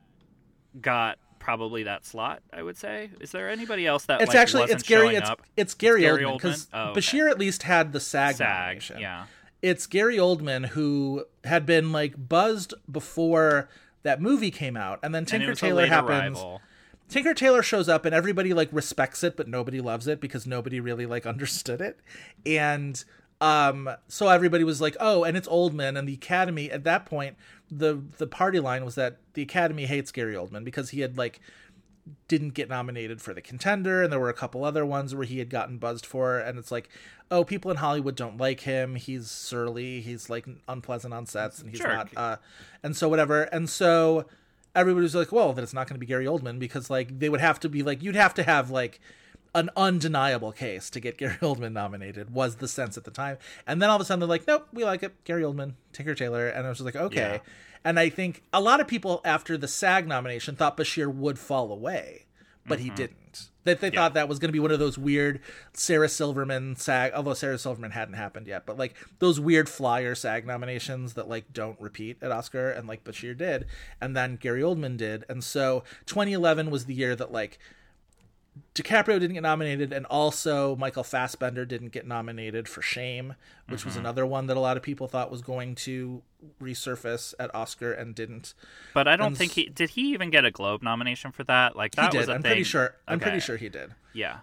got 0.82 1.20
probably 1.38 1.84
that 1.84 2.05
slot. 2.05 2.41
I 2.51 2.64
would 2.64 2.76
say. 2.76 3.12
Is 3.22 3.32
there 3.32 3.49
anybody 3.49 3.86
else 3.88 4.05
that 4.05 4.22
it's 4.22 4.30
like, 4.30 4.38
actually 4.38 4.64
it's 4.64 4.84
Gary 4.84 5.16
it's, 5.16 5.30
it's, 5.55 5.74
Gary, 5.75 6.01
Gary 6.01 6.24
Oldman 6.24 6.38
because 6.38 6.67
oh, 6.74 6.89
okay. 6.89 7.00
Bichir 7.00 7.29
at 7.29 7.39
least 7.39 7.63
had 7.63 7.93
the 7.93 8.00
SAG, 8.00 8.36
SAG 8.36 8.47
nomination. 8.47 9.00
Yeah, 9.00 9.25
it's 9.62 9.86
Gary 9.88 10.17
Oldman 10.17 10.67
who 10.70 11.25
had 11.46 11.66
been 11.66 11.92
like 11.92 12.28
buzzed 12.28 12.74
before 12.92 13.70
that 14.04 14.20
movie 14.21 14.51
came 14.51 14.75
out, 14.75 15.00
and 15.04 15.13
then 15.13 15.25
Tinker 15.25 15.50
and 15.50 15.58
Tailor 15.58 15.86
happens. 15.86 16.38
Arrival. 16.38 16.62
Tinker 17.09 17.33
Tailor 17.33 17.63
shows 17.63 17.89
up 17.89 18.05
and 18.05 18.13
everybody 18.13 18.54
like 18.54 18.70
respects 18.71 19.24
it, 19.24 19.36
but 19.36 19.47
nobody 19.47 19.82
loves 19.82 20.08
it 20.08 20.21
because 20.21 20.46
nobody 20.46 20.79
really 20.79 21.05
like 21.05 21.25
understood 21.28 21.82
it. 21.82 22.00
And 22.46 23.04
um, 23.41 23.89
so 24.07 24.28
everybody 24.28 24.63
was 24.63 24.82
like, 24.82 24.97
"Oh, 24.99 25.24
and 25.24 25.37
it's 25.37 25.47
Oldman." 25.47 25.97
And 25.97 26.07
the 26.07 26.13
Academy 26.13 26.70
at 26.70 26.83
that 26.83 27.05
point, 27.05 27.37
the 27.71 28.01
the 28.17 28.28
party 28.28 28.59
line 28.59 28.83
was 28.83 28.95
that 28.95 29.17
the 29.33 29.41
Academy 29.41 29.86
hates 29.86 30.11
Gary 30.11 30.36
Oldman 30.36 30.63
because 30.63 30.89
he 30.89 31.01
had 31.01 31.17
like 31.17 31.39
didn't 32.28 32.53
get 32.53 32.70
nominated 32.70 33.21
for 33.21 33.33
the 33.33 33.41
contender, 33.41 34.03
and 34.03 34.11
there 34.11 34.20
were 34.20 34.29
a 34.29 34.33
couple 34.33 34.66
other 34.66 34.86
ones 34.86 35.16
where 35.16 35.25
he 35.25 35.39
had 35.39 35.49
gotten 35.49 35.78
buzzed 35.78 36.05
for, 36.05 36.37
and 36.39 36.57
it's 36.57 36.71
like, 36.71 36.89
oh, 37.32 37.43
people 37.43 37.71
in 37.71 37.78
Hollywood 37.78 38.16
don't 38.16 38.37
like 38.37 38.61
him. 38.61 38.95
He's 38.95 39.29
surly. 39.32 40.01
He's 40.01 40.29
like 40.29 40.45
unpleasant 40.67 41.13
on 41.13 41.25
sets, 41.25 41.59
and 41.59 41.70
he's 41.70 41.79
Jerk. 41.79 41.89
not. 41.93 42.09
Uh, 42.17 42.37
and 42.83 42.95
so 42.95 43.07
whatever, 43.07 43.43
and 43.43 43.70
so 43.70 44.25
everybody 44.75 45.03
was 45.03 45.16
like, 45.16 45.32
well, 45.32 45.53
then 45.53 45.63
it's 45.63 45.74
not 45.74 45.87
going 45.87 45.95
to 45.95 45.99
be 45.99 46.05
Gary 46.05 46.25
Oldman 46.25 46.59
because 46.59 46.89
like 46.89 47.20
they 47.20 47.29
would 47.29 47.41
have 47.41 47.59
to 47.61 47.70
be 47.70 47.83
like 47.83 48.03
you'd 48.03 48.16
have 48.16 48.33
to 48.33 48.43
have 48.43 48.70
like 48.70 48.99
an 49.55 49.70
undeniable 49.76 50.51
case 50.51 50.89
to 50.92 51.00
get 51.00 51.17
Gary 51.20 51.38
Oldman 51.42 51.74
nominated 51.74 52.34
was 52.34 52.58
the 52.58 52.67
sense 52.67 52.97
at 52.97 53.04
the 53.04 53.12
time. 53.12 53.38
And 53.67 53.82
then 53.82 53.89
all 53.89 53.96
of 53.96 54.01
a 54.01 54.05
sudden 54.05 54.20
they're 54.20 54.30
like, 54.30 54.47
nope, 54.47 54.67
we 54.74 54.86
like 54.86 55.04
it. 55.04 55.24
Gary 55.24 55.43
Oldman, 55.43 55.74
Tinker 55.93 56.16
Tailor. 56.16 56.47
And 56.47 56.66
I 56.66 56.70
was 56.70 56.80
just 56.80 56.86
like, 56.86 56.96
okay. 56.96 57.42
Yeah. 57.43 57.51
And 57.84 58.00
I 58.00 58.09
think 58.09 58.43
a 58.51 58.62
lot 58.62 58.82
of 58.82 58.88
people 58.88 59.21
after 59.24 59.58
the 59.58 59.67
SAG 59.67 60.08
nomination 60.08 60.55
thought 60.55 60.78
Bichir 60.78 61.13
would 61.13 61.39
fall 61.39 61.71
away, 61.71 62.26
but 62.66 62.80
he 62.80 62.88
mm-hmm. 62.88 62.96
didn't. 62.96 63.50
That 63.66 63.82
they 63.82 63.89
thought 63.89 64.13
that 64.16 64.28
was 64.28 64.39
going 64.39 64.50
to 64.50 64.54
be 64.54 64.59
one 64.59 64.71
of 64.71 64.80
those 64.80 64.97
weird 64.97 65.42
Sarah 65.74 66.09
Silverman 66.09 66.76
SAG, 66.76 67.12
although 67.13 67.34
Sarah 67.34 67.58
Silverman 67.58 67.92
hadn't 67.92 68.16
happened 68.16 68.47
yet, 68.47 68.66
but 68.66 68.78
like 68.78 68.96
those 69.20 69.39
weird 69.39 69.70
flyer 69.70 70.16
SAG 70.16 70.47
nominations 70.47 71.13
that 71.13 71.30
like 71.30 71.54
don't 71.54 71.80
repeat 71.80 72.17
at 72.21 72.32
Oscar, 72.32 72.71
and 72.71 72.88
like 72.88 73.04
Bichir 73.04 73.38
did, 73.38 73.66
and 74.01 74.16
then 74.16 74.38
Gary 74.38 74.62
Oldman 74.62 74.97
did, 74.97 75.26
and 75.30 75.43
so 75.43 75.84
2011 76.05 76.71
was 76.71 76.86
the 76.86 76.93
year 76.93 77.16
that 77.16 77.32
like 77.32 77.59
DiCaprio 78.75 79.19
didn't 79.19 79.33
get 79.33 79.43
nominated, 79.43 79.91
and 79.93 80.05
also 80.07 80.75
Michael 80.75 81.03
Fassbender 81.03 81.65
didn't 81.65 81.89
get 81.89 82.07
nominated 82.07 82.67
for 82.67 82.81
Shame, 82.81 83.36
which 83.67 83.86
was 83.86 83.95
Mhm. 83.95 83.99
another 83.99 84.25
one 84.25 84.47
that 84.47 84.57
a 84.57 84.59
lot 84.59 84.77
of 84.77 84.83
people 84.83 85.07
thought 85.07 85.29
was 85.31 85.41
going 85.41 85.75
to 85.75 86.21
resurface 86.61 87.33
at 87.39 87.53
Oscar 87.53 87.91
and 87.91 88.15
didn't. 88.15 88.53
But 88.93 89.07
I 89.07 89.15
don't 89.15 89.27
And 89.27 89.37
think 89.37 89.53
he 89.53 89.69
did. 89.69 89.91
He 89.91 90.13
even 90.13 90.29
get 90.29 90.45
a 90.45 90.51
Globe 90.51 90.81
nomination 90.83 91.31
for 91.31 91.43
that. 91.45 91.75
Like 91.75 91.95
that 91.95 92.11
he 92.11 92.17
was 92.17 92.27
did. 92.27 92.31
a 92.31 92.36
I'm 92.36 92.41
thing. 92.41 92.49
pretty 92.51 92.63
sure. 92.63 92.95
I'm 93.07 93.19
pretty 93.19 93.39
sure 93.39 93.57
he 93.57 93.69
did. 93.69 93.91
Yeah. 94.13 94.39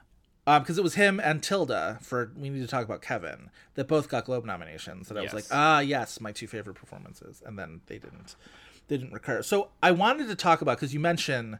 Um, 0.49 0.63
because 0.63 0.79
it 0.79 0.85
was 0.85 0.95
him 0.95 1.19
and 1.19 1.43
Tilda 1.43 1.99
for 2.03 2.31
we 2.37 2.49
need 2.51 2.61
to 2.61 2.69
talk 2.69 2.85
about 2.85 3.03
Kevin 3.03 3.51
that 3.75 3.89
both 3.89 4.09
got 4.09 4.27
Globe 4.27 4.45
nominations. 4.45 5.09
That 5.09 5.19
I 5.19 5.23
was 5.23 5.35
like, 5.35 5.47
ah, 5.51 5.81
yes, 5.81 6.21
my 6.21 6.31
two 6.33 6.47
favorite 6.47 6.75
performances, 6.75 7.43
and 7.45 7.59
then 7.59 7.81
they 7.87 7.99
didn't, 7.99 8.37
they 8.87 8.97
didn't 8.97 9.13
recur. 9.13 9.43
So 9.43 9.71
I 9.83 9.91
wanted 9.91 10.29
to 10.29 10.37
talk 10.37 10.61
about 10.63 10.77
because 10.77 10.95
you 10.95 11.01
mentioned 11.01 11.59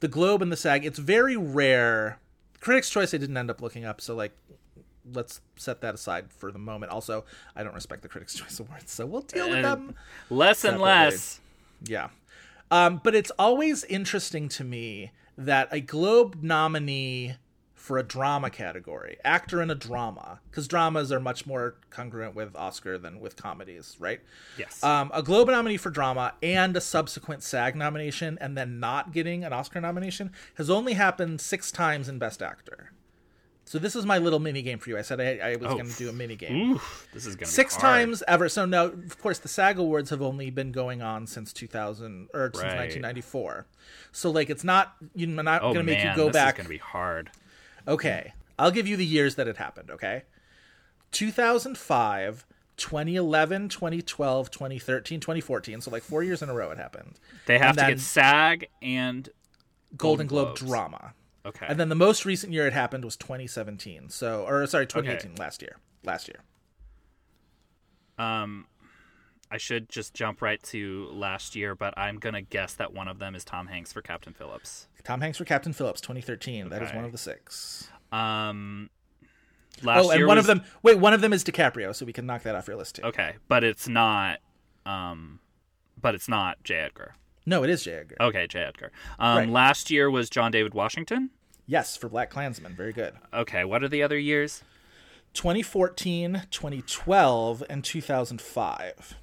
the 0.00 0.08
Globe 0.08 0.42
and 0.42 0.50
the 0.50 0.56
SAG. 0.56 0.84
It's 0.84 0.98
very 0.98 1.36
rare. 1.36 2.18
Critics' 2.60 2.90
Choice 2.90 3.14
I 3.14 3.18
didn't 3.18 3.36
end 3.36 3.50
up 3.50 3.62
looking 3.62 3.84
up, 3.84 4.00
so 4.00 4.14
like, 4.14 4.32
let's 5.12 5.40
set 5.56 5.80
that 5.80 5.94
aside 5.94 6.26
for 6.30 6.50
the 6.52 6.58
moment. 6.58 6.92
Also, 6.92 7.24
I 7.54 7.62
don't 7.62 7.74
respect 7.74 8.02
the 8.02 8.08
Critics' 8.08 8.34
Choice 8.36 8.58
Awards, 8.60 8.90
so 8.90 9.06
we'll 9.06 9.22
deal 9.22 9.48
with 9.48 9.62
them 9.62 9.94
less 10.28 10.64
and 10.64 10.80
less. 10.80 11.40
Yeah. 11.84 12.08
Um, 12.70 13.00
but 13.02 13.14
it's 13.14 13.32
always 13.38 13.84
interesting 13.84 14.48
to 14.50 14.64
me 14.64 15.12
that 15.36 15.68
a 15.72 15.80
Globe 15.80 16.42
nominee 16.42 17.34
for 17.80 17.96
a 17.96 18.02
drama 18.02 18.50
category, 18.50 19.16
actor 19.24 19.62
in 19.62 19.70
a 19.70 19.74
drama, 19.74 20.38
because 20.50 20.68
dramas 20.68 21.10
are 21.10 21.18
much 21.18 21.46
more 21.46 21.76
congruent 21.88 22.34
with 22.34 22.54
Oscar 22.54 22.98
than 22.98 23.18
with 23.20 23.36
comedies, 23.36 23.96
right? 23.98 24.20
Yes. 24.58 24.84
Um, 24.84 25.10
a 25.14 25.22
Globe 25.22 25.48
nominee 25.48 25.78
for 25.78 25.88
drama 25.88 26.34
and 26.42 26.76
a 26.76 26.80
subsequent 26.80 27.42
SAG 27.42 27.74
nomination, 27.74 28.36
and 28.40 28.56
then 28.56 28.80
not 28.80 29.12
getting 29.12 29.44
an 29.44 29.54
Oscar 29.54 29.80
nomination 29.80 30.30
has 30.56 30.68
only 30.68 30.92
happened 30.92 31.40
six 31.40 31.72
times 31.72 32.06
in 32.06 32.18
Best 32.18 32.42
Actor. 32.42 32.92
So 33.64 33.78
this 33.78 33.96
is 33.96 34.04
my 34.04 34.18
little 34.18 34.40
mini 34.40 34.62
game 34.62 34.78
for 34.78 34.90
you. 34.90 34.98
I 34.98 35.02
said 35.02 35.20
I, 35.20 35.52
I 35.52 35.56
was 35.56 35.70
Oh. 35.70 35.76
going 35.76 35.88
to 35.88 35.96
do 35.96 36.10
a 36.10 36.12
mini 36.12 36.34
game 36.36 36.72
Oof, 36.72 37.08
this 37.14 37.24
is 37.24 37.34
gonna 37.36 37.46
be 37.46 37.52
six 37.52 37.76
times 37.76 38.22
ever. 38.28 38.48
So 38.48 38.66
now, 38.66 38.86
of 38.86 39.18
course, 39.20 39.38
the 39.38 39.48
SAG 39.48 39.78
Awards 39.78 40.10
have 40.10 40.20
only 40.20 40.50
been 40.50 40.70
going 40.72 41.02
on 41.02 41.26
since 41.26 41.52
2000 41.52 42.28
or 42.34 42.50
since 42.52 42.62
1994. 42.64 43.66
So 44.12 44.30
like, 44.30 44.50
it's 44.50 44.64
not 44.64 44.96
you're 45.14 45.28
not 45.28 45.62
Oh 45.62 45.72
going 45.72 45.86
to 45.86 45.92
make 45.92 45.98
man, 45.98 46.10
you 46.10 46.16
go 46.16 46.26
this 46.26 46.34
back. 46.34 46.54
is 46.54 46.58
gonna 46.58 46.68
be 46.68 46.78
hard. 46.78 47.30
Okay, 47.86 48.32
I'll 48.58 48.70
give 48.70 48.86
you 48.86 48.96
the 48.96 49.06
years 49.06 49.34
that 49.36 49.48
it 49.48 49.56
happened. 49.56 49.90
Okay, 49.90 50.22
2005. 51.12 52.46
2011, 52.76 53.68
2012, 53.68 54.50
2013, 54.50 55.20
2014. 55.20 55.82
So 55.82 55.90
like 55.90 56.02
four 56.02 56.22
years 56.22 56.40
in 56.40 56.48
a 56.48 56.54
row 56.54 56.70
it 56.70 56.78
happened. 56.78 57.20
They 57.44 57.58
have 57.58 57.76
to 57.76 57.86
get 57.86 58.00
SAG 58.00 58.68
and 58.80 59.28
Golden 59.98 60.26
Globe 60.26 60.56
drama. 60.56 61.12
Okay. 61.44 61.66
And 61.68 61.78
then 61.78 61.88
the 61.88 61.94
most 61.94 62.24
recent 62.24 62.52
year 62.52 62.66
it 62.66 62.72
happened 62.72 63.04
was 63.04 63.16
2017. 63.16 64.08
So 64.08 64.44
or 64.46 64.66
sorry, 64.66 64.86
2018 64.86 65.36
last 65.36 65.62
year. 65.62 65.76
Last 66.04 66.28
year. 66.28 66.40
Um, 68.18 68.66
I 69.50 69.56
should 69.58 69.88
just 69.88 70.14
jump 70.14 70.42
right 70.42 70.62
to 70.64 71.08
last 71.12 71.56
year, 71.56 71.74
but 71.74 71.92
I'm 71.98 72.18
gonna 72.18 72.42
guess 72.42 72.74
that 72.74 72.92
one 72.92 73.08
of 73.08 73.18
them 73.18 73.34
is 73.34 73.44
Tom 73.44 73.66
Hanks 73.66 73.92
for 73.92 74.00
Captain 74.02 74.32
Phillips. 74.32 74.86
Tom 75.02 75.20
Hanks 75.20 75.38
for 75.38 75.44
Captain 75.44 75.72
Phillips 75.72 76.00
2013. 76.00 76.68
That 76.68 76.82
is 76.82 76.92
one 76.92 77.04
of 77.04 77.12
the 77.12 77.18
six. 77.18 77.88
Um, 78.12 78.90
last 79.82 80.04
year. 80.04 80.04
oh, 80.04 80.10
and 80.10 80.26
one 80.26 80.36
was- 80.36 80.48
of 80.48 80.58
them. 80.58 80.66
Wait, 80.82 80.98
one 80.98 81.12
of 81.12 81.20
them 81.20 81.32
is 81.32 81.42
DiCaprio, 81.44 81.94
so 81.94 82.06
we 82.06 82.12
can 82.12 82.26
knock 82.26 82.42
that 82.42 82.54
off 82.54 82.68
your 82.68 82.76
list 82.76 82.96
too. 82.96 83.02
Okay, 83.02 83.36
but 83.48 83.64
it's 83.64 83.88
not. 83.88 84.38
Um, 84.86 85.40
but 86.00 86.14
it's 86.14 86.28
not 86.28 86.62
J. 86.64 86.76
Edgar. 86.76 87.14
No, 87.46 87.64
it 87.64 87.70
is 87.70 87.82
J. 87.84 87.92
Edgar. 87.92 88.16
Okay, 88.20 88.46
J. 88.46 88.60
Edgar. 88.60 88.92
Um, 89.18 89.36
Right. 89.36 89.48
last 89.48 89.90
year 89.90 90.10
was 90.10 90.30
John 90.30 90.50
David 90.52 90.74
Washington. 90.74 91.30
Yes, 91.66 91.96
for 91.96 92.08
Black 92.08 92.30
Klansman. 92.30 92.74
Very 92.74 92.92
good. 92.92 93.14
Okay, 93.32 93.64
what 93.64 93.82
are 93.82 93.88
the 93.88 94.02
other 94.02 94.18
years? 94.18 94.62
2014, 95.34 96.42
2012, 96.50 97.62
and 97.70 97.84
2005. 97.84 99.14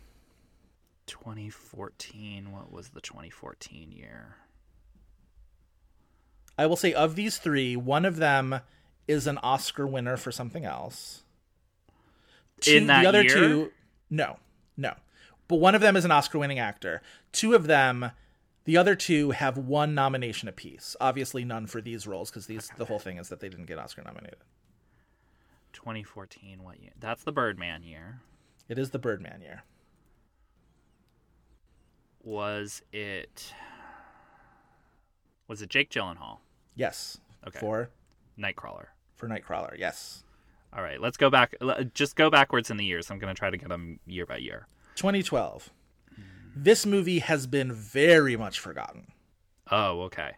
2014. 1.07 2.51
What 2.51 2.71
was 2.71 2.89
the 2.89 3.01
2014 3.01 3.91
year? 3.91 4.35
I 6.57 6.65
will 6.65 6.75
say 6.75 6.93
of 6.93 7.15
these 7.15 7.38
three, 7.38 7.75
one 7.75 8.05
of 8.05 8.17
them 8.17 8.61
is 9.07 9.27
an 9.27 9.38
Oscar 9.39 9.88
winner 9.88 10.17
for 10.17 10.31
something 10.31 10.65
else. 10.65 11.23
In 12.65 12.88
that 12.88 13.01
the 13.01 13.07
other 13.07 13.23
year? 13.23 13.34
two, 13.34 13.71
no, 14.09 14.38
no. 14.75 14.93
But 15.47 15.57
one 15.57 15.75
of 15.75 15.81
them 15.81 15.95
is 15.95 16.05
an 16.05 16.11
Oscar-winning 16.11 16.59
actor. 16.59 17.01
Two 17.31 17.53
of 17.53 17.67
them, 17.67 18.11
the 18.65 18.77
other 18.77 18.95
two 18.95 19.31
have 19.31 19.57
one 19.57 19.95
nomination 19.95 20.49
apiece. 20.49 20.95
Obviously, 20.99 21.45
none 21.45 21.67
for 21.67 21.81
these 21.81 22.05
roles 22.05 22.29
because 22.29 22.47
these 22.47 22.69
the 22.77 22.85
whole 22.85 22.99
thing 22.99 23.17
is 23.17 23.29
that 23.29 23.39
they 23.39 23.49
didn't 23.49 23.65
get 23.65 23.79
Oscar 23.79 24.01
nominated. 24.03 24.39
2014. 25.73 26.63
What 26.63 26.81
year? 26.81 26.91
That's 26.99 27.23
the 27.23 27.31
Birdman 27.31 27.84
year. 27.84 28.21
It 28.67 28.77
is 28.77 28.89
the 28.89 28.99
Birdman 28.99 29.41
year. 29.41 29.63
Was 32.27 32.81
it? 32.91 33.53
Was 35.47 35.61
it 35.61 35.69
Jake 35.69 35.89
Gyllenhaal? 35.89 36.39
Yes. 36.75 37.21
Okay. 37.47 37.57
For 37.57 37.89
Nightcrawler. 38.37 38.87
for 39.15 39.27
Nightcrawler. 39.27 39.77
Yes. 39.77 40.23
All 40.73 40.83
right, 40.83 41.01
let's 41.01 41.17
go 41.17 41.29
back. 41.29 41.55
Just 41.93 42.15
go 42.15 42.29
backwards 42.29 42.69
in 42.69 42.77
the 42.77 42.85
years. 42.85 43.09
I'm 43.09 43.19
going 43.19 43.33
to 43.33 43.37
try 43.37 43.49
to 43.49 43.57
get 43.57 43.69
them 43.69 43.99
year 44.05 44.25
by 44.25 44.37
year. 44.37 44.67
2012. 44.95 45.69
This 46.55 46.85
movie 46.85 47.19
has 47.19 47.47
been 47.47 47.71
very 47.71 48.35
much 48.35 48.59
forgotten. 48.59 49.07
Oh, 49.71 50.01
okay. 50.01 50.31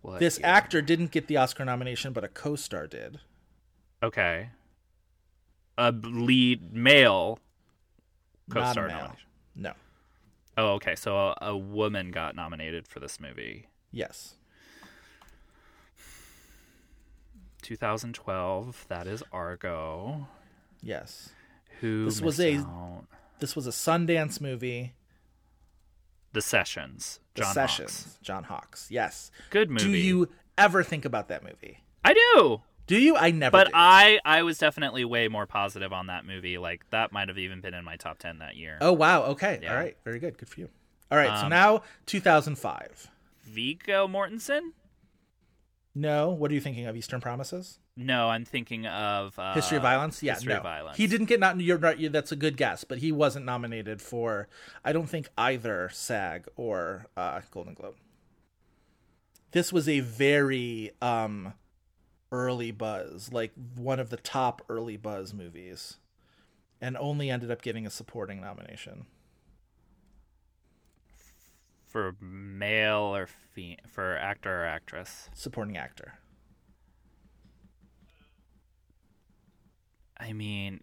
What 0.00 0.20
this 0.20 0.38
year? 0.38 0.46
actor 0.46 0.80
didn't 0.80 1.10
get 1.10 1.26
the 1.26 1.36
Oscar 1.36 1.64
nomination, 1.64 2.12
but 2.12 2.24
a 2.24 2.28
co-star 2.28 2.86
did. 2.86 3.20
Okay. 4.02 4.50
A 5.76 5.92
lead 5.92 6.72
male 6.72 7.40
co-star 8.50 8.88
nomination. 8.88 9.26
No. 9.54 9.72
Oh, 10.56 10.74
okay. 10.74 10.94
So 10.96 11.16
a, 11.16 11.36
a 11.42 11.56
woman 11.56 12.10
got 12.10 12.34
nominated 12.34 12.88
for 12.88 12.98
this 13.00 13.20
movie. 13.20 13.66
Yes. 13.92 14.34
2012. 17.62 18.86
That 18.88 19.06
is 19.06 19.22
Argo. 19.32 20.28
Yes. 20.82 21.30
Who 21.80 22.04
This 22.06 22.20
was 22.20 22.40
a 22.40 22.56
out? 22.58 23.04
this 23.40 23.54
was 23.56 23.66
a 23.66 23.70
Sundance 23.70 24.40
movie. 24.40 24.94
The 26.32 26.40
Sessions. 26.42 27.20
The 27.34 27.42
John 27.42 27.54
Sessions. 27.54 28.02
Hawkes. 28.04 28.18
John 28.22 28.44
Hawkes. 28.44 28.86
Yes. 28.90 29.30
Good 29.50 29.70
movie. 29.70 29.84
Do 29.84 29.90
you 29.90 30.28
ever 30.56 30.82
think 30.82 31.04
about 31.04 31.28
that 31.28 31.42
movie? 31.42 31.80
I 32.04 32.14
do. 32.14 32.62
Do 32.86 32.98
you? 32.98 33.16
I 33.16 33.30
never. 33.30 33.52
But. 33.52 33.70
I 33.74 34.20
I 34.24 34.42
was 34.42 34.58
definitely 34.58 35.04
way 35.04 35.28
more 35.28 35.46
positive 35.46 35.92
on 35.92 36.06
that 36.06 36.24
movie. 36.24 36.58
Like 36.58 36.88
that 36.90 37.12
might 37.12 37.28
have 37.28 37.38
even 37.38 37.60
been 37.60 37.74
in 37.74 37.84
my 37.84 37.96
top 37.96 38.18
10 38.18 38.38
that 38.38 38.56
year. 38.56 38.78
Oh 38.80 38.92
wow. 38.92 39.24
Okay. 39.24 39.60
Yeah. 39.62 39.70
All 39.70 39.76
right. 39.76 39.96
Very 40.04 40.18
good. 40.18 40.38
Good 40.38 40.48
for 40.48 40.60
you. 40.60 40.68
All 41.10 41.18
right. 41.18 41.36
so 41.38 41.44
Um, 41.44 41.50
now 41.50 41.82
2005. 42.06 43.10
Viggo 43.44 44.06
Mortensen? 44.08 44.70
No. 45.94 46.30
What 46.30 46.50
are 46.50 46.54
you 46.54 46.60
thinking 46.60 46.86
of? 46.86 46.96
Eastern 46.96 47.20
Promises. 47.20 47.78
No, 47.96 48.28
I'm 48.28 48.44
thinking 48.44 48.86
of 48.86 49.38
uh, 49.38 49.54
History 49.54 49.78
of 49.78 49.82
Violence? 49.82 50.22
Yeah, 50.22 50.34
History 50.34 50.50
no. 50.52 50.58
of 50.58 50.62
Violence. 50.64 50.98
He 50.98 51.06
didn't 51.06 51.26
get 51.26 51.40
not. 51.40 51.58
You're 51.58 51.78
right. 51.78 52.12
That's 52.12 52.30
a 52.30 52.36
good 52.36 52.58
guess, 52.58 52.84
but 52.84 52.98
he 52.98 53.10
wasn't 53.10 53.46
nominated 53.46 54.02
for. 54.02 54.48
I 54.84 54.92
don't 54.92 55.06
think 55.08 55.28
either 55.38 55.88
SAG 55.90 56.46
or 56.56 57.06
uh, 57.16 57.40
Golden 57.50 57.72
Globe. 57.72 57.94
This 59.52 59.72
was 59.72 59.88
a 59.88 60.00
very 60.00 60.90
um, 61.00 61.54
early 62.32 62.70
buzz, 62.70 63.32
like 63.32 63.52
one 63.76 64.00
of 64.00 64.10
the 64.10 64.16
top 64.16 64.62
early 64.68 64.96
buzz 64.96 65.32
movies, 65.32 65.96
and 66.80 66.96
only 66.96 67.30
ended 67.30 67.50
up 67.50 67.62
getting 67.62 67.86
a 67.86 67.90
supporting 67.90 68.40
nomination. 68.40 69.06
for 71.96 72.14
male 72.20 73.16
or 73.16 73.26
fe- 73.26 73.78
for 73.90 74.18
actor 74.18 74.64
or 74.64 74.66
actress. 74.66 75.30
Supporting 75.32 75.78
actor. 75.78 76.18
I 80.18 80.34
mean, 80.34 80.82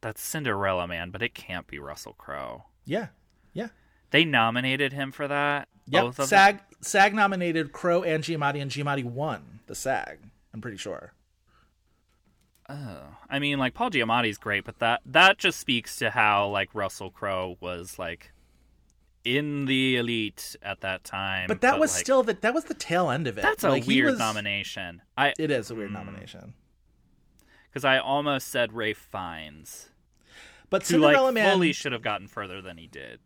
that's 0.00 0.22
Cinderella 0.22 0.86
Man, 0.86 1.10
but 1.10 1.22
it 1.22 1.34
can't 1.34 1.66
be 1.66 1.80
Russell 1.80 2.12
Crowe. 2.12 2.66
Yeah, 2.84 3.08
yeah. 3.52 3.68
They 4.10 4.24
nominated 4.24 4.92
him 4.92 5.10
for 5.10 5.26
that. 5.26 5.66
Yep. 5.88 6.14
Them? 6.14 6.26
SAG 6.26 6.60
SAG 6.80 7.12
nominated 7.14 7.72
Crowe 7.72 8.04
and 8.04 8.22
Giamatti, 8.22 8.62
and 8.62 8.70
Giamatti 8.70 9.04
won 9.04 9.55
the 9.66 9.74
SAG. 9.74 10.18
I'm 10.54 10.60
pretty 10.60 10.76
sure. 10.76 11.12
Oh, 12.68 13.02
I 13.30 13.38
mean, 13.38 13.58
like 13.58 13.74
Paul 13.74 13.90
Giamatti's 13.90 14.38
great, 14.38 14.64
but 14.64 14.78
that 14.80 15.00
that 15.06 15.38
just 15.38 15.60
speaks 15.60 15.96
to 15.98 16.10
how 16.10 16.48
like 16.48 16.70
Russell 16.74 17.10
Crowe 17.10 17.56
was 17.60 17.98
like 17.98 18.32
in 19.24 19.66
the 19.66 19.96
elite 19.96 20.56
at 20.62 20.80
that 20.80 21.04
time. 21.04 21.46
But 21.48 21.60
that 21.60 21.78
was 21.78 21.92
like, 21.94 22.04
still 22.04 22.22
the 22.22 22.34
that 22.34 22.54
was 22.54 22.64
the 22.64 22.74
tail 22.74 23.10
end 23.10 23.26
of 23.26 23.38
it. 23.38 23.42
that's 23.42 23.62
Like, 23.62 23.84
a 23.84 23.86
weird 23.86 24.10
was- 24.12 24.18
nomination. 24.18 25.02
I 25.16 25.32
It 25.38 25.50
is 25.50 25.70
a 25.70 25.74
weird 25.74 25.88
hmm. 25.90 25.94
nomination. 25.94 26.54
because 27.68 27.84
I 27.84 27.98
almost 27.98 28.48
said 28.48 28.72
Ralph 28.72 28.96
Fiennes, 28.96 29.90
But 30.70 30.82
who 30.82 30.94
Cinderella 30.94 31.26
like 31.26 31.34
Man 31.34 31.52
fully 31.52 31.72
should 31.72 31.92
have 31.92 32.02
gotten 32.02 32.26
further 32.28 32.60
than 32.62 32.78
he 32.78 32.86
did. 32.86 33.20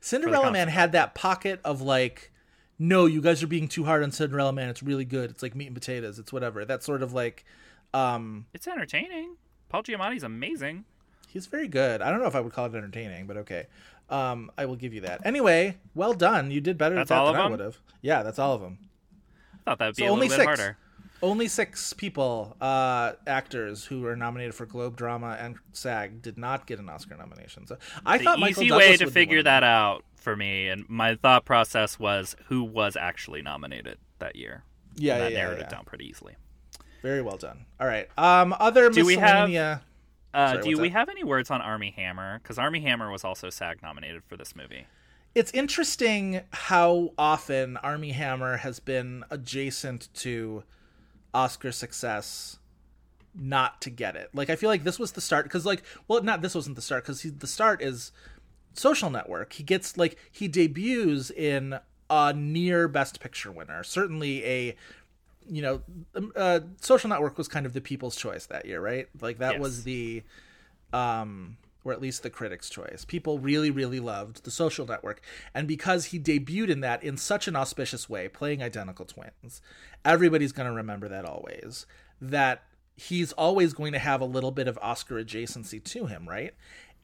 Cinderella 0.00 0.52
Man 0.52 0.68
had 0.68 0.92
that 0.92 1.14
pocket 1.14 1.60
of 1.64 1.80
like, 1.80 2.32
no, 2.78 3.06
you 3.06 3.20
guys 3.20 3.42
are 3.42 3.46
being 3.46 3.68
too 3.68 3.84
hard 3.84 4.02
on 4.02 4.10
Cinderella 4.12 4.52
Man. 4.52 4.68
It's 4.68 4.82
really 4.82 5.04
good. 5.04 5.30
It's 5.30 5.42
like 5.42 5.54
meat 5.54 5.66
and 5.66 5.74
potatoes. 5.74 6.18
It's 6.18 6.32
whatever. 6.32 6.64
That 6.64 6.82
sort 6.82 7.02
of 7.02 7.12
like, 7.12 7.44
um, 7.92 8.46
It's 8.54 8.66
entertaining. 8.66 9.36
Paul 9.68 9.82
Giamatti's 9.82 10.22
amazing. 10.22 10.84
he's 11.28 11.46
very 11.46 11.68
good. 11.68 12.00
I 12.02 12.10
don't 12.10 12.20
know 12.20 12.26
if 12.28 12.34
I 12.36 12.40
would 12.40 12.52
call 12.52 12.66
it 12.66 12.74
entertaining, 12.74 13.26
but 13.26 13.36
okay. 13.38 13.66
Um, 14.10 14.50
I 14.58 14.66
will 14.66 14.76
give 14.76 14.92
you 14.92 15.00
that. 15.02 15.24
Anyway, 15.24 15.78
well 15.94 16.12
done. 16.14 16.50
You 16.50 16.60
did 16.60 16.76
better 16.78 16.94
That's 16.94 17.10
at 17.10 17.14
that 17.14 17.20
all 17.20 17.32
than 17.32 17.40
of 17.40 17.46
I 17.46 17.50
would 17.50 17.60
have. 17.60 17.78
Yeah, 18.02 18.22
that's 18.22 18.38
all 18.38 18.54
of 18.54 18.60
them. 18.60 18.78
I 19.66 19.70
thought 19.70 19.78
that'd 19.78 19.96
be 19.96 20.02
So 20.02 20.08
a 20.08 20.10
only 20.10 20.28
little 20.28 20.44
bit 20.46 20.50
six. 20.56 20.60
harder. 20.60 20.76
Only 21.22 21.48
six 21.48 21.94
people, 21.94 22.54
uh, 22.60 23.12
actors 23.26 23.86
who 23.86 24.02
were 24.02 24.14
nominated 24.14 24.54
for 24.54 24.66
Globe 24.66 24.94
Drama 24.94 25.38
and 25.40 25.56
SAG, 25.72 26.20
did 26.20 26.36
not 26.36 26.66
get 26.66 26.78
an 26.78 26.88
Oscar 26.90 27.16
nomination. 27.16 27.66
So 27.66 27.78
I 28.04 28.18
the 28.18 28.24
thought 28.24 28.38
Michael 28.40 28.62
easy 28.64 28.68
Douglas 28.68 28.88
way 28.90 28.96
to 28.98 29.04
would 29.06 29.14
figure 29.14 29.42
that 29.42 29.64
out 29.64 30.04
for 30.24 30.34
me, 30.36 30.68
and 30.68 30.88
my 30.88 31.14
thought 31.14 31.44
process 31.44 31.98
was 31.98 32.34
who 32.46 32.64
was 32.64 32.96
actually 32.96 33.42
nominated 33.42 33.98
that 34.18 34.34
year. 34.34 34.64
Yeah, 34.96 35.14
and 35.14 35.22
yeah, 35.22 35.28
that 35.28 35.34
narrowed 35.34 35.58
yeah. 35.58 35.64
it 35.64 35.70
down 35.70 35.84
pretty 35.84 36.06
easily. 36.08 36.34
Very 37.02 37.22
well 37.22 37.36
done. 37.36 37.66
All 37.78 37.86
right. 37.86 38.08
Um, 38.18 38.54
other 38.58 38.88
Do 38.90 39.04
we 39.04 39.16
have- 39.16 39.50
Uh, 39.50 39.78
Sorry, 40.54 40.62
do 40.62 40.80
we 40.80 40.88
that? 40.88 40.92
have 40.94 41.08
any 41.08 41.22
words 41.22 41.50
on 41.50 41.60
Armie 41.60 41.92
Hammer? 41.92 42.40
Because 42.42 42.58
Armie 42.58 42.80
Hammer 42.80 43.10
was 43.10 43.22
also 43.22 43.50
SAG 43.50 43.82
nominated 43.82 44.24
for 44.24 44.36
this 44.36 44.56
movie. 44.56 44.86
It's 45.34 45.52
interesting 45.52 46.40
how 46.52 47.12
often 47.18 47.76
Armie 47.76 48.12
Hammer 48.12 48.56
has 48.56 48.80
been 48.80 49.24
adjacent 49.30 50.08
to 50.14 50.64
Oscar 51.32 51.70
success 51.72 52.58
not 53.34 53.80
to 53.82 53.90
get 53.90 54.14
it. 54.16 54.30
Like 54.32 54.48
I 54.48 54.56
feel 54.56 54.70
like 54.70 54.84
this 54.84 54.98
was 54.98 55.12
the 55.12 55.20
start 55.20 55.50
cuz 55.50 55.66
like 55.66 55.82
well 56.06 56.22
not 56.22 56.40
this 56.40 56.54
wasn't 56.54 56.76
the 56.76 56.82
start 56.82 57.04
cuz 57.04 57.22
the 57.22 57.46
start 57.48 57.82
is 57.82 58.12
Social 58.74 59.10
Network. 59.10 59.54
He 59.54 59.62
gets 59.62 59.96
like 59.96 60.18
he 60.30 60.48
debuts 60.48 61.30
in 61.30 61.78
a 62.10 62.32
near 62.32 62.88
best 62.88 63.20
picture 63.20 63.50
winner. 63.50 63.82
Certainly 63.82 64.44
a 64.44 64.76
you 65.48 65.62
know 65.62 65.82
um, 66.14 66.32
uh, 66.36 66.60
Social 66.80 67.08
Network 67.10 67.38
was 67.38 67.48
kind 67.48 67.66
of 67.66 67.72
the 67.72 67.80
people's 67.80 68.16
choice 68.16 68.46
that 68.46 68.66
year, 68.66 68.80
right? 68.80 69.08
Like 69.20 69.38
that 69.38 69.54
Yes. 69.54 69.60
was 69.60 69.84
the 69.84 70.22
um 70.92 71.56
or 71.84 71.92
at 71.92 72.00
least 72.00 72.22
the 72.22 72.30
critics' 72.30 72.70
choice. 72.70 73.04
People 73.06 73.38
really, 73.38 73.70
really 73.70 74.00
loved 74.00 74.42
The 74.44 74.50
Social 74.50 74.86
Network. 74.86 75.20
And 75.52 75.68
because 75.68 76.06
he 76.06 76.18
debuted 76.18 76.70
in 76.70 76.80
that 76.80 77.02
in 77.04 77.18
such 77.18 77.46
an 77.46 77.54
auspicious 77.56 78.08
way, 78.08 78.26
playing 78.26 78.62
identical 78.62 79.04
twins, 79.04 79.60
everybody's 80.02 80.52
going 80.52 80.66
to 80.66 80.74
remember 80.74 81.08
that 81.10 81.26
always. 81.26 81.84
That 82.22 82.62
he's 82.96 83.32
always 83.32 83.74
going 83.74 83.92
to 83.92 83.98
have 83.98 84.22
a 84.22 84.24
little 84.24 84.50
bit 84.50 84.66
of 84.66 84.78
Oscar 84.80 85.22
adjacency 85.22 85.84
to 85.84 86.06
him, 86.06 86.26
right? 86.26 86.54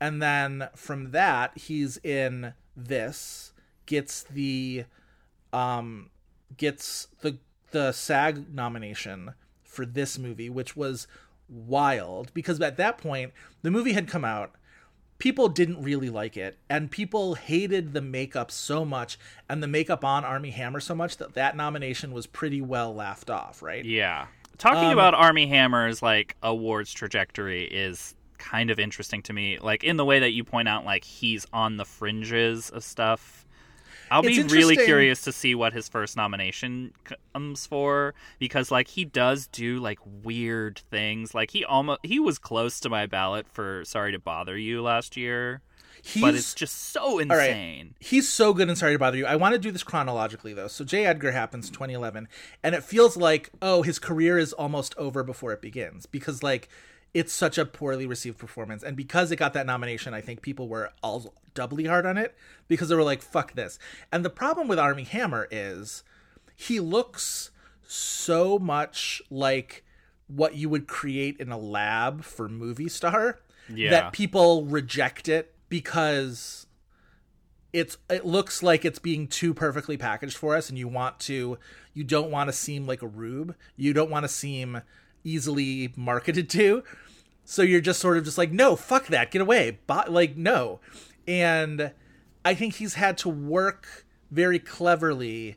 And 0.01 0.23
then 0.23 0.69
from 0.75 1.11
that, 1.11 1.57
he's 1.59 1.99
in 1.99 2.55
this, 2.77 3.53
gets 3.87 4.23
the 4.23 4.85
um 5.53 6.11
gets 6.57 7.09
the 7.21 7.39
the 7.73 7.93
SAG 7.93 8.53
nomination 8.53 9.35
for 9.63 9.85
this 9.87 10.19
movie, 10.19 10.51
which 10.51 10.77
was 10.77 11.07
wild 11.49 12.33
because 12.33 12.61
at 12.61 12.77
that 12.77 12.97
point 12.99 13.33
the 13.63 13.71
movie 13.73 13.93
had 13.93 14.07
come 14.07 14.25
out 14.25 14.53
people 15.19 15.49
didn't 15.49 15.83
really 15.83 16.09
like 16.09 16.37
it 16.37 16.57
and 16.71 16.93
people 16.93 17.35
hated 17.35 17.93
the 17.93 18.01
makeup 18.01 18.53
so 18.53 18.85
much 18.85 19.19
and 19.49 19.61
the 19.61 19.67
makeup 19.67 20.05
on 20.05 20.25
armie 20.25 20.53
hammer 20.53 20.79
so 20.79 20.95
much 20.95 21.17
that 21.17 21.35
that 21.35 21.57
nomination 21.57 22.13
was 22.13 22.25
pretty 22.25 22.61
well 22.61 22.95
laughed 22.95 23.29
off 23.29 23.63
right 23.63 23.85
Yeah. 23.85 24.29
Talking 24.59 24.85
Um, 24.91 24.93
about 24.93 25.15
Armie 25.15 25.47
Hammer's 25.47 26.03
like 26.03 26.37
awards 26.43 26.93
trajectory 26.93 27.65
is 27.65 28.15
kind 28.41 28.71
of 28.71 28.81
interesting 28.81 29.23
to 29.23 29.33
me. 29.33 29.59
Like 29.61 29.85
in 29.85 29.97
the 29.97 30.05
way 30.05 30.19
that 30.19 30.31
you 30.33 30.43
point 30.43 30.67
out, 30.69 30.85
like 30.85 31.05
he's 31.05 31.47
on 31.53 31.77
the 31.77 31.85
fringes 31.85 32.71
of 32.71 32.83
stuff. 32.83 33.47
I'll 34.13 34.27
It's 34.27 34.37
be 34.39 34.43
really 34.43 34.75
curious 34.77 35.23
to 35.23 35.31
see 35.33 35.55
what 35.55 35.73
his 35.73 35.89
first 35.89 36.17
nomination 36.17 36.93
comes 37.33 37.65
for 37.67 38.13
because 38.41 38.73
like 38.73 38.89
he 38.89 39.05
does 39.05 39.47
do 39.47 39.79
like 39.79 40.01
weird 40.25 40.81
things. 40.91 41.33
Like 41.33 41.53
he 41.53 41.65
almost 41.65 42.01
he 42.03 42.19
was 42.19 42.37
close 42.39 42.81
to 42.81 42.89
my 42.89 43.07
ballot 43.07 43.47
for 43.47 43.85
Sorry 43.85 44.11
to 44.11 44.19
Bother 44.19 44.59
You 44.59 44.83
last 44.83 45.17
year. 45.17 45.63
but 46.03 46.03
He's- 46.03 46.35
it's 46.35 46.55
just 46.55 46.75
so 46.93 47.03
All 47.03 47.19
right. 47.19 47.51
insane. 47.51 47.95
He's 48.01 48.29
so 48.29 48.53
good 48.53 48.69
and 48.69 48.77
sorry 48.77 48.95
to 48.95 48.99
bother 48.99 49.17
you. 49.19 49.27
I 49.27 49.37
want 49.37 49.53
to 49.53 49.61
do 49.61 49.71
this 49.71 49.85
chronologically 49.85 50.55
though. 50.55 50.67
So 50.67 50.85
J. 50.85 51.07
Edgar 51.07 51.31
happens 51.31 51.69
in 51.69 51.75
2011, 51.75 52.27
and 52.65 52.75
it 52.75 52.83
feels 52.83 53.17
like 53.17 53.51
oh 53.63 53.83
his 53.83 54.01
career 54.01 54.39
is 54.39 54.53
almost 54.55 54.93
over 54.97 55.23
before 55.23 55.53
it 55.53 55.61
begins 55.63 56.07
because 56.07 56.43
like 56.43 56.69
it's 57.13 57.33
such 57.33 57.59
a 57.59 57.65
poorly 57.67 58.07
received 58.07 58.39
performance, 58.39 58.83
and 58.83 58.97
because 58.97 59.31
it 59.33 59.37
got 59.37 59.53
that 59.55 59.67
nomination, 59.67 60.15
I 60.15 60.21
think 60.21 60.43
people 60.43 60.69
were 60.69 60.91
all 61.03 61.35
doubly 61.55 61.85
hard 61.87 62.07
on 62.07 62.17
it 62.17 62.37
because 62.69 62.89
they 62.89 62.95
were 62.95 63.03
like 63.03 63.23
fuck 63.23 63.55
this. 63.55 63.79
And 64.13 64.25
the 64.25 64.31
problem 64.31 64.69
with 64.69 64.79
Armie 64.79 65.03
Hammer 65.05 65.49
is 65.51 66.05
he 66.55 66.79
looks 66.79 67.51
so 67.83 68.59
much 68.59 69.21
like 69.31 69.85
what 70.29 70.55
you 70.55 70.69
would 70.69 70.87
create 70.87 71.37
in 71.41 71.51
a 71.51 71.59
lab 71.59 72.23
for 72.23 72.49
movie 72.49 72.89
star 72.89 73.41
Yeah. 73.69 73.91
that 73.91 74.13
people 74.13 74.65
reject 74.65 75.29
it 75.29 75.53
because 75.69 76.67
it's 77.73 77.99
it 78.09 78.25
looks 78.25 78.63
like 78.63 78.85
it's 78.85 78.99
being 79.01 79.27
too 79.27 79.53
perfectly 79.55 79.97
packaged 79.97 80.37
for 80.37 80.55
us 80.57 80.69
and 80.69 80.79
you 80.79 80.87
want 80.87 81.19
to 81.21 81.59
you 81.95 82.05
don't 82.05 82.31
want 82.31 82.49
to 82.49 82.53
seem 82.53 82.87
like 82.87 83.03
a 83.03 83.07
rube 83.07 83.55
you 83.77 83.93
don't 83.93 84.11
want 84.11 84.25
to 84.25 84.29
seem 84.29 84.83
easily 85.25 85.93
marketed 85.97 86.49
to. 86.51 86.83
So 87.45 87.63
you're 87.63 87.81
just 87.81 88.01
sort 88.01 88.17
of 88.17 88.25
just 88.25 88.39
like 88.39 88.53
no 88.53 88.77
fuck 88.77 89.07
that 89.09 89.31
get 89.31 89.43
away. 89.43 89.79
But 89.87 90.11
like 90.11 90.37
no. 90.37 90.81
And 91.27 91.93
i 92.43 92.55
think 92.55 92.77
he's 92.77 92.95
had 92.95 93.19
to 93.19 93.29
work 93.29 94.07
very 94.31 94.59
cleverly 94.59 95.57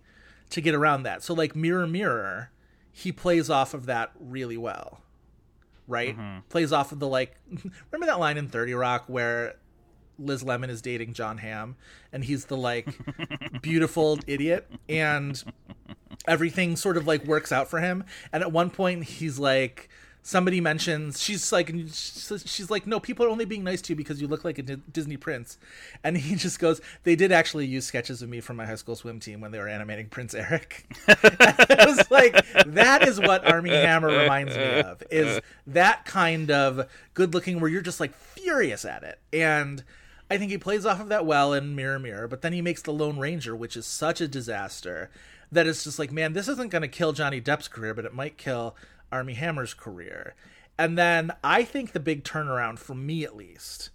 to 0.49 0.61
get 0.61 0.75
around 0.75 1.03
that. 1.03 1.23
So 1.23 1.33
like 1.33 1.55
mirror 1.55 1.87
mirror 1.87 2.51
he 2.91 3.11
plays 3.11 3.49
off 3.49 3.73
of 3.73 3.85
that 3.87 4.11
really 4.19 4.57
well 4.57 5.03
right? 5.87 6.17
Mm-hmm. 6.17 6.39
Plays 6.49 6.71
off 6.71 6.91
of 6.91 6.99
the 6.99 7.07
like 7.07 7.35
remember 7.91 8.05
that 8.07 8.19
line 8.19 8.37
in 8.37 8.47
30 8.47 8.73
rock 8.73 9.05
where 9.07 9.55
Liz 10.19 10.43
Lemon 10.43 10.69
is 10.69 10.81
dating 10.81 11.13
Jon 11.13 11.39
Hamm 11.39 11.75
and 12.11 12.23
he's 12.23 12.45
the 12.45 12.57
like 12.57 12.87
beautiful 13.61 14.19
idiot? 14.27 14.69
And 14.87 15.43
everything 16.27 16.75
sort 16.75 16.97
of 16.97 17.07
like 17.07 17.25
works 17.25 17.51
out 17.51 17.69
for 17.69 17.79
him. 17.79 18.03
And 18.31 18.43
at 18.43 18.51
one 18.51 18.69
point 18.69 19.03
he's 19.03 19.39
like 19.39 19.89
somebody 20.25 20.61
mentions 20.61 21.21
she's 21.21 21.51
like 21.51 21.69
she's 21.91 22.71
like 22.71 22.87
no 22.87 22.97
people 22.97 23.25
are 23.25 23.29
only 23.29 23.43
being 23.43 23.61
nice 23.61 23.81
to 23.81 23.91
you 23.91 23.97
because 23.97 24.21
you 24.21 24.27
look 24.27 24.45
like 24.45 24.57
a 24.57 24.63
Disney 24.63 25.17
prince. 25.17 25.57
And 26.03 26.17
he 26.17 26.35
just 26.35 26.59
goes 26.59 26.81
they 27.03 27.15
did 27.15 27.31
actually 27.31 27.67
use 27.67 27.85
sketches 27.85 28.21
of 28.21 28.29
me 28.29 28.39
from 28.39 28.55
my 28.55 28.65
high 28.65 28.75
school 28.75 28.95
swim 28.95 29.19
team 29.19 29.41
when 29.41 29.51
they 29.51 29.59
were 29.59 29.67
animating 29.67 30.07
Prince 30.07 30.33
Eric. 30.33 30.85
It 31.07 31.87
was 31.87 32.09
like 32.09 32.33
that 32.65 33.07
is 33.07 33.19
what 33.19 33.45
Armie 33.45 33.69
Hammer 33.69 34.07
reminds 34.07 34.55
me 34.55 34.81
of 34.81 35.03
is 35.11 35.41
that 35.67 36.05
kind 36.05 36.49
of 36.49 36.87
good 37.13 37.33
looking 37.33 37.59
where 37.59 37.69
you're 37.69 37.81
just 37.81 37.99
like 37.99 38.13
furious 38.15 38.85
at 38.85 39.03
it. 39.03 39.19
And 39.31 39.83
I 40.31 40.37
think 40.37 40.51
he 40.51 40.57
plays 40.57 40.85
off 40.85 41.01
of 41.01 41.09
that 41.09 41.25
well 41.25 41.53
in 41.53 41.75
Mirror 41.75 41.99
Mirror 41.99 42.27
but 42.29 42.41
then 42.41 42.53
he 42.53 42.61
makes 42.61 42.81
the 42.81 42.93
Lone 42.93 43.19
Ranger 43.19 43.55
which 43.55 43.75
is 43.75 43.85
such 43.85 44.21
a 44.21 44.27
disaster 44.27 45.09
that 45.53 45.67
it's 45.67 45.83
just 45.83 45.99
like 45.99 46.11
man 46.11 46.33
this 46.33 46.47
isn't 46.47 46.71
going 46.71 46.81
to 46.81 46.87
kill 46.87 47.13
Johnny 47.13 47.41
Depp's 47.41 47.67
career 47.67 47.93
but 47.93 48.05
it 48.05 48.13
might 48.13 48.37
kill 48.37 48.75
Armie 49.11 49.33
Hammer's 49.35 49.73
career 49.73 50.35
and 50.77 50.97
then 50.97 51.31
I 51.43 51.63
think 51.63 51.91
the 51.91 51.99
big 51.99 52.23
turnaround 52.23 52.79
for 52.79 52.95
me 52.95 53.23
at 53.23 53.35
least 53.35 53.89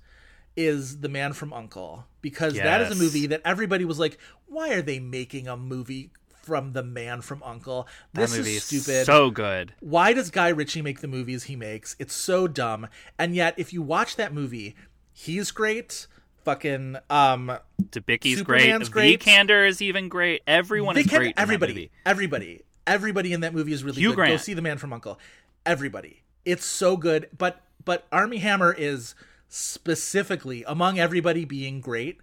is 0.57 1.01
The 1.01 1.09
Man 1.09 1.33
from 1.33 1.53
Uncle 1.53 2.07
because 2.21 2.55
that 2.55 2.81
is 2.81 2.91
a 2.91 3.01
movie 3.01 3.27
that 3.27 3.43
everybody 3.45 3.85
was 3.85 3.99
like 3.99 4.19
why 4.47 4.73
are 4.73 4.83
they 4.83 4.99
making 4.99 5.47
a 5.47 5.57
movie 5.57 6.11
from 6.43 6.73
The 6.73 6.83
Man 6.83 7.21
from 7.21 7.43
Uncle 7.43 7.87
That 8.15 8.23
this 8.23 8.37
movie 8.37 8.55
is 8.55 8.65
stupid 8.65 9.05
so 9.07 9.31
good. 9.31 9.75
why 9.81 10.13
does 10.13 10.31
Guy 10.31 10.49
Ritchie 10.49 10.83
make 10.83 11.01
the 11.01 11.09
movies 11.09 11.45
he 11.45 11.57
makes? 11.57 11.95
It's 11.99 12.15
so 12.15 12.49
dumb. 12.49 12.89
And 13.19 13.35
yet, 13.35 13.55
if 13.59 13.73
you 13.73 13.83
watch 13.83 14.17
that 14.17 14.33
movie, 14.33 14.75
he's 15.13 15.51
great. 15.51 16.07
Fucking 16.45 16.97
um, 17.11 17.53
Debicki's 17.83 18.39
Superman's 18.39 18.89
great. 18.89 19.21
great. 19.21 19.37
Vikander 19.49 19.69
is 19.69 19.83
even 19.83 20.09
great. 20.09 20.43
Everyone 20.47 20.95
they 20.95 21.03
is 21.03 21.07
great. 21.07 21.35
everybody, 21.37 21.91
everybody, 22.07 22.63
everybody 22.87 23.33
in 23.33 23.41
that 23.41 23.53
movie 23.55 23.73
is 23.73 23.85
really 23.85 24.01
Hugh 24.01 24.15
good. 24.15 24.29
Go 24.29 24.37
see 24.37 24.55
The 24.55 24.63
Man 24.63 24.79
from 24.79 24.93
Uncle. 24.93 25.19
Everybody, 25.67 26.23
it's 26.45 26.65
so 26.65 26.97
good. 26.97 27.29
But 27.37 27.61
but 27.85 28.07
Armie 28.11 28.39
Hammer 28.39 28.75
is 28.77 29.15
specifically 29.49 30.65
among 30.67 30.99
everybody 30.99 31.45
being 31.45 31.81
great. 31.81 32.21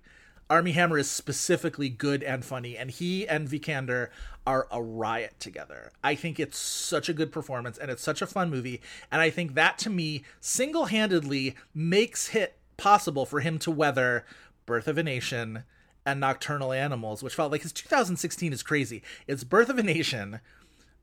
Armie 0.49 0.73
Hammer 0.73 0.99
is 0.99 1.09
specifically 1.09 1.89
good 1.89 2.21
and 2.21 2.45
funny, 2.45 2.77
and 2.77 2.91
he 2.91 3.27
and 3.27 3.49
Vikander 3.49 4.09
are 4.45 4.67
a 4.71 4.81
riot 4.81 5.33
together. 5.39 5.91
I 6.03 6.13
think 6.13 6.39
it's 6.39 6.57
such 6.57 7.09
a 7.09 7.13
good 7.13 7.31
performance, 7.31 7.79
and 7.79 7.89
it's 7.89 8.03
such 8.03 8.21
a 8.21 8.27
fun 8.27 8.51
movie, 8.51 8.79
and 9.11 9.21
I 9.21 9.31
think 9.31 9.55
that 9.55 9.79
to 9.79 9.89
me 9.89 10.23
single 10.39 10.85
handedly 10.85 11.55
makes 11.73 12.35
it 12.35 12.57
possible 12.77 13.26
for 13.26 13.39
him 13.41 13.60
to 13.60 13.72
weather 13.72 14.26
Birth 14.65 14.88
of 14.88 14.97
a 14.97 15.03
Nation 15.03 15.64
and 16.06 16.19
Nocturnal 16.19 16.72
Animals, 16.72 17.23
which 17.23 17.35
felt 17.35 17.52
like 17.52 17.64
his 17.64 17.72
2016 17.72 18.53
is 18.53 18.64
crazy. 18.64 19.02
It's 19.27 19.43
Birth 19.43 19.69
of 19.69 19.77
a 19.77 19.84
Nation, 19.84 20.39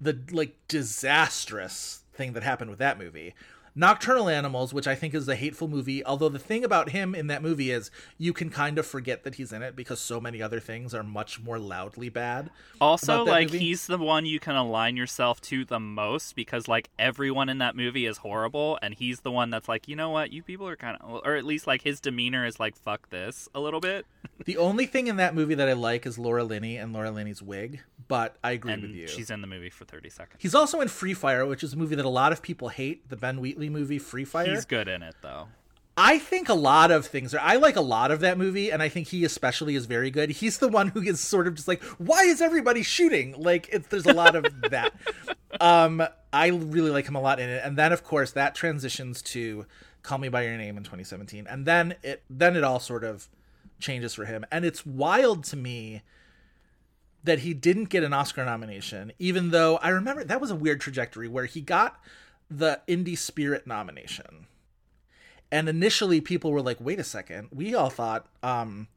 the 0.00 0.18
like 0.30 0.56
disastrous 0.68 2.02
thing 2.12 2.32
that 2.32 2.42
happened 2.42 2.70
with 2.70 2.78
that 2.78 2.98
movie. 2.98 3.34
Nocturnal 3.74 4.28
Animals, 4.28 4.74
which 4.74 4.86
I 4.86 4.94
think 4.94 5.14
is 5.14 5.26
a 5.28 5.34
hateful 5.34 5.66
movie, 5.66 6.04
although 6.04 6.28
the 6.28 6.38
thing 6.38 6.64
about 6.64 6.90
him 6.90 7.14
in 7.14 7.26
that 7.28 7.42
movie 7.42 7.70
is 7.70 7.90
you 8.18 8.32
can 8.32 8.50
kind 8.50 8.78
of 8.78 8.86
forget 8.86 9.24
that 9.24 9.36
he's 9.36 9.52
in 9.52 9.62
it 9.62 9.74
because 9.74 9.98
so 9.98 10.20
many 10.20 10.42
other 10.42 10.60
things 10.60 10.94
are 10.94 11.02
much 11.02 11.40
more 11.40 11.58
loudly 11.58 12.10
bad. 12.10 12.50
Also, 12.80 13.24
like 13.24 13.48
movie. 13.48 13.58
he's 13.60 13.86
the 13.86 13.96
one 13.98 14.26
you 14.26 14.38
can 14.38 14.56
align 14.56 14.96
yourself 14.96 15.40
to 15.42 15.64
the 15.64 15.80
most 15.80 16.36
because 16.36 16.68
like 16.68 16.90
everyone 16.98 17.48
in 17.48 17.58
that 17.58 17.74
movie 17.74 18.04
is 18.04 18.18
horrible, 18.18 18.78
and 18.82 18.94
he's 18.94 19.20
the 19.20 19.30
one 19.30 19.50
that's 19.50 19.68
like, 19.68 19.88
you 19.88 19.96
know 19.96 20.10
what, 20.10 20.32
you 20.32 20.42
people 20.42 20.68
are 20.68 20.76
kind 20.76 20.98
of, 21.00 21.22
or 21.24 21.36
at 21.36 21.44
least 21.44 21.66
like 21.66 21.82
his 21.82 22.00
demeanor 22.00 22.44
is 22.44 22.60
like, 22.60 22.76
fuck 22.76 23.08
this 23.08 23.48
a 23.54 23.60
little 23.60 23.80
bit. 23.80 24.06
The 24.44 24.56
only 24.56 24.86
thing 24.86 25.06
in 25.06 25.16
that 25.16 25.36
movie 25.36 25.54
that 25.54 25.68
I 25.68 25.74
like 25.74 26.04
is 26.04 26.18
Laura 26.18 26.42
Linney 26.42 26.76
and 26.76 26.92
Laura 26.92 27.12
Linney's 27.12 27.40
wig, 27.40 27.80
but 28.08 28.36
I 28.42 28.52
agree 28.52 28.72
and 28.72 28.82
with 28.82 28.90
you. 28.90 29.06
she's 29.06 29.30
in 29.30 29.40
the 29.40 29.46
movie 29.46 29.70
for 29.70 29.84
thirty 29.84 30.10
seconds. 30.10 30.42
He's 30.42 30.54
also 30.54 30.80
in 30.80 30.88
Free 30.88 31.14
Fire, 31.14 31.46
which 31.46 31.62
is 31.62 31.74
a 31.74 31.76
movie 31.76 31.94
that 31.94 32.04
a 32.04 32.08
lot 32.08 32.32
of 32.32 32.42
people 32.42 32.68
hate, 32.68 33.08
the 33.08 33.16
Ben 33.16 33.40
Wheatley 33.40 33.61
movie 33.68 33.98
Free 33.98 34.24
Fire. 34.24 34.50
He's 34.50 34.64
good 34.64 34.88
in 34.88 35.02
it 35.02 35.14
though. 35.22 35.48
I 35.96 36.18
think 36.18 36.48
a 36.48 36.54
lot 36.54 36.90
of 36.90 37.06
things 37.06 37.34
are. 37.34 37.40
I 37.40 37.56
like 37.56 37.76
a 37.76 37.82
lot 37.82 38.10
of 38.10 38.20
that 38.20 38.38
movie, 38.38 38.70
and 38.70 38.82
I 38.82 38.88
think 38.88 39.08
he 39.08 39.24
especially 39.24 39.74
is 39.74 39.84
very 39.84 40.10
good. 40.10 40.30
He's 40.30 40.56
the 40.56 40.68
one 40.68 40.88
who 40.88 41.02
is 41.02 41.20
sort 41.20 41.46
of 41.46 41.54
just 41.54 41.68
like, 41.68 41.82
why 41.98 42.22
is 42.22 42.40
everybody 42.40 42.82
shooting? 42.82 43.34
Like, 43.36 43.68
it's, 43.70 43.88
there's 43.88 44.06
a 44.06 44.14
lot 44.14 44.34
of 44.34 44.46
that. 44.70 44.92
Um, 45.60 46.02
I 46.32 46.46
really 46.48 46.90
like 46.90 47.06
him 47.06 47.14
a 47.14 47.20
lot 47.20 47.38
in 47.38 47.50
it, 47.50 47.60
and 47.62 47.76
then 47.76 47.92
of 47.92 48.02
course 48.02 48.32
that 48.32 48.54
transitions 48.54 49.20
to 49.22 49.66
Call 50.02 50.16
Me 50.16 50.30
by 50.30 50.44
Your 50.44 50.56
Name 50.56 50.78
in 50.78 50.82
2017, 50.82 51.46
and 51.46 51.66
then 51.66 51.94
it 52.02 52.22
then 52.30 52.56
it 52.56 52.64
all 52.64 52.80
sort 52.80 53.04
of 53.04 53.28
changes 53.78 54.14
for 54.14 54.24
him, 54.24 54.46
and 54.50 54.64
it's 54.64 54.86
wild 54.86 55.44
to 55.44 55.56
me 55.56 56.00
that 57.22 57.40
he 57.40 57.52
didn't 57.52 57.90
get 57.90 58.02
an 58.02 58.14
Oscar 58.14 58.44
nomination, 58.46 59.12
even 59.18 59.50
though 59.50 59.76
I 59.76 59.90
remember 59.90 60.24
that 60.24 60.40
was 60.40 60.50
a 60.50 60.56
weird 60.56 60.80
trajectory 60.80 61.28
where 61.28 61.44
he 61.44 61.60
got 61.60 62.00
the 62.58 62.80
Indie 62.88 63.18
Spirit 63.18 63.66
nomination. 63.66 64.46
And 65.50 65.68
initially 65.68 66.20
people 66.20 66.50
were 66.52 66.62
like, 66.62 66.78
wait 66.80 66.98
a 66.98 67.04
second, 67.04 67.48
we 67.52 67.74
all 67.74 67.90
thought 67.90 68.26
um, 68.42 68.88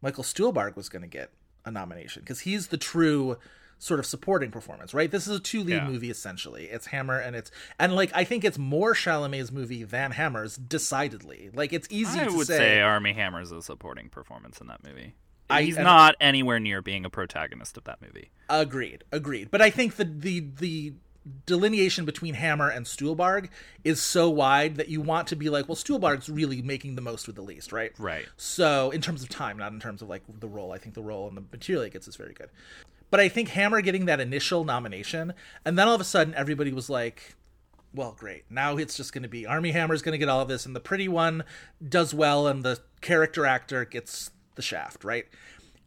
Michael 0.00 0.24
Stuhlbarg 0.24 0.74
was 0.76 0.88
going 0.88 1.02
to 1.02 1.08
get 1.08 1.30
a 1.64 1.70
nomination 1.70 2.22
because 2.22 2.40
he's 2.40 2.68
the 2.68 2.76
true 2.76 3.36
sort 3.78 4.00
of 4.00 4.06
supporting 4.06 4.50
performance, 4.50 4.94
right? 4.94 5.10
This 5.10 5.26
is 5.28 5.36
a 5.36 5.40
two 5.40 5.60
lead 5.62 5.74
Yeah. 5.74 5.86
movie 5.88 6.10
essentially. 6.10 6.64
It's 6.64 6.86
Hammer 6.86 7.18
and 7.18 7.36
it's 7.36 7.50
and 7.78 7.94
like 7.94 8.10
I 8.14 8.24
think 8.24 8.44
it's 8.44 8.58
more 8.58 8.94
Chalamet's 8.94 9.52
movie 9.52 9.84
than 9.84 10.12
Hammer's 10.12 10.56
decidedly. 10.56 11.50
Like 11.54 11.72
it's 11.72 11.86
easy 11.90 12.20
I 12.20 12.24
to 12.26 12.32
would 12.36 12.46
say, 12.48 12.56
say 12.58 12.80
Armie 12.80 13.12
Hammer's 13.12 13.52
a 13.52 13.62
supporting 13.62 14.08
performance 14.08 14.60
in 14.60 14.66
that 14.68 14.82
movie. 14.84 15.14
I- 15.50 15.62
He's 15.62 15.76
not 15.76 16.14
anywhere 16.20 16.58
near 16.58 16.80
being 16.82 17.04
a 17.04 17.10
protagonist 17.10 17.76
of 17.76 17.84
that 17.84 18.00
movie. 18.02 18.30
Agreed, 18.48 19.04
agreed. 19.12 19.50
But 19.52 19.62
I 19.62 19.70
think 19.70 19.96
the 19.96 20.04
the 20.04 20.40
the 20.58 20.92
delineation 21.46 22.04
between 22.04 22.34
Hammer 22.34 22.68
and 22.68 22.86
Stuhlbarg 22.86 23.48
is 23.84 24.00
so 24.00 24.28
wide 24.28 24.76
that 24.76 24.88
you 24.88 25.00
want 25.00 25.28
to 25.28 25.36
be 25.36 25.48
like, 25.48 25.68
well, 25.68 25.76
Stuhlbarg's 25.76 26.28
really 26.28 26.62
making 26.62 26.96
the 26.96 27.02
most 27.02 27.26
with 27.26 27.36
the 27.36 27.42
least, 27.42 27.72
right? 27.72 27.92
Right. 27.98 28.26
So 28.36 28.90
in 28.90 29.00
terms 29.00 29.22
of 29.22 29.28
time, 29.28 29.58
not 29.58 29.72
in 29.72 29.80
terms 29.80 30.02
of 30.02 30.08
like 30.08 30.22
the 30.28 30.48
role, 30.48 30.72
I 30.72 30.78
think 30.78 30.94
the 30.94 31.02
role 31.02 31.28
and 31.28 31.36
the 31.36 31.44
material 31.52 31.84
he 31.84 31.90
gets 31.90 32.08
is 32.08 32.16
very 32.16 32.34
good. 32.34 32.50
But 33.10 33.20
I 33.20 33.28
think 33.28 33.50
Hammer 33.50 33.82
getting 33.82 34.06
that 34.06 34.20
initial 34.20 34.64
nomination, 34.64 35.34
and 35.64 35.78
then 35.78 35.86
all 35.86 35.94
of 35.94 36.00
a 36.00 36.04
sudden 36.04 36.34
everybody 36.34 36.72
was 36.72 36.88
like, 36.88 37.34
well, 37.94 38.16
great. 38.18 38.44
Now 38.48 38.78
it's 38.78 38.96
just 38.96 39.12
going 39.12 39.22
to 39.22 39.28
be 39.28 39.46
Armie 39.46 39.72
Hammer's 39.72 40.02
going 40.02 40.12
to 40.12 40.18
get 40.18 40.28
all 40.28 40.40
of 40.40 40.48
this, 40.48 40.64
and 40.66 40.74
the 40.74 40.80
pretty 40.80 41.08
one 41.08 41.44
does 41.86 42.14
well, 42.14 42.46
and 42.46 42.62
the 42.62 42.80
character 43.00 43.44
actor 43.44 43.84
gets 43.84 44.30
the 44.54 44.62
shaft, 44.62 45.04
right? 45.04 45.26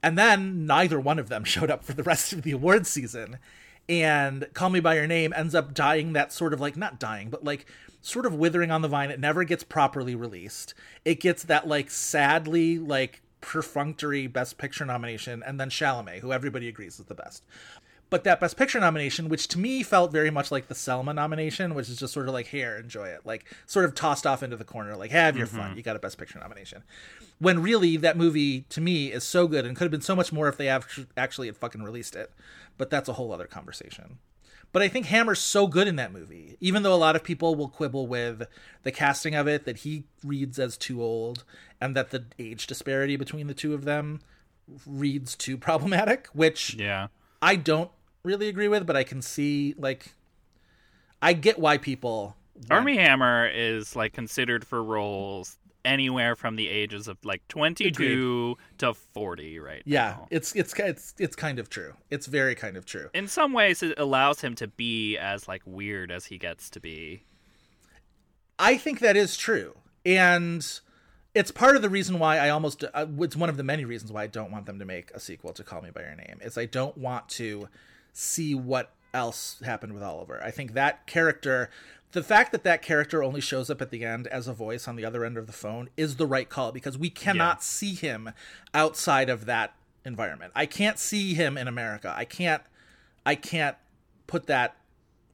And 0.03 0.17
then 0.17 0.67
neither 0.67 0.99
one 0.99 1.17
of 1.17 1.29
them 1.29 1.43
showed 1.45 1.71
up 1.71 1.83
for 1.83 1.93
the 1.93 2.03
rest 2.03 2.31
of 2.31 2.43
the 2.43 2.51
awards 2.51 2.89
season. 2.89 3.39
And 3.87 4.47
Call 4.53 4.69
Me 4.69 4.79
By 4.79 4.95
Your 4.95 5.07
Name 5.07 5.33
ends 5.35 5.53
up 5.53 5.73
dying 5.73 6.13
that 6.13 6.33
sort 6.33 6.53
of 6.53 6.59
like, 6.59 6.75
not 6.75 6.99
dying, 6.99 7.29
but 7.29 7.43
like 7.43 7.65
sort 8.01 8.25
of 8.25 8.33
withering 8.33 8.71
on 8.71 8.81
the 8.81 8.87
vine. 8.87 9.11
It 9.11 9.19
never 9.19 9.43
gets 9.43 9.63
properly 9.63 10.15
released. 10.15 10.73
It 11.03 11.19
gets 11.19 11.43
that 11.43 11.67
like 11.67 11.89
sadly, 11.89 12.79
like 12.79 13.21
perfunctory 13.41 14.27
Best 14.27 14.57
Picture 14.57 14.85
nomination, 14.85 15.43
and 15.45 15.59
then 15.59 15.69
Chalamet, 15.69 16.19
who 16.19 16.33
everybody 16.33 16.67
agrees 16.67 16.99
is 16.99 17.05
the 17.05 17.15
best. 17.15 17.43
But 18.15 18.23
that 18.23 18.39
Best 18.39 18.55
Picture 18.55 18.79
nomination, 18.79 19.27
which 19.27 19.49
to 19.49 19.59
me 19.59 19.83
felt 19.83 20.13
very 20.13 20.31
much 20.31 20.49
like 20.49 20.69
the 20.69 20.73
Selma 20.73 21.13
nomination, 21.13 21.75
which 21.75 21.89
is 21.89 21.99
just 21.99 22.13
sort 22.13 22.29
of 22.29 22.33
like, 22.33 22.47
here, 22.47 22.77
enjoy 22.77 23.09
it. 23.09 23.25
Like, 23.25 23.43
sort 23.65 23.83
of 23.83 23.93
tossed 23.93 24.25
off 24.25 24.41
into 24.41 24.55
the 24.55 24.63
corner, 24.63 24.95
like, 24.95 25.11
have 25.11 25.35
your 25.35 25.47
fun. 25.47 25.71
Mm-hmm. 25.71 25.77
You 25.79 25.83
got 25.83 25.97
a 25.97 25.99
Best 25.99 26.17
Picture 26.17 26.39
nomination. 26.39 26.83
When 27.39 27.61
really, 27.61 27.97
that 27.97 28.15
movie, 28.15 28.61
to 28.69 28.79
me, 28.79 29.11
is 29.11 29.25
so 29.25 29.49
good 29.49 29.65
and 29.65 29.75
could 29.75 29.83
have 29.83 29.91
been 29.91 29.99
so 29.99 30.15
much 30.15 30.31
more 30.31 30.47
if 30.47 30.55
they 30.55 30.69
actually 31.17 31.47
had 31.47 31.57
fucking 31.57 31.83
released 31.83 32.15
it. 32.15 32.31
But 32.77 32.89
that's 32.89 33.09
a 33.09 33.13
whole 33.13 33.33
other 33.33 33.47
conversation. 33.47 34.19
But 34.71 34.81
I 34.81 34.87
think 34.87 35.07
Hammer's 35.07 35.39
so 35.39 35.67
good 35.67 35.89
in 35.89 35.97
that 35.97 36.13
movie, 36.13 36.55
even 36.61 36.83
though 36.83 36.93
a 36.93 36.95
lot 36.95 37.17
of 37.17 37.23
people 37.25 37.53
will 37.53 37.67
quibble 37.67 38.07
with 38.07 38.43
the 38.83 38.93
casting 38.93 39.35
of 39.35 39.45
it, 39.45 39.65
that 39.65 39.79
he 39.79 40.05
reads 40.23 40.57
as 40.57 40.77
too 40.77 41.03
old, 41.03 41.43
and 41.81 41.97
that 41.97 42.11
the 42.11 42.23
age 42.39 42.65
disparity 42.65 43.17
between 43.17 43.47
the 43.47 43.53
two 43.53 43.73
of 43.73 43.83
them 43.83 44.21
reads 44.85 45.35
too 45.35 45.57
problematic, 45.57 46.27
which 46.31 46.75
Yeah. 46.75 47.07
I 47.41 47.57
don't 47.57 47.91
really 48.25 48.49
agree 48.49 48.67
with, 48.67 48.85
but 48.85 48.95
I 48.97 49.03
can 49.03 49.21
see 49.21 49.75
like 49.77 50.13
I 51.21 51.33
get 51.33 51.59
why 51.59 51.77
people 51.77 52.35
Armie 52.69 52.97
Hammer 52.97 53.47
is 53.53 53.95
like 53.95 54.13
considered 54.13 54.65
for 54.65 54.83
roles 54.83 55.57
anywhere 55.83 56.35
from 56.35 56.55
the 56.55 56.67
ages 56.67 57.07
of 57.07 57.17
like 57.23 57.47
22 57.47 58.57
to 58.79 58.93
40 58.93 59.59
right 59.59 59.83
Yeah, 59.85 60.09
now. 60.17 60.27
it's 60.31 60.55
it's 60.55 60.73
it's 60.79 61.13
it's 61.19 61.35
kind 61.35 61.59
of 61.59 61.69
true. 61.69 61.93
It's 62.09 62.25
very 62.25 62.55
kind 62.55 62.75
of 62.75 62.85
true. 62.85 63.09
In 63.13 63.27
some 63.27 63.53
ways 63.53 63.83
it 63.83 63.99
allows 63.99 64.41
him 64.41 64.55
to 64.55 64.67
be 64.67 65.17
as 65.17 65.47
like 65.47 65.61
weird 65.65 66.11
as 66.11 66.25
he 66.25 66.37
gets 66.37 66.69
to 66.71 66.79
be. 66.79 67.23
I 68.57 68.77
think 68.77 68.99
that 68.99 69.15
is 69.17 69.37
true. 69.37 69.75
And 70.05 70.65
it's 71.33 71.51
part 71.51 71.75
of 71.75 71.81
the 71.81 71.89
reason 71.89 72.19
why 72.19 72.37
I 72.37 72.49
almost 72.49 72.83
uh, 72.93 73.05
it's 73.19 73.35
one 73.35 73.49
of 73.49 73.57
the 73.57 73.63
many 73.63 73.85
reasons 73.85 74.11
why 74.11 74.23
I 74.23 74.27
don't 74.27 74.51
want 74.51 74.65
them 74.65 74.79
to 74.79 74.85
make 74.85 75.11
a 75.11 75.19
sequel 75.19 75.53
to 75.53 75.63
Call 75.63 75.81
Me 75.81 75.89
by 75.91 76.01
Your 76.01 76.15
Name. 76.15 76.39
Is 76.41 76.57
I 76.57 76.65
don't 76.65 76.97
want 76.97 77.27
to 77.29 77.67
see 78.17 78.55
what 78.55 78.91
else 79.13 79.61
happened 79.63 79.93
with 79.93 80.01
Oliver. 80.03 80.41
I 80.43 80.51
think 80.51 80.73
that 80.73 81.05
character 81.05 81.69
the 82.11 82.23
fact 82.23 82.53
that 82.53 82.63
that 82.63 82.81
character 82.81 83.21
only 83.21 83.41
shows 83.41 83.69
up 83.69 83.81
at 83.81 83.91
the 83.91 84.05
end 84.05 84.25
as 84.27 84.47
a 84.47 84.53
voice 84.53 84.87
on 84.87 84.95
the 84.95 85.03
other 85.03 85.25
end 85.25 85.37
of 85.37 85.47
the 85.47 85.53
phone 85.53 85.89
is 85.97 86.15
the 86.15 86.25
right 86.25 86.47
call 86.47 86.71
because 86.71 86.97
we 86.97 87.09
cannot 87.09 87.61
see 87.61 87.93
him 87.93 88.31
outside 88.73 89.29
of 89.29 89.45
that 89.47 89.73
environment. 90.05 90.53
I 90.55 90.65
can't 90.65 90.97
see 90.97 91.33
him 91.33 91.57
in 91.57 91.67
America. 91.67 92.13
I 92.15 92.23
can't 92.23 92.63
I 93.25 93.35
can't 93.35 93.75
put 94.27 94.47
that 94.47 94.77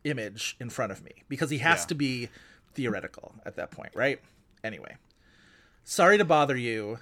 image 0.04 0.56
in 0.60 0.72
front 0.72 0.92
of 0.92 1.04
me 1.04 1.12
because 1.30 1.52
he 1.52 1.60
has 1.60 1.82
Yeah. 1.82 1.86
to 1.88 1.96
be 1.96 2.30
theoretical 2.74 3.36
at 3.46 3.56
that 3.58 3.70
point, 3.70 3.92
right? 3.94 4.20
Anyway, 4.64 4.96
sorry 5.84 6.18
to 6.18 6.26
bother 6.26 6.58
you. 6.58 7.00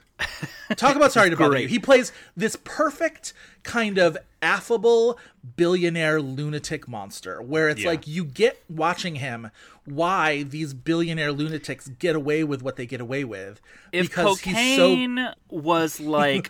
Talk 0.76 0.95
about 0.95 1.11
sorry 1.11 1.30
to 1.30 1.38
bother 1.38 1.57
you. 1.60 1.68
He 1.68 1.80
plays 1.80 2.11
this 2.35 2.57
perfect 2.64 3.34
kind 3.64 3.97
of 3.97 4.18
affable 4.41 5.18
billionaire 5.56 6.22
lunatic 6.22 6.88
monster 6.88 7.41
where 7.41 7.69
it's 7.69 7.81
Yeah. 7.81 7.89
like 7.89 8.07
you 8.07 8.23
get 8.26 8.61
watching 8.69 9.15
him 9.15 9.51
why 9.85 10.43
these 10.43 10.73
billionaire 10.73 11.31
lunatics 11.31 11.88
get 11.88 12.15
away 12.15 12.43
with 12.43 12.61
what 12.61 12.76
they 12.76 12.85
get 12.85 13.01
away 13.01 13.23
with 13.23 13.61
If 13.91 14.07
because 14.10 14.39
he's 14.41 14.76
so 14.76 14.89
cocaine 14.89 15.30
was 15.49 15.99
like 15.99 16.49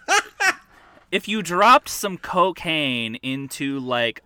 if 1.12 1.28
you 1.28 1.42
dropped 1.42 1.90
some 1.90 2.18
cocaine 2.18 3.16
into 3.16 3.80
like 3.80 4.22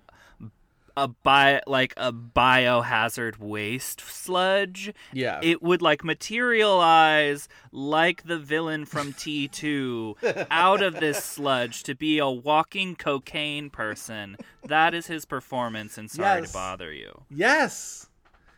a 0.96 1.08
bi 1.08 1.62
like 1.68 1.94
a 1.98 2.12
biohazard 2.14 3.40
waste 3.40 4.02
sludge, 4.02 4.94
Yeah. 5.12 5.40
it 5.42 5.62
would 5.64 5.82
like 5.82 6.04
materialize 6.04 7.48
like 7.72 8.24
the 8.24 8.38
villain 8.38 8.86
from 8.86 9.14
T2 9.14 10.48
out 10.52 10.82
of 10.82 11.00
this 11.00 11.24
sludge 11.24 11.84
to 11.84 11.96
be 11.96 12.20
a 12.20 12.30
walking 12.30 12.96
cocaine 12.96 13.70
person. 13.70 14.38
That 14.64 14.94
is 14.94 15.08
his 15.08 15.26
performance 15.26 15.98
and 15.98 16.10
Sorry 16.12 16.42
Yes. 16.42 16.52
to 16.52 16.54
Bother 16.54 16.94
You. 16.94 17.24
Yes. 17.30 18.08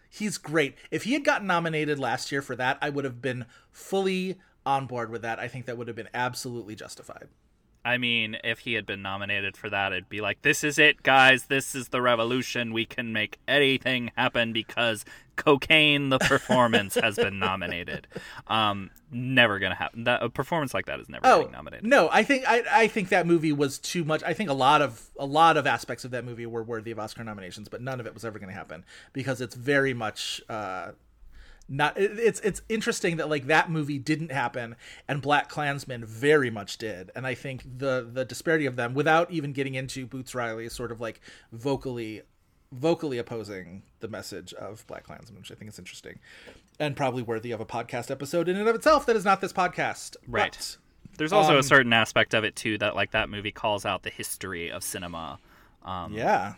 He's 0.09 0.37
great. 0.37 0.75
If 0.91 1.03
he 1.03 1.13
had 1.13 1.25
gotten 1.25 1.47
nominated 1.47 1.99
last 1.99 2.31
year 2.31 2.41
for 2.41 2.55
that, 2.55 2.77
I 2.81 2.89
would 2.89 3.03
have 3.05 3.21
been 3.21 3.45
fully 3.71 4.37
on 4.65 4.87
board 4.87 5.09
with 5.11 5.21
that. 5.23 5.39
I 5.39 5.47
think 5.47 5.65
that 5.65 5.77
would 5.77 5.87
have 5.87 5.95
been 5.95 6.09
absolutely 6.13 6.75
justified. 6.75 7.27
I 7.85 7.99
mean, 7.99 8.35
if 8.43 8.59
he 8.59 8.73
had 8.73 8.85
been 8.87 9.03
nominated 9.03 9.55
for 9.55 9.69
that, 9.69 9.91
it'd 9.93 10.09
be 10.09 10.19
like, 10.19 10.41
this 10.41 10.63
is 10.63 10.79
it, 10.79 11.03
guys. 11.03 11.45
This 11.45 11.75
is 11.75 11.89
the 11.89 12.01
revolution. 12.01 12.73
We 12.73 12.85
can 12.85 13.13
make 13.13 13.37
anything 13.47 14.11
happen 14.17 14.51
because 14.53 15.05
Cocaine, 15.35 16.09
the 16.09 16.17
performance, 16.17 16.95
has 17.01 17.15
been 17.15 17.37
nominated. 17.37 18.07
Um, 18.47 18.89
never 19.11 19.59
gonna 19.59 19.75
happen. 19.75 20.05
That 20.05 20.23
a 20.23 20.29
performance 20.29 20.73
like 20.73 20.87
that 20.87 20.99
is 20.99 21.09
never 21.09 21.27
Oh 21.27 21.47
nominated. 21.51 21.85
no, 21.85 22.09
I 22.11 22.23
think 22.23 22.43
I, 22.47 22.63
I 22.71 22.87
think 22.87 23.09
that 23.09 23.27
movie 23.27 23.51
was 23.51 23.77
too 23.77 24.03
much. 24.03 24.23
I 24.23 24.33
think 24.33 24.49
a 24.49 24.53
lot 24.53 24.81
of 24.81 25.09
a 25.19 25.25
lot 25.25 25.55
of 25.57 25.67
aspects 25.67 26.03
of 26.05 26.11
that 26.11 26.25
movie 26.25 26.45
were 26.45 26.63
worthy 26.63 26.89
of 26.91 26.99
Oscar 26.99 27.23
nominations, 27.23 27.69
but 27.69 27.81
none 27.81 27.99
of 27.99 28.07
it 28.07 28.13
was 28.13 28.25
ever 28.25 28.39
going 28.39 28.49
to 28.49 28.55
happen 28.55 28.83
because 29.13 29.41
it's 29.41 29.55
very 29.55 29.93
much 29.93 30.41
uh, 30.49 30.91
not. 31.67 31.97
It's 31.97 32.39
it's 32.41 32.61
interesting 32.69 33.17
that 33.17 33.29
like 33.29 33.47
that 33.47 33.69
movie 33.69 33.99
didn't 33.99 34.31
happen 34.31 34.75
and 35.07 35.21
Black 35.21 35.49
Klansman 35.49 36.05
very 36.05 36.49
much 36.49 36.77
did, 36.77 37.11
and 37.15 37.25
I 37.25 37.33
think 37.35 37.63
the 37.77 38.07
the 38.11 38.25
disparity 38.25 38.65
of 38.65 38.75
them, 38.75 38.93
without 38.93 39.31
even 39.31 39.51
getting 39.53 39.75
into 39.75 40.05
Boots 40.05 40.35
Riley, 40.35 40.69
sort 40.69 40.91
of 40.91 41.01
like 41.01 41.21
vocally 41.51 42.21
vocally 42.71 43.17
opposing 43.17 43.83
the 43.99 44.07
message 44.07 44.53
of 44.53 44.85
Black 44.87 45.03
Klansman, 45.03 45.39
which 45.39 45.51
I 45.51 45.55
think 45.55 45.69
is 45.69 45.79
interesting 45.79 46.19
and 46.79 46.95
probably 46.95 47.23
worthy 47.23 47.51
of 47.51 47.61
a 47.61 47.65
podcast 47.65 48.11
episode 48.11 48.49
in 48.49 48.57
and 48.57 48.67
of 48.67 48.75
itself. 48.75 49.05
That 49.05 49.15
is 49.15 49.23
not 49.23 49.39
this 49.39 49.53
podcast, 49.53 50.17
Right. 50.27 50.51
But, 50.51 50.77
There's 51.17 51.31
also 51.31 51.53
um, 51.53 51.59
a 51.59 51.63
certain 51.63 51.93
aspect 51.93 52.33
of 52.33 52.43
it 52.43 52.55
too 52.55 52.77
that 52.79 52.93
like 52.95 53.11
that 53.11 53.29
movie 53.29 53.51
calls 53.51 53.85
out 53.85 54.03
the 54.03 54.09
history 54.09 54.69
of 54.71 54.83
cinema. 54.83 55.39
Um, 55.83 56.11
Yeah. 56.13 56.55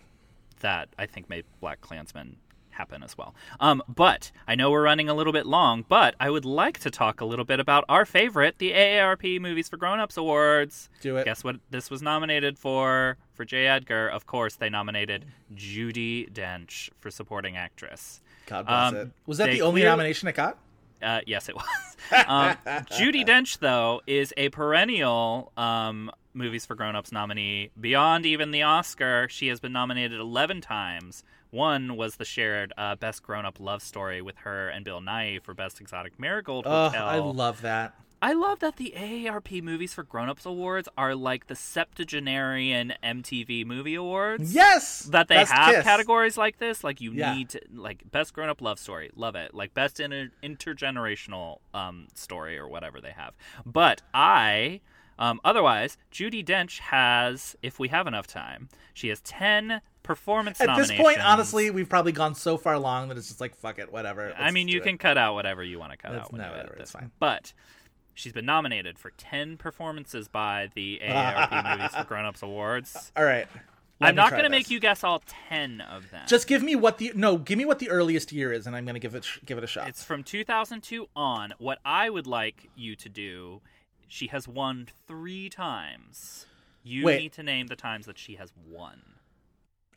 that 0.61 0.89
I 0.97 1.05
think 1.05 1.29
made 1.29 1.45
Black 1.61 1.81
Klansman 1.81 2.37
happen 2.77 3.03
as 3.03 3.17
well. 3.17 3.35
Um, 3.59 3.81
but 3.87 4.31
I 4.47 4.55
know 4.55 4.71
we're 4.71 4.83
running 4.83 5.09
a 5.09 5.13
little 5.13 5.33
bit 5.33 5.45
long, 5.45 5.83
but 5.87 6.15
I 6.19 6.29
would 6.29 6.45
like 6.45 6.79
to 6.79 6.91
talk 6.91 7.19
a 7.21 7.25
little 7.25 7.45
bit 7.45 7.59
about 7.59 7.83
our 7.89 8.05
favorite, 8.05 8.59
the 8.59 8.71
AARP 8.71 9.41
Movies 9.41 9.67
for 9.67 9.77
Grown 9.77 9.99
Ups 9.99 10.15
Awards. 10.17 10.89
Do 11.01 11.17
it. 11.17 11.25
Guess 11.25 11.43
what 11.43 11.57
this 11.71 11.89
was 11.89 12.01
nominated 12.01 12.57
for? 12.57 13.17
For 13.33 13.45
J. 13.45 13.67
Edgar, 13.67 14.07
of 14.07 14.25
course, 14.25 14.55
they 14.55 14.69
nominated 14.69 15.25
Judi 15.55 16.31
Dench 16.31 16.89
for 16.99 17.11
supporting 17.11 17.55
actress. 17.57 18.21
God 18.47 18.65
bless 18.65 18.89
Um, 18.93 18.95
it. 18.95 19.09
Was 19.25 19.37
that 19.39 19.51
the 19.51 19.61
only 19.61 19.81
clearly- 19.81 19.91
nomination 19.91 20.27
it 20.27 20.35
got? 20.35 20.57
Uh, 21.01 21.19
yes, 21.27 21.47
it 21.47 21.55
was. 21.55 21.65
um, 22.27 22.55
Judi 22.89 23.23
Dench, 23.23 23.59
though, 23.59 24.01
is 24.07 24.33
a 24.37 24.49
perennial 24.49 25.51
um, 25.55 26.09
Movies 26.33 26.65
for 26.65 26.73
Grown 26.73 26.95
Ups 26.95 27.11
nominee. 27.11 27.69
Beyond 27.79 28.25
even 28.25 28.49
the 28.49 28.63
Oscar, 28.63 29.27
she 29.29 29.47
has 29.49 29.59
been 29.59 29.73
nominated 29.73 30.19
11 30.19 30.61
times. 30.61 31.23
One 31.51 31.95
was 31.95 32.15
the 32.17 32.25
shared 32.25 32.73
uh, 32.77 32.95
Best 32.95 33.23
Grown 33.23 33.45
Up 33.45 33.59
Love 33.59 33.81
Story 33.81 34.21
with 34.21 34.37
her 34.39 34.69
and 34.69 34.83
Bill 34.83 34.99
Nighy 35.01 35.41
for 35.41 35.53
Best 35.53 35.79
Exotic 35.81 36.19
Marigold 36.19 36.65
Oh, 36.67 36.91
I 36.93 37.17
love 37.19 37.61
that. 37.61 37.93
I 38.19 38.33
love 38.33 38.59
that 38.61 38.77
the 38.77 38.95
AARP 38.97 39.61
Movies 39.61 39.93
for 39.93 40.01
Grown 40.01 40.27
Ups 40.27 40.43
Awards 40.45 40.89
are 40.97 41.13
like 41.13 41.45
the 41.45 41.55
septuagenarian 41.55 42.93
MTV 43.03 43.63
Movie 43.65 43.93
Awards. 43.93 44.53
Yes! 44.55 45.03
That 45.03 45.27
they 45.27 45.35
Best 45.35 45.51
have 45.51 45.75
Kiss. 45.75 45.83
categories 45.83 46.35
like 46.35 46.57
this. 46.57 46.83
Like, 46.83 46.99
you 46.99 47.11
Yeah. 47.11 47.35
need 47.35 47.49
to, 47.49 47.61
like, 47.73 48.09
Best 48.11 48.33
Grown 48.33 48.49
Up 48.49 48.59
Love 48.59 48.79
Story. 48.79 49.11
Love 49.15 49.35
it. 49.35 49.53
Like, 49.53 49.75
Best 49.75 49.99
inter- 49.99 50.31
Intergenerational 50.43 51.59
um, 51.75 52.07
Story 52.15 52.57
or 52.57 52.67
whatever 52.67 52.99
they 53.01 53.11
have. 53.11 53.35
But 53.65 54.01
I. 54.13 54.81
Um, 55.19 55.39
otherwise, 55.43 55.97
Judi 56.11 56.45
Dench 56.45 56.79
has, 56.79 57.55
if 57.61 57.79
we 57.79 57.87
have 57.89 58.07
enough 58.07 58.27
time, 58.27 58.69
she 58.93 59.09
has 59.09 59.19
10 59.21 59.81
performance 60.03 60.61
At 60.61 60.77
this 60.77 60.91
point, 60.91 61.19
honestly, 61.19 61.69
we've 61.69 61.89
probably 61.89 62.11
gone 62.13 62.33
so 62.35 62.57
far 62.57 62.73
along 62.73 63.09
that 63.09 63.17
it's 63.17 63.27
just 63.27 63.41
like, 63.41 63.55
fuck 63.55 63.77
it, 63.79 63.91
whatever. 63.91 64.33
I 64.37 64.51
mean, 64.51 64.67
you 64.67 64.79
it. 64.79 64.83
can 64.83 64.97
cut 64.97 65.17
out 65.17 65.33
whatever 65.33 65.63
you 65.63 65.79
want 65.79 65.91
to 65.91 65.97
cut 65.97 66.11
That's- 66.11 66.27
out. 66.27 66.33
no, 66.33 66.49
whatever, 66.49 66.73
it's 66.73 66.79
this. 66.79 66.91
fine. 66.91 67.11
But 67.19 67.53
she's 68.13 68.33
been 68.33 68.45
nominated 68.45 68.97
for 68.97 69.11
10 69.17 69.57
performances 69.57 70.27
by 70.27 70.69
the 70.75 71.01
AARP 71.03 71.77
Movies 71.77 71.95
for 71.95 72.03
Grown 72.05 72.25
Ups 72.25 72.41
Awards. 72.41 73.11
All 73.17 73.25
right. 73.25 73.47
Let 73.99 74.09
I'm 74.09 74.15
not 74.15 74.29
going 74.31 74.43
to 74.43 74.49
make 74.49 74.69
you 74.69 74.79
guess 74.79 75.03
all 75.03 75.23
10 75.49 75.81
of 75.81 76.11
them. 76.11 76.21
Just 76.27 76.47
give 76.47 76.61
me 76.61 76.75
what 76.75 76.99
the 76.99 77.11
no, 77.15 77.37
give 77.37 77.57
me 77.57 77.65
what 77.65 77.79
the 77.79 77.89
earliest 77.89 78.31
year 78.31 78.53
is, 78.53 78.67
and 78.67 78.75
I'm 78.75 78.85
gonna 78.85 78.99
give 78.99 79.15
it 79.15 79.25
give 79.43 79.57
it 79.57 79.63
a 79.63 79.67
shot. 79.67 79.87
It's 79.87 80.03
from 80.03 80.23
2002 80.23 81.07
on. 81.15 81.53
What 81.57 81.79
I 81.83 82.07
would 82.11 82.27
like 82.27 82.69
you 82.75 82.95
to 82.95 83.09
do, 83.09 83.59
she 84.07 84.27
has 84.27 84.47
won 84.47 84.87
three 85.07 85.49
times. 85.49 86.45
You 86.83 87.03
Wait. 87.05 87.19
need 87.19 87.33
to 87.33 87.43
name 87.43 87.67
the 87.67 87.75
times 87.75 88.05
that 88.05 88.17
she 88.17 88.35
has 88.35 88.51
won. 88.67 89.01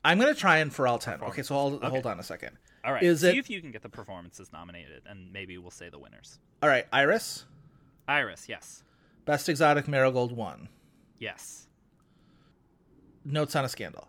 I'm 0.05 0.19
gonna 0.19 0.35
try 0.35 0.59
and 0.59 0.73
for 0.75 0.87
all 0.89 0.99
ten. 0.99 1.21
Okay, 1.21 1.43
so 1.43 1.55
hold, 1.55 1.75
Okay. 1.75 1.89
hold 1.89 2.07
on 2.07 2.19
a 2.19 2.23
second. 2.23 2.57
All 2.85 2.93
right. 2.93 3.03
Is 3.03 3.21
see 3.21 3.29
it 3.29 3.37
if 3.37 3.51
you 3.51 3.61
can 3.61 3.71
get 3.71 3.83
the 3.83 3.89
performances 3.91 4.51
nominated, 4.53 5.03
and 5.07 5.33
maybe 5.33 5.59
we'll 5.59 5.71
say 5.71 5.89
the 5.91 5.99
winners. 5.99 6.39
all 6.63 6.69
right? 6.69 6.87
Iris, 6.93 7.45
Iris, 8.09 8.49
yes. 8.49 8.83
Best 9.27 9.49
Exotic 9.49 9.87
Marigold 9.87 10.33
one. 10.33 10.69
Yes. 11.19 11.67
Notes 13.25 13.55
on 13.55 13.65
a 13.65 13.69
Scandal. 13.69 14.09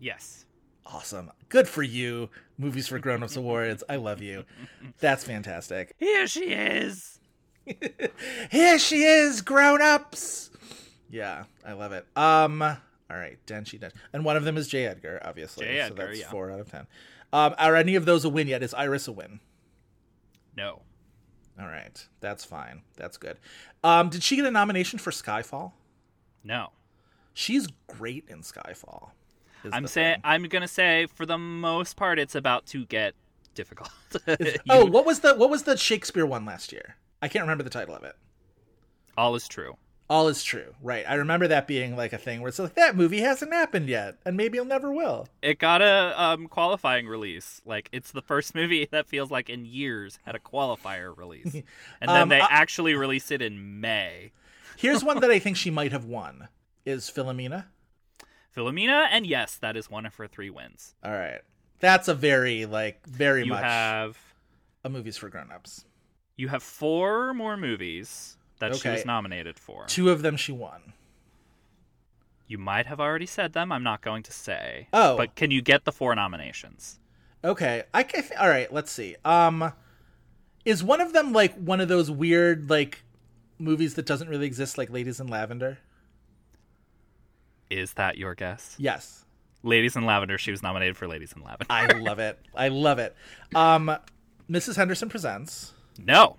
Yes. 0.00 0.46
Awesome. 0.86 1.30
Good 1.50 1.68
for 1.68 1.82
you. 1.82 2.30
Movies 2.58 2.88
for 2.88 2.98
Grown 2.98 3.22
Ups 3.22 3.36
Awards. 3.36 3.84
I 3.88 3.96
love 3.96 4.22
you. 4.22 4.44
That's 4.98 5.22
fantastic. 5.22 5.94
Here 5.98 6.26
she 6.26 6.46
is. 6.52 7.19
Here 8.50 8.78
she 8.78 9.02
is, 9.02 9.42
grown 9.42 9.82
ups. 9.82 10.50
Yeah, 11.10 11.44
I 11.66 11.72
love 11.72 11.92
it. 11.92 12.06
Um, 12.16 12.62
all 12.62 13.16
right, 13.16 13.38
Denchy 13.46 13.78
Dench, 13.78 13.92
and 14.12 14.24
one 14.24 14.36
of 14.36 14.44
them 14.44 14.56
is 14.56 14.68
J. 14.68 14.86
Edgar, 14.86 15.20
obviously. 15.24 15.66
J. 15.66 15.78
so 15.78 15.84
Edgar, 15.86 16.06
that's 16.06 16.20
yeah. 16.20 16.30
four 16.30 16.50
out 16.50 16.60
of 16.60 16.70
ten. 16.70 16.86
Um, 17.32 17.54
are 17.58 17.76
any 17.76 17.96
of 17.96 18.04
those 18.04 18.24
a 18.24 18.28
win 18.28 18.48
yet? 18.48 18.62
Is 18.62 18.74
Iris 18.74 19.08
a 19.08 19.12
win? 19.12 19.40
No. 20.56 20.82
All 21.60 21.66
right, 21.66 22.06
that's 22.20 22.44
fine. 22.44 22.82
That's 22.96 23.16
good. 23.16 23.38
Um, 23.84 24.08
did 24.08 24.22
she 24.22 24.36
get 24.36 24.46
a 24.46 24.50
nomination 24.50 24.98
for 24.98 25.10
Skyfall? 25.10 25.72
No. 26.42 26.70
She's 27.34 27.68
great 27.86 28.24
in 28.28 28.40
Skyfall. 28.40 29.10
I'm 29.72 29.86
saying. 29.86 30.20
I'm 30.24 30.44
gonna 30.44 30.68
say 30.68 31.06
for 31.06 31.26
the 31.26 31.38
most 31.38 31.96
part 31.96 32.18
it's 32.18 32.34
about 32.34 32.66
to 32.66 32.86
get 32.86 33.14
difficult. 33.54 33.90
Oh, 34.68 34.84
what 34.86 35.06
was 35.06 35.20
the 35.20 35.34
what 35.34 35.50
was 35.50 35.64
the 35.64 35.76
Shakespeare 35.76 36.26
one 36.26 36.44
last 36.44 36.72
year? 36.72 36.96
I 37.22 37.28
can't 37.28 37.42
remember 37.42 37.64
the 37.64 37.70
title 37.70 37.94
of 37.94 38.02
it. 38.04 38.16
all 39.16 39.34
is 39.34 39.46
true. 39.48 39.76
All 40.08 40.26
is 40.26 40.42
true, 40.42 40.74
right? 40.82 41.04
I 41.08 41.14
remember 41.14 41.46
that 41.46 41.68
being 41.68 41.96
like 41.96 42.12
a 42.12 42.18
thing 42.18 42.40
where 42.40 42.48
it's 42.48 42.58
like 42.58 42.74
that 42.74 42.96
movie 42.96 43.20
hasn't 43.20 43.52
happened 43.52 43.88
yet, 43.88 44.16
and 44.24 44.36
maybe 44.36 44.58
it'll 44.58 44.66
never 44.66 44.90
will. 44.92 45.28
It 45.40 45.60
got 45.60 45.82
a 45.82 46.20
um, 46.20 46.48
qualifying 46.48 47.06
release. 47.06 47.62
Like 47.64 47.88
it's 47.92 48.10
the 48.10 48.20
first 48.22 48.52
movie 48.56 48.88
that 48.90 49.06
feels 49.06 49.30
like 49.30 49.48
in 49.48 49.64
years 49.64 50.18
had 50.24 50.34
a 50.34 50.40
qualifier 50.40 51.16
release, 51.16 51.54
and 52.00 52.08
then 52.10 52.22
Um, 52.22 52.28
they 52.28 52.40
I- 52.40 52.46
actually 52.50 52.94
released 52.94 53.30
it 53.30 53.40
in 53.40 53.80
May. 53.80 54.32
Here's 54.76 55.04
one 55.04 55.20
that 55.20 55.30
I 55.30 55.38
think 55.44 55.56
she 55.56 55.70
might 55.70 55.92
have 55.92 56.06
won: 56.06 56.48
is 56.84 57.08
Philomena. 57.08 57.66
Philomena, 58.56 59.06
and 59.12 59.26
yes, 59.28 59.56
that 59.58 59.76
is 59.76 59.88
one 59.88 60.06
of 60.06 60.16
her 60.16 60.26
three 60.26 60.50
wins. 60.50 60.96
All 61.04 61.12
right, 61.12 61.40
that's 61.78 62.08
a 62.08 62.14
very 62.14 62.66
like 62.66 63.06
very 63.06 63.44
You 63.44 63.50
much 63.50 63.62
have 63.62 64.18
a 64.82 64.88
movies 64.88 65.16
for 65.16 65.28
grown-ups. 65.28 65.84
You 66.40 66.48
have 66.48 66.62
four 66.62 67.34
more 67.34 67.56
movies 67.56 68.38
that 68.58 68.74
she 68.76 68.88
was 68.88 69.04
nominated 69.04 69.58
for. 69.58 69.84
Two 69.86 70.10
of 70.10 70.22
them 70.22 70.36
she 70.36 70.52
won. 70.52 70.94
You 72.46 72.58
might 72.58 72.86
have 72.86 72.98
already 72.98 73.26
said 73.26 73.52
them. 73.52 73.70
I'm 73.70 73.82
not 73.82 74.00
going 74.00 74.22
to 74.24 74.32
say. 74.32 74.88
Oh. 74.92 75.16
but 75.16 75.36
can 75.36 75.50
you 75.50 75.62
get 75.62 75.84
the 75.84 75.92
four 75.92 76.14
nominations? 76.14 76.98
Okay, 77.44 77.84
I 77.94 78.02
can. 78.02 78.24
All 78.38 78.48
right, 78.48 78.72
let's 78.72 78.90
see. 78.90 79.16
Um, 79.24 79.72
is 80.64 80.82
one 80.82 81.00
of 81.00 81.12
them 81.12 81.32
like 81.32 81.54
one 81.54 81.80
of 81.80 81.88
those 81.88 82.10
weird 82.10 82.68
like 82.68 83.02
movies 83.58 83.94
that 83.94 84.04
doesn't 84.04 84.28
really 84.28 84.46
exist, 84.46 84.76
like 84.76 84.90
Ladies 84.90 85.20
in 85.20 85.26
Lavender? 85.28 85.78
Is 87.70 87.94
that 87.94 88.18
your 88.18 88.34
guess? 88.34 88.74
Yes, 88.78 89.24
Ladies 89.62 89.94
in 89.96 90.04
Lavender. 90.04 90.36
She 90.36 90.50
was 90.50 90.62
nominated 90.62 90.96
for 90.96 91.06
Ladies 91.06 91.32
in 91.34 91.42
Lavender. 91.42 91.66
I 91.70 91.86
love 91.98 92.18
it. 92.18 92.38
I 92.54 92.68
love 92.68 92.98
it. 92.98 93.14
Um, 93.54 93.96
Mrs. 94.50 94.76
Henderson 94.76 95.08
presents. 95.08 95.72
No. 96.04 96.36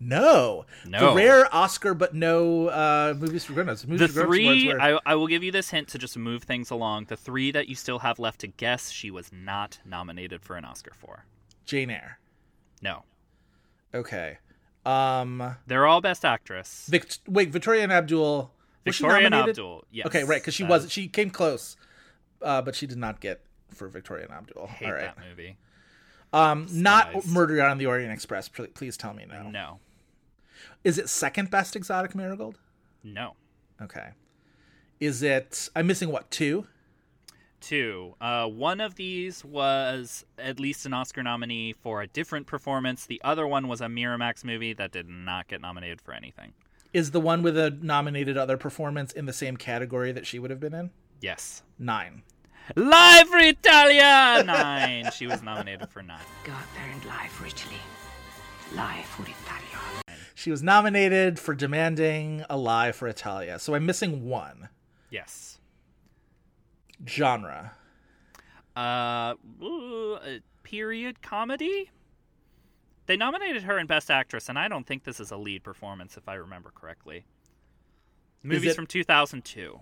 No, 0.00 0.64
No. 0.86 1.10
the 1.10 1.16
rare 1.16 1.52
Oscar, 1.52 1.92
but 1.92 2.14
no 2.14 2.68
uh, 2.68 3.14
movies 3.18 3.44
for 3.44 3.52
grown-ups. 3.52 3.84
Movies 3.84 4.14
The 4.14 4.22
three, 4.22 4.72
I, 4.72 4.96
I 5.04 5.16
will 5.16 5.26
give 5.26 5.42
you 5.42 5.50
this 5.50 5.70
hint 5.70 5.88
to 5.88 5.98
just 5.98 6.16
move 6.16 6.44
things 6.44 6.70
along. 6.70 7.06
The 7.06 7.16
three 7.16 7.50
that 7.50 7.68
you 7.68 7.74
still 7.74 7.98
have 7.98 8.20
left 8.20 8.38
to 8.42 8.46
guess, 8.46 8.90
she 8.90 9.10
was 9.10 9.32
not 9.32 9.80
nominated 9.84 10.40
for 10.42 10.54
an 10.54 10.64
Oscar 10.64 10.92
for. 10.96 11.24
Jane 11.64 11.90
Eyre. 11.90 12.20
No. 12.80 13.02
Okay. 13.92 14.38
Um, 14.86 15.56
They're 15.66 15.86
all 15.86 16.00
Best 16.00 16.24
Actress. 16.24 16.86
Vic- 16.88 17.16
wait, 17.26 17.50
Victoria 17.50 17.82
and 17.82 17.92
Abdul. 17.92 18.52
Victoria 18.84 19.26
and? 19.26 19.34
Abdul, 19.34 19.84
yes. 19.90 20.06
Okay, 20.06 20.22
right, 20.22 20.40
because 20.40 20.54
she 20.54 20.62
was 20.62 20.92
she 20.92 21.08
came 21.08 21.28
close, 21.30 21.76
uh, 22.40 22.62
but 22.62 22.76
she 22.76 22.86
did 22.86 22.98
not 22.98 23.20
get 23.20 23.40
for 23.74 23.88
Victoria 23.88 24.26
and 24.26 24.32
Abdul. 24.32 24.66
Hate 24.68 24.86
All 24.86 24.92
right. 24.92 25.00
that 25.16 25.18
movie. 25.28 25.56
Um, 26.32 26.66
not. 26.70 27.26
Murder 27.26 27.62
on 27.62 27.78
the 27.78 27.86
Orient 27.86 28.12
Express. 28.12 28.48
Please 28.48 28.96
tell 28.96 29.14
me 29.14 29.24
no. 29.30 29.50
No. 29.50 29.80
Is 30.84 30.98
it 30.98 31.08
second 31.08 31.50
best 31.50 31.76
exotic 31.76 32.14
marigold? 32.14 32.58
No. 33.02 33.34
Okay. 33.80 34.10
Is 35.00 35.22
it? 35.22 35.68
I'm 35.74 35.86
missing 35.86 36.10
what 36.10 36.30
two? 36.30 36.66
Two. 37.60 38.14
Uh, 38.20 38.46
one 38.46 38.80
of 38.80 38.94
these 38.94 39.44
was 39.44 40.24
at 40.38 40.60
least 40.60 40.86
an 40.86 40.92
Oscar 40.92 41.22
nominee 41.22 41.72
for 41.72 42.02
a 42.02 42.06
different 42.06 42.46
performance. 42.46 43.06
The 43.06 43.20
other 43.24 43.46
one 43.46 43.66
was 43.66 43.80
a 43.80 43.86
Miramax 43.86 44.44
movie 44.44 44.74
that 44.74 44.92
did 44.92 45.08
not 45.08 45.48
get 45.48 45.60
nominated 45.60 46.00
for 46.00 46.14
anything. 46.14 46.52
Is 46.92 47.10
the 47.10 47.20
one 47.20 47.42
with 47.42 47.58
a 47.58 47.70
nominated 47.70 48.36
other 48.36 48.56
performance 48.56 49.12
in 49.12 49.26
the 49.26 49.32
same 49.32 49.56
category 49.56 50.12
that 50.12 50.26
she 50.26 50.38
would 50.38 50.50
have 50.50 50.60
been 50.60 50.74
in? 50.74 50.90
Yes. 51.20 51.62
Nine. 51.78 52.22
Live 52.76 53.28
for 53.28 53.38
Italia! 53.38 54.42
Nine. 54.44 55.10
she 55.12 55.26
was 55.26 55.42
nominated 55.42 55.88
for 55.88 56.02
nine. 56.02 56.20
Go 56.44 56.52
out 56.52 56.62
there 56.74 56.90
and 56.92 57.04
lie 57.06 57.28
for 57.28 57.46
Italy. 57.46 57.76
Lie 58.74 59.04
for 59.08 59.22
Italia. 59.22 60.18
She 60.34 60.50
was 60.50 60.62
nominated 60.62 61.38
for 61.38 61.54
demanding 61.54 62.44
a 62.48 62.56
lie 62.56 62.92
for 62.92 63.08
Italia. 63.08 63.58
So 63.58 63.74
I'm 63.74 63.86
missing 63.86 64.28
one. 64.28 64.68
Yes. 65.10 65.58
Genre. 67.06 67.72
Uh, 68.76 69.34
uh, 69.62 70.18
period 70.62 71.22
comedy? 71.22 71.90
They 73.06 73.16
nominated 73.16 73.62
her 73.62 73.78
in 73.78 73.86
Best 73.86 74.10
Actress, 74.10 74.48
and 74.50 74.58
I 74.58 74.68
don't 74.68 74.86
think 74.86 75.04
this 75.04 75.18
is 75.18 75.30
a 75.30 75.36
lead 75.36 75.64
performance, 75.64 76.16
if 76.18 76.28
I 76.28 76.34
remember 76.34 76.70
correctly. 76.74 77.24
The 78.42 78.48
movie's 78.48 78.72
it- 78.72 78.76
from 78.76 78.86
2002. 78.86 79.80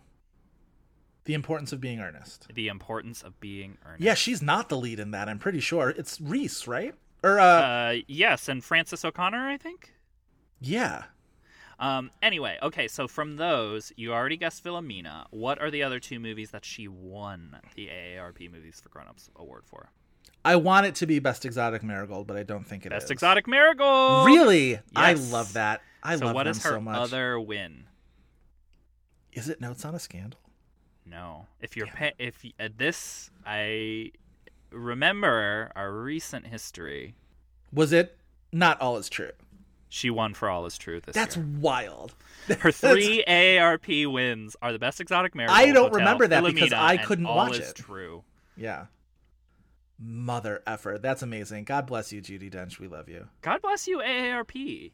The 1.26 1.34
importance 1.34 1.72
of 1.72 1.80
being 1.80 2.00
earnest. 2.00 2.46
The 2.54 2.68
Importance 2.68 3.22
of 3.22 3.38
Being 3.40 3.78
Earnest. 3.84 4.00
Yeah, 4.02 4.14
she's 4.14 4.40
not 4.42 4.68
the 4.68 4.76
lead 4.78 4.98
in 5.00 5.10
that. 5.10 5.28
I'm 5.28 5.38
pretty 5.38 5.60
sure 5.60 5.90
it's 5.90 6.20
Reese, 6.20 6.66
right? 6.66 6.94
Or 7.22 7.38
uh, 7.38 7.44
Uh, 7.44 7.94
yes, 8.08 8.48
and 8.48 8.64
Frances 8.64 9.04
O'Connor, 9.04 9.48
I 9.48 9.56
think. 9.58 9.92
yeah. 10.60 11.04
Um, 11.78 12.10
anyway, 12.22 12.56
okay, 12.62 12.88
so 12.88 13.06
from 13.06 13.36
those, 13.36 13.92
you 13.96 14.10
already 14.14 14.38
guessed 14.38 14.64
Philomena. 14.64 15.26
What 15.30 15.60
are 15.60 15.70
the 15.70 15.82
other 15.82 16.00
two 16.00 16.18
movies 16.18 16.50
that 16.52 16.64
she 16.64 16.88
won 16.88 17.58
the 17.74 17.88
AARP 17.88 18.50
Movies 18.50 18.80
for 18.82 18.88
Grown-Ups 18.88 19.28
award 19.36 19.64
for? 19.66 19.90
I 20.42 20.56
want 20.56 20.86
it 20.86 20.94
to 20.94 21.06
be 21.06 21.18
Best 21.18 21.44
Exotic 21.44 21.82
Marigold, 21.82 22.26
but 22.28 22.36
I 22.38 22.44
don't 22.44 22.66
think 22.66 22.86
it 22.86 22.92
is. 22.92 23.00
Best 23.02 23.10
Exotic 23.10 23.46
Marigold. 23.46 24.24
Really? 24.26 24.70
Yes. 24.70 24.82
I 24.94 25.12
love 25.14 25.52
that. 25.52 25.82
I 26.02 26.16
so 26.16 26.26
love 26.26 26.34
what 26.34 26.44
them 26.44 26.52
is 26.52 26.62
her 26.62 26.70
so 26.70 26.80
much. 26.80 26.96
other 26.96 27.38
win? 27.38 27.84
Is 29.32 29.48
it 29.50 29.60
Notes 29.60 29.84
on 29.84 29.94
a 29.94 29.98
Scandal? 29.98 30.40
No. 31.08 31.46
If 31.60 31.76
you're 31.76 31.86
pa- 31.86 32.10
if 32.18 32.44
uh, 32.58 32.68
this 32.76 33.30
I 33.44 34.12
remember 34.70 35.70
our 35.76 35.92
recent 35.92 36.46
history. 36.46 37.14
Was 37.72 37.92
it 37.92 38.16
not 38.52 38.80
all 38.80 38.96
is 38.96 39.08
true? 39.08 39.30
She 39.88 40.10
won 40.10 40.34
for 40.34 40.50
All 40.50 40.66
Is 40.66 40.76
True 40.76 41.00
this 41.00 41.14
That's 41.14 41.36
year. 41.36 41.46
wild. 41.60 42.12
Her 42.58 42.72
three 42.72 43.24
AARP 43.26 44.10
wins 44.12 44.56
are 44.60 44.72
the 44.72 44.78
Best 44.78 45.00
Exotic 45.00 45.34
Marigold. 45.34 45.56
I 45.58 45.66
don't 45.66 45.84
Hotel, 45.84 45.98
remember 45.98 46.26
that 46.26 46.44
because 46.44 46.72
I 46.72 46.96
couldn't 46.96 47.26
All 47.26 47.36
watch 47.36 47.58
is 47.58 47.70
it. 47.70 47.76
True. 47.76 48.24
Yeah. 48.56 48.86
Mother 49.98 50.62
effort. 50.66 51.02
That's 51.02 51.22
amazing. 51.22 51.64
God 51.64 51.86
bless 51.86 52.12
you, 52.12 52.20
Judi 52.20 52.52
Dench. 52.52 52.78
We 52.78 52.88
love 52.88 53.08
you. 53.08 53.28
God 53.42 53.62
bless 53.62 53.86
you, 53.86 53.98
AARP. 53.98 54.90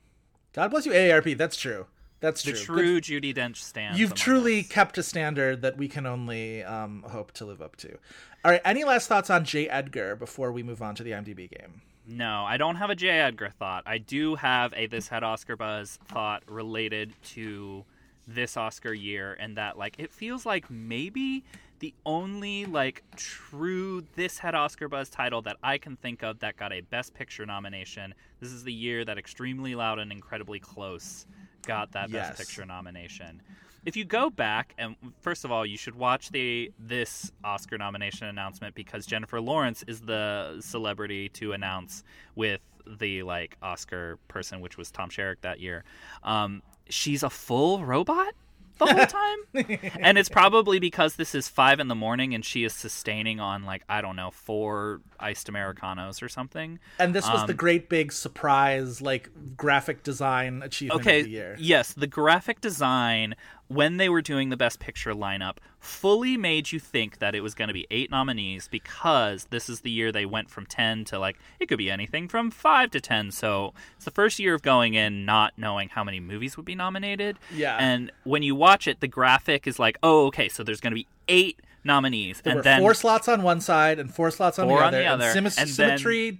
God 0.52 0.70
bless 0.70 0.86
you, 0.86 0.92
AARP. 0.92 1.36
That's 1.38 1.56
true. 1.56 1.86
That's 2.22 2.42
true. 2.42 2.52
The 2.52 2.58
true. 2.58 3.00
Good- 3.00 3.04
Judi 3.04 3.34
Dench 3.34 3.56
stands. 3.56 3.98
You've 3.98 4.14
truly 4.14 4.60
us. 4.60 4.68
kept 4.68 4.96
a 4.96 5.02
standard 5.02 5.60
that 5.62 5.76
we 5.76 5.88
can 5.88 6.06
only 6.06 6.62
um, 6.62 7.04
hope 7.08 7.32
to 7.32 7.44
live 7.44 7.60
up 7.60 7.76
to. 7.76 7.98
All 8.44 8.52
right. 8.52 8.60
Any 8.64 8.84
last 8.84 9.08
thoughts 9.08 9.28
on 9.28 9.44
J. 9.44 9.68
Edgar 9.68 10.14
before 10.16 10.52
we 10.52 10.62
move 10.62 10.80
on 10.80 10.94
to 10.94 11.02
the 11.02 11.10
IMDb 11.10 11.50
game? 11.50 11.82
No, 12.06 12.44
I 12.44 12.56
don't 12.56 12.76
have 12.76 12.90
a 12.90 12.94
J. 12.94 13.08
Edgar 13.08 13.50
thought. 13.50 13.82
I 13.86 13.98
do 13.98 14.36
have 14.36 14.72
a 14.76 14.86
this 14.86 15.08
had 15.08 15.24
Oscar 15.24 15.56
buzz 15.56 15.98
thought 16.08 16.42
related 16.48 17.12
to 17.34 17.84
this 18.26 18.56
Oscar 18.56 18.94
year, 18.94 19.36
and 19.38 19.56
that 19.56 19.76
like 19.76 19.96
it 19.98 20.12
feels 20.12 20.46
like 20.46 20.70
maybe 20.70 21.42
the 21.80 21.92
only 22.06 22.66
like 22.66 23.02
true 23.16 24.04
this 24.14 24.38
had 24.38 24.54
Oscar 24.54 24.88
buzz 24.88 25.10
title 25.10 25.42
that 25.42 25.56
I 25.62 25.78
can 25.78 25.96
think 25.96 26.22
of 26.22 26.38
that 26.38 26.56
got 26.56 26.72
a 26.72 26.82
Best 26.82 27.14
Picture 27.14 27.44
nomination. 27.46 28.14
This 28.38 28.52
is 28.52 28.62
the 28.62 28.72
year 28.72 29.04
that 29.04 29.18
Extremely 29.18 29.74
Loud 29.74 29.98
and 29.98 30.12
Incredibly 30.12 30.60
Close 30.60 31.26
got 31.62 31.92
that 31.92 32.10
Yes. 32.10 32.28
Best 32.30 32.38
Picture 32.40 32.66
nomination. 32.66 33.40
If 33.84 33.96
you 33.96 34.04
go 34.04 34.30
back 34.30 34.74
and 34.78 34.94
first 35.20 35.44
of 35.44 35.50
all, 35.50 35.66
you 35.66 35.76
should 35.76 35.96
watch 35.96 36.30
the 36.30 36.70
this 36.78 37.32
Oscar 37.42 37.78
nomination 37.78 38.28
announcement 38.28 38.74
because 38.74 39.06
Jennifer 39.06 39.40
Lawrence 39.40 39.82
is 39.88 40.00
the 40.00 40.58
celebrity 40.60 41.28
to 41.30 41.52
announce 41.52 42.04
with 42.36 42.60
the 42.86 43.22
like 43.22 43.56
Oscar 43.62 44.18
person, 44.28 44.60
which 44.60 44.76
was 44.76 44.90
Tom 44.90 45.10
Sherak 45.10 45.36
that 45.42 45.60
year. 45.60 45.84
Um, 46.22 46.62
she's 46.88 47.22
a 47.22 47.30
full 47.30 47.84
robot 47.84 48.34
the 48.78 48.86
whole 48.86 49.06
time, 49.66 50.00
and 50.00 50.18
it's 50.18 50.28
probably 50.28 50.78
because 50.78 51.16
this 51.16 51.34
is 51.34 51.48
five 51.48 51.80
in 51.80 51.88
the 51.88 51.94
morning 51.94 52.34
and 52.34 52.44
she 52.44 52.64
is 52.64 52.72
sustaining 52.72 53.40
on 53.40 53.64
like 53.64 53.82
I 53.88 54.00
don't 54.00 54.16
know 54.16 54.30
four 54.30 55.00
iced 55.20 55.48
americanos 55.48 56.22
or 56.22 56.28
something. 56.28 56.78
And 56.98 57.14
this 57.14 57.28
was 57.28 57.44
the 57.46 57.52
Um, 57.52 57.56
great 57.56 57.88
big 57.88 58.12
surprise, 58.12 59.00
like 59.00 59.30
graphic 59.56 60.02
design 60.02 60.62
achievement 60.62 61.00
okay 61.02 61.20
of 61.20 61.24
the 61.26 61.30
year. 61.30 61.56
yes 61.58 61.92
the 61.92 62.06
graphic 62.06 62.60
design 62.60 63.34
when 63.74 63.96
they 63.96 64.08
were 64.08 64.22
doing 64.22 64.48
the 64.48 64.56
best 64.56 64.78
picture 64.78 65.12
lineup 65.14 65.56
fully 65.78 66.36
made 66.36 66.70
you 66.72 66.78
think 66.78 67.18
that 67.18 67.34
it 67.34 67.40
was 67.40 67.54
going 67.54 67.68
to 67.68 67.74
be 67.74 67.86
eight 67.90 68.10
nominees 68.10 68.68
because 68.68 69.46
this 69.50 69.68
is 69.68 69.80
the 69.80 69.90
year 69.90 70.12
they 70.12 70.24
went 70.26 70.48
from 70.50 70.64
10 70.66 71.04
to 71.06 71.18
like 71.18 71.38
it 71.60 71.66
could 71.66 71.78
be 71.78 71.90
anything 71.90 72.28
from 72.28 72.50
5 72.50 72.90
to 72.90 73.00
10 73.00 73.30
so 73.32 73.72
it's 73.96 74.04
the 74.04 74.10
first 74.10 74.38
year 74.38 74.54
of 74.54 74.62
going 74.62 74.94
in 74.94 75.24
not 75.24 75.52
knowing 75.56 75.88
how 75.88 76.04
many 76.04 76.20
movies 76.20 76.56
would 76.56 76.66
be 76.66 76.74
nominated 76.74 77.38
Yeah. 77.52 77.76
and 77.78 78.12
when 78.24 78.42
you 78.42 78.54
watch 78.54 78.86
it 78.86 79.00
the 79.00 79.08
graphic 79.08 79.66
is 79.66 79.78
like 79.78 79.98
oh 80.02 80.26
okay 80.26 80.48
so 80.48 80.62
there's 80.62 80.80
going 80.80 80.92
to 80.92 80.96
be 80.96 81.08
eight 81.28 81.60
nominees 81.84 82.40
There 82.42 82.54
and 82.54 82.62
then 82.62 82.80
four 82.80 82.94
slots 82.94 83.26
on 83.28 83.42
one 83.42 83.60
side 83.60 83.98
and 83.98 84.12
four 84.14 84.30
slots 84.30 84.58
on, 84.58 84.68
Four 84.68 84.78
the, 84.78 84.84
on 84.84 84.88
other, 84.94 84.98
the 85.02 85.06
other, 85.06 85.24
And, 85.26 85.36
and 85.46 85.46
then- 85.46 85.66
Symmetry 85.98 86.38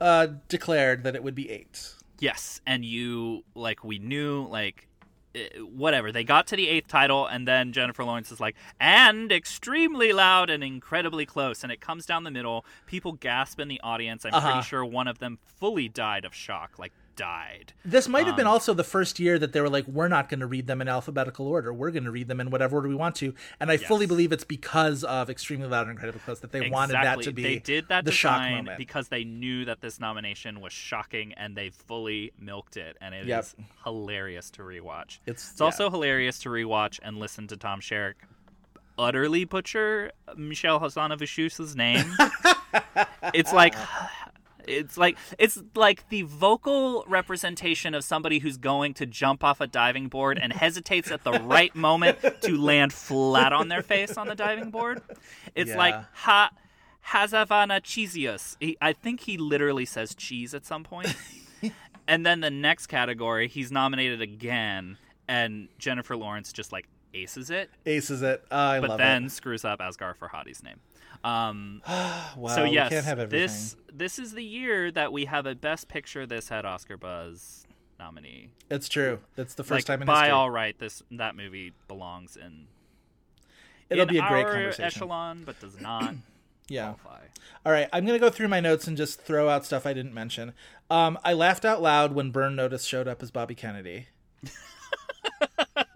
uh, 0.00 0.26
declared 0.48 1.04
that 1.04 1.14
it 1.14 1.22
would 1.22 1.34
be 1.34 1.48
eight. 1.50 1.94
Yes, 2.20 2.60
and 2.66 2.84
you 2.84 3.44
like 3.54 3.84
we 3.84 3.98
knew 3.98 4.46
like 4.48 4.87
whatever 5.60 6.12
they 6.12 6.24
got 6.24 6.46
to 6.48 6.56
the 6.56 6.68
eighth 6.68 6.88
title, 6.88 7.26
and 7.26 7.46
then 7.46 7.72
Jennifer 7.72 8.04
Lawrence 8.04 8.30
is 8.32 8.40
like, 8.40 8.56
and 8.80 9.30
extremely 9.32 10.12
loud 10.12 10.50
and 10.50 10.62
incredibly 10.64 11.26
close, 11.26 11.62
and 11.62 11.72
it 11.72 11.80
comes 11.80 12.06
down 12.06 12.24
the 12.24 12.30
middle. 12.30 12.64
People 12.86 13.12
gasp 13.12 13.60
in 13.60 13.68
the 13.68 13.80
audience. 13.82 14.24
I'm 14.24 14.34
Uh-huh. 14.34 14.50
pretty 14.52 14.66
sure 14.66 14.84
one 14.84 15.08
of 15.08 15.18
them 15.18 15.38
fully 15.44 15.88
died 15.88 16.24
of 16.24 16.34
shock, 16.34 16.78
like 16.78 16.92
died. 17.18 17.74
This 17.84 18.08
might 18.08 18.26
have 18.26 18.36
been 18.36 18.46
Um, 18.46 18.52
also 18.54 18.72
the 18.72 18.84
first 18.84 19.18
year 19.20 19.38
that 19.38 19.52
they 19.52 19.60
were 19.60 19.68
like, 19.68 19.86
we're 19.86 20.08
not 20.08 20.28
going 20.30 20.40
to 20.40 20.46
read 20.46 20.66
them 20.66 20.80
in 20.80 20.88
alphabetical 20.88 21.46
order. 21.46 21.72
We're 21.72 21.90
going 21.90 22.04
to 22.04 22.10
read 22.10 22.28
them 22.28 22.40
in 22.40 22.48
whatever 22.50 22.76
order 22.76 22.88
we 22.88 22.94
want 22.94 23.14
to. 23.16 23.34
And 23.60 23.70
I 23.70 23.76
fully 23.76 24.06
believe 24.06 24.32
it's 24.32 24.44
because 24.44 25.04
of 25.04 25.28
Extremely 25.28 25.66
Loud 25.68 25.82
and 25.82 25.90
Incredibly 25.90 26.20
Close 26.20 26.40
that 26.40 26.52
they 26.52 26.70
wanted 26.70 26.94
that 26.94 27.20
to 27.22 27.32
be 27.32 27.42
they 27.42 27.58
did 27.58 27.88
that 27.88 28.04
the 28.06 28.12
shock 28.12 28.40
moment. 28.48 28.78
because 28.78 29.08
they 29.08 29.24
knew 29.24 29.64
that 29.66 29.80
this 29.82 30.00
nomination 30.00 30.60
was 30.60 30.72
shocking 30.72 31.32
and 31.34 31.56
they 31.56 31.70
fully 31.70 32.32
milked 32.38 32.76
it 32.78 32.96
and 33.00 33.14
it 33.14 33.22
is 33.22 33.26
Yep. 33.28 33.46
hilarious 33.84 34.50
to 34.52 34.62
rewatch 34.62 35.18
It's- 35.26 35.50
it's 35.50 35.60
yeah. 35.60 35.64
also 35.64 35.90
hilarious 35.90 36.38
to 36.40 36.48
rewatch 36.48 36.98
and 37.02 37.18
listen 37.18 37.46
to 37.48 37.56
tom 37.56 37.80
sherak 37.80 38.14
utterly 38.98 39.44
butcher 39.44 40.12
michel 40.36 40.80
hazanavicius's 40.80 41.74
name 41.76 42.12
it's 43.34 43.52
like 43.52 43.74
it's 44.68 44.96
like 44.96 45.16
it's 45.38 45.58
like 45.74 46.08
the 46.08 46.22
vocal 46.22 47.04
representation 47.08 47.94
of 47.94 48.04
somebody 48.04 48.38
who's 48.38 48.56
going 48.56 48.94
to 48.94 49.06
jump 49.06 49.42
off 49.42 49.60
a 49.60 49.66
diving 49.66 50.08
board 50.08 50.38
and 50.40 50.52
hesitates 50.52 51.10
at 51.10 51.24
the 51.24 51.32
right 51.42 51.74
moment 51.74 52.18
to 52.42 52.56
land 52.56 52.92
flat 52.92 53.52
on 53.52 53.68
their 53.68 53.82
face 53.82 54.16
on 54.16 54.28
the 54.28 54.34
diving 54.34 54.70
board. 54.70 55.02
It's 55.54 55.74
like 55.74 55.94
Yeah. 55.94 56.04
ha 56.12 56.50
Hazavana 57.06 57.80
Cheesius. 57.80 58.56
He, 58.60 58.76
I 58.80 58.92
think 58.92 59.20
he 59.20 59.38
literally 59.38 59.86
says 59.86 60.14
cheese 60.14 60.52
at 60.54 60.66
some 60.66 60.84
point. 60.84 61.14
and 62.06 62.26
then 62.26 62.40
the 62.40 62.50
next 62.50 62.88
category, 62.88 63.48
he's 63.48 63.72
nominated 63.72 64.20
again, 64.20 64.98
and 65.26 65.68
Jennifer 65.78 66.16
Lawrence 66.16 66.52
just 66.52 66.70
like 66.70 66.86
aces 67.14 67.48
it, 67.48 67.70
Aces 67.86 68.20
it. 68.22 68.44
I 68.50 68.80
but 68.80 68.98
then 68.98 69.24
it. 69.26 69.32
screws 69.32 69.64
up 69.64 69.80
Asghar 69.80 70.14
Farhadi's 70.16 70.62
name. 70.62 70.80
Um, 71.24 71.82
Wow, 72.36 72.54
so 72.54 72.64
yes, 72.64 72.90
can't 72.90 73.04
have 73.04 73.30
this 73.30 73.76
this 73.92 74.18
is 74.18 74.32
the 74.32 74.44
year 74.44 74.90
that 74.92 75.12
we 75.12 75.24
have 75.24 75.46
a 75.46 75.54
Best 75.54 75.88
Picture. 75.88 76.26
This 76.26 76.48
had 76.48 76.64
Oscar 76.64 76.96
buzz 76.96 77.64
nominee. 77.98 78.50
It's 78.70 78.88
true. 78.88 79.18
It's 79.36 79.54
the 79.54 79.64
first 79.64 79.88
like, 79.88 79.98
time 79.98 80.02
in 80.02 80.06
by 80.06 80.20
history. 80.26 80.30
all 80.32 80.50
right, 80.50 80.78
this 80.78 81.02
that 81.10 81.36
movie 81.36 81.72
belongs 81.88 82.36
in. 82.36 82.66
It'll 83.90 84.02
in 84.02 84.08
be 84.08 84.18
a 84.18 84.28
great 84.28 84.46
conversation. 84.46 84.84
echelon, 84.84 85.42
but 85.44 85.58
does 85.60 85.80
not 85.80 86.14
Yeah. 86.68 86.94
qualify. 86.94 87.24
All 87.66 87.72
right, 87.72 87.88
I'm 87.92 88.06
gonna 88.06 88.18
go 88.18 88.30
through 88.30 88.48
my 88.48 88.60
notes 88.60 88.86
and 88.86 88.96
just 88.96 89.20
throw 89.22 89.48
out 89.48 89.64
stuff 89.64 89.86
I 89.86 89.92
didn't 89.94 90.14
mention. 90.14 90.52
Um, 90.90 91.18
I 91.24 91.32
laughed 91.32 91.64
out 91.64 91.82
loud 91.82 92.12
when 92.14 92.30
Burn 92.30 92.54
Notice 92.54 92.84
showed 92.84 93.08
up 93.08 93.22
as 93.22 93.30
Bobby 93.30 93.54
Kennedy. 93.54 94.08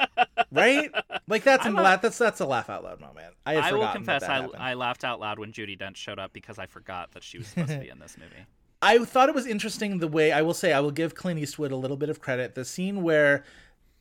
right? 0.52 0.90
Like 1.26 1.42
that's 1.44 1.66
a 1.66 1.70
la- 1.70 1.96
that's 1.96 2.18
that's 2.18 2.40
a 2.40 2.46
laugh 2.46 2.70
out 2.70 2.84
loud 2.84 3.00
moment. 3.00 3.34
I 3.44 3.54
had 3.54 3.64
I 3.64 3.72
will 3.72 3.88
confess, 3.88 4.22
I. 4.22 4.46
I 4.58 4.74
laughed 4.74 5.02
out 5.04 5.18
loud 5.20 5.38
when 5.38 5.52
Judi 5.52 5.78
Dench 5.78 5.96
showed 5.96 6.18
up 6.18 6.32
because 6.32 6.58
I 6.58 6.66
forgot 6.66 7.12
that 7.12 7.22
she 7.22 7.38
was 7.38 7.48
supposed 7.48 7.70
to 7.70 7.78
be 7.78 7.88
in 7.88 7.98
this 7.98 8.16
movie. 8.18 8.46
I 8.84 8.98
thought 9.04 9.28
it 9.28 9.34
was 9.34 9.46
interesting 9.46 9.98
the 9.98 10.08
way 10.08 10.32
I 10.32 10.42
will 10.42 10.54
say 10.54 10.72
I 10.72 10.80
will 10.80 10.90
give 10.90 11.14
Clint 11.14 11.38
Eastwood 11.38 11.70
a 11.70 11.76
little 11.76 11.96
bit 11.96 12.08
of 12.10 12.20
credit. 12.20 12.54
The 12.56 12.64
scene 12.64 13.02
where 13.02 13.44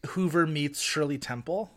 Hoover 0.07 0.47
meets 0.47 0.81
Shirley 0.81 1.19
Temple 1.19 1.69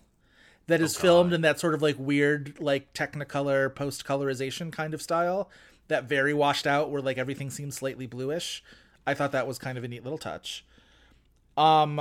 that 0.68 0.80
is 0.80 0.96
Oh, 0.96 1.00
filmed 1.00 1.34
in 1.34 1.42
that 1.42 1.60
sort 1.60 1.74
of 1.74 1.82
like 1.82 1.96
weird 1.98 2.58
like 2.58 2.94
technicolor 2.94 3.74
post 3.74 4.06
colorization 4.06 4.72
kind 4.72 4.94
of 4.94 5.02
style 5.02 5.50
that 5.88 6.04
very 6.04 6.32
washed 6.32 6.66
out 6.66 6.90
where 6.90 7.02
like 7.02 7.18
everything 7.18 7.50
seems 7.50 7.76
slightly 7.76 8.06
bluish. 8.06 8.64
I 9.06 9.12
thought 9.12 9.32
that 9.32 9.46
was 9.46 9.58
kind 9.58 9.76
of 9.76 9.84
a 9.84 9.88
neat 9.88 10.02
little 10.02 10.16
touch. 10.18 10.64
Um 11.58 12.00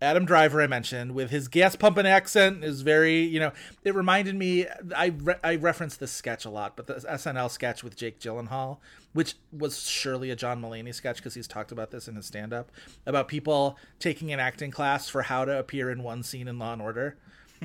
Adam 0.00 0.24
Driver, 0.24 0.62
I 0.62 0.68
mentioned, 0.68 1.12
with 1.12 1.30
his 1.30 1.48
gas 1.48 1.74
pumping 1.74 2.06
accent, 2.06 2.62
is 2.62 2.82
very, 2.82 3.22
you 3.22 3.40
know, 3.40 3.50
it 3.82 3.96
reminded 3.96 4.36
me. 4.36 4.66
I 4.94 5.06
re- 5.06 5.34
I 5.42 5.56
reference 5.56 5.96
this 5.96 6.12
sketch 6.12 6.44
a 6.44 6.50
lot, 6.50 6.76
but 6.76 6.86
the 6.86 6.94
SNL 6.94 7.50
sketch 7.50 7.82
with 7.82 7.96
Jake 7.96 8.20
Gyllenhaal, 8.20 8.78
which 9.12 9.34
was 9.50 9.82
surely 9.88 10.30
a 10.30 10.36
John 10.36 10.62
Mulaney 10.62 10.94
sketch 10.94 11.16
because 11.16 11.34
he's 11.34 11.48
talked 11.48 11.72
about 11.72 11.90
this 11.90 12.06
in 12.06 12.14
his 12.14 12.26
stand 12.26 12.52
up 12.52 12.70
about 13.06 13.26
people 13.26 13.76
taking 13.98 14.32
an 14.32 14.38
acting 14.38 14.70
class 14.70 15.08
for 15.08 15.22
how 15.22 15.44
to 15.44 15.58
appear 15.58 15.90
in 15.90 16.04
one 16.04 16.22
scene 16.22 16.46
in 16.46 16.60
Law 16.60 16.74
and 16.74 16.82
Order. 16.82 17.16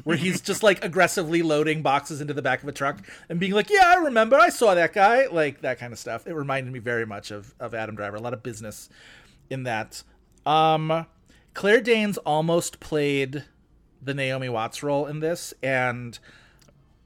Where 0.03 0.17
he's 0.17 0.41
just 0.41 0.63
like 0.63 0.83
aggressively 0.83 1.43
loading 1.43 1.83
boxes 1.83 2.19
into 2.19 2.33
the 2.33 2.41
back 2.41 2.63
of 2.63 2.67
a 2.67 2.71
truck 2.71 3.07
and 3.29 3.39
being 3.39 3.51
like, 3.51 3.69
"Yeah, 3.69 3.93
I 3.95 3.95
remember, 4.05 4.35
I 4.35 4.49
saw 4.49 4.73
that 4.73 4.91
guy," 4.91 5.27
like 5.27 5.61
that 5.61 5.77
kind 5.77 5.93
of 5.93 5.99
stuff. 5.99 6.25
It 6.25 6.33
reminded 6.33 6.73
me 6.73 6.79
very 6.79 7.05
much 7.05 7.29
of 7.29 7.53
of 7.59 7.75
Adam 7.75 7.93
Driver. 7.93 8.15
A 8.15 8.19
lot 8.19 8.33
of 8.33 8.41
business 8.41 8.89
in 9.51 9.65
that. 9.65 10.01
Um, 10.47 11.05
Claire 11.53 11.81
Danes 11.81 12.17
almost 12.19 12.79
played 12.79 13.43
the 14.01 14.13
Naomi 14.13 14.49
Watts 14.49 14.83
role 14.83 15.05
in 15.05 15.19
this, 15.19 15.53
and 15.61 16.17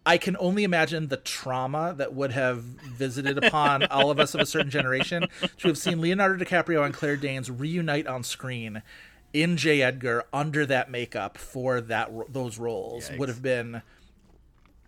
I 0.06 0.18
can 0.18 0.38
only 0.40 0.64
imagine 0.64 1.10
the 1.10 1.18
trauma 1.18 1.94
that 1.98 2.14
would 2.14 2.32
have 2.32 2.60
visited 2.62 3.44
upon 3.44 3.84
all 3.92 4.10
of 4.10 4.20
us 4.20 4.34
of 4.34 4.42
a 4.42 4.46
certain 4.46 4.72
generation 4.72 5.28
to 5.58 5.68
have 5.68 5.78
seen 5.78 6.00
Leonardo 6.00 6.44
DiCaprio 6.44 6.86
and 6.86 6.94
Claire 6.94 7.18
Danes 7.18 7.52
reunite 7.52 8.08
on 8.08 8.24
screen 8.24 8.82
in 9.34 9.58
J. 9.58 9.82
Edgar 9.82 10.24
under 10.32 10.66
that 10.66 10.90
makeup 10.90 11.38
for 11.38 11.82
that 11.82 12.10
those 12.32 12.58
roles 12.58 13.10
Yikes. 13.10 13.18
would 13.18 13.30
have 13.30 13.42
been 13.42 13.82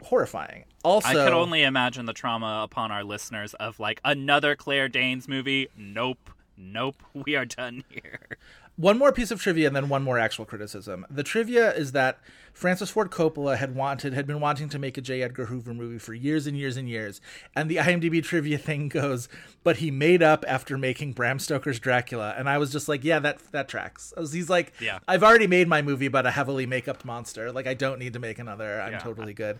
horrifying. 0.03 0.63
Also, 0.83 1.09
I 1.09 1.13
could 1.13 1.33
only 1.33 1.63
imagine 1.63 2.05
the 2.05 2.13
trauma 2.13 2.61
upon 2.63 2.91
our 2.91 3.03
listeners 3.03 3.53
of 3.55 3.79
like 3.79 3.99
another 4.05 4.55
Claire 4.55 4.87
Danes 4.87 5.27
movie. 5.27 5.67
Nope, 5.77 6.29
nope, 6.57 7.03
we 7.13 7.35
are 7.35 7.45
done 7.45 7.83
here. 7.89 8.37
One 8.79 8.97
more 8.97 9.11
piece 9.11 9.29
of 9.29 9.41
trivia 9.41 9.67
and 9.67 9.75
then 9.75 9.89
one 9.89 10.01
more 10.03 10.17
actual 10.17 10.45
criticism. 10.45 11.05
The 11.09 11.21
trivia 11.21 11.73
is 11.73 11.91
that 11.91 12.17
Francis 12.53 12.89
Ford 12.89 13.11
Coppola 13.11 13.57
had 13.57 13.75
wanted 13.75 14.13
had 14.13 14.25
been 14.25 14.39
wanting 14.39 14.69
to 14.69 14.79
make 14.79 14.97
a 14.97 15.01
J. 15.01 15.21
Edgar 15.21 15.47
Hoover 15.47 15.73
movie 15.73 15.97
for 15.99 16.13
years 16.13 16.47
and 16.47 16.55
years 16.57 16.77
and 16.77 16.87
years. 16.87 17.19
And 17.53 17.69
the 17.69 17.75
IMDb 17.75 18.23
trivia 18.23 18.57
thing 18.57 18.87
goes, 18.87 19.27
but 19.65 19.77
he 19.77 19.91
made 19.91 20.23
up 20.23 20.45
after 20.47 20.77
making 20.77 21.11
Bram 21.11 21.39
Stoker's 21.39 21.77
Dracula. 21.77 22.33
And 22.37 22.47
I 22.47 22.57
was 22.57 22.71
just 22.71 22.87
like, 22.87 23.03
yeah, 23.03 23.19
that 23.19 23.39
that 23.51 23.67
tracks. 23.67 24.13
I 24.15 24.21
was- 24.21 24.31
He's 24.31 24.49
like, 24.49 24.71
Yeah. 24.79 24.99
I've 25.09 25.23
already 25.23 25.47
made 25.47 25.67
my 25.67 25.81
movie 25.81 26.05
about 26.05 26.25
a 26.25 26.31
heavily 26.31 26.65
makeup 26.65 27.03
monster. 27.03 27.51
Like 27.51 27.67
I 27.67 27.73
don't 27.73 27.99
need 27.99 28.13
to 28.13 28.19
make 28.19 28.39
another. 28.39 28.81
I'm 28.81 28.93
Yeah. 28.93 28.99
totally 28.99 29.33
good. 29.33 29.59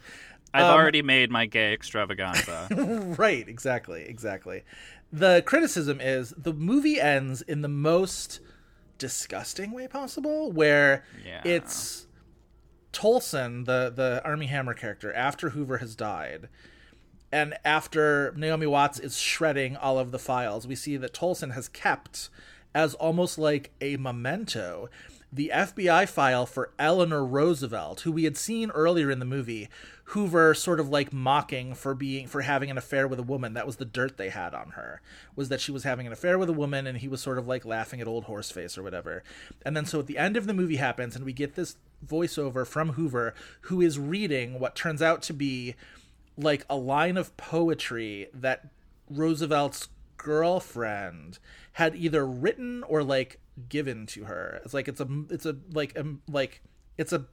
I've 0.54 0.64
Um, 0.64 0.72
already 0.80 1.02
made 1.02 1.30
my 1.30 1.46
gay 1.46 1.74
extravaganza. 1.74 2.68
right, 3.20 3.48
exactly, 3.50 4.04
exactly. 4.04 4.64
The 5.12 5.44
criticism 5.46 6.00
is 6.00 6.34
the 6.38 6.54
movie 6.54 7.02
ends 7.02 7.42
in 7.42 7.62
the 7.62 7.68
most 7.68 8.40
disgusting 9.00 9.72
way 9.72 9.88
possible, 9.88 10.52
where 10.52 11.04
Yeah. 11.26 11.42
it's 11.44 12.06
Tolson, 12.94 13.66
the 13.66 13.92
the 13.96 14.22
Armie 14.24 14.48
Hammer 14.48 14.74
character, 14.74 15.14
after 15.14 15.50
Hoover 15.52 15.78
has 15.80 15.96
died, 15.96 16.50
and 17.32 17.56
after 17.64 18.34
Naomi 18.36 18.66
Watts 18.68 19.00
is 19.00 19.18
shredding 19.18 19.76
all 19.78 19.98
of 20.00 20.12
the 20.12 20.20
files, 20.20 20.68
we 20.68 20.76
see 20.76 20.98
that 20.98 21.14
Tolson 21.14 21.54
has 21.54 21.68
kept 21.68 22.30
as 22.74 22.94
almost 22.96 23.38
like 23.38 23.72
a 23.82 23.98
memento 23.98 24.90
the 25.32 25.52
FBI 25.54 26.08
file 26.08 26.46
for 26.46 26.72
Eleanor 26.80 27.24
Roosevelt, 27.24 28.02
who 28.02 28.12
we 28.12 28.24
had 28.24 28.36
seen 28.36 28.72
earlier 28.72 29.12
in 29.12 29.20
the 29.20 29.26
movie, 29.26 29.70
Hoover 30.06 30.56
sort 30.56 30.80
of 30.80 30.90
like 30.90 31.14
mocking 31.14 31.76
for 31.76 31.94
being 31.94 32.26
for 32.26 32.42
having 32.42 32.72
an 32.72 32.80
affair 32.80 33.08
with 33.08 33.20
a 33.20 33.24
woman. 33.24 33.54
That 33.54 33.68
was 33.68 33.76
the 33.76 33.86
dirt 33.86 34.18
they 34.18 34.30
had 34.30 34.56
on 34.56 34.72
her, 34.72 35.02
was 35.36 35.50
that 35.50 35.62
she 35.62 35.72
was 35.72 35.84
having 35.84 36.08
an 36.08 36.14
affair 36.14 36.40
with 36.40 36.50
a 36.50 36.54
woman 36.54 36.88
and 36.88 36.98
he 36.98 37.08
was 37.08 37.22
sort 37.22 37.38
of 37.38 37.48
like 37.48 37.64
laughing 37.64 38.02
at 38.02 38.08
old 38.08 38.26
horseface 38.26 38.76
or 38.76 38.82
whatever. 38.82 39.24
And 39.64 39.78
then 39.78 39.86
so 39.86 40.00
at 40.00 40.08
the 40.08 40.18
end 40.18 40.36
of 40.36 40.48
the 40.48 40.54
movie 40.54 40.78
happens 40.78 41.16
and 41.16 41.24
we 41.24 41.34
get 41.34 41.54
this 41.54 41.76
voiceover 42.06 42.66
from 42.66 42.94
Hoover 42.94 43.36
who 43.62 43.82
is 43.82 44.00
reading 44.00 44.60
what 44.60 44.76
turns 44.76 45.02
out 45.02 45.22
to 45.24 45.34
be 45.34 45.76
like 46.38 46.66
a 46.70 46.76
line 46.76 47.18
of 47.18 47.36
poetry 47.38 48.30
that 48.34 48.66
Roosevelt's 49.12 49.90
girlfriend 50.18 51.38
had 51.74 51.96
either 51.96 52.26
written 52.26 52.84
or 52.84 53.04
like 53.04 53.40
given 53.68 54.06
to 54.08 54.26
her. 54.26 54.62
It's 54.64 54.74
like 54.74 54.88
it's 54.88 55.02
a 55.02 55.08
it's 55.30 55.46
a 55.46 55.58
like 55.72 55.98
um 56.00 56.22
like 56.28 56.62
it's 56.98 57.14
a 57.14 57.26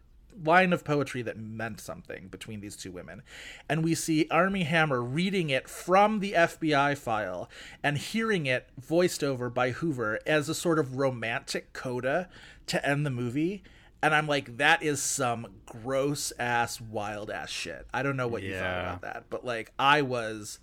line 0.45 0.73
of 0.73 0.85
poetry 0.85 1.23
that 1.23 1.39
meant 1.39 1.81
something 1.81 2.29
between 2.29 2.61
these 2.61 2.77
two 2.77 2.93
women. 2.93 3.23
And 3.69 3.83
we 3.83 3.95
see 3.95 4.27
Armie 4.31 4.65
Hammer 4.65 5.03
reading 5.03 5.51
it 5.51 5.69
from 5.69 6.21
the 6.21 6.33
FBI 6.33 6.97
file 6.99 7.49
and 7.83 7.97
hearing 7.99 8.47
it 8.47 8.69
voiced 8.79 9.25
over 9.25 9.49
by 9.49 9.71
Hoover 9.71 10.19
as 10.27 10.49
a 10.49 10.55
sort 10.55 10.79
of 10.79 10.97
romantic 10.97 11.73
coda 11.73 12.29
to 12.67 12.87
end 12.87 13.07
the 13.07 13.11
movie. 13.11 13.63
And 14.03 14.15
I'm 14.15 14.27
like, 14.27 14.59
that 14.59 14.83
is 14.83 15.03
some 15.03 15.47
gross 15.65 16.33
ass, 16.39 16.81
wild 16.81 17.31
ass 17.31 17.51
shit. 17.51 17.87
I 17.95 18.03
don't 18.03 18.17
know 18.17 18.29
what 18.29 18.43
you 18.43 18.55
thought 18.55 18.81
about 18.81 19.03
that, 19.03 19.25
but 19.31 19.45
like, 19.45 19.73
I 19.79 20.03
was 20.03 20.59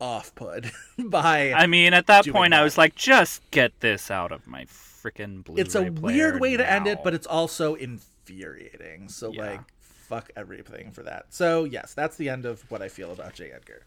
off 0.00 0.34
put 0.34 0.66
by. 0.98 1.52
I 1.52 1.66
mean, 1.66 1.92
at 1.94 2.06
that 2.06 2.26
point, 2.26 2.54
I 2.54 2.62
was 2.62 2.78
like, 2.78 2.94
just 2.94 3.42
get 3.50 3.78
this 3.80 4.10
out 4.10 4.32
of 4.32 4.46
my 4.46 4.64
freaking 4.66 5.44
Blu-ray 5.44 5.62
it's 5.62 5.74
a 5.74 5.90
weird 5.90 6.40
way 6.40 6.56
to 6.56 6.70
end 6.70 6.86
it, 6.86 6.98
but 7.04 7.14
it's 7.14 7.26
also 7.26 7.74
infuriating. 7.74 9.08
So 9.08 9.32
Yeah. 9.32 9.50
like, 9.52 9.60
fuck 9.80 10.30
everything 10.36 10.90
for 10.92 11.02
that. 11.04 11.26
So 11.30 11.64
yes, 11.64 11.94
that's 11.94 12.16
the 12.16 12.28
end 12.28 12.44
of 12.46 12.68
what 12.70 12.82
I 12.82 12.88
feel 12.88 13.12
about 13.12 13.34
J. 13.34 13.50
Edgar. 13.52 13.86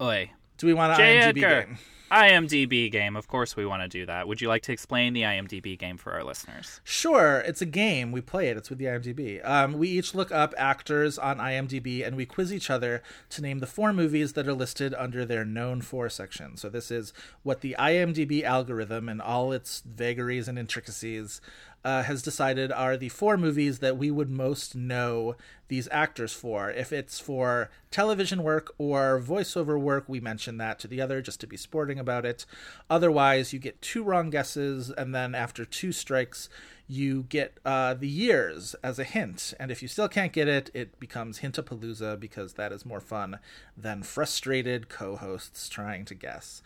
Oi. 0.00 0.30
Do 0.58 0.66
we 0.66 0.74
want 0.74 0.96
to. 0.96 1.02
IMDb 1.02 1.22
Edgar. 1.42 1.62
game? 1.66 1.78
IMDb 2.10 2.90
game. 2.90 3.16
Of 3.16 3.28
course, 3.28 3.56
we 3.56 3.66
want 3.66 3.82
to 3.82 3.88
do 3.88 4.06
that. 4.06 4.26
Would 4.26 4.40
you 4.40 4.48
like 4.48 4.62
to 4.62 4.72
explain 4.72 5.12
the 5.12 5.22
IMDb 5.22 5.78
game 5.78 5.96
for 5.98 6.12
our 6.12 6.24
listeners? 6.24 6.80
Sure, 6.84 7.38
it's 7.40 7.60
a 7.60 7.66
game. 7.66 8.12
We 8.12 8.20
play 8.20 8.48
it. 8.48 8.56
It's 8.56 8.70
with 8.70 8.78
the 8.78 8.86
IMDb. 8.86 9.46
Um, 9.46 9.74
we 9.74 9.88
each 9.88 10.14
look 10.14 10.32
up 10.32 10.54
actors 10.56 11.18
on 11.18 11.38
IMDb 11.38 12.06
and 12.06 12.16
we 12.16 12.24
quiz 12.24 12.52
each 12.52 12.70
other 12.70 13.02
to 13.30 13.42
name 13.42 13.58
the 13.58 13.66
four 13.66 13.92
movies 13.92 14.32
that 14.32 14.48
are 14.48 14.54
listed 14.54 14.94
under 14.94 15.24
their 15.24 15.44
known 15.44 15.82
for 15.82 16.08
section. 16.08 16.56
So 16.56 16.68
this 16.68 16.90
is 16.90 17.12
what 17.42 17.60
the 17.60 17.76
IMDb 17.78 18.42
algorithm 18.42 19.08
and 19.08 19.20
all 19.20 19.52
its 19.52 19.82
vagaries 19.86 20.48
and 20.48 20.58
intricacies 20.58 21.40
uh, 21.84 22.02
has 22.02 22.22
decided 22.22 22.72
are 22.72 22.96
the 22.96 23.08
four 23.08 23.36
movies 23.36 23.78
that 23.78 23.96
we 23.96 24.10
would 24.10 24.30
most 24.30 24.74
know 24.74 25.36
these 25.68 25.88
actors 25.92 26.32
for. 26.32 26.70
If 26.70 26.92
it's 26.92 27.20
for 27.20 27.70
television 27.90 28.42
work 28.42 28.74
or 28.78 29.20
voiceover 29.20 29.80
work, 29.80 30.04
we 30.08 30.20
mention 30.20 30.58
that 30.58 30.78
to 30.80 30.88
the 30.88 31.00
other 31.00 31.22
just 31.22 31.40
to 31.40 31.46
be 31.46 31.56
sporting 31.56 31.97
about 31.98 32.24
it. 32.24 32.46
Otherwise, 32.88 33.52
you 33.52 33.58
get 33.58 33.80
two 33.82 34.02
wrong 34.02 34.30
guesses, 34.30 34.90
and 34.90 35.14
then 35.14 35.34
after 35.34 35.64
two 35.64 35.92
strikes, 35.92 36.48
you 36.88 37.24
get 37.24 37.58
uh, 37.64 37.94
the 37.94 38.08
years 38.08 38.74
as 38.82 38.98
a 38.98 39.04
hint. 39.04 39.52
And 39.60 39.70
if 39.70 39.82
you 39.82 39.88
still 39.88 40.08
can't 40.08 40.32
get 40.32 40.48
it, 40.48 40.70
it 40.72 40.98
becomes 40.98 41.40
Hintapalooza 41.40 42.18
because 42.18 42.54
that 42.54 42.72
is 42.72 42.86
more 42.86 43.00
fun 43.00 43.38
than 43.76 44.02
frustrated 44.02 44.88
co 44.88 45.16
hosts 45.16 45.68
trying 45.68 46.06
to 46.06 46.14
guess. 46.14 46.62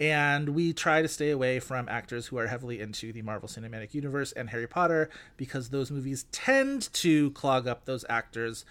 And 0.00 0.50
we 0.50 0.72
try 0.72 1.02
to 1.02 1.08
stay 1.08 1.30
away 1.30 1.60
from 1.60 1.88
actors 1.88 2.26
who 2.26 2.38
are 2.38 2.48
heavily 2.48 2.80
into 2.80 3.12
the 3.12 3.22
Marvel 3.22 3.48
Cinematic 3.48 3.94
Universe 3.94 4.32
and 4.32 4.50
Harry 4.50 4.66
Potter 4.66 5.08
because 5.36 5.68
those 5.68 5.90
movies 5.90 6.26
tend 6.32 6.92
to 6.94 7.30
clog 7.32 7.68
up 7.68 7.84
those 7.84 8.04
actors' 8.08 8.64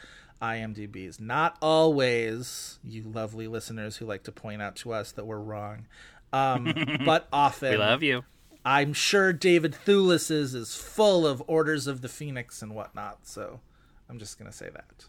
IMDb's. 0.44 1.20
Not 1.20 1.57
always, 1.61 2.78
you 2.84 3.03
lovely 3.03 3.48
listeners 3.48 3.98
who 3.98 4.06
like 4.06 4.24
to 4.24 4.32
point 4.32 4.61
out 4.61 4.76
to 4.78 4.91
us 4.94 5.11
that 5.14 5.26
we're 5.26 5.40
wrong, 5.40 5.86
um, 6.34 6.74
but 7.06 7.28
often. 7.32 7.72
We 7.72 7.78
love 7.78 8.03
you. 8.03 8.24
I'm 8.65 8.94
sure 8.94 9.32
David 9.34 9.74
Thewlis's 9.74 10.53
is 10.53 10.76
full 10.76 11.26
of 11.26 11.41
Orders 11.48 11.88
of 11.88 12.02
the 12.02 12.10
Phoenix 12.10 12.61
and 12.61 12.76
whatnot, 12.76 13.20
so 13.28 13.61
I'm 14.10 14.20
just 14.20 14.38
going 14.38 14.49
to 14.52 14.56
say 14.56 14.70
that. 14.74 15.06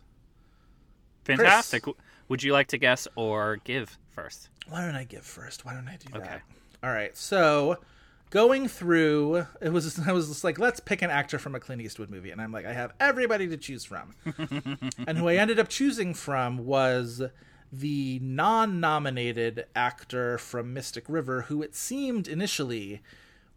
Fantastic. 1.25 1.83
W- 1.83 1.97
Would 2.29 2.43
you 2.43 2.53
like 2.53 2.69
to 2.69 2.79
guess 2.79 3.07
or 3.17 3.57
give 3.65 3.97
first? 4.11 4.51
Why 4.69 4.85
don't 4.85 4.95
I 4.97 5.05
give 5.05 5.25
first? 5.25 5.65
Why 5.65 5.75
don't 5.75 5.89
I 5.89 5.97
do 5.97 6.17
Okay. 6.19 6.27
that? 6.27 6.43
All 6.83 6.91
right. 6.91 7.17
So 7.17 7.79
going 8.31 8.69
through, 8.69 9.47
it 9.61 9.73
was 9.73 9.99
I 10.07 10.13
was 10.13 10.29
just 10.29 10.45
like, 10.45 10.59
let's 10.59 10.81
pick 10.81 11.03
an 11.03 11.11
actor 11.11 11.39
from 11.39 11.55
a 11.55 11.61
Clint 11.61 11.83
Eastwood 11.83 12.11
movie, 12.11 12.31
and 12.31 12.41
I'm 12.41 12.53
like, 12.53 12.67
I 12.67 12.73
have 12.73 12.93
everybody 13.01 13.49
to 13.49 13.57
choose 13.57 13.85
from, 13.85 14.15
and 15.07 15.19
who 15.19 15.29
I 15.29 15.37
ended 15.37 15.59
up 15.59 15.69
choosing 15.69 16.15
from 16.15 16.65
was 16.65 17.23
the 17.73 18.21
non-nominated 18.23 19.67
actor 19.75 20.39
from 20.39 20.73
Mystic 20.73 21.05
River, 21.09 21.43
who 21.43 21.63
it 21.63 21.75
seemed 21.75 22.29
initially 22.29 23.03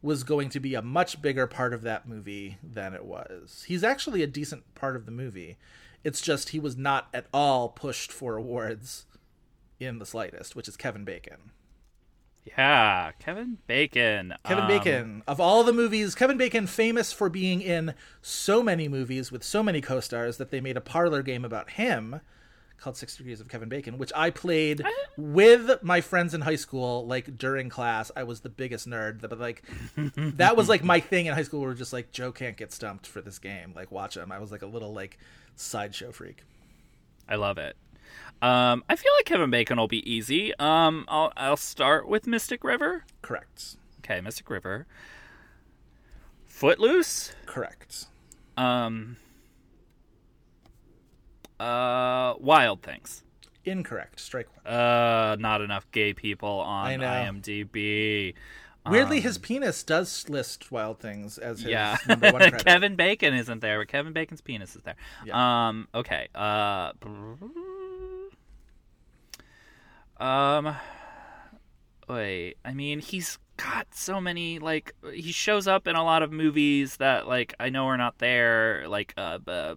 was 0.01 0.23
going 0.23 0.49
to 0.49 0.59
be 0.59 0.75
a 0.75 0.81
much 0.81 1.21
bigger 1.21 1.47
part 1.47 1.73
of 1.73 1.81
that 1.81 2.07
movie 2.07 2.57
than 2.63 2.93
it 2.93 3.05
was. 3.05 3.65
He's 3.67 3.83
actually 3.83 4.23
a 4.23 4.27
decent 4.27 4.75
part 4.75 4.95
of 4.95 5.05
the 5.05 5.11
movie. 5.11 5.57
It's 6.03 6.21
just 6.21 6.49
he 6.49 6.59
was 6.59 6.77
not 6.77 7.07
at 7.13 7.25
all 7.33 7.69
pushed 7.69 8.11
for 8.11 8.37
awards 8.37 9.05
in 9.79 9.99
the 9.99 10.05
slightest, 10.05 10.55
which 10.55 10.67
is 10.67 10.77
Kevin 10.77 11.03
Bacon. 11.03 11.51
Yeah, 12.57 13.11
Kevin 13.19 13.57
Bacon. 13.67 14.33
Kevin 14.45 14.63
Um, 14.63 14.67
Bacon, 14.67 15.23
of 15.27 15.39
all 15.41 15.63
the 15.63 15.73
movies, 15.73 16.15
Kevin 16.15 16.37
Bacon 16.37 16.67
famous 16.67 17.11
for 17.11 17.29
being 17.29 17.61
in 17.61 17.93
so 18.21 18.63
many 18.63 18.87
movies 18.87 19.31
with 19.31 19.43
so 19.43 19.61
many 19.63 19.81
co-stars 19.81 20.37
that 20.37 20.51
they 20.51 20.61
made 20.61 20.77
a 20.77 20.81
parlor 20.81 21.21
game 21.21 21.43
about 21.43 21.71
him 21.71 22.21
called 22.77 22.95
Six 22.95 23.17
Degrees 23.17 23.41
of 23.41 23.49
Kevin 23.49 23.69
Bacon, 23.69 23.97
which 23.97 24.11
I 24.15 24.29
played 24.29 24.83
with 25.17 25.81
my 25.81 25.99
friends 25.99 26.33
in 26.35 26.41
high 26.41 26.55
school. 26.55 27.05
Like 27.07 27.35
during 27.37 27.69
class, 27.69 28.11
I 28.15 28.23
was 28.23 28.41
the 28.41 28.49
biggest 28.49 28.87
nerd. 28.87 29.19
But 29.19 29.39
like, 29.39 29.63
that 30.15 30.55
was 30.55 30.69
like 30.69 30.83
my 30.83 30.99
thing 30.99 31.25
in 31.25 31.33
high 31.33 31.43
school. 31.43 31.61
We 31.61 31.65
were 31.65 31.73
just 31.73 31.91
like, 31.91 32.11
Joe 32.11 32.31
can't 32.31 32.55
get 32.55 32.71
stumped 32.71 33.07
for 33.07 33.19
this 33.19 33.39
game. 33.39 33.73
Like, 33.75 33.91
watch 33.91 34.15
him. 34.15 34.31
I 34.31 34.37
was 34.39 34.51
like 34.51 34.61
a 34.61 34.67
little 34.67 34.93
like 34.93 35.17
sideshow 35.55 36.11
freak. 36.11 36.43
I 37.27 37.35
love 37.35 37.57
it. 37.57 37.75
Um, 38.41 38.83
I 38.87 38.95
feel 38.95 39.11
like 39.17 39.25
Kevin 39.25 39.49
Bacon 39.49 39.77
will 39.77 39.87
be 39.87 40.09
easy. 40.11 40.53
Um, 40.59 41.05
I'll 41.07 41.33
I'll 41.35 41.57
start 41.57 42.07
with 42.07 42.27
Mystic 42.27 42.63
River. 42.63 43.03
Correct. 43.21 43.77
Okay, 43.99 44.21
Mystic 44.21 44.49
River. 44.49 44.85
Footloose. 46.45 47.33
Correct. 47.45 48.05
Um. 48.55 49.17
Uh, 51.59 52.35
Wild 52.39 52.83
Things. 52.83 53.23
Incorrect. 53.65 54.19
Strike 54.19 54.47
one. 54.63 54.73
Uh, 54.73 55.35
not 55.39 55.61
enough 55.61 55.89
gay 55.91 56.13
people 56.13 56.59
on. 56.59 56.99
IMDb. 56.99 58.33
Weirdly, 58.89 59.17
Um, 59.17 59.23
his 59.23 59.37
penis 59.37 59.83
does 59.83 60.29
list 60.29 60.71
Wild 60.71 60.99
Things 60.99 61.37
as 61.37 61.59
his 61.61 61.71
yeah. 61.71 61.97
number 62.07 62.31
one 62.31 62.39
credit. 62.49 62.63
Kevin 62.65 62.95
Bacon 62.95 63.33
isn't 63.33 63.59
there, 63.59 63.79
but 63.79 63.87
Kevin 63.89 64.13
Bacon's 64.13 64.39
penis 64.41 64.75
is 64.75 64.83
there. 64.83 64.95
Yeah. 65.25 65.67
Um. 65.67 65.87
Okay. 65.93 66.27
Uh. 66.33 66.93
Um. 70.19 70.75
Wait. 72.07 72.55
I 72.63 72.73
mean, 72.73 72.99
he's 72.99 73.37
got 73.57 73.87
so 73.93 74.21
many 74.21 74.59
like 74.59 74.93
he 75.13 75.31
shows 75.31 75.67
up 75.67 75.87
in 75.87 75.95
a 75.95 76.03
lot 76.03 76.21
of 76.23 76.31
movies 76.31 76.97
that 76.97 77.27
like 77.27 77.53
I 77.59 77.69
know 77.69 77.85
are 77.87 77.97
not 77.97 78.17
there. 78.19 78.85
Like 78.87 79.13
uh. 79.17 79.39
uh, 79.47 79.75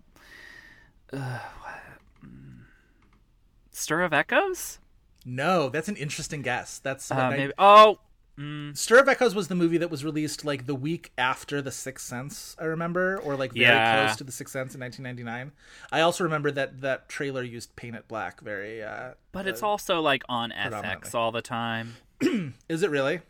Stir 3.73 4.03
of 4.03 4.12
Echoes. 4.12 4.79
No, 5.25 5.69
that's 5.69 5.89
an 5.89 5.97
interesting 5.97 6.43
guess. 6.43 6.79
That's 6.79 7.11
Uh, 7.11 7.15
what 7.15 7.25
I- 7.41 7.53
Oh. 7.59 7.99
Mm, 8.41 8.75
Stir 8.77 9.01
of 9.01 9.09
Echoes 9.09 9.35
was 9.35 9.49
the 9.49 9.55
movie 9.55 9.77
that 9.77 9.91
was 9.91 10.03
released 10.03 10.45
like 10.47 10.67
the 10.67 10.75
week 10.75 11.12
after 11.19 11.61
The 11.61 11.71
Sixth 11.71 12.07
Sense, 12.07 12.57
I 12.59 12.65
remember, 12.65 13.19
or 13.19 13.37
like 13.37 13.53
very 13.53 13.67
Yeah. 13.67 14.07
close 14.07 14.17
to 14.17 14.25
The 14.25 14.33
Sixth 14.33 14.53
Sense 14.53 14.75
in 14.75 14.81
1999. 14.81 15.53
I 15.93 16.01
also 16.01 16.25
remember 16.25 16.51
that 16.53 16.81
that 16.81 17.09
trailer 17.09 17.43
used 17.43 17.77
Paint 17.77 17.97
It 17.97 18.09
Black 18.09 18.41
very. 18.41 18.83
Uh, 18.83 19.11
but 19.33 19.47
it's 19.47 19.62
uh, 19.62 19.69
also 19.69 20.01
like 20.01 20.23
on 20.29 20.53
FX 20.53 21.15
all 21.15 21.33
the 21.33 21.43
time. 21.43 21.97
Is 22.69 22.83
it 22.83 22.91
really? 22.91 23.21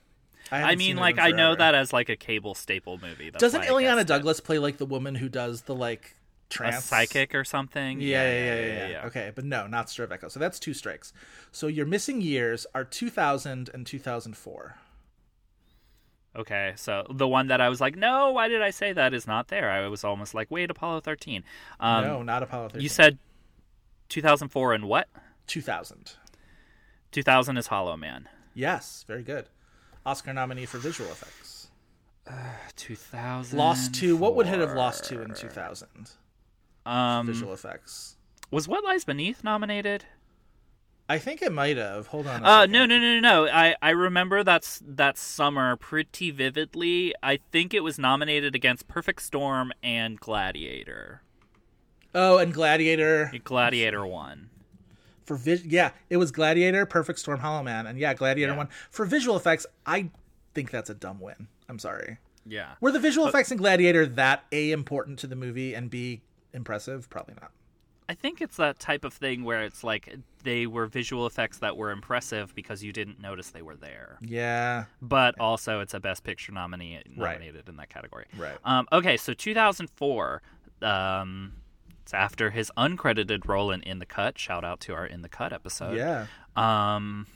I, 0.52 0.58
haven't 0.60 0.78
mean, 0.78 0.96
like 0.96 1.18
I 1.18 1.30
know 1.30 1.54
that 1.54 1.74
as 1.74 1.92
like 1.92 2.08
a 2.08 2.16
cable 2.16 2.54
staple 2.54 2.98
movie. 2.98 3.30
That's 3.30 3.40
Doesn't 3.40 3.62
Illeana 3.62 3.80
guessed 3.96 4.00
it. 4.00 4.06
Douglas 4.08 4.40
play 4.40 4.58
like 4.58 4.78
the 4.78 4.86
woman 4.86 5.16
who 5.16 5.28
does 5.28 5.62
the 5.62 5.74
like 5.74 6.14
a 6.50 6.52
trance 6.52 6.84
psychic 6.84 7.34
or 7.34 7.44
something? 7.44 8.00
Yeah 8.00 8.22
yeah 8.22 8.44
yeah 8.44 8.66
yeah, 8.66 8.88
yeah, 8.88 9.06
Okay, 9.06 9.32
but 9.34 9.44
no, 9.44 9.66
not 9.66 9.90
Stir 9.90 10.04
of 10.04 10.12
Echoes. 10.12 10.32
So 10.32 10.40
that's 10.40 10.58
two 10.58 10.74
strikes. 10.74 11.12
So 11.52 11.66
your 11.66 11.86
missing 11.86 12.20
years 12.20 12.66
are 12.74 12.84
2000 12.84 13.70
and 13.72 13.86
2004. 13.86 14.76
Okay, 16.36 16.74
so 16.76 17.06
the 17.10 17.26
one 17.26 17.48
that 17.48 17.60
I 17.60 17.68
was 17.68 17.80
like, 17.80 17.96
no, 17.96 18.30
why 18.30 18.46
did 18.48 18.62
I 18.62 18.70
say 18.70 18.92
that 18.92 19.12
is 19.12 19.26
not 19.26 19.48
there? 19.48 19.68
I 19.70 19.88
was 19.88 20.04
almost 20.04 20.32
like, 20.32 20.48
wait, 20.50 20.70
Apollo 20.70 21.00
13. 21.00 21.42
Um, 21.80 22.04
no, 22.04 22.22
not 22.22 22.42
Apollo 22.42 22.68
13. 22.68 22.82
You 22.82 22.88
said 22.88 23.18
2004 24.08 24.74
and 24.74 24.84
what? 24.84 25.08
2000. 25.48 26.12
2000 27.10 27.56
is 27.56 27.66
Hollow 27.66 27.96
Man. 27.96 28.28
Yes, 28.54 29.04
very 29.08 29.24
good. 29.24 29.46
Oscar 30.06 30.32
nominee 30.32 30.66
for 30.66 30.78
visual 30.78 31.10
effects. 31.10 31.68
2000. 32.76 33.58
Lost 33.58 33.94
to 33.96 34.16
what 34.16 34.36
would 34.36 34.46
it 34.46 34.60
have 34.60 34.74
lost 34.74 35.04
to 35.06 35.22
in 35.22 35.34
2000? 35.34 35.88
Um, 36.86 37.26
visual 37.26 37.52
effects. 37.52 38.16
Was 38.50 38.66
What 38.68 38.84
Lies 38.84 39.04
Beneath 39.04 39.44
nominated? 39.44 40.04
I 41.10 41.18
think 41.18 41.42
it 41.42 41.52
might 41.52 41.76
have. 41.76 42.06
Hold 42.08 42.26
on. 42.28 42.44
Uh, 42.44 42.66
no, 42.66 42.86
no, 42.86 42.98
no, 42.98 43.14
no, 43.14 43.20
no. 43.20 43.46
I, 43.48 43.74
I 43.82 43.90
remember 43.90 44.44
that's 44.44 44.80
that 44.86 45.18
summer 45.18 45.74
pretty 45.76 46.30
vividly. 46.30 47.14
I 47.22 47.40
think 47.50 47.74
it 47.74 47.80
was 47.80 47.98
nominated 47.98 48.54
against 48.54 48.86
Perfect 48.86 49.22
Storm 49.22 49.72
and 49.82 50.20
Gladiator. 50.20 51.22
Oh, 52.14 52.38
and 52.38 52.54
Gladiator 52.54 53.32
Gladiator 53.44 54.06
won. 54.06 54.50
for 55.24 55.36
vis- 55.36 55.64
yeah, 55.64 55.90
it 56.08 56.16
was 56.16 56.30
Gladiator, 56.30 56.86
Perfect 56.86 57.18
Storm, 57.18 57.40
Hollow 57.40 57.62
Man, 57.62 57.86
and 57.86 57.98
yeah, 57.98 58.14
Gladiator 58.14 58.52
Yeah. 58.52 58.58
won 58.58 58.68
for 58.90 59.04
visual 59.04 59.36
effects. 59.36 59.66
I 59.86 60.10
think 60.54 60.70
that's 60.70 60.90
a 60.90 60.94
dumb 60.94 61.20
win. 61.20 61.48
I'm 61.68 61.78
sorry. 61.78 62.18
Yeah. 62.46 62.74
Were 62.80 62.90
the 62.92 62.98
visual 63.00 63.26
effects 63.28 63.50
in 63.52 63.58
Gladiator 63.58 64.06
that 64.06 64.44
a 64.50 64.70
important 64.72 65.18
to 65.20 65.26
the 65.26 65.36
movie 65.36 65.74
and 65.74 65.90
b 65.90 66.22
impressive? 66.52 67.08
Probably 67.10 67.34
not. 67.40 67.50
I 68.10 68.14
think 68.14 68.40
it's 68.40 68.56
that 68.56 68.80
type 68.80 69.04
of 69.04 69.12
thing 69.14 69.44
where 69.44 69.62
it's 69.62 69.84
like 69.84 70.12
they 70.42 70.66
were 70.66 70.86
visual 70.86 71.26
effects 71.26 71.58
that 71.58 71.76
were 71.76 71.92
impressive 71.92 72.52
because 72.56 72.82
you 72.82 72.92
didn't 72.92 73.20
notice 73.20 73.50
they 73.50 73.62
were 73.62 73.76
there. 73.76 74.18
Yeah. 74.20 74.86
But 75.00 75.38
also, 75.38 75.78
it's 75.78 75.94
a 75.94 76.00
Best 76.00 76.24
Picture 76.24 76.50
nominee 76.50 76.96
Right. 77.16 77.34
nominated 77.38 77.68
in 77.68 77.76
that 77.76 77.88
category. 77.88 78.24
Right. 78.36 78.58
Um, 78.64 78.88
okay, 78.92 79.16
so 79.16 79.32
2004. 79.32 80.42
Um, 80.82 81.52
it's 82.02 82.12
after 82.12 82.50
his 82.50 82.72
uncredited 82.76 83.46
role 83.46 83.70
in 83.70 83.80
In 83.82 84.00
the 84.00 84.06
Cut. 84.06 84.36
Shout 84.38 84.64
out 84.64 84.80
to 84.80 84.94
our 84.94 85.06
In 85.06 85.22
the 85.22 85.28
Cut 85.28 85.52
episode. 85.52 85.96
Yeah. 85.96 86.26
Um, 86.56 87.28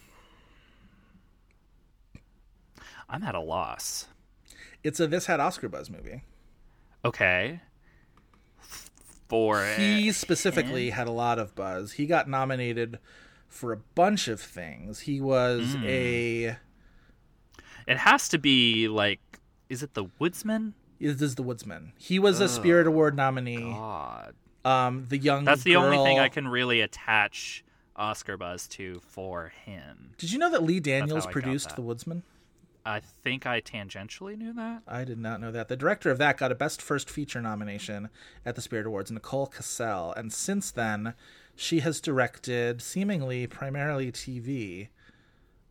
I'm 3.09 3.23
at 3.23 3.37
a 3.37 3.41
loss. 3.41 4.09
It's 4.83 4.99
a 4.99 5.07
this 5.07 5.27
had 5.27 5.39
Oscar 5.39 5.69
buzz 5.69 5.89
movie. 5.89 6.25
Okay. 7.05 7.61
For 9.35 9.67
He 9.77 10.13
specifically 10.13 10.91
had 10.91 11.09
a 11.09 11.11
lot 11.11 11.41
of 11.41 11.57
buzz. 11.57 11.93
He 11.93 12.07
got 12.07 12.29
nominated 12.29 13.01
for 13.49 13.73
a 13.73 13.77
bunch 13.77 14.29
of 14.29 14.41
things. 14.41 15.01
He 15.01 15.21
was 15.21 15.75
Mm. 15.75 15.85
a 15.85 16.57
it 17.89 17.97
has 17.99 18.29
to 18.29 18.39
be 18.39 18.87
like, 18.87 19.41
is 19.69 19.83
it 19.83 19.95
The 19.95 20.05
Woodsman? 20.21 20.75
This 21.01 21.21
is 21.21 21.35
the 21.35 21.43
Woodsman. 21.43 21.93
He 21.99 22.21
was 22.21 22.39
a 22.41 22.49
Spirit 22.49 22.87
Award 22.87 23.17
nominee. 23.17 23.57
God. 23.73 24.35
Um, 24.65 25.07
the 25.09 25.19
young. 25.19 25.45
That's 25.45 25.65
the 25.65 25.77
only 25.77 25.99
thing 25.99 26.19
I 26.21 26.29
can 26.29 26.47
really 26.47 26.81
attach 26.81 27.65
Oscar 27.97 28.37
buzz 28.37 28.69
to 28.69 29.01
for 29.01 29.53
him. 29.65 30.13
Did 30.17 30.31
you 30.33 30.39
know 30.39 30.51
that 30.51 30.63
Lee 30.63 30.79
Daniels 30.81 31.25
how 31.25 31.31
I 31.31 31.33
got 31.33 31.33
produced. 31.33 31.77
The 31.77 31.83
Woodsman? 31.83 32.23
I 32.87 33.01
think 33.01 33.47
I 33.47 33.61
tangentially 33.63 34.37
knew 34.37 34.53
that. 34.53 34.83
I 34.87 35.05
did 35.05 35.19
not 35.19 35.41
know 35.41 35.51
that. 35.51 35.69
The 35.69 35.77
director 35.77 36.11
of 36.11 36.19
that 36.19 36.37
got 36.37 36.53
a 36.53 36.55
Best 36.55 36.83
First 36.83 37.09
Feature 37.09 37.41
nomination 37.41 38.11
at 38.45 38.57
the 38.57 38.61
Spirit 38.61 38.87
Awards, 38.87 39.11
Nicole 39.11 39.47
Kassell, 39.47 40.15
and 40.17 40.33
since 40.33 40.71
then, 40.71 41.15
she 41.57 41.81
has 41.81 42.01
directed 42.01 42.83
seemingly 42.83 43.47
primarily 43.47 44.13
TV. 44.13 44.89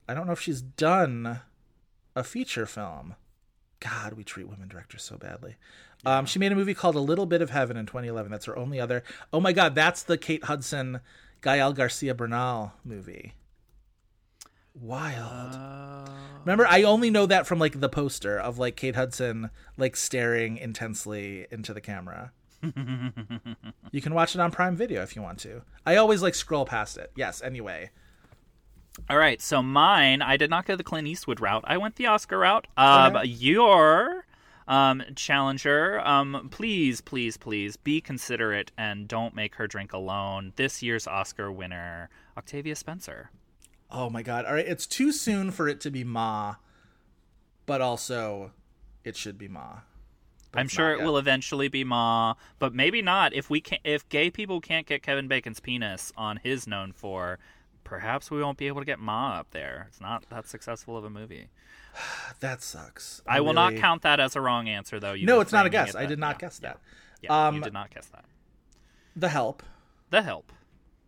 I 0.07 0.13
don't 0.15 0.25
know 0.25 0.33
if 0.33 0.41
she's 0.41 0.61
done 0.61 1.41
a 2.15 2.23
feature 2.23 2.65
film. 2.65 3.15
God, 3.79 4.13
we 4.13 4.23
treat 4.23 4.47
women 4.47 4.67
directors 4.67 5.03
so 5.03 5.17
badly. 5.17 5.55
Um, 6.05 6.25
she 6.25 6.39
made 6.39 6.51
a 6.51 6.55
movie 6.55 6.73
called 6.73 6.95
A 6.95 6.99
Little 6.99 7.25
Bit 7.25 7.41
of 7.41 7.49
Heaven 7.49 7.77
in 7.77 7.85
2011. 7.85 8.31
That's 8.31 8.45
her 8.45 8.57
only 8.57 8.79
other. 8.79 9.03
Oh 9.31 9.39
my 9.39 9.53
God, 9.53 9.75
that's 9.75 10.03
the 10.03 10.17
Kate 10.17 10.45
Hudson, 10.45 10.99
Gael 11.41 11.73
Garcia 11.73 12.15
Bernal 12.15 12.73
movie. 12.83 13.33
Wild. 14.73 16.09
Remember, 16.45 16.65
I 16.67 16.83
only 16.83 17.09
know 17.09 17.25
that 17.25 17.47
from 17.47 17.59
like 17.59 17.79
the 17.79 17.89
poster 17.89 18.37
of 18.39 18.57
like 18.57 18.75
Kate 18.75 18.95
Hudson 18.95 19.49
like 19.77 19.95
staring 19.95 20.57
intensely 20.57 21.47
into 21.51 21.73
the 21.73 21.81
camera. 21.81 22.31
you 23.91 24.01
can 24.01 24.13
watch 24.13 24.35
it 24.35 24.41
on 24.41 24.51
Prime 24.51 24.75
Video 24.75 25.01
if 25.03 25.15
you 25.15 25.21
want 25.21 25.39
to. 25.39 25.61
I 25.85 25.95
always 25.97 26.21
like 26.21 26.35
scroll 26.35 26.65
past 26.65 26.97
it. 26.97 27.11
Yes. 27.15 27.41
Anyway, 27.41 27.91
All 29.09 29.17
right, 29.17 29.41
so 29.41 29.61
mine, 29.61 30.21
I 30.21 30.37
did 30.37 30.49
not 30.49 30.65
go 30.65 30.75
the 30.75 30.83
Clint 30.83 31.07
Eastwood 31.07 31.39
route. 31.39 31.63
I 31.67 31.77
went 31.77 31.95
the 31.95 32.07
Oscar 32.07 32.39
route. 32.39 32.67
Um, 32.77 33.15
Okay. 33.15 33.27
Your 33.27 34.25
um, 34.67 35.03
challenger, 35.15 35.99
um, 36.01 36.47
please, 36.51 37.01
please, 37.01 37.35
please 37.37 37.75
be 37.75 37.99
considerate 38.01 38.71
and 38.77 39.07
don't 39.07 39.35
make 39.35 39.55
her 39.55 39.67
drink 39.67 39.93
alone. 39.93 40.53
This 40.55 40.81
year's 40.81 41.05
Oscar 41.07 41.51
winner, 41.51 42.09
Octavia 42.37 42.75
Spencer. 42.75 43.29
Oh 43.93 44.09
my 44.09 44.21
God. 44.23 44.45
All 44.45 44.53
right, 44.53 44.67
it's 44.67 44.85
too 44.87 45.11
soon 45.11 45.51
for 45.51 45.67
it 45.69 45.79
to 45.81 45.91
be 45.91 46.03
Ma, 46.03 46.55
but 47.65 47.79
also 47.79 48.51
it 49.03 49.15
should 49.15 49.37
be 49.37 49.47
Ma. 49.47 49.79
But 50.51 50.59
I'm 50.59 50.67
sure 50.67 50.93
it 50.93 50.97
yet. 50.99 51.05
will 51.05 51.17
eventually 51.17 51.67
be 51.67 51.83
Ma, 51.83 52.35
but 52.59 52.75
maybe 52.75 53.01
not. 53.01 53.33
If 53.33 53.49
we 53.49 53.61
can, 53.61 53.79
if 53.83 54.07
gay 54.09 54.29
people 54.29 54.61
can't 54.61 54.85
get 54.85 55.01
Kevin 55.01 55.27
Bacon's 55.27 55.59
penis 55.59 56.11
on 56.15 56.37
his 56.43 56.67
known 56.67 56.91
for, 56.91 57.39
perhaps 57.83 58.29
we 58.29 58.41
won't 58.41 58.57
be 58.57 58.67
able 58.67 58.81
to 58.81 58.85
get 58.85 58.99
Ma 58.99 59.39
up 59.39 59.47
there. 59.51 59.85
It's 59.89 60.01
not 60.01 60.25
that 60.29 60.47
successful 60.47 60.97
of 60.97 61.03
a 61.05 61.09
movie. 61.09 61.47
That 62.39 62.61
sucks. 62.61 63.21
I, 63.25 63.39
will 63.39 63.53
not 63.53 63.75
count 63.75 64.01
that 64.01 64.19
as 64.19 64.35
a 64.35 64.41
wrong 64.41 64.67
answer, 64.67 64.99
though. 64.99 65.13
You 65.13 65.25
No, 65.25 65.39
it's 65.39 65.53
not 65.53 65.65
a 65.65 65.69
guess. 65.69 65.91
it 65.91 65.95
I 65.95 66.05
did 66.05 66.19
not 66.19 66.35
yeah, 66.35 66.39
guess 66.39 66.59
that. 66.59 66.79
Yeah, 67.21 67.47
Um, 67.47 67.55
you 67.55 67.61
did 67.61 67.71
not 67.71 67.93
guess 67.93 68.07
that. 68.07 68.25
The 69.15 69.29
Help, 69.29 69.63
The 70.09 70.23
Help, 70.23 70.51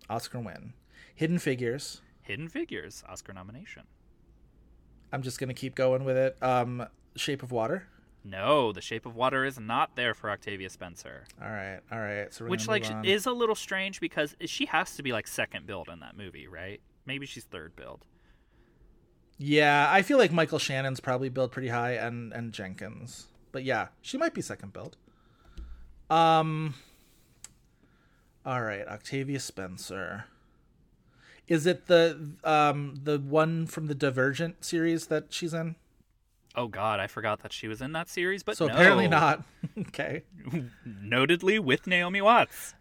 Oscar 0.09 0.39
win. 0.39 0.73
Hidden 1.13 1.39
Figures. 1.39 2.01
Hidden 2.25 2.49
Figures, 2.49 3.03
Oscar 3.07 3.33
nomination. 3.33 3.83
I'm 5.11 5.21
just 5.21 5.39
gonna 5.39 5.53
keep 5.53 5.75
going 5.75 6.03
with 6.03 6.17
it. 6.17 6.37
Um, 6.41 6.85
Shape 7.15 7.43
of 7.43 7.51
Water. 7.51 7.87
No, 8.23 8.71
The 8.71 8.81
Shape 8.81 9.05
of 9.05 9.15
Water 9.15 9.45
is 9.45 9.59
not 9.59 9.95
there 9.95 10.15
for 10.15 10.31
Octavia 10.31 10.69
Spencer. 10.71 11.25
All 11.39 11.47
right, 11.49 11.79
all 11.91 11.99
right. 11.99 12.33
So 12.33 12.45
Which 12.45 12.67
like 12.67 12.89
on. 12.89 13.05
is 13.05 13.27
a 13.27 13.31
little 13.31 13.53
strange 13.53 13.99
because 13.99 14.35
she 14.45 14.65
has 14.65 14.95
to 14.95 15.03
be 15.03 15.11
like 15.13 15.27
second 15.27 15.67
build 15.67 15.89
in 15.89 15.99
that 15.99 16.17
movie, 16.17 16.47
right? 16.47 16.81
Maybe 17.05 17.27
she's 17.27 17.43
third 17.43 17.75
build. 17.75 18.03
Yeah, 19.37 19.87
I 19.91 20.01
feel 20.01 20.17
like 20.17 20.31
Michael 20.31 20.57
Shannon's 20.59 20.99
probably 20.99 21.29
built 21.29 21.51
pretty 21.51 21.67
high, 21.67 21.91
and 21.91 22.33
and 22.33 22.51
Jenkins. 22.51 23.27
But 23.51 23.63
yeah, 23.63 23.89
she 24.01 24.17
might 24.17 24.33
be 24.33 24.41
second 24.41 24.73
build. 24.73 24.97
Um. 26.09 26.73
All 28.43 28.61
right, 28.61 28.87
Octavia 28.87 29.39
Spencer. 29.39 30.25
Is 31.47 31.65
it 31.65 31.87
the 31.87 32.31
um 32.43 32.95
the 33.03 33.19
one 33.19 33.67
from 33.67 33.87
the 33.87 33.95
Divergent 33.95 34.63
series 34.65 35.07
that 35.07 35.25
she's 35.29 35.53
in? 35.53 35.75
Oh 36.55 36.67
God, 36.67 36.99
I 36.99 37.07
forgot 37.07 37.41
that 37.43 37.51
she 37.53 37.67
was 37.67 37.81
in 37.81 37.91
that 37.91 38.07
series, 38.09 38.41
but 38.43 38.57
So 38.57 38.67
no. 38.67 38.73
apparently 38.73 39.07
not. 39.07 39.43
okay. 39.79 40.23
Notedly 40.87 41.59
with 41.59 41.85
Naomi 41.87 42.21
Watts. 42.21 42.73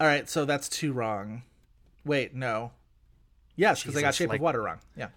All 0.00 0.06
right, 0.06 0.28
so 0.28 0.44
that's 0.44 0.68
two 0.68 0.92
wrong. 0.92 1.42
Wait, 2.04 2.34
no. 2.34 2.72
Yes, 3.56 3.82
because 3.82 3.96
I 3.96 4.02
got 4.02 4.14
Shape 4.14 4.28
like- 4.28 4.38
of 4.38 4.42
Water 4.42 4.62
wrong. 4.62 4.78
Yeah. 4.96 5.08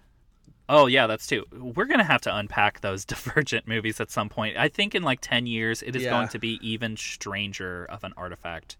Oh 0.68 0.86
yeah, 0.86 1.06
that's 1.06 1.26
two. 1.26 1.44
We're 1.52 1.84
gonna 1.84 2.02
have 2.04 2.22
to 2.22 2.34
unpack 2.34 2.80
those 2.80 3.04
Divergent 3.04 3.68
movies 3.68 4.00
at 4.00 4.10
some 4.10 4.28
point. 4.28 4.56
I 4.56 4.68
think 4.68 4.94
in 4.94 5.02
like 5.02 5.20
ten 5.20 5.46
years, 5.46 5.82
it 5.82 5.94
is 5.94 6.02
Yeah. 6.02 6.10
going 6.10 6.28
to 6.28 6.38
be 6.38 6.58
even 6.62 6.96
stranger 6.96 7.84
of 7.90 8.02
an 8.04 8.12
artifact 8.16 8.76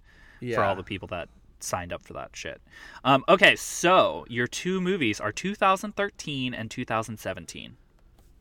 for 0.55 0.63
all 0.65 0.75
the 0.75 0.83
people 0.83 1.07
that 1.09 1.29
signed 1.63 1.93
up 1.93 2.03
for 2.03 2.13
that 2.15 2.31
shit. 2.35 2.61
Um, 3.05 3.25
okay, 3.29 3.57
so 3.57 4.25
your 4.29 4.47
two 4.47 4.81
movies 4.81 5.21
are 5.21 5.33
2013 5.33 6.55
and 6.55 6.71
2017. 6.71 7.77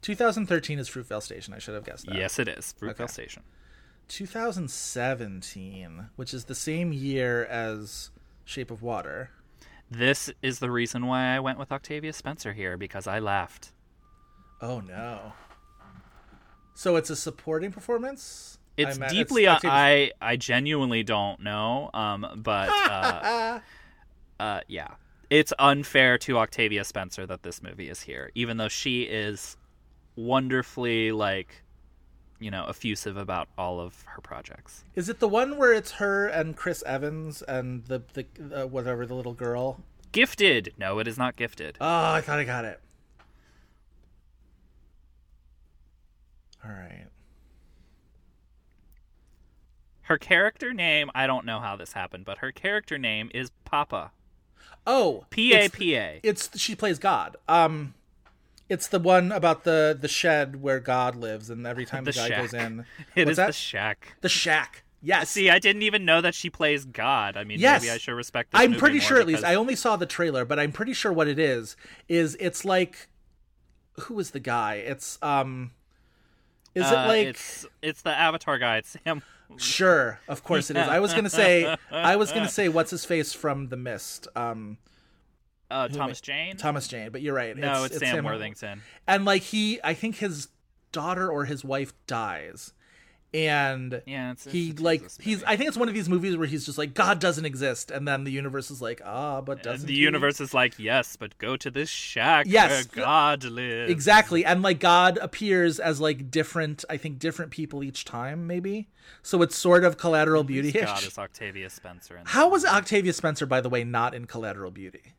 2013 0.02 0.80
is 0.80 0.90
Fruitvale 0.90 1.22
Station. 1.22 1.54
I 1.54 1.60
should 1.60 1.76
have 1.76 1.86
guessed 1.86 2.08
that. 2.08 2.16
Yes, 2.16 2.40
it 2.40 2.48
is 2.48 2.74
Fruitvale 2.80 3.02
Okay. 3.02 3.08
Station. 3.08 3.44
2017, 4.08 6.10
which 6.16 6.34
is 6.34 6.46
the 6.46 6.56
same 6.56 6.92
year 6.92 7.46
as 7.46 8.10
Shape 8.46 8.72
of 8.72 8.82
Water. 8.82 9.30
This 9.90 10.32
is 10.42 10.60
the 10.60 10.72
reason 10.72 11.06
why 11.06 11.36
I 11.36 11.40
went 11.40 11.60
with 11.60 11.72
Octavia 11.72 12.14
Spencer 12.14 12.54
here 12.54 12.78
because 12.78 13.08
I 13.08 13.20
laughed. 13.20 13.74
Oh 14.62 14.80
no. 14.80 15.34
So 16.74 16.96
it's 16.96 17.10
a 17.10 17.16
supporting 17.16 17.72
performance? 17.72 18.58
It's 18.78 18.98
I 18.98 19.00
meant- 19.00 19.12
deeply 19.12 19.48
uh, 19.48 19.56
Octavia- 19.56 19.72
I 19.72 20.12
I 20.22 20.36
genuinely 20.38 21.04
don't 21.04 21.42
know, 21.42 21.90
um, 21.94 22.26
but 22.38 22.70
uh, 22.70 23.60
uh, 24.40 24.62
yeah, 24.68 24.96
it's 25.30 25.54
unfair 25.60 26.18
to 26.20 26.38
Octavia 26.38 26.84
Spencer 26.84 27.26
that 27.26 27.44
this 27.44 27.62
movie 27.62 27.90
is 27.90 28.02
here, 28.02 28.32
even 28.36 28.58
though 28.58 28.68
she 28.70 29.04
is 29.04 29.58
wonderfully 30.16 31.12
like, 31.12 31.64
you 32.40 32.52
know, 32.52 32.66
effusive 32.68 33.18
about 33.18 33.48
all 33.58 33.80
of 33.80 34.04
her 34.08 34.22
projects. 34.22 34.84
Is 34.96 35.10
it 35.10 35.20
the 35.20 35.28
one 35.28 35.58
where 35.58 35.74
it's 35.74 35.92
her 35.92 36.28
and 36.28 36.56
Chris 36.56 36.84
Evans 36.86 37.42
and 37.44 37.86
the 37.86 38.04
the 38.14 38.26
uh, 38.64 38.68
whatever 38.68 39.06
the 39.06 39.16
little 39.16 39.34
girl? 39.34 39.82
Gifted? 40.12 40.74
No, 40.78 41.00
it 41.00 41.08
is 41.08 41.18
not 41.18 41.36
gifted. 41.36 41.78
Oh, 41.80 41.86
I 42.14 42.22
thought 42.22 42.40
I 42.40 42.44
got 42.44 42.66
it. 42.66 42.80
All 46.66 46.72
right. 46.72 47.08
Her 50.04 50.18
character 50.18 50.74
name, 50.74 51.10
I 51.16 51.28
don't 51.28 51.46
know 51.46 51.60
how 51.60 51.76
this 51.76 51.94
happened, 51.94 52.26
but 52.26 52.40
her 52.40 52.52
character 52.52 52.98
name 52.98 53.30
is 53.34 53.52
Papa. 53.66 54.12
Oh, 54.86 55.26
P 55.30 55.54
A 55.54 55.58
it's- 55.66 55.72
P 55.74 55.96
A. 55.96 56.20
It's 56.24 56.58
she 56.60 56.76
plays 56.76 56.98
God. 57.00 57.38
Um, 57.48 57.94
it's 58.68 58.88
the 58.88 59.00
one 59.00 59.32
about 59.32 59.64
the 59.64 59.98
the 60.00 60.08
shed 60.08 60.62
where 60.62 60.80
God 60.80 61.16
lives, 61.16 61.50
and 61.50 61.68
every 61.68 61.86
time 61.86 62.04
the, 62.04 62.12
The 62.12 62.18
guy 62.20 62.28
shack. 62.30 62.42
goes 62.42 62.54
in, 62.54 62.86
it 63.16 63.30
is 63.30 63.38
that? 63.38 63.48
the 63.48 63.54
shack. 63.54 64.16
The 64.22 64.30
shack. 64.30 64.84
Yes. 65.04 65.30
See, 65.32 65.50
I 65.50 65.58
didn't 65.60 65.82
even 65.82 66.06
know 66.06 66.22
that 66.22 66.36
she 66.36 66.50
plays 66.52 66.86
God. 66.86 67.36
I 67.36 67.44
mean, 67.44 67.60
yes. 67.60 67.82
maybe 67.82 67.92
I 67.92 67.98
should 67.98 68.14
respect. 68.14 68.50
I'm 68.54 68.76
pretty 68.76 69.00
sure, 69.00 69.20
at 69.20 69.26
least. 69.26 69.44
I 69.44 69.56
only 69.56 69.76
saw 69.76 69.96
the 69.96 70.06
trailer, 70.06 70.46
but 70.46 70.60
I'm 70.60 70.72
pretty 70.72 70.94
sure 70.94 71.12
what 71.12 71.28
it 71.28 71.40
is 71.40 71.76
is 72.08 72.38
it's 72.40 72.64
like, 72.66 73.08
who 74.02 74.20
is 74.20 74.30
the 74.32 74.40
guy? 74.40 74.76
It's 74.76 75.18
um, 75.24 75.72
is 76.76 76.90
it 76.90 76.98
Uh, 76.98 77.08
like? 77.08 77.28
it's 77.28 77.66
it's 77.82 78.02
the 78.04 78.12
Avatar 78.12 78.58
guy? 78.60 78.78
It's 78.78 78.96
Sam. 79.04 79.22
Sure, 79.58 80.20
of 80.28 80.44
course 80.44 80.70
it 80.70 80.78
is. 80.78 80.88
I 80.88 81.00
was 81.00 81.14
gonna 81.14 81.30
say, 81.30 81.76
I 81.92 82.16
was 82.16 82.32
gonna 82.32 82.50
say, 82.50 82.70
what's 82.70 82.92
his 82.92 83.06
face 83.06 83.34
from 83.34 83.68
The 83.70 83.78
Mist? 83.78 84.28
Um, 84.36 84.78
Uh, 85.70 85.88
Thomas 85.88 86.20
I- 86.24 86.26
Jane. 86.26 86.58
Thomas 86.58 86.88
Jane, 86.88 87.12
but 87.12 87.22
you're 87.22 87.34
right. 87.36 87.56
No, 87.56 87.84
it's 87.86 87.98
Sam 87.98 88.26
Worthington. 88.26 88.82
And 89.08 89.24
like 89.24 89.42
he, 89.44 89.80
I 89.84 89.94
think 89.94 90.18
his 90.18 90.50
daughter 90.92 91.30
or 91.30 91.46
his 91.46 91.64
wife 91.64 91.94
dies, 92.08 92.74
and 93.34 94.02
Yeah, 94.06 94.32
it's- 94.32 94.52
he 94.52 94.70
it's 94.72 94.82
like 94.82 95.10
he's. 95.22 95.44
I 95.44 95.56
think 95.56 95.70
it's 95.70 95.78
one 95.78 95.88
of 95.88 95.94
these 95.94 96.10
movies 96.10 96.36
where 96.36 96.48
he's 96.48 96.66
just 96.66 96.78
like 96.78 96.94
God 96.94 97.20
doesn't 97.20 97.46
exist, 97.46 97.90
and 97.92 98.08
then 98.08 98.24
the 98.26 98.32
universe 98.32 98.70
is 98.70 98.82
like 98.82 99.02
ah, 99.06 99.40
but 99.42 99.64
doesn't 99.64 99.88
the 99.88 99.94
he? 99.94 100.00
universe 100.00 100.42
is 100.42 100.54
like, 100.54 100.78
yes, 100.78 101.16
but 101.16 101.38
go 101.38 101.56
to 101.58 101.72
this 101.72 101.90
shack 101.90 102.46
Yes. 102.50 102.70
where 102.94 103.06
God 103.06 103.44
lives. 103.46 103.92
Exactly. 103.92 104.44
And 104.44 104.62
like 104.62 104.80
God 104.80 105.18
appears 105.22 105.80
as 105.80 106.00
like 106.02 106.30
different, 106.30 106.84
I 106.90 106.98
think 106.98 107.20
different 107.20 107.52
people 107.52 107.84
each 107.84 108.04
time, 108.06 108.48
maybe. 108.48 108.90
So 109.24 109.42
it's 109.42 109.56
sort 109.56 109.84
of 109.84 109.98
collateral 109.98 110.44
beauty 110.44 110.72
God 110.72 111.04
is 111.04 111.18
Octavia 111.18 111.70
Spencer. 111.70 112.18
In 112.18 112.24
How 112.26 112.50
was 112.50 112.66
Octavia 112.66 113.14
Spencer, 113.14 113.46
by 113.46 113.62
the 113.62 113.70
way, 113.70 113.84
not 113.84 114.14
in 114.14 114.26
collateral 114.26 114.72
beauty? 114.72 115.14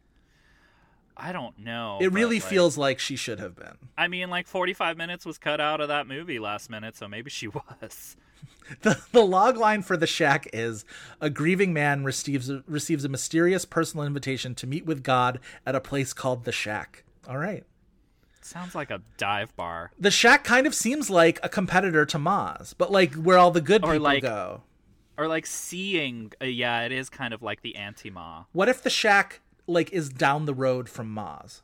I 1.16 1.32
don't 1.32 1.58
know. 1.58 1.98
it 2.00 2.12
really 2.12 2.40
like- 2.40 2.48
feels 2.48 2.76
like 2.78 2.98
she 2.98 3.16
should 3.16 3.38
have 3.38 3.54
been. 3.56 3.76
I 3.98 4.08
mean, 4.08 4.30
like 4.30 4.46
45 4.46 4.96
minutes 4.96 5.24
was 5.26 5.38
cut 5.38 5.60
out 5.60 5.80
of 5.80 5.88
that 5.88 6.06
movie 6.06 6.38
last 6.38 6.70
minute, 6.70 6.96
so 6.96 7.06
maybe 7.08 7.30
she 7.30 7.48
was. 7.48 8.16
The, 8.82 9.00
the 9.12 9.20
log 9.24 9.56
line 9.56 9.82
for 9.82 9.96
the 9.96 10.06
shack 10.06 10.48
is 10.52 10.84
a 11.20 11.28
grieving 11.28 11.72
man 11.72 12.04
receives 12.04 12.48
a, 12.48 12.62
receives 12.66 13.04
a 13.04 13.08
mysterious 13.08 13.64
personal 13.64 14.06
invitation 14.06 14.54
to 14.56 14.66
meet 14.66 14.86
with 14.86 15.02
God 15.02 15.40
at 15.66 15.74
a 15.74 15.80
place 15.80 16.12
called 16.12 16.44
the 16.44 16.52
shack. 16.52 17.04
All 17.28 17.38
right. 17.38 17.64
Sounds 18.40 18.74
like 18.74 18.90
a 18.90 19.02
dive 19.18 19.54
bar. 19.56 19.92
The 19.98 20.10
shack 20.10 20.42
kind 20.42 20.66
of 20.66 20.74
seems 20.74 21.10
like 21.10 21.38
a 21.42 21.48
competitor 21.48 22.04
to 22.06 22.18
Maz, 22.18 22.74
but 22.76 22.90
like 22.90 23.14
where 23.14 23.38
all 23.38 23.50
the 23.52 23.60
good 23.60 23.84
Or 23.84 23.92
people 23.92 24.04
like- 24.04 24.22
go. 24.22 24.62
Or 25.18 25.28
like 25.28 25.44
seeing, 25.46 26.32
uh, 26.40 26.46
yeah, 26.46 26.80
it 26.84 26.90
is 26.90 27.10
kind 27.10 27.34
of 27.34 27.42
like 27.42 27.60
the 27.60 27.76
anti-ma. 27.76 28.44
What 28.52 28.68
if 28.70 28.82
the 28.82 28.90
shack 28.90 29.40
like 29.66 29.92
is 29.92 30.08
down 30.08 30.44
the 30.46 30.54
road 30.54 30.88
from 30.88 31.14
Maz? 31.14 31.62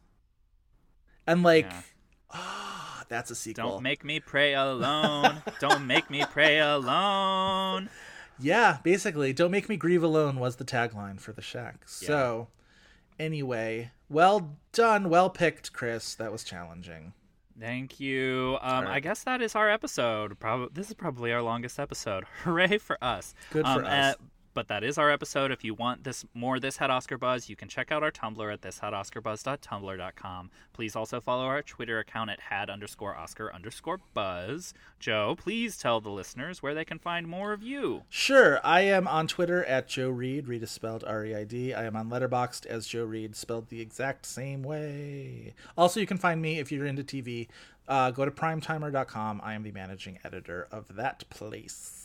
And 1.26 1.42
like 1.42 1.66
Yeah. 1.70 1.82
ah, 2.30 3.04
that's 3.08 3.30
a 3.30 3.34
sequel. 3.34 3.70
Don't 3.72 3.82
make 3.82 4.04
me 4.04 4.20
pray 4.20 4.54
alone. 4.54 5.42
Don't 5.60 5.86
make 5.86 6.08
me 6.10 6.24
pray 6.30 6.58
alone. 6.58 7.90
Yeah, 8.38 8.78
basically, 8.84 9.32
"Don't 9.32 9.50
make 9.50 9.68
me 9.68 9.76
grieve 9.76 10.02
alone" 10.02 10.38
was 10.38 10.56
the 10.56 10.64
tagline 10.64 11.20
for 11.20 11.32
the 11.32 11.42
shack. 11.42 11.82
So, 11.88 12.48
anyway, 13.18 13.90
well 14.08 14.56
done, 14.72 15.08
well 15.10 15.28
picked, 15.30 15.72
Chris. 15.72 16.14
That 16.14 16.30
was 16.32 16.44
challenging. 16.44 17.14
Thank 17.58 17.98
you. 17.98 18.56
Um, 18.62 18.84
right. 18.84 18.94
I 18.94 19.00
guess 19.00 19.24
that 19.24 19.42
is 19.42 19.56
our 19.56 19.68
episode. 19.68 20.38
Probably 20.38 20.68
this 20.72 20.86
is 20.88 20.94
probably 20.94 21.32
our 21.32 21.42
longest 21.42 21.80
episode. 21.80 22.24
Hooray 22.44 22.78
for 22.78 22.96
us! 23.02 23.34
Good 23.50 23.64
for 23.64 23.70
Um, 23.72 23.84
us. 23.84 24.14
uh, 24.14 24.18
but 24.59 24.66
that 24.66 24.82
is 24.82 24.98
our 24.98 25.09
episode. 25.09 25.52
If 25.52 25.62
you 25.62 25.72
want 25.72 26.02
this 26.02 26.24
more 26.35 26.59
this 26.59 26.78
had 26.78 26.90
Oscar 26.90 27.16
buzz, 27.16 27.48
you 27.48 27.55
can 27.55 27.68
check 27.68 27.93
out 27.93 28.02
our 28.02 28.10
Tumblr 28.10 28.52
at 28.52 28.60
thishadoscarbuzz.tumblr.com. 28.60 30.51
Please 30.72 30.97
also 30.97 31.20
follow 31.20 31.44
our 31.44 31.62
Twitter 31.62 32.01
account 32.01 32.30
at 32.30 32.40
had 32.40 32.68
underscore 32.68 33.16
Oscar 33.16 33.55
underscore 33.55 34.01
buzz. 34.14 34.74
Joe, 34.98 35.36
please 35.39 35.78
tell 35.78 36.01
the 36.01 36.10
listeners 36.10 36.60
where 36.60 36.74
they 36.74 36.85
can 36.85 36.98
find 36.98 37.28
more 37.28 37.52
of 37.52 37.62
you. 37.62 38.02
Sure, 38.09 38.59
I 38.64 38.80
am 38.80 39.06
on 39.06 39.28
Twitter 39.28 39.64
at 39.64 39.86
Joe 39.86 40.09
Reid. 40.10 40.48
Reid 40.48 40.64
is 40.64 40.72
spelled 40.72 41.05
R 41.06 41.24
E 41.24 41.36
I 41.36 41.44
D. 41.44 41.72
I 41.72 41.85
am 41.85 41.94
on 41.94 42.10
Letterboxd 42.10 42.66
as 42.66 42.89
Joe 42.89 43.05
Reid, 43.05 43.36
spelled 43.36 43.68
the 43.68 43.80
exact 43.80 44.26
same 44.26 44.64
way. 44.64 45.55
Also, 45.76 46.01
you 46.01 46.06
can 46.06 46.18
find 46.18 46.43
me 46.43 46.59
if 46.59 46.72
you're 46.72 46.85
into 46.85 47.05
TV. 47.05 47.47
Uh, 47.86 48.10
go 48.10 48.24
to 48.24 48.32
primetimer.com. 48.32 49.40
I 49.44 49.55
am 49.55 49.62
the 49.62 49.70
managing 49.70 50.18
editor 50.24 50.66
of 50.72 50.97
that 50.97 51.30
place. 51.30 51.97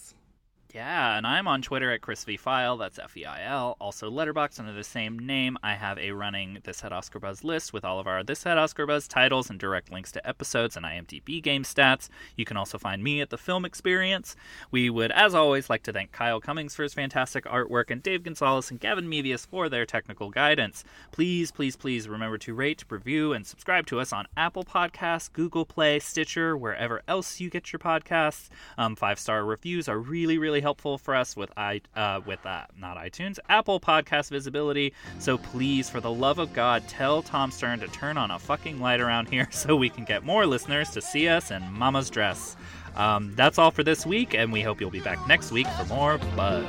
Yeah, 0.74 1.20
and 1.20 1.28
I'm 1.28 1.48
on 1.48 1.62
Twitter 1.62 1.92
at 1.92 2.02
Chris 2.02 2.24
V 2.24 2.36
Feil. 2.36 2.80
That's 2.80 2.98
F 2.98 3.16
E 3.16 3.26
I 3.26 3.44
L. 3.46 3.78
Also, 3.80 4.10
Letterboxd 4.10 4.60
under 4.60 4.74
the 4.74 4.84
same 4.84 5.20
name. 5.20 5.56
I 5.62 5.76
have 5.76 6.00
a 6.00 6.14
running 6.14 6.58
This 6.64 6.82
Had 6.82 6.92
Oscar 6.92 7.20
Buzz 7.20 7.44
list 7.44 7.74
with 7.74 7.86
all 7.86 8.00
of 8.00 8.08
our 8.08 8.24
This 8.24 8.42
Had 8.42 8.58
Oscar 8.58 8.88
Buzz 8.88 9.08
titles 9.08 9.52
and 9.52 9.60
direct 9.60 9.92
links 9.92 10.12
to 10.14 10.28
episodes 10.28 10.76
and 10.76 10.84
IMDb 10.84 11.44
game 11.44 11.62
stats. 11.62 12.10
You 12.36 12.46
can 12.46 12.58
also 12.58 12.80
find 12.80 13.04
me 13.04 13.22
at 13.22 13.30
the 13.30 13.38
Film 13.38 13.66
Experience. 13.66 14.36
We 14.72 14.90
would, 14.90 15.12
as 15.12 15.36
always, 15.36 15.70
like 15.70 15.84
to 15.84 15.94
thank 15.94 16.12
Kyle 16.12 16.42
Cummings 16.42 16.74
for 16.74 16.82
his 16.82 16.96
fantastic 16.96 17.46
artwork 17.46 17.92
and 17.92 18.02
Dave 18.02 18.24
Gonzalez 18.24 18.72
and 18.72 18.80
Gavin 18.80 19.08
Mevius 19.08 19.46
for 19.46 19.70
their 19.70 19.86
technical 19.86 20.32
guidance. 20.32 20.84
Please, 21.12 21.52
please, 21.52 21.76
please 21.76 22.10
remember 22.10 22.40
to 22.40 22.56
rate, 22.56 22.84
review, 22.90 23.32
and 23.32 23.46
subscribe 23.46 23.86
to 23.86 24.00
us 24.00 24.12
on 24.12 24.26
Apple 24.36 24.64
Podcasts, 24.64 25.32
Google 25.32 25.66
Play, 25.66 26.00
Stitcher, 26.00 26.58
wherever 26.58 27.04
else 27.08 27.40
you 27.40 27.52
get 27.52 27.72
your 27.72 27.80
podcasts. 27.80 28.50
Um, 28.76 28.96
Five 28.96 29.20
star 29.20 29.46
reviews 29.46 29.88
are 29.88 30.00
really, 30.00 30.40
really 30.40 30.63
helpful 30.64 30.98
for 30.98 31.14
us 31.14 31.38
with 31.38 31.52
i 31.56 31.82
uh, 31.96 32.22
with 32.26 32.44
uh, 32.46 32.64
not 32.76 32.98
iTunes, 32.98 33.38
Apple 33.50 33.80
Podcast 33.80 34.32
visibility. 34.32 34.94
So 35.20 35.38
please, 35.38 35.90
for 35.90 36.00
the 36.00 36.12
love 36.12 36.40
of 36.40 36.54
God, 36.54 36.88
tell 36.88 37.22
Tom 37.22 37.52
Stern 37.52 37.82
to 37.82 37.88
turn 37.90 38.18
on 38.18 38.32
a 38.32 38.40
fucking 38.40 38.80
light 38.80 39.00
around 39.00 39.28
here 39.28 39.48
so 39.52 39.76
we 39.76 39.90
can 39.90 40.06
get 40.06 40.24
more 40.24 40.48
listeners 40.48 40.90
to 40.92 41.02
see 41.02 41.28
us 41.28 41.52
in 41.52 41.62
Mama's 41.72 42.10
dress. 42.10 42.56
Um, 42.96 43.34
that's 43.36 43.60
all 43.60 43.72
for 43.72 43.84
this 43.84 44.06
week, 44.06 44.34
and 44.34 44.52
we 44.52 44.62
hope 44.62 44.82
you'll 44.82 44.90
be 44.90 45.00
back 45.02 45.28
next 45.28 45.52
week 45.52 45.68
for 45.68 45.86
more 45.86 46.18
buzz. 46.36 46.66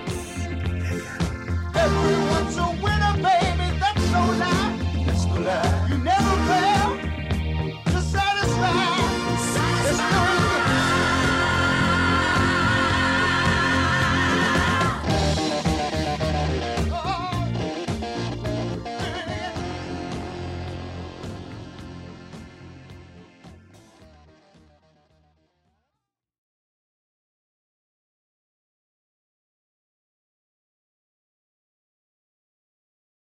Everyone's 1.77 2.57
a 2.57 2.79
winner, 2.83 3.15
baby. 3.17 3.79
That's. 3.79 4.05
That's. 5.45 5.84